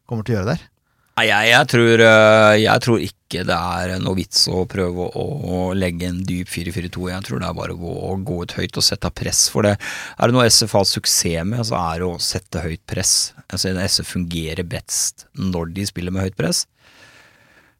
kommer 0.08 0.26
til 0.26 0.34
å 0.34 0.40
gjøre 0.40 0.54
der. 0.54 0.70
Nei, 1.14 1.28
jeg, 1.28 1.50
jeg, 1.52 1.66
tror, 1.70 2.00
eh, 2.02 2.52
jeg 2.58 2.82
tror 2.82 3.02
ikke 3.04 3.44
det 3.46 3.54
er 3.54 3.92
noe 4.02 4.16
vits 4.18 4.48
å 4.50 4.64
prøve 4.66 5.04
å, 5.14 5.24
å 5.46 5.58
legge 5.78 6.08
en 6.08 6.18
dyp 6.26 6.48
4-4-2. 6.50 7.04
Jeg 7.12 7.26
tror 7.28 7.38
det 7.38 7.46
er 7.46 7.54
bare 7.54 7.76
å 7.76 7.78
gå, 7.78 7.92
gå 8.26 8.38
ut 8.42 8.54
høyt 8.58 8.80
og 8.80 8.86
sette 8.86 9.12
press 9.14 9.44
for 9.52 9.68
det. 9.68 9.76
Er 10.18 10.30
det 10.30 10.34
noe 10.34 10.48
SF 10.50 10.74
har 10.74 10.88
suksess 10.90 11.46
med, 11.46 11.62
så 11.68 11.78
er 11.78 12.02
det 12.02 12.08
å 12.08 12.16
sette 12.18 12.64
høyt 12.64 12.82
press. 12.90 13.12
Altså, 13.46 13.70
SF 13.78 14.10
fungerer 14.16 14.66
best 14.66 15.28
når 15.38 15.70
de 15.76 15.86
spiller 15.86 16.16
med 16.16 16.26
høyt 16.26 16.38
press. 16.40 16.64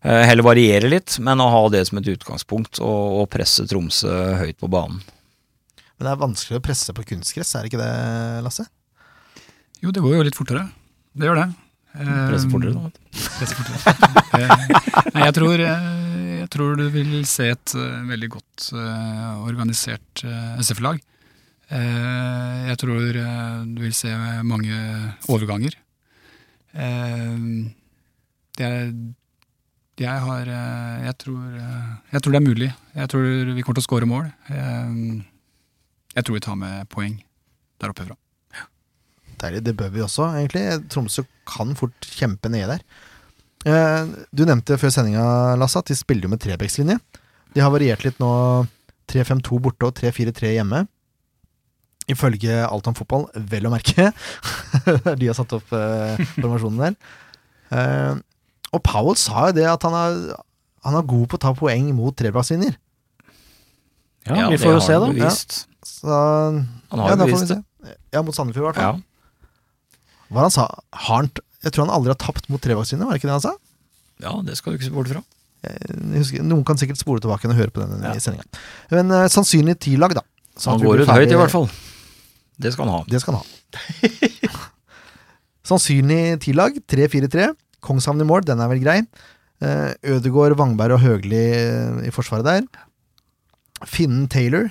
Eh, 0.06 0.22
Heller 0.30 0.46
variere 0.46 0.92
litt, 0.94 1.18
men 1.18 1.42
å 1.42 1.50
ha 1.50 1.64
det 1.74 1.82
som 1.90 1.98
et 1.98 2.12
utgangspunkt 2.14 2.78
og, 2.84 3.18
og 3.18 3.28
presse 3.34 3.66
Tromsø 3.66 4.14
høyt 4.44 4.62
på 4.62 4.70
banen. 4.70 5.02
Men 5.98 6.06
det 6.06 6.14
er 6.14 6.22
vanskelig 6.22 6.62
å 6.62 6.66
presse 6.70 6.94
på 6.94 7.06
kunstgress, 7.10 7.56
er 7.58 7.66
det 7.66 7.74
ikke 7.74 7.82
det, 7.82 7.92
Lasse? 8.46 8.70
Jo, 9.82 9.90
det 9.90 10.06
går 10.06 10.20
jo 10.20 10.24
litt 10.30 10.38
fortere. 10.38 10.68
Det 11.18 11.26
gjør 11.26 11.42
det. 11.42 11.50
Presse 11.94 12.48
fortere, 12.50 12.72
da. 12.74 12.90
Presse 13.38 13.54
fortere. 13.54 13.78
Eh, 14.34 14.50
Nei, 15.14 15.26
jeg 15.28 15.34
tror, 15.36 15.60
eh, 15.62 15.90
jeg 16.40 16.48
tror 16.50 16.76
du 16.80 16.88
vil 16.90 17.12
se 17.30 17.46
et 17.54 17.74
eh, 17.78 18.00
veldig 18.08 18.30
godt 18.34 18.64
eh, 18.74 19.44
organisert 19.46 20.24
SF-lag. 20.64 20.98
Jeg 21.74 22.76
tror 22.78 23.14
du 23.14 23.78
vil 23.80 23.94
se 23.96 24.10
mange 24.46 24.74
overganger. 25.32 25.74
Det 26.74 28.66
er 28.68 28.92
jeg 29.94 30.20
har 30.26 30.50
jeg 30.50 31.14
tror, 31.22 31.40
jeg 32.12 32.22
tror 32.22 32.34
det 32.34 32.40
er 32.40 32.46
mulig. 32.48 32.68
Jeg 32.94 33.08
tror 33.10 33.54
vi 33.54 33.62
kommer 33.62 33.78
til 33.78 33.84
å 33.84 33.88
skåre 33.88 34.10
mål. 34.10 34.28
Jeg 34.50 36.26
tror 36.26 36.36
vi 36.36 36.44
tar 36.44 36.58
med 36.60 36.86
poeng 36.92 37.16
der 37.80 37.94
oppe 37.94 38.06
fra. 38.10 38.18
Deilig, 39.44 39.64
det 39.66 39.76
bør 39.78 39.92
vi 39.94 40.04
også, 40.04 40.30
egentlig. 40.38 40.64
Tromsø 40.92 41.26
kan 41.48 41.74
fort 41.78 42.08
kjempe 42.16 42.50
nede 42.52 42.76
der. 42.76 42.86
Eh, 43.64 44.08
du 44.32 44.44
nevnte 44.48 44.76
før 44.80 44.92
sendinga, 44.92 45.26
Lasse, 45.60 45.80
at 45.80 45.88
de 45.88 45.96
spiller 45.96 46.26
jo 46.26 46.32
med 46.32 46.42
trebekslinje. 46.44 46.98
De 47.54 47.62
har 47.62 47.72
variert 47.72 48.04
litt 48.06 48.20
nå. 48.22 48.32
3-5-2 49.12 49.58
borte 49.60 49.88
og 49.88 49.96
3-4-3 49.98 50.54
hjemme. 50.56 50.86
Ifølge 52.10 52.62
Alt 52.64 52.88
om 52.88 52.96
fotball, 52.96 53.26
vel 53.48 53.68
å 53.68 53.72
merke. 53.72 54.10
De 55.20 55.28
har 55.28 55.36
satt 55.36 55.52
opp 55.56 55.72
eh, 55.76 56.20
formasjonen 56.36 56.80
der. 56.82 56.96
Eh, 57.72 58.16
og 58.74 58.82
Powell 58.84 59.16
sa 59.20 59.48
jo 59.48 59.56
det 59.60 59.68
at 59.70 59.84
han 59.86 59.94
er, 59.96 60.18
han 60.84 60.98
er 60.98 61.06
god 61.08 61.28
på 61.30 61.38
å 61.38 61.42
ta 61.44 61.52
poeng 61.56 61.92
mot 61.96 62.16
trebakkslinjer. 62.16 62.76
Ja, 64.24 64.48
vi 64.48 64.56
det 64.56 64.60
får 64.64 64.72
jo 64.72 64.80
har 64.80 64.84
se, 64.84 64.98
han 64.98 65.16
da. 65.20 65.28
Ja. 65.28 65.32
Så 65.84 66.08
Han 66.08 67.02
har 67.04 67.12
ja, 67.12 67.26
jo 67.28 67.36
får 67.36 67.48
det. 67.52 67.60
Ja, 68.14 68.22
mot 68.24 68.36
Sandefjord, 68.36 68.64
i 68.64 68.68
hvert 68.72 68.80
fall. 68.80 69.00
Ja. 69.00 69.13
Hva 70.32 70.46
han 70.46 70.54
sa? 70.54 70.68
Har 71.06 71.22
han, 71.22 71.30
jeg 71.64 71.74
tror 71.74 71.86
han 71.86 71.94
aldri 71.96 72.12
har 72.14 72.20
tapt 72.22 72.48
mot 72.52 72.62
trebakkslinjer, 72.62 73.08
var 73.08 73.16
det 73.16 73.22
ikke 73.22 73.30
det 73.32 73.38
han 73.38 73.46
sa? 73.48 73.56
ja, 74.22 74.34
det 74.46 74.58
skal 74.58 74.72
du 74.72 74.78
ikke 74.78 74.88
se 74.88 74.94
bort 74.94 75.10
fra. 75.10 75.22
Jeg 75.64 76.20
husker, 76.20 76.44
noen 76.44 76.64
kan 76.68 76.78
sikkert 76.80 77.00
spole 77.00 77.22
tilbake 77.24 77.48
og 77.48 77.56
høre 77.56 77.72
på 77.72 77.82
den 77.82 78.04
ja. 78.04 78.12
sendinga. 78.20 78.44
Men 78.92 79.12
uh, 79.12 79.24
sannsynlig 79.32 79.78
ti-lag, 79.80 80.12
da. 80.16 80.24
Så 80.60 80.74
Han 80.74 80.82
går 80.82 81.02
ut 81.02 81.10
høyt, 81.10 81.32
i 81.32 81.38
hvert 81.40 81.52
fall. 81.52 81.68
Det 82.60 82.74
skal 82.74 82.86
han 82.86 82.98
ha. 82.98 83.04
Det 83.10 83.20
skal 83.22 83.38
han 83.38 83.42
ha. 83.42 84.50
Sannsynlig 85.70 86.20
ti-lag. 86.44 86.76
3-4-3. 86.92 87.48
Kongshavn 87.84 88.20
i 88.20 88.28
mål, 88.28 88.44
den 88.48 88.60
er 88.60 88.70
vel 88.70 88.82
grei. 88.84 88.98
Uh, 89.64 89.96
Ødegård, 90.16 90.56
Vangberg 90.60 90.98
og 90.98 91.02
Høgli 91.04 91.40
eh, 91.56 92.04
i 92.10 92.12
forsvaret 92.12 92.44
der. 92.44 92.68
Finnen 93.88 94.28
Taylor 94.30 94.68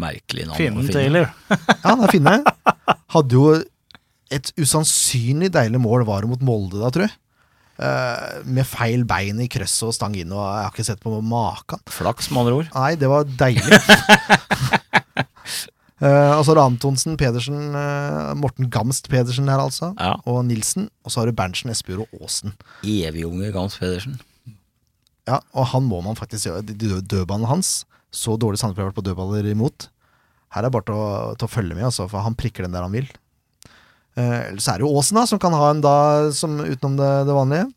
Merkelig 0.00 0.46
navn. 0.48 0.56
Finnen 0.56 0.86
finne. 0.86 0.94
Taylor. 0.94 1.26
Ja, 1.50 1.76
han 1.90 2.04
er 2.04 2.12
finne. 2.12 2.36
Hadde 3.14 3.36
jo 3.36 3.56
et 4.32 4.52
usannsynlig 4.60 5.50
deilig 5.54 5.80
mål 5.82 6.06
var 6.08 6.24
det 6.24 6.32
mot 6.32 6.46
Molde 6.46 6.80
da, 6.80 6.90
tror 6.92 7.08
jeg. 7.08 7.16
Uh, 7.82 8.42
med 8.44 8.68
feil 8.68 9.02
bein 9.08 9.40
i 9.42 9.48
krøsset 9.50 9.88
og 9.88 9.94
stang 9.96 10.14
inn, 10.18 10.32
og 10.34 10.42
jeg 10.42 10.64
har 10.66 10.72
ikke 10.74 10.86
sett 10.86 11.00
på 11.02 11.12
maken. 11.24 11.80
Flaks, 11.90 12.28
med 12.30 12.44
andre 12.44 12.58
ord. 12.60 12.68
Nei, 12.76 12.90
det 13.00 13.08
var 13.10 13.24
deilig. 13.26 13.78
uh, 16.02 16.34
og 16.36 16.42
så 16.44 16.52
har 16.52 16.58
du 16.58 16.64
Antonsen, 16.64 17.16
Pedersen, 17.20 17.72
uh, 17.74 18.34
Morten 18.38 18.68
Gamst 18.72 19.08
Pedersen 19.12 19.50
her, 19.50 19.62
altså. 19.64 19.94
Ja. 19.96 20.14
Og 20.28 20.44
Nilsen. 20.46 20.90
Og 21.02 21.14
så 21.14 21.22
har 21.22 21.30
du 21.30 21.38
Berntsen, 21.38 21.72
Espejord 21.72 22.04
og 22.04 22.28
Aasen. 22.28 22.54
Evigunge 22.84 23.50
Gamst 23.56 23.80
Pedersen. 23.82 24.20
Ja, 25.28 25.40
og 25.54 25.70
han 25.72 25.86
må 25.86 26.02
man 26.04 26.18
faktisk 26.18 26.50
gjøre. 26.50 26.66
Dødballen 26.66 27.08
Dødballene 27.10 27.50
hans, 27.50 27.82
så 28.12 28.36
dårlig 28.36 28.60
Sandefjord 28.60 28.88
har 28.88 28.92
vært 28.92 29.00
på 29.00 29.06
dødballer 29.06 29.48
imot. 29.52 29.88
Her 30.52 30.64
er 30.64 30.68
det 30.68 30.74
bare 30.74 30.86
til 30.90 30.98
å, 30.98 31.10
til 31.38 31.48
å 31.48 31.52
følge 31.52 31.76
med, 31.78 31.86
altså, 31.88 32.06
for 32.10 32.26
han 32.26 32.36
prikker 32.36 32.66
den 32.66 32.74
der 32.76 32.84
han 32.84 32.94
vil. 32.94 33.08
Eh, 34.18 34.52
så 34.60 34.74
er 34.74 34.80
det 34.80 34.84
jo 34.86 34.92
Aasen, 34.92 35.16
da, 35.16 35.24
som 35.28 35.40
kan 35.40 35.54
ha 35.56 35.70
en 35.72 35.80
da 35.84 35.94
som 36.36 36.58
utenom 36.60 36.98
det, 37.00 37.12
det 37.28 37.36
vanlige. 37.36 37.68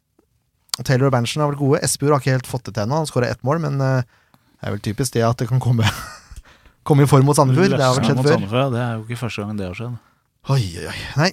Taylor 0.83 1.07
og 1.07 1.15
Berntsen 1.15 1.43
har 1.43 1.53
vært 1.53 1.61
gode. 1.61 1.79
Espejord 1.87 2.17
har 2.17 2.23
ikke 2.23 2.35
helt 2.35 2.49
fått 2.51 2.67
det 2.67 2.75
til 2.75 2.83
ennå. 2.83 2.99
Han 3.03 3.09
skåra 3.09 3.29
ett 3.31 3.43
mål, 3.47 3.61
men 3.63 3.79
eh, 3.79 4.03
det 4.59 4.67
er 4.67 4.75
vel 4.75 4.83
typisk 4.83 5.15
det 5.15 5.23
at 5.27 5.39
det 5.39 5.47
kan 5.51 5.63
komme, 5.63 5.87
komme 6.87 7.05
i 7.05 7.09
form 7.09 7.29
mot 7.29 7.37
Sandefjord. 7.37 7.77
Det 7.77 7.85
har 7.85 7.95
vel 7.95 8.09
skjedd 8.09 8.21
før. 8.21 8.35
Sandefjord, 8.35 8.75
Det 8.75 8.83
er 8.83 8.93
jo 8.99 9.07
ikke 9.07 9.21
første 9.23 9.45
gangen 9.45 9.61
det 9.61 9.69
har 9.69 9.79
skjedd. 9.79 9.97
Oi, 10.45 10.61
oi, 10.81 10.87
oi. 10.91 10.99
Nei. 11.21 11.31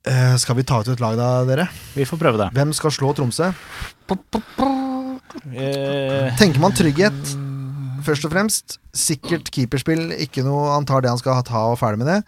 Uh, 0.00 0.32
skal 0.40 0.56
vi 0.56 0.62
ta 0.64 0.78
ut 0.80 0.88
et 0.88 1.02
lag, 1.02 1.18
da, 1.18 1.26
dere? 1.44 1.66
Vi 1.92 2.06
får 2.08 2.20
prøve 2.22 2.40
det. 2.40 2.46
Hvem 2.56 2.70
skal 2.72 2.94
slå 2.94 3.10
Tromsø? 3.18 3.50
Eh, 5.50 6.30
Tenker 6.40 6.62
man 6.62 6.72
trygghet, 6.72 7.34
først 8.06 8.24
og 8.24 8.32
fremst. 8.32 8.78
Sikkert 8.96 9.50
keeperspill. 9.52 10.08
Ikke 10.24 10.42
noe 10.46 10.70
Han 10.72 10.88
tar 10.88 11.04
det 11.04 11.12
han 11.12 11.20
skal 11.20 11.42
ta 11.46 11.66
og 11.74 11.78
ferdig 11.82 12.00
med 12.00 12.08
det. 12.08 12.20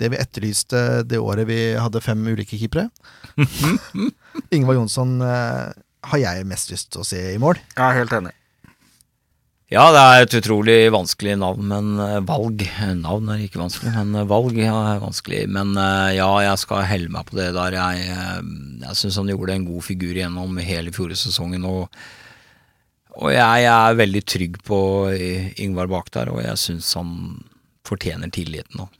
Det 0.00 0.10
vi 0.12 0.20
etterlyste 0.20 1.02
det 1.06 1.20
året 1.20 1.46
vi 1.48 1.60
hadde 1.78 2.02
fem 2.04 2.20
ulike 2.26 2.58
keepere. 2.58 2.88
Ingvar 4.54 4.78
Jonsson 4.78 5.18
eh, 5.24 5.72
har 6.12 6.22
jeg 6.22 6.46
mest 6.48 6.72
lyst 6.72 6.92
til 6.92 7.02
å 7.02 7.08
se 7.08 7.20
i 7.34 7.40
mål. 7.40 7.60
jeg 7.76 7.84
er 7.84 8.00
helt 8.00 8.14
enig. 8.18 8.32
Ja, 9.72 9.86
det 9.88 10.00
er 10.04 10.22
et 10.22 10.34
utrolig 10.36 10.76
vanskelig 10.92 11.38
navn, 11.40 11.68
men 11.70 11.92
eh, 12.04 12.18
valg 12.28 12.64
Navn 12.98 13.30
er 13.32 13.44
ikke 13.44 13.62
vanskelig, 13.62 13.92
men 13.94 14.18
eh, 14.20 14.26
valg 14.28 14.58
ja, 14.60 14.74
er 14.94 15.04
vanskelig. 15.04 15.44
Men 15.52 15.76
ja, 16.16 16.30
jeg 16.48 16.64
skal 16.64 16.88
helle 16.88 17.12
meg 17.12 17.28
på 17.28 17.38
det 17.38 17.52
der. 17.56 17.78
Jeg, 17.78 18.42
jeg 18.82 18.98
syns 19.00 19.20
han 19.20 19.32
gjorde 19.32 19.56
en 19.56 19.68
god 19.68 19.86
figur 19.86 20.18
gjennom 20.18 20.60
hele 20.60 20.92
fjorårssesongen. 20.92 21.68
Og, 21.68 22.02
og 23.20 23.32
jeg 23.32 23.70
er 23.70 24.00
veldig 24.00 24.24
trygg 24.34 24.58
på 24.66 24.80
Ingvar 25.62 25.92
bak 25.92 26.12
der, 26.16 26.32
og 26.32 26.42
jeg 26.44 26.60
syns 26.60 26.92
han 26.98 27.14
fortjener 27.88 28.32
tilliten 28.32 28.80
nå. 28.80 28.90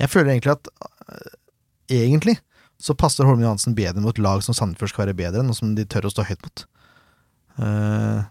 Jeg 0.00 0.10
føler 0.12 0.32
egentlig 0.34 0.54
at 0.56 0.68
øh, 1.12 1.30
Egentlig 1.90 2.36
så 2.80 2.94
passer 2.96 3.26
Holmen 3.28 3.42
Johansen 3.44 3.74
bedre 3.76 4.00
mot 4.00 4.16
lag 4.22 4.40
som 4.46 4.54
Sandefjord 4.56 4.88
skal 4.92 5.06
være 5.08 5.16
bedre 5.18 5.42
enn, 5.42 5.50
og 5.52 5.56
som 5.58 5.74
de 5.76 5.84
tør 5.84 6.06
å 6.08 6.12
stå 6.14 6.22
høyt 6.24 6.40
mot. 6.46 6.62
Uh, 7.60 8.22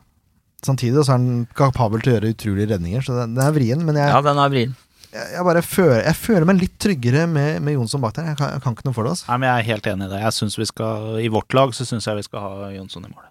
samtidig 0.66 1.04
så 1.06 1.12
er 1.14 1.18
han 1.20 1.44
kapabel 1.60 2.02
til 2.02 2.14
å 2.14 2.16
gjøre 2.16 2.32
utrolige 2.34 2.70
redninger, 2.72 3.04
så 3.06 3.18
den, 3.20 3.36
den 3.38 3.44
er 3.46 3.54
vrien. 3.54 3.84
Men 3.86 4.00
jeg, 4.00 4.10
Ja, 4.10 4.22
den 4.26 4.40
er 4.42 4.50
vrien. 4.50 4.72
jeg, 5.12 5.28
jeg 5.36 5.46
bare 5.46 5.62
føler, 5.62 6.02
jeg 6.08 6.18
føler 6.18 6.48
meg 6.50 6.64
litt 6.64 6.80
tryggere 6.82 7.28
med, 7.30 7.60
med 7.68 7.76
Jonsson 7.78 8.02
bak 8.02 8.16
der. 8.18 8.32
Jeg 8.32 8.40
kan, 8.40 8.56
jeg 8.56 8.64
kan 8.66 8.74
ikke 8.78 8.88
noe 8.90 8.98
for 8.98 9.06
det. 9.06 9.14
Altså. 9.18 9.28
Nei, 9.30 9.38
men 9.44 9.50
jeg 9.52 9.62
er 9.62 9.70
helt 9.70 9.92
enig 9.94 10.08
i 10.08 10.14
det. 10.16 10.24
Jeg 10.26 10.38
synes 10.40 10.58
vi 10.64 10.70
skal, 10.72 11.12
I 11.22 11.30
vårt 11.36 11.58
lag 11.60 11.76
så 11.78 11.86
syns 11.92 12.10
jeg 12.10 12.22
vi 12.24 12.26
skal 12.32 12.48
ha 12.48 12.72
Jonsson 12.80 13.06
i 13.06 13.14
mål. 13.14 13.28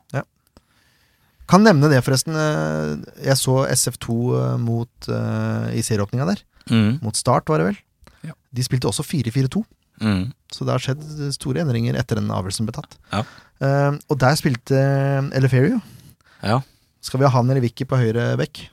Kan 1.48 1.62
nevne 1.64 1.88
det, 1.88 2.02
forresten. 2.04 2.34
eh, 2.36 3.24
Jeg 3.24 3.38
så 3.40 3.62
SF2 3.72 4.14
eh, 4.36 4.56
mot, 4.60 4.90
uh, 5.08 5.66
i 5.72 5.80
serieåpninga 5.82 6.26
der. 6.28 6.42
Mm. 6.68 6.98
Mot 7.00 7.16
Start, 7.16 7.48
var 7.48 7.58
det 7.62 7.70
vel. 7.70 7.78
De 8.54 8.64
spilte 8.64 8.88
også 8.90 9.04
4-4-2. 9.06 9.62
Mm. 10.00 10.24
Så 10.54 10.64
det 10.64 10.74
har 10.74 10.82
skjedd 10.82 11.04
store 11.34 11.62
endringer 11.64 11.98
etter 11.98 12.20
den 12.20 12.30
avgjørelsen 12.32 12.68
ble 12.68 12.76
tatt. 12.78 12.98
Ja. 13.12 13.22
Uh, 13.58 13.98
og 14.08 14.18
der 14.22 14.36
spilte 14.38 14.78
uh, 14.78 15.30
Eleferio. 15.36 15.80
Ja. 16.42 16.60
Skal 17.04 17.22
vi 17.22 17.26
ha 17.26 17.32
han 17.34 17.50
eller 17.50 17.64
Vicky 17.64 17.86
på 17.88 17.98
høyre 17.98 18.30
bekk? 18.40 18.64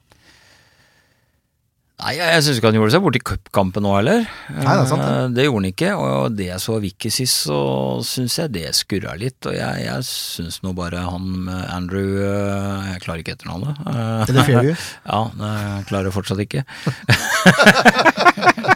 Nei, 1.96 2.18
jeg, 2.18 2.42
syns 2.44 2.58
ikke 2.60 2.68
han 2.68 2.76
gjorde 2.76 2.92
seg 2.92 3.04
bort 3.06 3.16
i 3.16 3.22
cupkampen 3.24 3.86
nå 3.86 3.94
heller. 3.96 4.26
Nei, 4.52 4.64
det 4.66 4.82
er 4.82 4.90
sant, 4.90 5.00
det. 5.00 5.12
Eh, 5.16 5.30
det 5.38 5.46
gjorde 5.46 5.62
han 5.62 5.68
ikke, 5.70 5.92
og 5.96 6.34
det 6.36 6.48
jeg 6.50 6.64
så 6.66 6.76
Vicky 6.84 7.12
sist, 7.14 7.46
så 7.48 7.60
syns 8.04 8.36
jeg 8.42 8.52
det 8.52 8.66
skurra 8.76 9.14
litt. 9.20 9.40
Og 9.48 9.56
jeg, 9.56 9.86
jeg 9.86 10.08
syns 10.10 10.60
nå 10.66 10.74
bare 10.76 11.06
han 11.08 11.30
med 11.48 11.62
Andrew 11.72 12.20
eh, 12.20 12.90
Jeg 12.92 13.04
klarer 13.06 13.24
ikke 13.24 13.38
etternavnet. 13.38 13.80
Eh, 13.88 14.34
Eleferio. 14.34 14.76
ja, 15.14 15.22
jeg 15.46 15.88
klarer 15.88 16.12
det 16.12 16.16
fortsatt 16.18 16.44
ikke. 16.44 16.66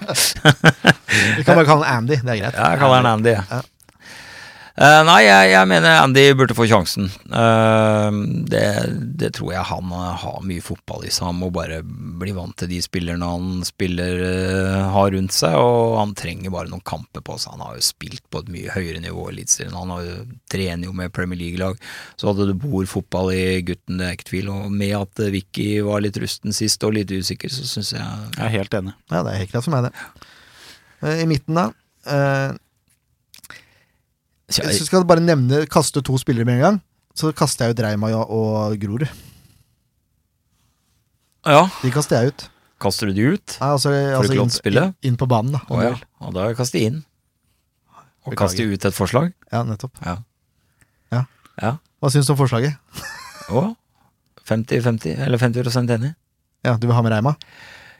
Vi 1.38 1.44
kan 1.44 1.60
bare 1.60 1.68
kalle 1.68 1.86
han 1.86 2.06
Andy, 2.06 2.22
det 2.24 2.34
er 2.38 2.42
greit. 2.46 2.56
Ja, 2.56 2.72
jeg 2.72 2.82
kaller 2.86 3.04
han 3.04 3.12
Andy. 3.18 3.36
Ja. 3.36 3.62
Eh, 4.80 5.02
nei, 5.04 5.26
jeg, 5.26 5.50
jeg 5.52 5.68
mener 5.68 5.98
Andy 6.06 6.22
burde 6.40 6.56
få 6.56 6.64
sjansen. 6.70 7.10
Uh, 7.28 8.16
det, 8.48 8.64
det 9.20 9.34
tror 9.36 9.52
jeg 9.52 9.68
han 9.68 9.90
eh, 9.92 10.22
har 10.22 10.46
mye 10.48 10.64
fotball 10.64 11.04
i 11.04 11.12
seg. 11.12 11.26
Han 11.28 11.42
må 11.42 11.50
bare 11.52 11.82
bli 11.84 12.32
vant 12.38 12.56
til 12.62 12.72
de 12.72 12.80
spillerne 12.84 13.28
han 13.28 13.66
spiller 13.68 14.24
uh, 14.24 14.86
har 14.94 15.12
rundt 15.18 15.36
seg, 15.36 15.58
og 15.60 15.98
han 16.00 16.14
trenger 16.16 16.54
bare 16.56 16.72
noen 16.72 16.86
kamper 16.88 17.26
på 17.28 17.36
seg. 17.36 17.58
Han 17.58 17.66
har 17.66 17.76
jo 17.76 17.84
spilt 17.90 18.24
på 18.32 18.40
et 18.40 18.54
mye 18.54 18.78
høyere 18.78 19.04
nivå 19.04 19.28
i 19.28 19.34
Eliteserien. 19.34 19.76
Han 19.76 19.92
har 19.98 20.08
jo 20.08 20.16
trener 20.56 20.88
jo 20.88 20.96
med 20.96 21.12
Premier 21.18 21.42
League-lag. 21.44 21.84
Så 22.16 22.32
hadde 22.32 22.48
det 22.54 22.58
bor 22.64 22.88
fotball 22.88 23.34
i 23.36 23.44
gutten, 23.68 24.00
det 24.00 24.08
er 24.08 24.16
ikke 24.16 24.30
tvil. 24.32 24.54
Og 24.56 24.72
med 24.72 24.96
at 25.02 25.26
Vicky 25.36 25.68
var 25.84 26.08
litt 26.08 26.22
rusten 26.24 26.56
sist 26.56 26.88
og 26.88 26.96
litt 26.96 27.12
usikker, 27.12 27.52
så 27.52 27.68
syns 27.68 27.92
jeg 27.98 28.08
Jeg 28.38 28.48
er 28.48 28.56
helt 28.56 28.80
enig. 28.80 28.96
Ja, 29.12 29.26
det 29.28 29.36
er 29.36 29.44
helt 29.44 29.52
greit 29.52 29.68
for 29.68 29.76
meg, 29.76 29.92
det. 29.92 31.14
I 31.20 31.28
midten, 31.28 31.60
da. 31.60 31.68
Så 34.50 34.64
hvis 34.66 34.80
jeg, 34.82 34.88
skal 34.90 35.06
bare 35.06 35.22
nevne 35.24 35.64
kaste 35.70 36.02
to 36.06 36.18
spillere 36.18 36.46
med 36.48 36.58
en 36.60 36.64
gang, 36.66 36.78
så 37.18 37.32
kaster 37.36 37.68
jeg 37.70 37.76
ut 37.78 37.84
Reima 37.86 38.10
og 38.24 38.76
Grorud. 38.82 39.06
Ja, 41.48 41.68
De 41.84 41.92
kaster 41.94 42.20
jeg 42.22 42.34
ut. 42.34 42.48
kaster 42.82 43.08
du 43.10 43.14
de 43.16 43.26
ut? 43.36 43.58
Nei, 43.62 43.70
altså, 43.76 43.92
altså 43.92 44.34
inn, 44.36 44.52
inn, 44.74 44.94
inn 45.12 45.18
på 45.20 45.28
banen, 45.30 45.54
da. 45.56 45.62
Å 45.70 45.82
ja. 45.84 45.94
Og 46.26 46.34
da 46.36 46.50
kaster 46.58 46.80
de 46.80 46.86
inn. 46.90 46.98
Og 48.28 48.34
Beklager. 48.34 48.40
kaster 48.44 48.74
ut 48.74 48.86
et 48.90 48.96
forslag? 48.98 49.32
ja, 49.52 49.64
nettopp. 49.68 49.94
Ja. 50.06 50.18
Ja. 51.16 51.24
Ja. 51.62 51.72
Hva 52.00 52.12
syns 52.14 52.28
du 52.28 52.34
om 52.36 52.40
forslaget? 52.40 52.76
Å, 53.50 53.64
50-50, 54.50 55.20
eller 55.26 55.38
50 55.42 55.94
enig. 55.96 56.14
Ja, 56.66 56.76
Du 56.78 56.88
vil 56.88 56.96
ha 56.96 57.02
med 57.06 57.12
Reima? 57.14 57.36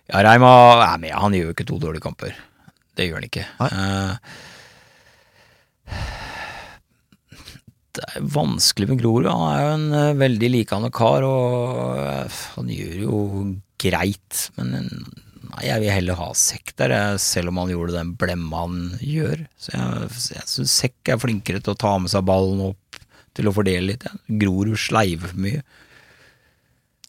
Ja, 0.10 0.22
Reima 0.26 0.50
er 0.94 0.98
med, 1.00 1.12
han 1.14 1.34
gjør 1.34 1.50
jo 1.52 1.56
ikke 1.56 1.68
to 1.70 1.80
dårlige 1.80 2.04
kamper. 2.04 2.36
Det 2.98 3.06
gjør 3.08 3.20
han 3.22 3.28
ikke. 3.30 3.46
Nei. 3.60 3.70
Eh, 3.70 4.14
det 8.00 8.08
er 8.08 8.28
vanskelig 8.34 8.90
med 8.90 9.02
Grorud. 9.02 9.28
Han 9.28 9.48
er 9.50 9.64
jo 9.64 9.72
en 9.76 9.88
eh, 9.98 10.20
veldig 10.20 10.50
likende 10.54 10.92
kar, 10.96 11.26
og 11.28 12.00
eh, 12.00 12.38
han 12.56 12.70
gjør 12.72 13.02
jo 13.04 13.22
greit. 13.82 14.44
Men 14.58 14.76
eh, 14.78 14.88
nei, 15.50 15.64
jeg 15.68 15.84
vil 15.84 15.94
heller 15.94 16.20
ha 16.22 16.30
Sekk 16.38 16.74
der, 16.80 16.96
selv 17.22 17.52
om 17.52 17.60
han 17.62 17.74
gjorde 17.74 17.98
den 17.98 18.16
blemma 18.20 18.64
han 18.66 18.80
gjør. 19.04 19.44
Så 19.60 19.76
jeg, 19.76 20.12
jeg 20.38 20.52
syns 20.54 20.78
Sekk 20.86 21.14
er 21.14 21.22
flinkere 21.22 21.64
til 21.64 21.76
å 21.76 21.82
ta 21.82 21.96
med 22.00 22.14
seg 22.14 22.28
ballen 22.30 22.64
opp 22.72 23.02
til 23.38 23.50
å 23.50 23.56
fordele 23.56 23.94
litt. 23.94 24.08
Grorud 24.42 24.80
sleiver 24.80 25.34
for 25.34 25.44
mye. 25.48 25.64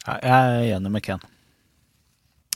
Jeg 0.00 0.32
er 0.34 0.74
enig 0.76 0.94
med 0.96 1.04
Ken. 1.06 1.22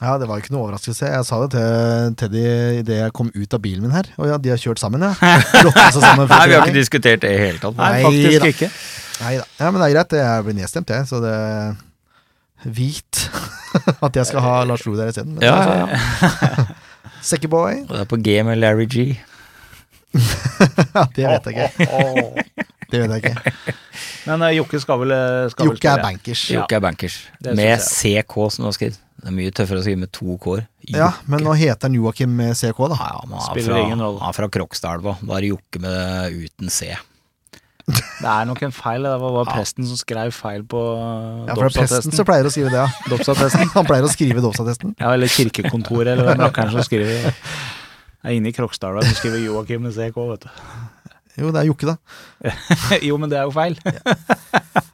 Ja, 0.02 0.16
det 0.18 0.26
var 0.26 0.40
ikke 0.42 0.50
noe 0.50 0.64
overraskelse. 0.64 1.06
Jeg 1.06 1.26
sa 1.28 1.36
det 1.44 1.52
til 1.54 2.14
Teddy 2.18 2.40
idet 2.80 2.96
jeg 2.98 3.12
kom 3.14 3.28
ut 3.30 3.54
av 3.54 3.60
bilen 3.62 3.84
min 3.84 3.94
her. 3.94 4.08
Og 4.18 4.26
ja, 4.26 4.38
de 4.42 4.50
har 4.50 4.58
kjørt 4.58 4.82
sammen, 4.82 5.04
ja. 5.06 5.12
Sammen 5.94 6.26
Nei, 6.26 6.40
vi 6.50 6.56
har 6.56 6.66
ikke 6.66 6.74
diskutert 6.74 7.22
det 7.22 7.30
i 7.30 7.38
hele 7.38 7.60
tatt. 7.62 7.76
Nei, 7.78 8.00
faktisk 8.02 8.42
da. 8.42 8.48
ikke. 8.50 8.70
Nei 9.20 9.34
da. 9.38 9.44
Ja, 9.60 9.68
men 9.68 9.78
det 9.78 9.86
er 9.86 9.94
greit. 9.94 10.16
Jeg 10.18 10.46
blir 10.48 10.56
nedstemt, 10.58 10.90
jeg. 10.90 11.06
Så 11.06 11.20
det 11.22 11.36
Hvit 12.64 13.20
at 14.06 14.18
jeg 14.18 14.26
skal 14.32 14.42
ha 14.42 14.56
Lars 14.66 14.82
Lo 14.88 14.96
der 14.98 15.12
isteden. 15.12 15.36
Men 15.36 15.46
Ja, 15.46 15.54
altså, 15.60 15.78
ja, 15.78 16.50
ja. 16.58 16.66
Sekkeboy? 17.30 17.84
Og 17.86 17.94
det 17.94 18.02
er 18.02 18.10
på 18.10 18.18
G 18.24 18.36
med 18.44 18.58
Larry 18.58 18.88
G. 18.90 19.06
Det 21.14 21.22
vet 21.22 21.48
jeg 21.48 21.54
ikke. 21.54 21.86
Det 22.90 23.00
vet 23.00 23.14
jeg 23.14 23.22
ikke. 23.22 23.78
Men 24.26 24.42
uh, 24.42 24.50
Jokke 24.56 24.80
skal 24.80 25.00
vel, 25.04 25.14
eh, 25.14 25.46
skal 25.52 25.68
vel 25.68 25.74
Jokke 25.74 25.90
er 25.94 26.02
bankers. 26.02 26.44
Ja. 26.50 26.60
Jokke 26.60 26.78
er 26.78 26.84
bankers. 26.84 27.16
Med 27.46 27.82
CK, 27.84 28.36
som 28.50 28.64
du 28.64 28.68
har 28.72 28.76
skrevet. 28.76 29.00
Det 29.24 29.30
er 29.30 29.36
mye 29.38 29.52
tøffere 29.56 29.80
å 29.80 29.84
skrive 29.86 30.02
med 30.02 30.10
to 30.12 30.34
k-er. 30.36 30.66
Ja, 30.92 31.06
men 31.32 31.40
nå 31.46 31.54
heter 31.56 31.88
han 31.88 31.94
Joakim 31.96 32.34
med 32.36 32.52
CK, 32.58 32.76
da. 32.92 32.96
Ja, 33.00 33.06
ja, 33.14 33.22
men 33.24 33.38
han 33.38 33.46
er 33.46 33.54
Spiller 33.54 33.72
fra, 33.72 33.84
ingen 33.86 34.02
rolle. 34.04 34.20
Han 34.20 34.34
er 34.34 34.36
fra 34.36 34.48
Krokstadelva. 34.52 35.14
Det 35.24 35.38
Jokke 35.48 35.80
med 35.80 36.36
uten 36.44 36.72
C. 36.74 36.90
Det 37.88 38.28
er 38.28 38.44
nok 38.50 38.60
en 38.68 38.74
feil. 38.76 39.08
Det 39.08 39.14
var 39.22 39.32
bare 39.38 39.54
presten 39.54 39.88
som 39.88 39.96
skrev 39.96 40.32
feil 40.36 40.66
på 40.68 40.82
Ja, 41.48 41.56
for 41.56 41.64
det 41.64 41.72
er 41.72 41.88
presten 41.88 42.16
som 42.16 42.28
pleier 42.28 42.48
å 42.48 42.52
skrive 42.52 42.72
det, 42.74 42.84
ja. 42.84 43.64
Han 43.78 43.88
pleier 43.88 44.04
å 44.04 44.12
skrive 44.12 44.44
dåpsattesten. 44.44 44.92
Ja, 45.00 45.14
eller 45.16 45.32
kirkekontoret, 45.32 46.12
eller 46.14 46.28
hvem 46.28 46.44
rakkeren 46.46 46.76
som 46.76 46.84
skriver 46.84 47.16
Jeg 47.16 47.32
er 48.28 48.36
inne 48.36 48.52
i 48.52 48.56
Krokstadelva 48.56 49.08
som 49.08 49.16
skriver 49.22 49.40
Joakim 49.46 49.88
med 49.88 49.96
CK, 49.96 50.20
vet 50.34 50.44
du. 50.44 50.52
Jo, 51.40 51.50
det 51.50 51.62
er 51.62 51.66
Jokke, 51.66 51.94
da. 51.94 51.96
jo, 53.08 53.16
men 53.18 53.32
det 53.32 53.40
er 53.40 53.48
jo 53.48 53.54
feil. 53.54 53.74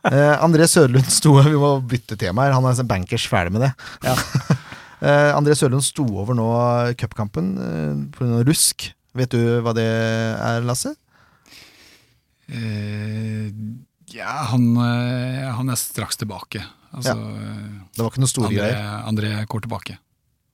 Eh, 0.09 0.37
André 0.41 0.65
Sørlund 0.71 1.11
sto 1.13 1.35
Vi 1.45 1.59
må 1.61 1.75
bytte 1.85 2.17
tema 2.21 2.47
her. 2.47 2.55
Han 2.57 2.65
er 2.65 2.81
en 2.81 2.89
bankers 2.89 3.27
ferdig 3.29 3.53
med 3.53 3.67
det. 3.67 3.71
Ja. 4.07 4.15
eh, 5.05 5.31
André 5.37 5.57
Sørlund 5.59 5.85
sto 5.85 6.07
over 6.23 6.37
nå 6.39 6.49
cupkampen 7.01 7.53
eh, 7.67 7.93
pga. 8.17 8.41
rusk. 8.49 8.89
Vet 9.19 9.35
du 9.35 9.61
hva 9.65 9.75
det 9.77 9.85
er, 9.85 10.65
Lasse? 10.65 10.95
Eh, 12.51 13.51
ja, 14.15 14.35
han, 14.51 14.71
eh, 14.81 15.49
han 15.55 15.71
er 15.71 15.79
straks 15.79 16.19
tilbake. 16.21 16.63
Altså, 16.91 17.15
ja. 17.15 17.83
Det 17.95 18.03
var 18.03 18.11
ikke 18.11 18.25
noe 18.25 18.33
store 18.33 18.55
greier. 18.55 18.81
André 19.07 19.35
går 19.51 19.67
tilbake. 19.67 19.99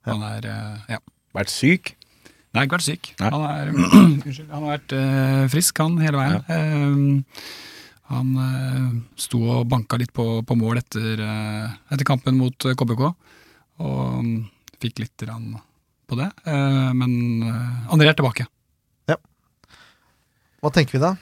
Han 0.07 0.25
er 0.27 0.51
eh, 0.51 0.97
ja. 0.97 1.01
Vært 1.37 1.53
syk? 1.53 1.96
Nei, 2.57 2.65
ikke 2.65 2.79
vært 2.79 2.89
syk. 2.89 3.13
Nei. 3.21 3.31
Han, 3.35 3.47
er, 3.47 3.71
unnskyld, 4.01 4.51
han 4.51 4.65
har 4.65 4.75
vært 4.79 4.97
eh, 4.97 5.47
frisk, 5.53 5.85
han, 5.85 6.01
hele 6.01 6.21
veien. 6.23 6.45
Uh, 6.49 7.41
han 8.13 8.35
eh, 8.39 8.91
sto 9.19 9.41
og 9.57 9.69
banka 9.71 9.99
litt 9.99 10.13
på, 10.15 10.25
på 10.47 10.57
mål 10.59 10.79
etter, 10.79 11.23
eh, 11.23 11.79
etter 11.91 12.07
kampen 12.07 12.37
mot 12.39 12.55
KBK, 12.55 13.03
og 13.83 14.21
mm, 14.23 14.37
fikk 14.83 15.03
litt 15.03 15.25
rann 15.27 15.57
på 16.07 16.19
det. 16.21 16.29
Eh, 16.47 16.93
men 16.95 17.17
André 17.91 18.13
er 18.13 18.19
tilbake. 18.19 18.51
Hva 20.65 20.71
tenker 20.73 20.97
vi 20.97 20.99
da? 21.03 21.13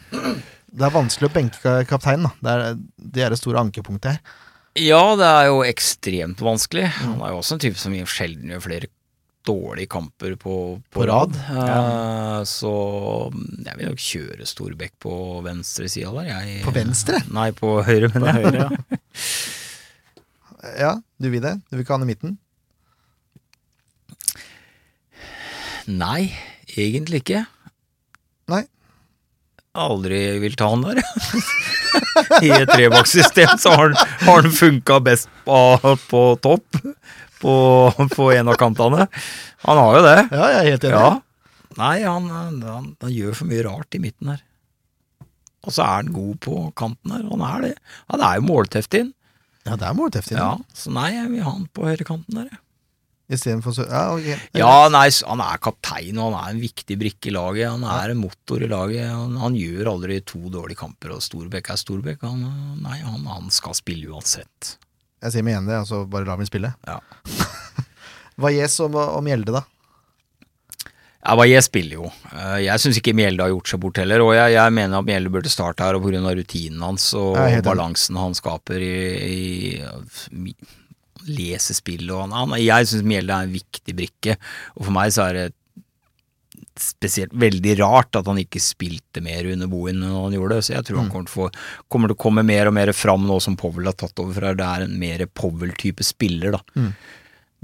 Det 0.74 0.84
er 0.86 0.92
vanskelig 0.94 1.26
å 1.28 1.32
benke 1.34 1.72
kapteinen. 1.90 2.30
da. 2.30 2.30
Det 2.38 2.52
er 2.52 2.76
det, 2.78 3.24
er 3.26 3.34
det 3.34 3.38
store 3.40 3.60
ankepunktet 3.60 4.14
her. 4.14 4.36
Ja, 4.80 5.02
det 5.18 5.26
er 5.26 5.48
jo 5.50 5.58
ekstremt 5.66 6.40
vanskelig. 6.40 6.86
Han 7.02 7.18
er 7.20 7.34
jo 7.34 7.40
også 7.42 7.58
en 7.58 7.62
type 7.62 7.78
som 7.78 7.92
sjelden 8.08 8.54
gjør 8.54 8.62
flere 8.64 8.88
dårlige 9.44 9.90
kamper 9.92 10.36
på, 10.40 10.54
på, 10.88 11.00
På 11.00 11.06
rad. 11.08 11.34
rad. 11.50 11.72
Eh, 11.74 12.44
så 12.48 12.72
jeg 13.66 13.76
vil 13.80 13.90
nok 13.90 14.00
kjøre 14.06 14.46
Storbekk 14.48 14.94
på 15.04 15.16
venstre 15.44 15.88
sida 15.92 16.12
der. 16.16 16.30
Jeg, 16.32 16.62
På 16.64 16.72
venstre? 16.76 17.20
Nei, 17.34 17.50
på 17.56 17.74
høyre, 17.84 18.08
mener 18.14 18.32
jeg. 18.32 18.46
høyre, 18.46 18.64
ja. 18.64 18.70
Ja, 20.80 20.94
du 21.20 21.26
vil 21.28 21.42
det? 21.44 21.58
Du 21.68 21.74
vil 21.76 21.82
ikke 21.84 21.92
ha 21.92 21.98
han 22.00 22.06
i 22.06 22.08
midten? 22.08 22.38
Nei, 25.92 26.30
egentlig 26.80 27.20
ikke. 27.20 27.42
Nei. 28.48 28.62
Aldri 29.76 30.20
vil 30.40 30.54
ta 30.56 30.70
han 30.72 30.84
der. 30.86 31.02
I 32.46 32.50
et 32.54 32.70
trebakssystem 32.72 33.58
så 33.60 33.74
har 33.74 33.90
han, 33.90 33.96
har 34.24 34.40
han 34.46 34.54
funka 34.54 35.00
best 35.04 35.28
på, 35.44 35.58
på 36.08 36.22
topp. 36.44 36.80
På, 37.44 37.54
på 38.14 38.30
en 38.32 38.48
av 38.48 38.56
kantene. 38.60 39.06
Han 39.66 39.80
har 39.82 39.98
jo 39.98 40.02
det. 40.06 40.18
Ja, 40.32 40.48
jeg 40.54 40.58
er 40.62 40.70
helt 40.72 40.88
enig. 40.88 41.04
Ja. 41.04 41.12
Nei, 41.74 41.94
han, 42.06 42.30
han, 42.30 42.58
han, 42.64 43.12
gjør 43.12 43.36
for 43.36 43.50
mye 43.50 43.64
rart 43.66 43.96
i 43.96 44.00
midten 44.02 44.32
her. 44.32 44.42
Og 45.64 45.74
så 45.74 45.84
er 45.84 45.94
han 45.98 46.12
god 46.14 46.40
på 46.44 46.56
kanten 46.78 47.12
her. 47.14 47.24
Han 47.30 47.44
er 47.44 47.68
det. 47.68 47.74
Han 48.12 48.24
er 48.24 48.38
jo 48.38 48.46
målteft 48.48 48.96
inn. 48.96 49.12
Ja, 49.64 49.78
det 49.80 49.88
er 49.88 49.96
målteftig. 49.96 50.36
Ja, 50.36 50.52
så 50.76 50.92
nei, 50.92 51.08
jeg 51.14 51.30
vil 51.32 51.44
ha 51.44 51.54
han 51.54 51.66
på 51.72 51.86
høyrekanten 51.88 52.36
der. 52.36 52.52
jeg. 52.52 52.60
Istedenfor 53.32 53.72
så 53.72 53.86
Ja, 53.88 54.02
okay. 54.12 54.36
Ja, 54.52 54.88
nei, 54.92 55.06
han 55.24 55.40
er 55.40 55.60
kaptein, 55.64 56.18
og 56.20 56.34
han 56.34 56.36
er 56.42 56.52
en 56.52 56.60
viktig 56.60 56.98
brikke 57.00 57.30
i 57.30 57.34
laget. 57.34 57.70
Han 57.72 57.86
er 57.88 58.12
en 58.12 58.20
motor 58.20 58.60
i 58.60 58.68
laget. 58.68 59.08
Han, 59.08 59.38
han 59.40 59.56
gjør 59.56 59.94
aldri 59.94 60.20
to 60.28 60.42
dårlige 60.52 60.82
kamper, 60.82 61.14
og 61.16 61.24
Storbekk 61.24 61.72
er 61.72 61.80
Storbekk. 61.80 62.26
Han, 62.28 62.44
nei, 62.84 62.98
han, 63.00 63.24
han 63.30 63.48
skal 63.54 63.76
spille 63.78 64.12
uansett. 64.12 64.74
Jeg 65.24 65.32
sier 65.34 65.46
meg 65.46 65.56
det, 65.68 65.78
altså 65.80 66.02
bare 66.10 66.28
la 66.28 66.36
meg 66.36 66.48
spille. 66.50 66.74
Ja. 66.86 66.98
Hva 68.40 68.50
gjes 68.52 68.76
om, 68.84 68.96
om 68.98 69.24
Mjelde 69.24 69.54
da? 69.54 69.62
Ja, 71.24 71.32
hva 71.38 71.46
jeg 71.48 71.64
spiller 71.64 72.02
jo. 72.02 72.08
Eh, 72.34 72.58
Jeg 72.66 72.82
syns 72.82 72.98
ikke 73.00 73.14
Mjelde 73.16 73.46
har 73.46 73.52
gjort 73.54 73.70
seg 73.70 73.80
bort 73.80 73.96
heller, 74.02 74.20
og 74.20 74.34
jeg, 74.36 74.52
jeg 74.58 74.72
mener 74.76 74.98
at 74.98 75.06
Mjelde 75.08 75.30
burde 75.32 75.48
starte 75.52 75.86
her, 75.86 75.96
og 75.96 76.04
pga. 76.04 76.20
rutinen 76.36 76.82
hans 76.84 77.06
og 77.16 77.38
balansen 77.64 78.18
han 78.20 78.36
skaper 78.36 78.84
i, 78.84 78.98
i 79.24 80.56
lese 81.24 81.72
spill 81.78 82.10
og 82.12 82.26
han, 82.26 82.34
han 82.36 82.52
Jeg 82.60 82.90
syns 82.90 83.06
Mjelde 83.08 83.32
er 83.38 83.46
en 83.48 83.54
viktig 83.54 83.94
brikke, 83.96 84.36
og 84.76 84.84
for 84.90 84.92
meg 84.98 85.14
så 85.16 85.30
er 85.30 85.38
det 85.38 85.46
spesielt 86.80 87.34
veldig 87.38 87.76
rart 87.78 88.16
at 88.18 88.26
han 88.26 88.40
ikke 88.40 88.62
spilte 88.62 89.22
mer 89.22 89.46
under 89.52 89.68
Bohin 89.70 90.02
enn 90.02 90.16
han 90.16 90.34
gjorde, 90.34 90.60
så 90.66 90.74
jeg 90.74 90.88
tror 90.88 91.02
han 91.02 91.10
kommer 91.12 91.28
til, 91.28 91.34
å 91.34 91.36
få, 91.44 91.86
kommer 91.92 92.10
til 92.10 92.16
å 92.16 92.22
komme 92.24 92.42
mer 92.46 92.70
og 92.70 92.74
mer 92.74 92.90
fram 92.96 93.28
nå 93.28 93.36
som 93.42 93.56
Powell 93.60 93.86
har 93.90 93.96
tatt 94.00 94.18
over, 94.18 94.34
for 94.34 94.58
det 94.58 94.66
er 94.66 94.86
en 94.86 94.98
mer 94.98 95.26
Powell-type 95.30 96.02
spiller, 96.06 96.56
da. 96.58 96.90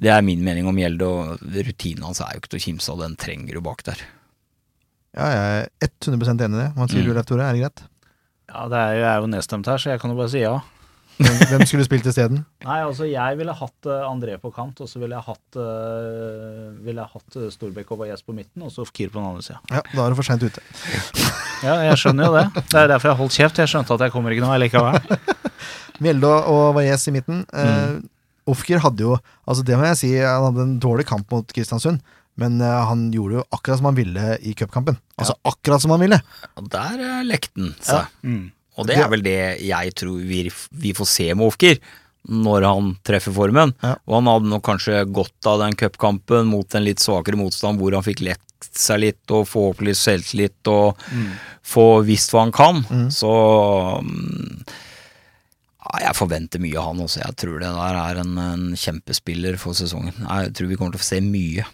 Det 0.00 0.08
er 0.14 0.22
min 0.24 0.40
mening 0.46 0.68
om 0.70 0.78
Gjelde, 0.78 1.04
og 1.10 1.42
rutinen 1.66 2.06
hans 2.06 2.22
er 2.24 2.32
jo 2.32 2.40
ikke 2.40 2.54
til 2.54 2.60
å 2.62 2.66
kimse 2.68 2.92
av, 2.94 3.02
den 3.02 3.18
trenger 3.20 3.58
du 3.58 3.64
bak 3.66 3.82
der. 3.84 4.04
Ja, 5.18 5.26
jeg 5.34 5.64
er 5.82 5.90
100% 5.90 6.44
enig 6.46 6.56
i 6.56 6.62
det. 6.62 6.68
Hva 6.76 6.86
sier 6.88 7.04
du, 7.04 7.10
Leif 7.16 7.26
Tore? 7.28 7.48
Er 7.48 7.56
det 7.56 7.64
greit? 7.64 7.82
Ja, 8.50 8.68
det 8.70 8.78
er 8.78 8.92
jo, 8.94 9.00
jeg 9.02 9.10
er 9.10 9.24
jo 9.24 9.30
nedstemt 9.34 9.68
her, 9.70 9.82
så 9.82 9.90
jeg 9.92 10.00
kan 10.02 10.14
jo 10.14 10.18
bare 10.18 10.32
si 10.32 10.44
ja. 10.44 10.54
Hvem, 11.20 11.40
hvem 11.50 11.64
skulle 11.68 11.84
spilt 11.84 12.06
isteden? 12.08 12.44
Nei, 12.64 12.78
altså 12.80 13.04
jeg 13.08 13.36
ville 13.36 13.52
hatt 13.56 13.88
eh, 13.88 14.04
André 14.08 14.38
på 14.40 14.52
kant, 14.54 14.80
og 14.80 14.88
så 14.88 15.02
ville 15.02 15.18
jeg 15.18 15.26
hatt, 15.26 15.58
uh, 15.60 16.70
ville 16.80 17.02
jeg 17.02 17.12
hatt 17.12 17.36
eh, 17.36 17.50
Storbekk 17.52 17.92
og 17.92 18.00
Valles 18.02 18.24
på 18.24 18.32
midten, 18.36 18.64
og 18.64 18.72
så 18.72 18.86
Fkir 18.88 19.12
på 19.12 19.20
den 19.20 19.28
andre 19.28 19.44
sida. 19.44 19.60
Ja, 19.68 19.82
da 19.92 20.06
er 20.06 20.14
du 20.14 20.20
for 20.20 20.30
seint 20.30 20.46
ute. 20.46 20.64
Ja, 21.60 21.74
jeg 21.84 21.98
skjønner 22.00 22.24
jo 22.24 22.36
det. 22.38 22.62
Det 22.72 22.78
er 22.80 22.86
derfor 22.88 23.10
jeg 23.10 23.18
holdt 23.18 23.34
kjeft. 23.36 23.58
Jeg 23.60 23.68
skjønte 23.68 23.92
at 23.92 24.06
jeg 24.06 24.12
kommer 24.14 24.32
ikke 24.32 24.46
noe 24.46 24.56
likevel. 24.62 24.96
Mjelde 26.00 26.30
og 26.48 26.62
Valles 26.78 27.04
i 27.10 27.12
midten. 27.12 27.42
Eh, 27.52 27.98
Ofker 28.48 28.80
hadde 28.80 29.04
jo 29.04 29.18
Altså 29.44 29.64
Det 29.66 29.76
må 29.76 29.84
jeg 29.90 29.98
si, 30.00 30.10
han 30.24 30.46
hadde 30.48 30.64
en 30.64 30.78
dårlig 30.80 31.04
kamp 31.10 31.28
mot 31.34 31.52
Kristiansund. 31.52 32.00
Men 32.40 32.56
eh, 32.64 32.78
han 32.88 33.10
gjorde 33.12 33.40
jo 33.40 33.44
akkurat 33.52 33.80
som 33.82 33.90
han 33.90 33.98
ville 33.98 34.38
i 34.40 34.54
cupkampen. 34.56 34.96
Altså 35.20 35.36
akkurat 35.44 35.84
som 35.84 35.92
han 35.92 36.00
ville! 36.06 36.20
Og 36.56 36.72
der 36.72 37.04
eh, 37.04 37.20
lekte 37.28 37.60
han 37.60 37.74
seg. 37.84 38.16
Mm. 38.24 38.46
Og 38.78 38.86
det 38.88 38.96
er 39.00 39.10
vel 39.12 39.24
det 39.24 39.40
jeg 39.66 39.96
tror 39.98 40.20
vi, 40.24 40.44
vi 40.70 40.92
får 40.96 41.08
se 41.10 41.26
med 41.34 41.48
Ofker, 41.50 41.80
når 42.30 42.66
han 42.68 42.92
treffer 43.06 43.34
formen. 43.34 43.72
Ja. 43.82 43.96
Og 44.06 44.20
han 44.20 44.30
hadde 44.30 44.52
nok 44.52 44.64
kanskje 44.68 45.02
godt 45.08 45.48
av 45.48 45.62
den 45.64 45.76
cupkampen 45.78 46.50
mot 46.52 46.76
en 46.76 46.86
litt 46.86 47.02
svakere 47.02 47.40
motstand, 47.40 47.80
hvor 47.80 47.96
han 47.96 48.06
fikk 48.06 48.22
lett 48.26 48.44
seg 48.76 49.00
litt 49.00 49.32
og 49.32 49.48
få 49.48 49.70
opp 49.70 49.80
litt 49.84 49.98
selvtillit 49.98 50.68
og 50.68 51.00
få 51.66 51.86
visst 52.06 52.34
hva 52.34 52.44
han 52.44 52.54
kan. 52.54 52.82
Så 53.14 53.30
mm, 54.04 54.64
ja, 55.80 55.94
jeg 56.04 56.18
forventer 56.18 56.62
mye 56.62 56.76
av 56.78 56.90
han 56.92 57.04
også. 57.06 57.22
Jeg 57.24 57.38
tror 57.40 57.60
det 57.62 57.72
der 57.72 58.00
er 58.04 58.20
en, 58.22 58.36
en 58.38 58.66
kjempespiller 58.78 59.56
for 59.60 59.76
sesongen. 59.76 60.14
Jeg 60.20 60.52
tror 60.56 60.70
vi 60.70 60.78
kommer 60.80 60.96
til 60.96 61.02
å 61.02 61.08
se 61.08 61.22
mye. 61.24 61.66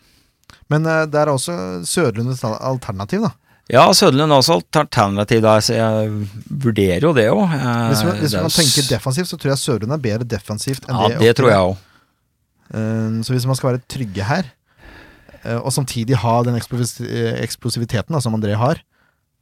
Men 0.73 0.87
eh, 0.87 1.05
det 1.11 1.21
er 1.21 1.33
også 1.33 1.57
Sørlundets 1.87 2.45
alternativ, 2.47 3.27
da. 3.27 3.35
Ja, 3.73 3.83
Søderlund 3.91 4.31
er 4.31 4.39
også 4.39 4.61
alternativ 4.61 5.41
der, 5.43 5.63
så 5.65 5.75
jeg 5.75 6.11
vurderer 6.47 7.03
jo 7.03 7.11
det 7.17 7.25
òg. 7.33 7.47
Hvis 7.91 8.03
man, 8.07 8.21
hvis 8.23 8.35
man 8.39 8.53
tenker 8.55 8.87
defensivt, 8.93 9.31
så 9.33 9.39
tror 9.43 9.53
jeg 9.53 9.59
Søderlund 9.63 9.97
er 9.97 10.03
bedre 10.05 10.29
defensivt 10.37 10.87
enn 10.87 11.01
Ja, 11.01 11.09
det 11.11 11.19
det 11.25 11.33
tror 11.41 11.51
jeg 11.51 11.65
òg. 11.73 11.81
Eh, 12.75 13.17
Så 13.27 13.35
hvis 13.35 13.47
man 13.47 13.59
skal 13.59 13.73
være 13.73 13.83
trygge 13.91 14.23
her, 14.29 14.53
eh, 15.43 15.59
og 15.59 15.73
samtidig 15.75 16.19
ha 16.23 16.37
den 16.47 16.55
eh, 16.55 17.33
eksplosiviteten 17.43 18.15
da, 18.15 18.21
som 18.23 18.39
André 18.39 18.55
har, 18.55 18.79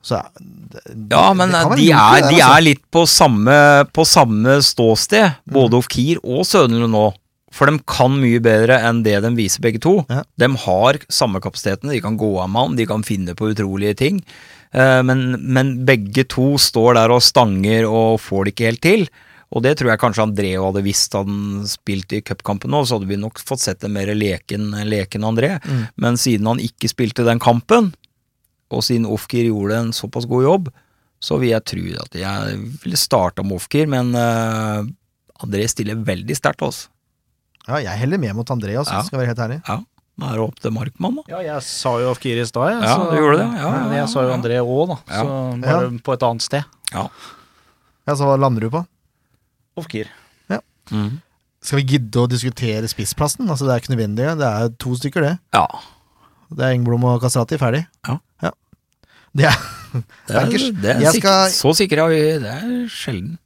så 0.05 0.21
det, 0.41 0.81
Ja, 1.13 1.33
men 1.37 1.53
de, 1.53 1.91
er, 1.93 2.21
der, 2.21 2.29
de 2.29 2.41
altså. 2.41 2.49
er 2.57 2.65
litt 2.65 2.83
på 2.93 3.05
samme, 3.09 3.59
på 3.93 4.05
samme 4.09 4.57
ståsted, 4.65 5.37
både 5.49 5.81
Ofkir 5.81 6.21
og 6.25 6.45
Søderlund 6.49 6.93
nå. 6.93 7.07
For 7.55 7.71
de 7.71 7.79
kan 7.87 8.17
mye 8.19 8.41
bedre 8.43 8.81
enn 8.83 9.05
det 9.07 9.21
de 9.23 9.31
viser 9.37 9.63
begge 9.63 9.79
to. 9.83 10.01
Ja. 10.11 10.25
De 10.43 10.49
har 10.65 10.99
samme 11.07 11.39
kapasiteten, 11.45 11.93
de 11.93 12.01
kan 12.03 12.19
gå 12.19 12.33
av 12.43 12.51
mann, 12.51 12.75
de 12.75 12.87
kan 12.91 13.07
finne 13.07 13.37
på 13.39 13.53
utrolige 13.53 13.95
ting. 14.01 14.19
Eh, 14.75 15.03
Men, 15.07 15.37
men 15.39 15.77
begge 15.87 16.27
to 16.27 16.57
står 16.59 16.99
der 16.99 17.15
og 17.15 17.23
stanger 17.23 17.87
og 17.87 18.19
får 18.25 18.45
det 18.45 18.55
ikke 18.57 18.69
helt 18.73 18.83
til. 18.83 19.07
Og 19.55 19.63
det 19.63 19.77
tror 19.79 19.93
jeg 19.93 20.01
kanskje 20.03 20.25
André 20.25 20.49
hadde 20.59 20.83
visst 20.83 21.15
hadde 21.15 21.31
han 21.31 21.67
spilt 21.71 22.11
i 22.17 22.23
cupkampen 22.27 22.73
nå, 22.75 22.81
så 22.83 22.99
hadde 22.99 23.07
vi 23.07 23.21
nok 23.23 23.39
fått 23.39 23.63
sett 23.63 23.85
en 23.87 23.95
mer 23.95 24.11
leken, 24.11 24.73
leken 24.89 25.27
André. 25.29 25.53
Mm. 25.63 25.85
Men 26.03 26.19
siden 26.19 26.49
han 26.51 26.63
ikke 26.63 26.91
spilte 26.91 27.27
den 27.27 27.39
kampen, 27.43 27.93
og 28.75 28.83
siden 28.83 29.07
Ofkir 29.07 29.47
gjorde 29.47 29.79
en 29.79 29.93
såpass 29.95 30.27
god 30.27 30.43
jobb, 30.49 30.73
så 31.23 31.39
vil 31.39 31.53
jeg 31.53 31.67
tro 31.71 31.85
at 32.03 32.19
jeg 32.19 32.59
ville 32.83 32.99
starta 32.99 33.45
med 33.47 33.61
Ofkir, 33.61 33.87
men 33.87 34.11
uh, 34.19 34.83
André 35.45 35.69
stiller 35.71 36.03
veldig 36.03 36.35
sterkt, 36.35 36.65
altså. 36.67 36.91
Ja, 37.69 37.77
jeg 37.81 37.99
heller 37.99 38.19
med 38.21 38.35
mot 38.37 38.47
André, 38.53 38.75
altså, 38.77 38.93
Ja. 38.99 39.03
skal 39.03 39.19
være 39.21 39.27
helt 39.33 39.39
ærlig. 39.39 39.61
Ja. 39.69 39.79
Nå 40.19 40.27
er 40.29 40.33
det 40.37 40.41
opp 40.45 40.61
til 40.61 40.71
Markmann, 40.71 41.17
da. 41.17 41.23
Ja, 41.29 41.39
jeg 41.43 41.63
sa 41.67 41.99
jo 41.99 42.11
Ofkir 42.13 42.39
i 42.41 42.45
stad, 42.47 42.71
jeg. 42.71 42.83
Ja, 42.83 42.95
så- 42.97 43.11
du 43.11 43.17
gjorde 43.19 43.39
det, 43.39 43.59
ja, 43.59 43.71
Men 43.71 43.93
ja, 43.93 44.01
jeg 44.05 44.09
sa 44.13 44.21
jo. 44.23 44.31
André 44.37 44.59
òg, 44.63 44.89
da. 44.89 44.97
Ja. 45.11 45.23
Så 45.23 45.61
bare 45.63 45.91
på 46.05 46.13
et 46.13 46.23
annet 46.23 46.43
sted. 46.43 46.65
Ja, 46.93 47.09
ja 48.07 48.15
så 48.15 48.25
hva 48.29 48.37
lander 48.39 48.61
du 48.61 48.71
på? 48.71 48.87
Ofkir. 49.77 50.07
Mm. 50.93 51.23
Skal 51.63 51.79
vi 51.79 51.85
gidde 51.97 52.13
å 52.21 52.29
diskutere 52.29 52.85
spissplassen? 52.87 53.49
Altså, 53.49 53.65
det 53.65 53.73
er 53.73 53.81
ikke 53.81 53.97
nødvendig. 53.97 54.27
Det 54.37 54.45
er 54.45 54.69
to 54.79 54.91
stykker, 54.95 55.23
det. 55.23 55.39
Ja. 55.55 55.67
Det 56.53 56.61
er 56.61 56.75
Engblom 56.77 57.03
og 57.09 57.23
Kastrati 57.23 57.57
ferdig. 57.57 57.87
Ja. 58.07 58.19
Det 59.35 59.47
er 59.47 59.57
Det 59.95 60.05
er, 60.29 60.41
Bankers. 60.45 60.71
det 60.83 60.97
er 61.03 61.11
skal- 61.13 61.51
Så 61.51 61.73
sikre 61.75 62.05
er 62.05 62.09
vi 62.09 62.39
Det 62.39 62.53
er 62.53 62.87
sjelden. 62.89 63.39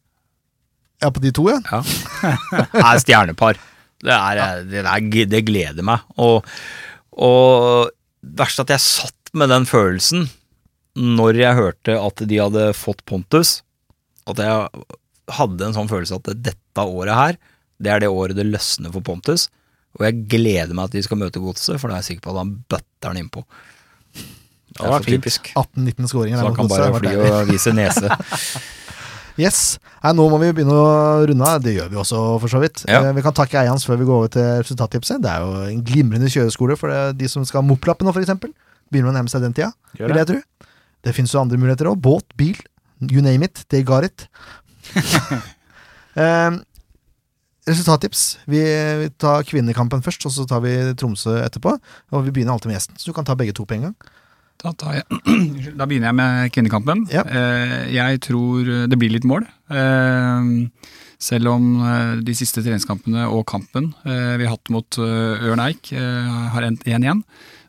ja, 1.01 1.11
på 1.11 1.21
de 1.21 1.31
to, 1.31 1.49
ja. 1.49 1.61
Ja. 1.71 1.81
Det 2.73 2.83
er 2.83 2.99
stjernepar. 2.99 3.55
Det, 4.05 4.15
er, 4.15 4.63
det, 4.69 4.83
er, 4.85 5.29
det 5.33 5.45
gleder 5.47 5.87
meg. 5.87 6.05
Og, 6.23 6.47
og 7.19 7.91
verst 8.23 8.63
at 8.63 8.73
jeg 8.75 8.85
satt 8.85 9.33
med 9.37 9.51
den 9.53 9.67
følelsen 9.69 10.29
når 10.99 11.39
jeg 11.39 11.59
hørte 11.59 11.99
at 12.01 12.23
de 12.27 12.41
hadde 12.41 12.71
fått 12.75 13.05
Pontus. 13.07 13.61
At 14.29 14.41
jeg 14.43 14.87
hadde 15.39 15.69
en 15.69 15.77
sånn 15.77 15.91
følelse 15.91 16.19
at 16.19 16.33
dette 16.43 16.85
året 16.85 17.15
her, 17.15 17.39
det 17.79 17.93
er 17.93 18.03
det 18.03 18.11
året 18.11 18.39
det 18.39 18.49
løsner 18.49 18.93
for 18.95 19.05
Pontus. 19.07 19.49
Og 19.99 20.05
jeg 20.07 20.27
gleder 20.31 20.75
meg 20.77 20.89
at 20.89 20.97
de 20.97 21.03
skal 21.05 21.21
møte 21.21 21.43
Godset, 21.43 21.79
for 21.81 21.91
da 21.91 21.99
er 21.99 22.05
jeg 22.05 22.15
sikker 22.15 22.27
på 22.27 22.35
at 22.35 22.43
han 22.43 22.55
bøtter 22.71 23.11
den 23.11 23.25
innpå. 23.25 23.45
Det 24.69 24.85
er 24.85 24.93
var 24.93 25.07
typisk. 25.07 25.51
18-19 25.57 26.11
skåringer. 26.11 26.39
Så 26.41 26.51
han 26.51 26.59
kan 26.59 26.71
bare 26.71 26.91
fly 27.01 27.15
og 27.19 27.49
vise 27.51 27.75
nese. 27.75 28.11
Yes. 29.39 29.79
Nei, 30.03 30.13
nå 30.19 30.25
må 30.33 30.39
vi 30.43 30.49
begynne 30.57 30.75
å 30.75 31.27
runde 31.31 31.47
av. 31.47 31.61
Det 31.63 31.77
gjør 31.77 31.93
vi 31.93 31.99
også, 32.03 32.23
for 32.43 32.51
så 32.51 32.59
vidt. 32.63 32.83
Ja. 32.91 33.05
Eh, 33.07 33.13
Vi 33.15 33.23
kan 33.23 33.35
takke 33.37 33.61
Eians 33.63 33.85
før 33.87 34.01
vi 34.01 34.09
går 34.09 34.17
over 34.25 34.33
til 34.35 34.47
resultattipset. 34.65 35.23
Det 35.23 35.31
er 35.31 35.45
jo 35.45 35.53
en 35.71 35.85
glimrende 35.87 36.31
kjøreskole 36.33 36.77
for 36.81 36.91
de 37.15 37.29
som 37.31 37.45
skal 37.47 37.63
ha 37.63 37.69
mopp-lappen 37.69 38.09
nå, 38.09 38.15
f.eks. 38.17 38.35
Begynner 38.91 39.13
å 39.13 39.15
nærme 39.15 39.31
seg 39.31 39.45
den 39.45 39.55
tida, 39.55 39.71
vil 39.99 40.19
jeg 40.19 40.27
tro. 40.33 40.41
Det 41.07 41.15
finnes 41.15 41.31
jo 41.33 41.39
andre 41.41 41.59
muligheter 41.61 41.87
òg. 41.93 42.01
Båt, 42.03 42.27
bil, 42.41 42.59
you 43.05 43.23
name 43.23 43.47
it. 43.47 43.63
They 43.71 43.85
got 43.87 44.03
it. 44.09 44.27
um, 46.19 46.59
resultattips. 47.69 48.39
Vi, 48.49 48.61
vi 49.05 49.09
tar 49.21 49.45
kvinnekampen 49.47 50.03
først, 50.03 50.25
og 50.27 50.33
så 50.35 50.47
tar 50.49 50.63
vi 50.65 50.75
Tromsø 50.99 51.37
etterpå. 51.45 51.75
Og 52.11 52.25
vi 52.27 52.33
begynner 52.35 52.57
alltid 52.57 52.73
med 52.73 52.79
gjesten, 52.81 52.99
så 52.99 53.11
du 53.11 53.17
kan 53.17 53.29
ta 53.29 53.37
begge 53.39 53.55
to 53.55 53.67
på 53.69 53.77
en 53.79 53.91
gang. 53.91 53.97
Da, 54.59 54.73
jeg, 54.97 55.05
da 55.79 55.87
begynner 55.87 56.11
jeg 56.11 56.19
med 56.19 56.55
kvinnekampen. 56.55 57.05
Ja. 57.15 57.23
Eh, 57.23 57.93
jeg 57.95 58.23
tror 58.27 58.67
det 58.91 58.99
blir 58.99 59.13
litt 59.15 59.27
mål. 59.29 59.47
Eh, 59.71 60.49
selv 61.19 61.51
om 61.51 61.69
eh, 61.83 62.17
de 62.23 62.35
siste 62.39 62.63
treningskampene 62.63 63.27
og 63.35 63.45
kampen 63.51 63.93
eh, 64.07 64.35
vi 64.39 64.47
har 64.47 64.55
hatt 64.55 64.71
mot 64.71 64.99
eh, 65.03 65.47
Ørn 65.51 65.63
Eik 65.65 65.93
eh, 65.95 66.35
har 66.55 66.67
endt 66.67 66.87
1-1, 66.87 67.25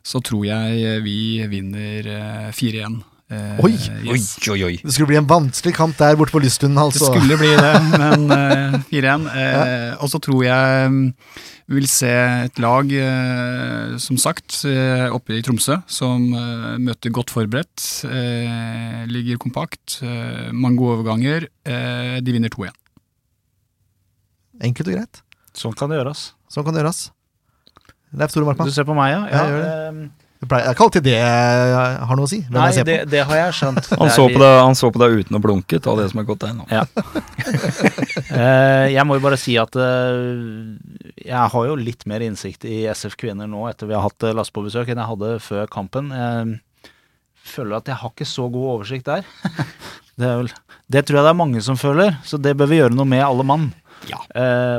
så 0.06 0.22
tror 0.24 0.44
jeg 0.46 1.00
vi 1.04 1.18
vinner 1.50 2.10
eh, 2.14 2.50
4-1. 2.54 3.00
Eh, 3.30 3.60
Oi, 3.62 3.76
Oi, 4.10 4.16
yes. 4.18 4.32
oi, 4.50 4.58
oi. 4.66 4.72
Det 4.82 4.90
skulle 4.90 5.06
bli 5.12 5.18
en 5.20 5.28
vanskelig 5.30 5.70
kamp 5.76 5.94
der 6.00 6.16
borte 6.18 6.34
på 6.34 6.40
Lystlunden, 6.42 6.74
Det 6.80 6.98
altså. 6.98 7.12
skulle 7.12 7.36
bli 7.38 7.52
det, 7.54 7.74
men 7.94 8.24
eh, 8.36 8.74
4-1. 8.90 9.28
Eh, 9.30 9.92
Og 10.02 10.10
så 10.10 10.18
tror 10.18 10.42
jeg 10.42 10.88
mm, 10.90 11.04
vi 11.70 11.76
vil 11.78 11.86
se 11.86 12.10
et 12.48 12.58
lag, 12.58 12.90
eh, 12.90 13.92
som 14.02 14.18
sagt, 14.18 14.64
eh, 14.66 15.06
oppe 15.14 15.36
i 15.38 15.44
Tromsø, 15.46 15.76
som 15.86 16.24
eh, 16.34 16.74
møter 16.82 17.14
godt 17.14 17.30
forberedt, 17.30 17.84
eh, 18.10 19.04
ligger 19.06 19.38
kompakt, 19.38 20.00
eh, 20.02 20.50
mange 20.50 20.80
gode 20.82 20.98
overganger. 20.98 21.46
Eh, 21.62 22.18
De 22.26 22.34
vinner 22.34 22.50
2-1. 22.50 22.74
Enkelt 24.60 24.90
og 24.90 24.96
greit. 24.98 25.22
Sånn 25.56 25.78
kan 25.78 25.88
det 25.94 26.00
gjøres. 26.00 26.32
Sånn 26.50 26.66
kan 26.66 26.74
det 26.74 26.82
gjøres. 26.82 27.04
Leif 28.10 28.34
Tore 28.34 28.44
Markmann. 28.50 28.66
Du 28.68 28.74
ser 28.74 28.84
på 28.90 28.96
meg, 28.98 29.12
ja? 29.14 29.22
Ja, 29.30 29.44
jeg 29.46 29.54
gjør 29.54 29.70
ehm, 29.70 30.02
Det 30.40 30.56
er 30.56 30.70
ikke 30.72 30.84
alltid 30.86 31.04
det 31.04 31.16
jeg 31.18 31.96
har 32.08 32.16
noe 32.16 32.24
å 32.24 32.28
si. 32.30 32.38
Hvem 32.46 32.54
Nei, 32.56 32.68
jeg 32.70 32.76
ser 32.78 32.86
det, 32.88 32.94
på. 33.02 33.08
det 33.12 33.24
har 33.28 33.38
jeg 33.42 33.56
skjønt. 33.58 33.88
Han 34.00 34.12
så, 34.14 34.22
på 34.24 34.40
deg, 34.40 34.54
han 34.56 34.78
så 34.78 34.88
på 34.94 35.02
deg 35.02 35.16
uten 35.20 35.36
å 35.36 35.40
blunke, 35.44 35.80
ta 35.84 35.92
det 35.98 36.06
som 36.12 36.22
er 36.22 36.28
godt 36.30 36.46
tegn. 36.46 36.62
da. 36.64 36.84
Eh, 38.30 38.86
jeg 38.94 39.02
må 39.08 39.16
jo 39.16 39.22
bare 39.24 39.36
si 39.40 39.56
at 39.58 39.74
eh, 39.74 40.28
jeg 41.26 41.50
har 41.52 41.64
jo 41.66 41.74
litt 41.76 42.04
mer 42.08 42.22
innsikt 42.22 42.62
i 42.68 42.84
SF 42.86 43.16
Kvinner 43.18 43.48
nå 43.50 43.64
etter 43.66 43.88
vi 43.90 43.96
har 43.96 44.04
hatt 44.04 44.22
eh, 44.22 44.34
Lasse 44.36 44.54
på 44.54 44.62
besøk 44.62 44.92
enn 44.92 45.00
jeg 45.02 45.10
hadde 45.10 45.30
før 45.42 45.66
kampen. 45.72 46.12
Jeg 46.14 47.50
føler 47.50 47.80
at 47.80 47.90
jeg 47.90 47.98
har 48.00 48.12
ikke 48.14 48.28
så 48.30 48.46
god 48.54 48.68
oversikt 48.76 49.10
der. 49.10 49.26
det, 50.20 50.28
er 50.30 50.36
vel, 50.44 50.52
det 50.94 51.02
tror 51.08 51.18
jeg 51.20 51.26
det 51.26 51.32
er 51.34 51.40
mange 51.42 51.64
som 51.66 51.80
føler, 51.80 52.14
så 52.24 52.38
det 52.38 52.54
bør 52.60 52.70
vi 52.70 52.78
gjøre 52.80 52.94
noe 52.96 53.08
med, 53.10 53.24
alle 53.26 53.46
mann. 53.50 53.66
Ja. 54.08 54.22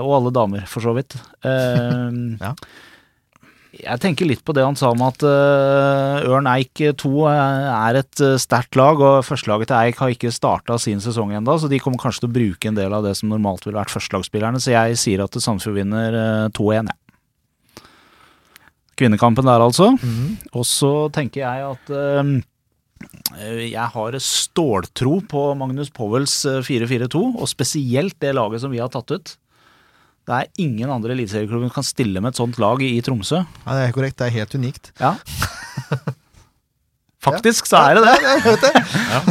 og 0.01 0.15
alle 0.15 0.31
damer, 0.33 0.63
for 0.71 0.87
så 0.87 0.95
vidt. 0.97 1.19
Eh, 1.45 2.07
Ja. 2.47 2.55
Jeg 3.81 4.01
tenker 4.03 4.27
litt 4.29 4.43
på 4.45 4.53
det 4.53 4.63
han 4.65 4.77
sa 4.77 4.91
om 4.93 5.01
at 5.05 5.23
eh, 5.25 6.27
Ørn 6.29 6.49
Eik 6.51 6.83
2 7.01 7.11
er 7.31 7.97
et 8.01 8.21
uh, 8.23 8.35
sterkt 8.41 8.77
lag, 8.77 9.01
og 9.01 9.25
førstelaget 9.25 9.71
til 9.71 9.77
Eik 9.79 10.01
har 10.01 10.13
ikke 10.13 10.33
starta 10.33 10.77
sin 10.81 11.01
sesong 11.03 11.33
ennå, 11.37 11.57
så 11.57 11.69
de 11.71 11.79
kommer 11.81 12.01
kanskje 12.01 12.25
til 12.25 12.31
å 12.31 12.35
bruke 12.35 12.69
en 12.69 12.77
del 12.77 12.93
av 12.93 13.05
det 13.07 13.15
som 13.17 13.31
normalt 13.31 13.65
ville 13.65 13.79
vært 13.79 13.93
førstelagsspillerne, 13.93 14.61
så 14.61 14.75
jeg 14.75 14.99
sier 15.01 15.25
at 15.25 15.37
Sandefjord 15.37 15.79
vinner 15.81 16.19
eh, 16.21 16.47
2-1, 16.57 16.91
ja. 16.91 16.97
Kvinnekampen 19.01 19.47
der, 19.49 19.63
altså. 19.65 19.91
Mhm. 19.97 20.37
Og 20.53 20.65
så 20.67 20.93
tenker 21.15 21.41
jeg 21.41 21.69
at 21.71 21.93
eh, 21.97 22.33
jeg 23.71 23.87
har 23.95 24.17
ståltro 24.21 25.19
på 25.29 25.45
Magnus 25.57 25.89
Powells 25.93 26.43
eh, 26.45 26.61
4-4-2, 26.65 27.23
og 27.33 27.49
spesielt 27.49 28.19
det 28.21 28.35
laget 28.37 28.61
som 28.63 28.73
vi 28.73 28.81
har 28.83 28.91
tatt 28.93 29.13
ut. 29.15 29.35
Det 30.27 30.37
er 30.37 30.49
ingen 30.61 30.89
andre 30.93 31.15
eliteserieklubber 31.15 31.67
som 31.71 31.75
kan 31.79 31.87
stille 31.87 32.21
med 32.21 32.31
et 32.33 32.39
sånt 32.39 32.59
lag 32.61 32.81
i 32.85 32.93
Tromsø. 33.03 33.41
Ja, 33.65 33.77
det 33.77 33.87
er 33.89 33.95
korrekt. 33.95 34.17
Det 34.21 34.27
er 34.29 34.35
helt 34.39 34.53
unikt. 34.55 34.91
Ja. 35.01 35.15
Faktisk 37.21 37.67
så 37.69 37.77
er 37.85 37.99
det 37.99 38.03
det. 38.07 38.69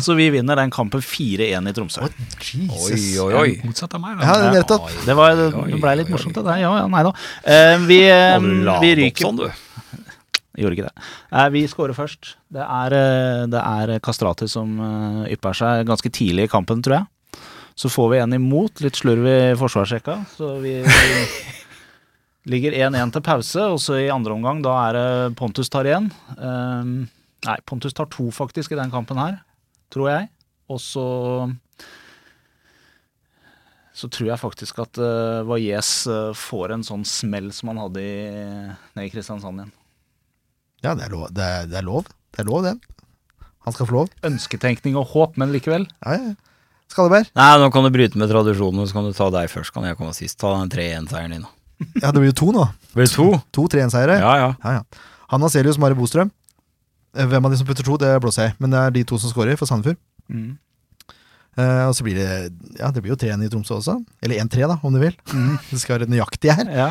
Så 0.05 0.15
vi 0.15 0.29
vinner 0.31 0.55
den 0.61 0.71
kampen 0.71 1.03
4-1 1.03 1.71
i 1.71 1.73
Tromsø. 1.75 2.07
Jesus. 2.39 2.77
Oi, 2.87 3.01
oi, 3.25 3.33
oi. 3.41 3.55
Motsatt 3.67 3.97
av 3.99 4.03
meg. 4.05 4.21
Ja, 4.23 4.37
Da. 4.45 4.53
nettopp. 4.55 4.87
Det, 5.07 5.17
var, 5.19 5.35
det 5.35 5.49
Oi, 5.59 5.73
ble 5.83 5.95
litt 5.99 6.13
morsomt, 6.13 6.37
det 6.39 6.45
der. 6.47 6.61
Ja, 6.63 6.71
ja, 6.79 6.85
nei 6.91 7.03
da. 7.07 7.11
Eh, 7.43 7.75
vi, 7.91 7.99
eh, 8.07 8.39
vi 8.85 8.93
ryker 9.01 9.27
sånn, 9.27 9.41
du. 9.43 9.49
Gjorde 10.61 10.77
ikke 10.79 10.87
det. 10.87 11.09
Eh, 11.35 11.49
vi 11.57 11.65
scorer 11.73 11.97
først. 11.99 12.37
Det 12.55 12.63
er, 12.63 12.95
eh, 13.01 13.47
det 13.51 13.65
er 13.65 13.97
Kastrati 14.07 14.47
som 14.51 14.77
ypper 15.27 15.59
seg 15.59 15.83
ganske 15.91 16.15
tidlig 16.15 16.47
i 16.47 16.53
kampen, 16.55 16.85
tror 16.87 17.01
jeg. 17.01 17.11
Så 17.79 17.91
får 17.93 18.11
vi 18.13 18.19
en 18.21 18.37
imot, 18.37 18.83
litt 18.85 18.99
slurv 18.99 19.27
i 19.29 19.39
forsvarsrekka. 19.59 20.19
Så 20.35 20.53
vi 20.63 20.75
ligger 22.53 22.77
1-1 22.91 23.15
til 23.15 23.25
pause, 23.25 23.65
og 23.75 23.81
så 23.83 24.01
i 24.01 24.11
andre 24.13 24.37
omgang, 24.37 24.61
da 24.65 24.77
er 24.89 24.99
det 24.99 25.09
Pontus 25.41 25.73
tar 25.73 25.89
igjen. 25.89 26.11
Um, 26.37 27.09
nei, 27.47 27.57
Pontus 27.69 27.97
tar 27.97 28.11
to 28.13 28.29
faktisk 28.35 28.75
i 28.75 28.81
den 28.81 28.93
kampen 28.93 29.21
her, 29.21 29.41
tror 29.93 30.13
jeg. 30.13 30.31
Og 30.71 30.83
så 30.83 31.07
så 34.01 34.09
tror 34.09 34.31
jeg 34.31 34.41
faktisk 34.41 34.79
at 34.81 35.01
uh, 35.03 35.43
Valles 35.45 35.91
uh, 36.09 36.31
får 36.37 36.77
en 36.77 36.85
sånn 36.87 37.03
smell 37.05 37.51
som 37.53 37.73
han 37.73 37.83
hadde 37.83 38.01
i, 38.05 38.15
nede 38.97 39.09
i 39.09 39.11
Kristiansand 39.13 39.61
igjen. 39.61 39.75
Ja, 40.81 40.95
det 40.97 41.05
er 41.05 41.13
lov, 41.13 41.27
det 41.37 41.45
er, 41.45 41.67
det 41.69 41.81
er 41.83 41.85
lov. 41.85 42.09
Det 42.31 42.41
er 42.41 42.49
lov, 42.49 42.65
det. 42.65 42.77
Han 43.67 43.75
skal 43.77 43.89
få 43.91 43.97
lov. 43.99 44.15
Ønsketenkning 44.25 44.97
og 44.97 45.11
håp, 45.13 45.37
men 45.41 45.53
likevel. 45.53 45.85
Ja, 46.07 46.17
ja. 46.17 46.50
Skalleberg. 46.91 47.31
Nei, 47.39 47.51
nå 47.63 47.71
kan 47.75 47.87
du 47.87 47.93
bryte 47.95 48.19
med 48.19 48.31
tradisjonen, 48.33 48.89
så 48.89 48.97
kan 48.97 49.07
du 49.07 49.15
ta 49.15 49.29
deg 49.35 49.51
først. 49.53 49.73
Kan 49.75 49.87
jeg 49.87 49.99
komme 49.99 50.15
sist? 50.17 50.39
Ta 50.41 50.53
den 50.59 50.73
3-1-seieren 50.73 51.37
din, 51.37 51.47
da. 51.47 51.55
Ja, 52.03 52.11
det 52.11 52.19
blir 52.19 52.33
jo 52.33 52.39
to 52.43 52.51
nå. 52.53 52.67
Blir 52.93 53.07
det 53.07 53.15
to? 53.15 53.29
To 53.57 53.67
3-1-seiere. 53.73 54.19
Ja, 54.21 54.33
ja. 54.41 54.51
Ja, 54.65 54.81
ja. 54.81 55.07
Hanna 55.31 55.49
Celius 55.53 55.79
Mari 55.81 55.97
Bostrøm. 55.97 56.33
Eh, 57.17 57.27
Hvem 57.31 57.47
av 57.47 57.55
de 57.55 57.61
som 57.61 57.69
putter 57.69 57.87
to, 57.87 57.97
det 58.01 58.11
blåser 58.23 58.49
jeg. 58.49 58.57
Men 58.63 58.75
det 58.75 58.83
er 58.83 58.97
de 58.99 59.05
to 59.09 59.19
som 59.23 59.33
scorer 59.33 59.59
for 59.61 59.71
Sandefjord. 59.71 60.01
Mm. 60.31 60.59
Uh, 61.59 61.89
og 61.89 61.95
så 61.99 62.05
blir 62.07 62.15
det 62.15 62.27
Ja, 62.79 62.93
det 62.95 63.03
blir 63.03 63.11
jo 63.13 63.19
3-1 63.19 63.43
i 63.45 63.51
Tromsø 63.53 63.79
også. 63.81 63.97
Eller 64.23 64.43
1-3, 64.43 64.67
da, 64.71 64.77
om 64.87 64.95
du 64.95 65.01
vil. 65.03 65.17
Det 65.71 65.81
skal 65.83 65.99
være 65.99 66.11
nøyaktig 66.11 66.53
her. 66.55 66.71
Ja. 66.75 66.91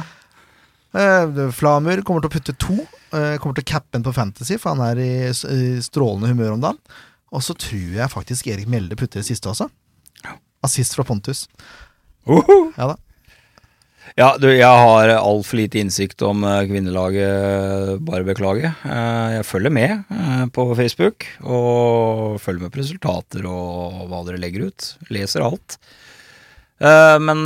Uh, 0.90 1.48
Flamur 1.56 2.02
kommer 2.06 2.26
til 2.26 2.32
å 2.32 2.34
putte 2.34 2.58
to. 2.60 2.80
Uh, 3.14 3.38
kommer 3.40 3.60
til 3.60 3.68
å 3.68 3.72
cappe 3.76 4.00
en 4.00 4.06
på 4.06 4.16
Fantasy, 4.16 4.58
for 4.60 4.76
han 4.76 4.84
er 4.90 5.04
i, 5.04 5.12
i 5.30 5.70
strålende 5.86 6.34
humør 6.34 6.58
om 6.58 6.66
dagen. 6.66 6.82
Og 7.30 7.46
så 7.46 7.54
tror 7.58 7.94
jeg 8.00 8.12
faktisk 8.12 8.50
Erik 8.50 8.70
Mjelde 8.70 8.98
putter 8.98 9.22
det 9.22 9.28
siste 9.30 9.52
også. 9.52 9.70
Assist 10.66 10.96
fra 10.98 11.06
Pontus. 11.08 11.46
Ja 12.28 12.90
da. 12.92 12.96
Ja, 14.18 14.32
du, 14.42 14.48
jeg 14.50 14.66
har 14.66 15.12
altfor 15.14 15.60
lite 15.60 15.80
innsikt 15.80 16.22
om 16.26 16.42
eh, 16.44 16.64
kvinnelaget, 16.68 18.00
bare 18.04 18.26
beklage. 18.28 18.72
Eh, 18.84 19.28
Jeg 19.38 19.46
følger 19.48 19.72
med 19.76 19.92
eh, 20.12 20.46
på 20.56 20.66
Facebook, 20.76 21.28
og 21.46 22.40
følger 22.42 22.66
med 22.66 22.74
på 22.74 22.82
resultater 22.82 23.46
og 23.48 24.08
hva 24.10 24.24
dere 24.28 24.42
legger 24.42 24.66
ut. 24.72 24.88
Leser 25.14 25.46
alt. 25.46 25.78
Eh, 26.82 27.18
Men 27.22 27.46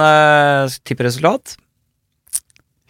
tipper 0.88 1.10
resultat 1.10 1.58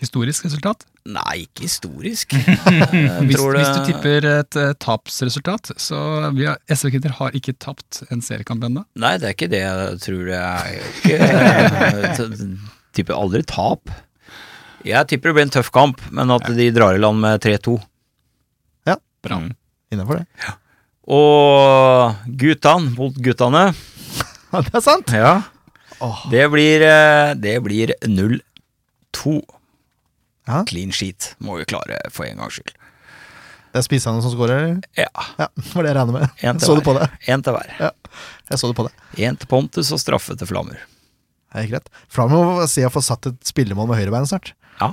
Historisk 0.03 0.45
resultat. 0.45 0.83
Nei, 1.03 1.43
ikke 1.43 1.65
historisk. 1.65 2.31
Hvis, 3.27 3.35
tror 3.35 3.57
hvis 3.57 3.71
du 3.75 3.79
tipper 3.89 4.23
et 4.29 4.55
uh, 4.55 4.69
tapsresultat, 4.79 5.73
så 5.75 5.97
vi 6.37 6.45
har, 6.47 6.61
SV 6.71 6.93
Kvinner 6.93 7.15
har 7.17 7.35
ikke 7.35 7.55
tapt 7.59 8.05
en 8.07 8.23
seriekamp 8.23 8.63
ennå. 8.63 8.85
Nei, 9.03 9.17
det 9.19 9.27
er 9.27 9.35
ikke 9.35 9.49
det 9.51 9.59
jeg 9.65 9.99
tror 10.05 10.21
det 10.29 10.39
er. 10.39 10.77
Ikke, 11.03 12.47
tipper 12.95 13.17
aldri 13.17 13.43
tap. 13.49 13.91
Jeg 14.87 15.09
tipper 15.11 15.31
det 15.31 15.35
blir 15.37 15.47
en 15.47 15.53
tøff 15.57 15.71
kamp, 15.75 15.99
men 16.15 16.31
at 16.31 16.47
de 16.55 16.69
drar 16.75 16.95
i 16.95 17.01
land 17.01 17.19
med 17.23 17.43
3-2. 17.43 17.75
Ja. 18.87 18.95
Bra. 19.25 19.39
Mm. 19.43 19.51
Innenfor 19.91 20.21
det. 20.21 20.53
Og 21.11 22.15
guttene 22.39 22.93
mot 22.95 23.17
guttene, 23.19 23.65
Ja, 24.53 24.61
det 24.61 24.77
er 24.77 24.85
sant! 24.85 25.11
ja. 25.11 25.33
Oh. 26.03 26.23
Det 26.31 26.45
blir, 26.51 26.83
eh, 26.85 27.33
det 27.39 27.57
blir 27.63 27.93
0-2. 28.05 29.35
Ja. 30.47 30.63
Clean 30.67 30.91
sheet 30.91 31.33
må 31.43 31.57
vi 31.59 31.67
klare 31.69 31.99
for 32.11 32.27
en 32.27 32.41
gangs 32.41 32.57
skyld. 32.59 32.73
Det 33.73 33.81
er 33.81 33.85
spissene 33.87 34.21
som 34.21 34.29
scorer? 34.35 34.75
Ja, 34.99 35.09
Ja, 35.39 35.47
var 35.73 35.85
det 35.85 35.89
jeg 35.89 35.97
regner 35.97 36.13
med. 36.13 36.33
En 36.45 36.59
så 36.61 36.75
du 36.77 36.83
på 36.85 36.93
hver. 36.93 37.07
det. 37.09 37.31
én 37.33 37.41
til 37.41 37.55
hver. 37.55 37.71
Jeg 37.79 38.59
så 38.61 38.69
det 38.69 38.75
på 38.77 38.85
det. 38.85 38.91
Én 39.17 39.37
til 39.39 39.49
Pontus 39.49 39.89
og 39.95 40.01
straffe 40.01 40.35
til 40.37 40.49
Flammer. 40.49 40.83
Det 41.53 41.63
er 41.63 41.69
greit. 41.71 41.89
Flammer 42.09 42.43
må 42.59 42.67
se 42.69 42.83
å 42.85 42.91
få 42.93 43.01
satt 43.01 43.31
et 43.31 43.39
spillemål 43.49 43.89
med 43.89 43.97
høyrebeinet 43.97 44.29
snart. 44.29 44.51
Ja. 44.77 44.91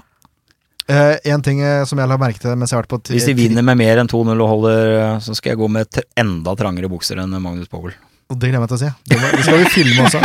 Eh, 0.89 1.19
en 1.33 1.45
ting 1.45 1.61
eh, 1.61 1.85
som 1.85 2.01
jeg 2.01 2.09
la 2.09 2.17
merke 2.21 2.41
til 2.41 2.57
mens 2.57 2.73
jeg 2.73 2.79
har 2.79 2.87
vært 2.87 2.95
på 2.95 3.13
Hvis 3.13 3.29
de 3.29 3.35
vinner 3.37 3.63
med 3.67 3.79
mer 3.81 4.01
enn 4.01 4.09
2-0 4.09 4.33
og 4.33 4.49
holder, 4.55 4.93
eh, 4.97 5.19
så 5.25 5.37
skal 5.37 5.53
jeg 5.53 5.61
gå 5.61 5.69
med 5.77 6.01
enda 6.21 6.55
trangere 6.57 6.89
bukser 6.89 7.21
enn 7.21 7.37
Magnus 7.37 7.69
Powell. 7.69 7.93
Og 8.33 8.39
det 8.41 8.49
glemmer 8.49 8.65
jeg 8.65 8.73
til 8.73 8.79
å 8.79 8.83
si. 8.87 8.95
Det, 9.11 9.19
må, 9.21 9.29
det 9.37 9.45
skal 9.45 9.61
vi 9.61 9.75
filme 9.75 10.09
også. 10.09 10.21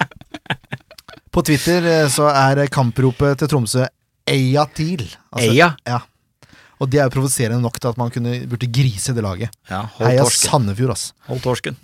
På 1.34 1.44
Twitter 1.46 1.88
så 2.10 2.28
er 2.34 2.66
kampropet 2.74 3.38
til 3.40 3.48
Tromsø 3.48 3.84
Eia 4.28 4.66
TIL. 4.66 5.06
Altså, 5.32 5.50
Eia? 5.50 5.72
Ja. 5.86 6.00
Og 6.80 6.88
det 6.90 7.00
er 7.00 7.08
jo 7.08 7.12
provoserende 7.12 7.60
nok 7.60 7.80
til 7.80 7.88
at 7.92 7.98
man 8.00 8.10
kunne, 8.10 8.46
burde 8.48 8.68
grise 8.72 9.14
det 9.16 9.24
laget. 9.24 9.50
Ja, 9.70 9.82
hold 9.96 10.08
Heia 10.08 10.24
torsken. 10.24 10.50
Sandefjord, 10.50 10.94
ass. 10.96 11.10
Hold 11.28 11.42
torsken. 11.44 11.76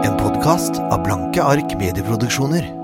En 0.00 0.16
podkast 0.20 0.80
av 0.80 1.02
Blanke 1.04 1.44
ark 1.44 1.76
medieproduksjoner. 1.80 2.79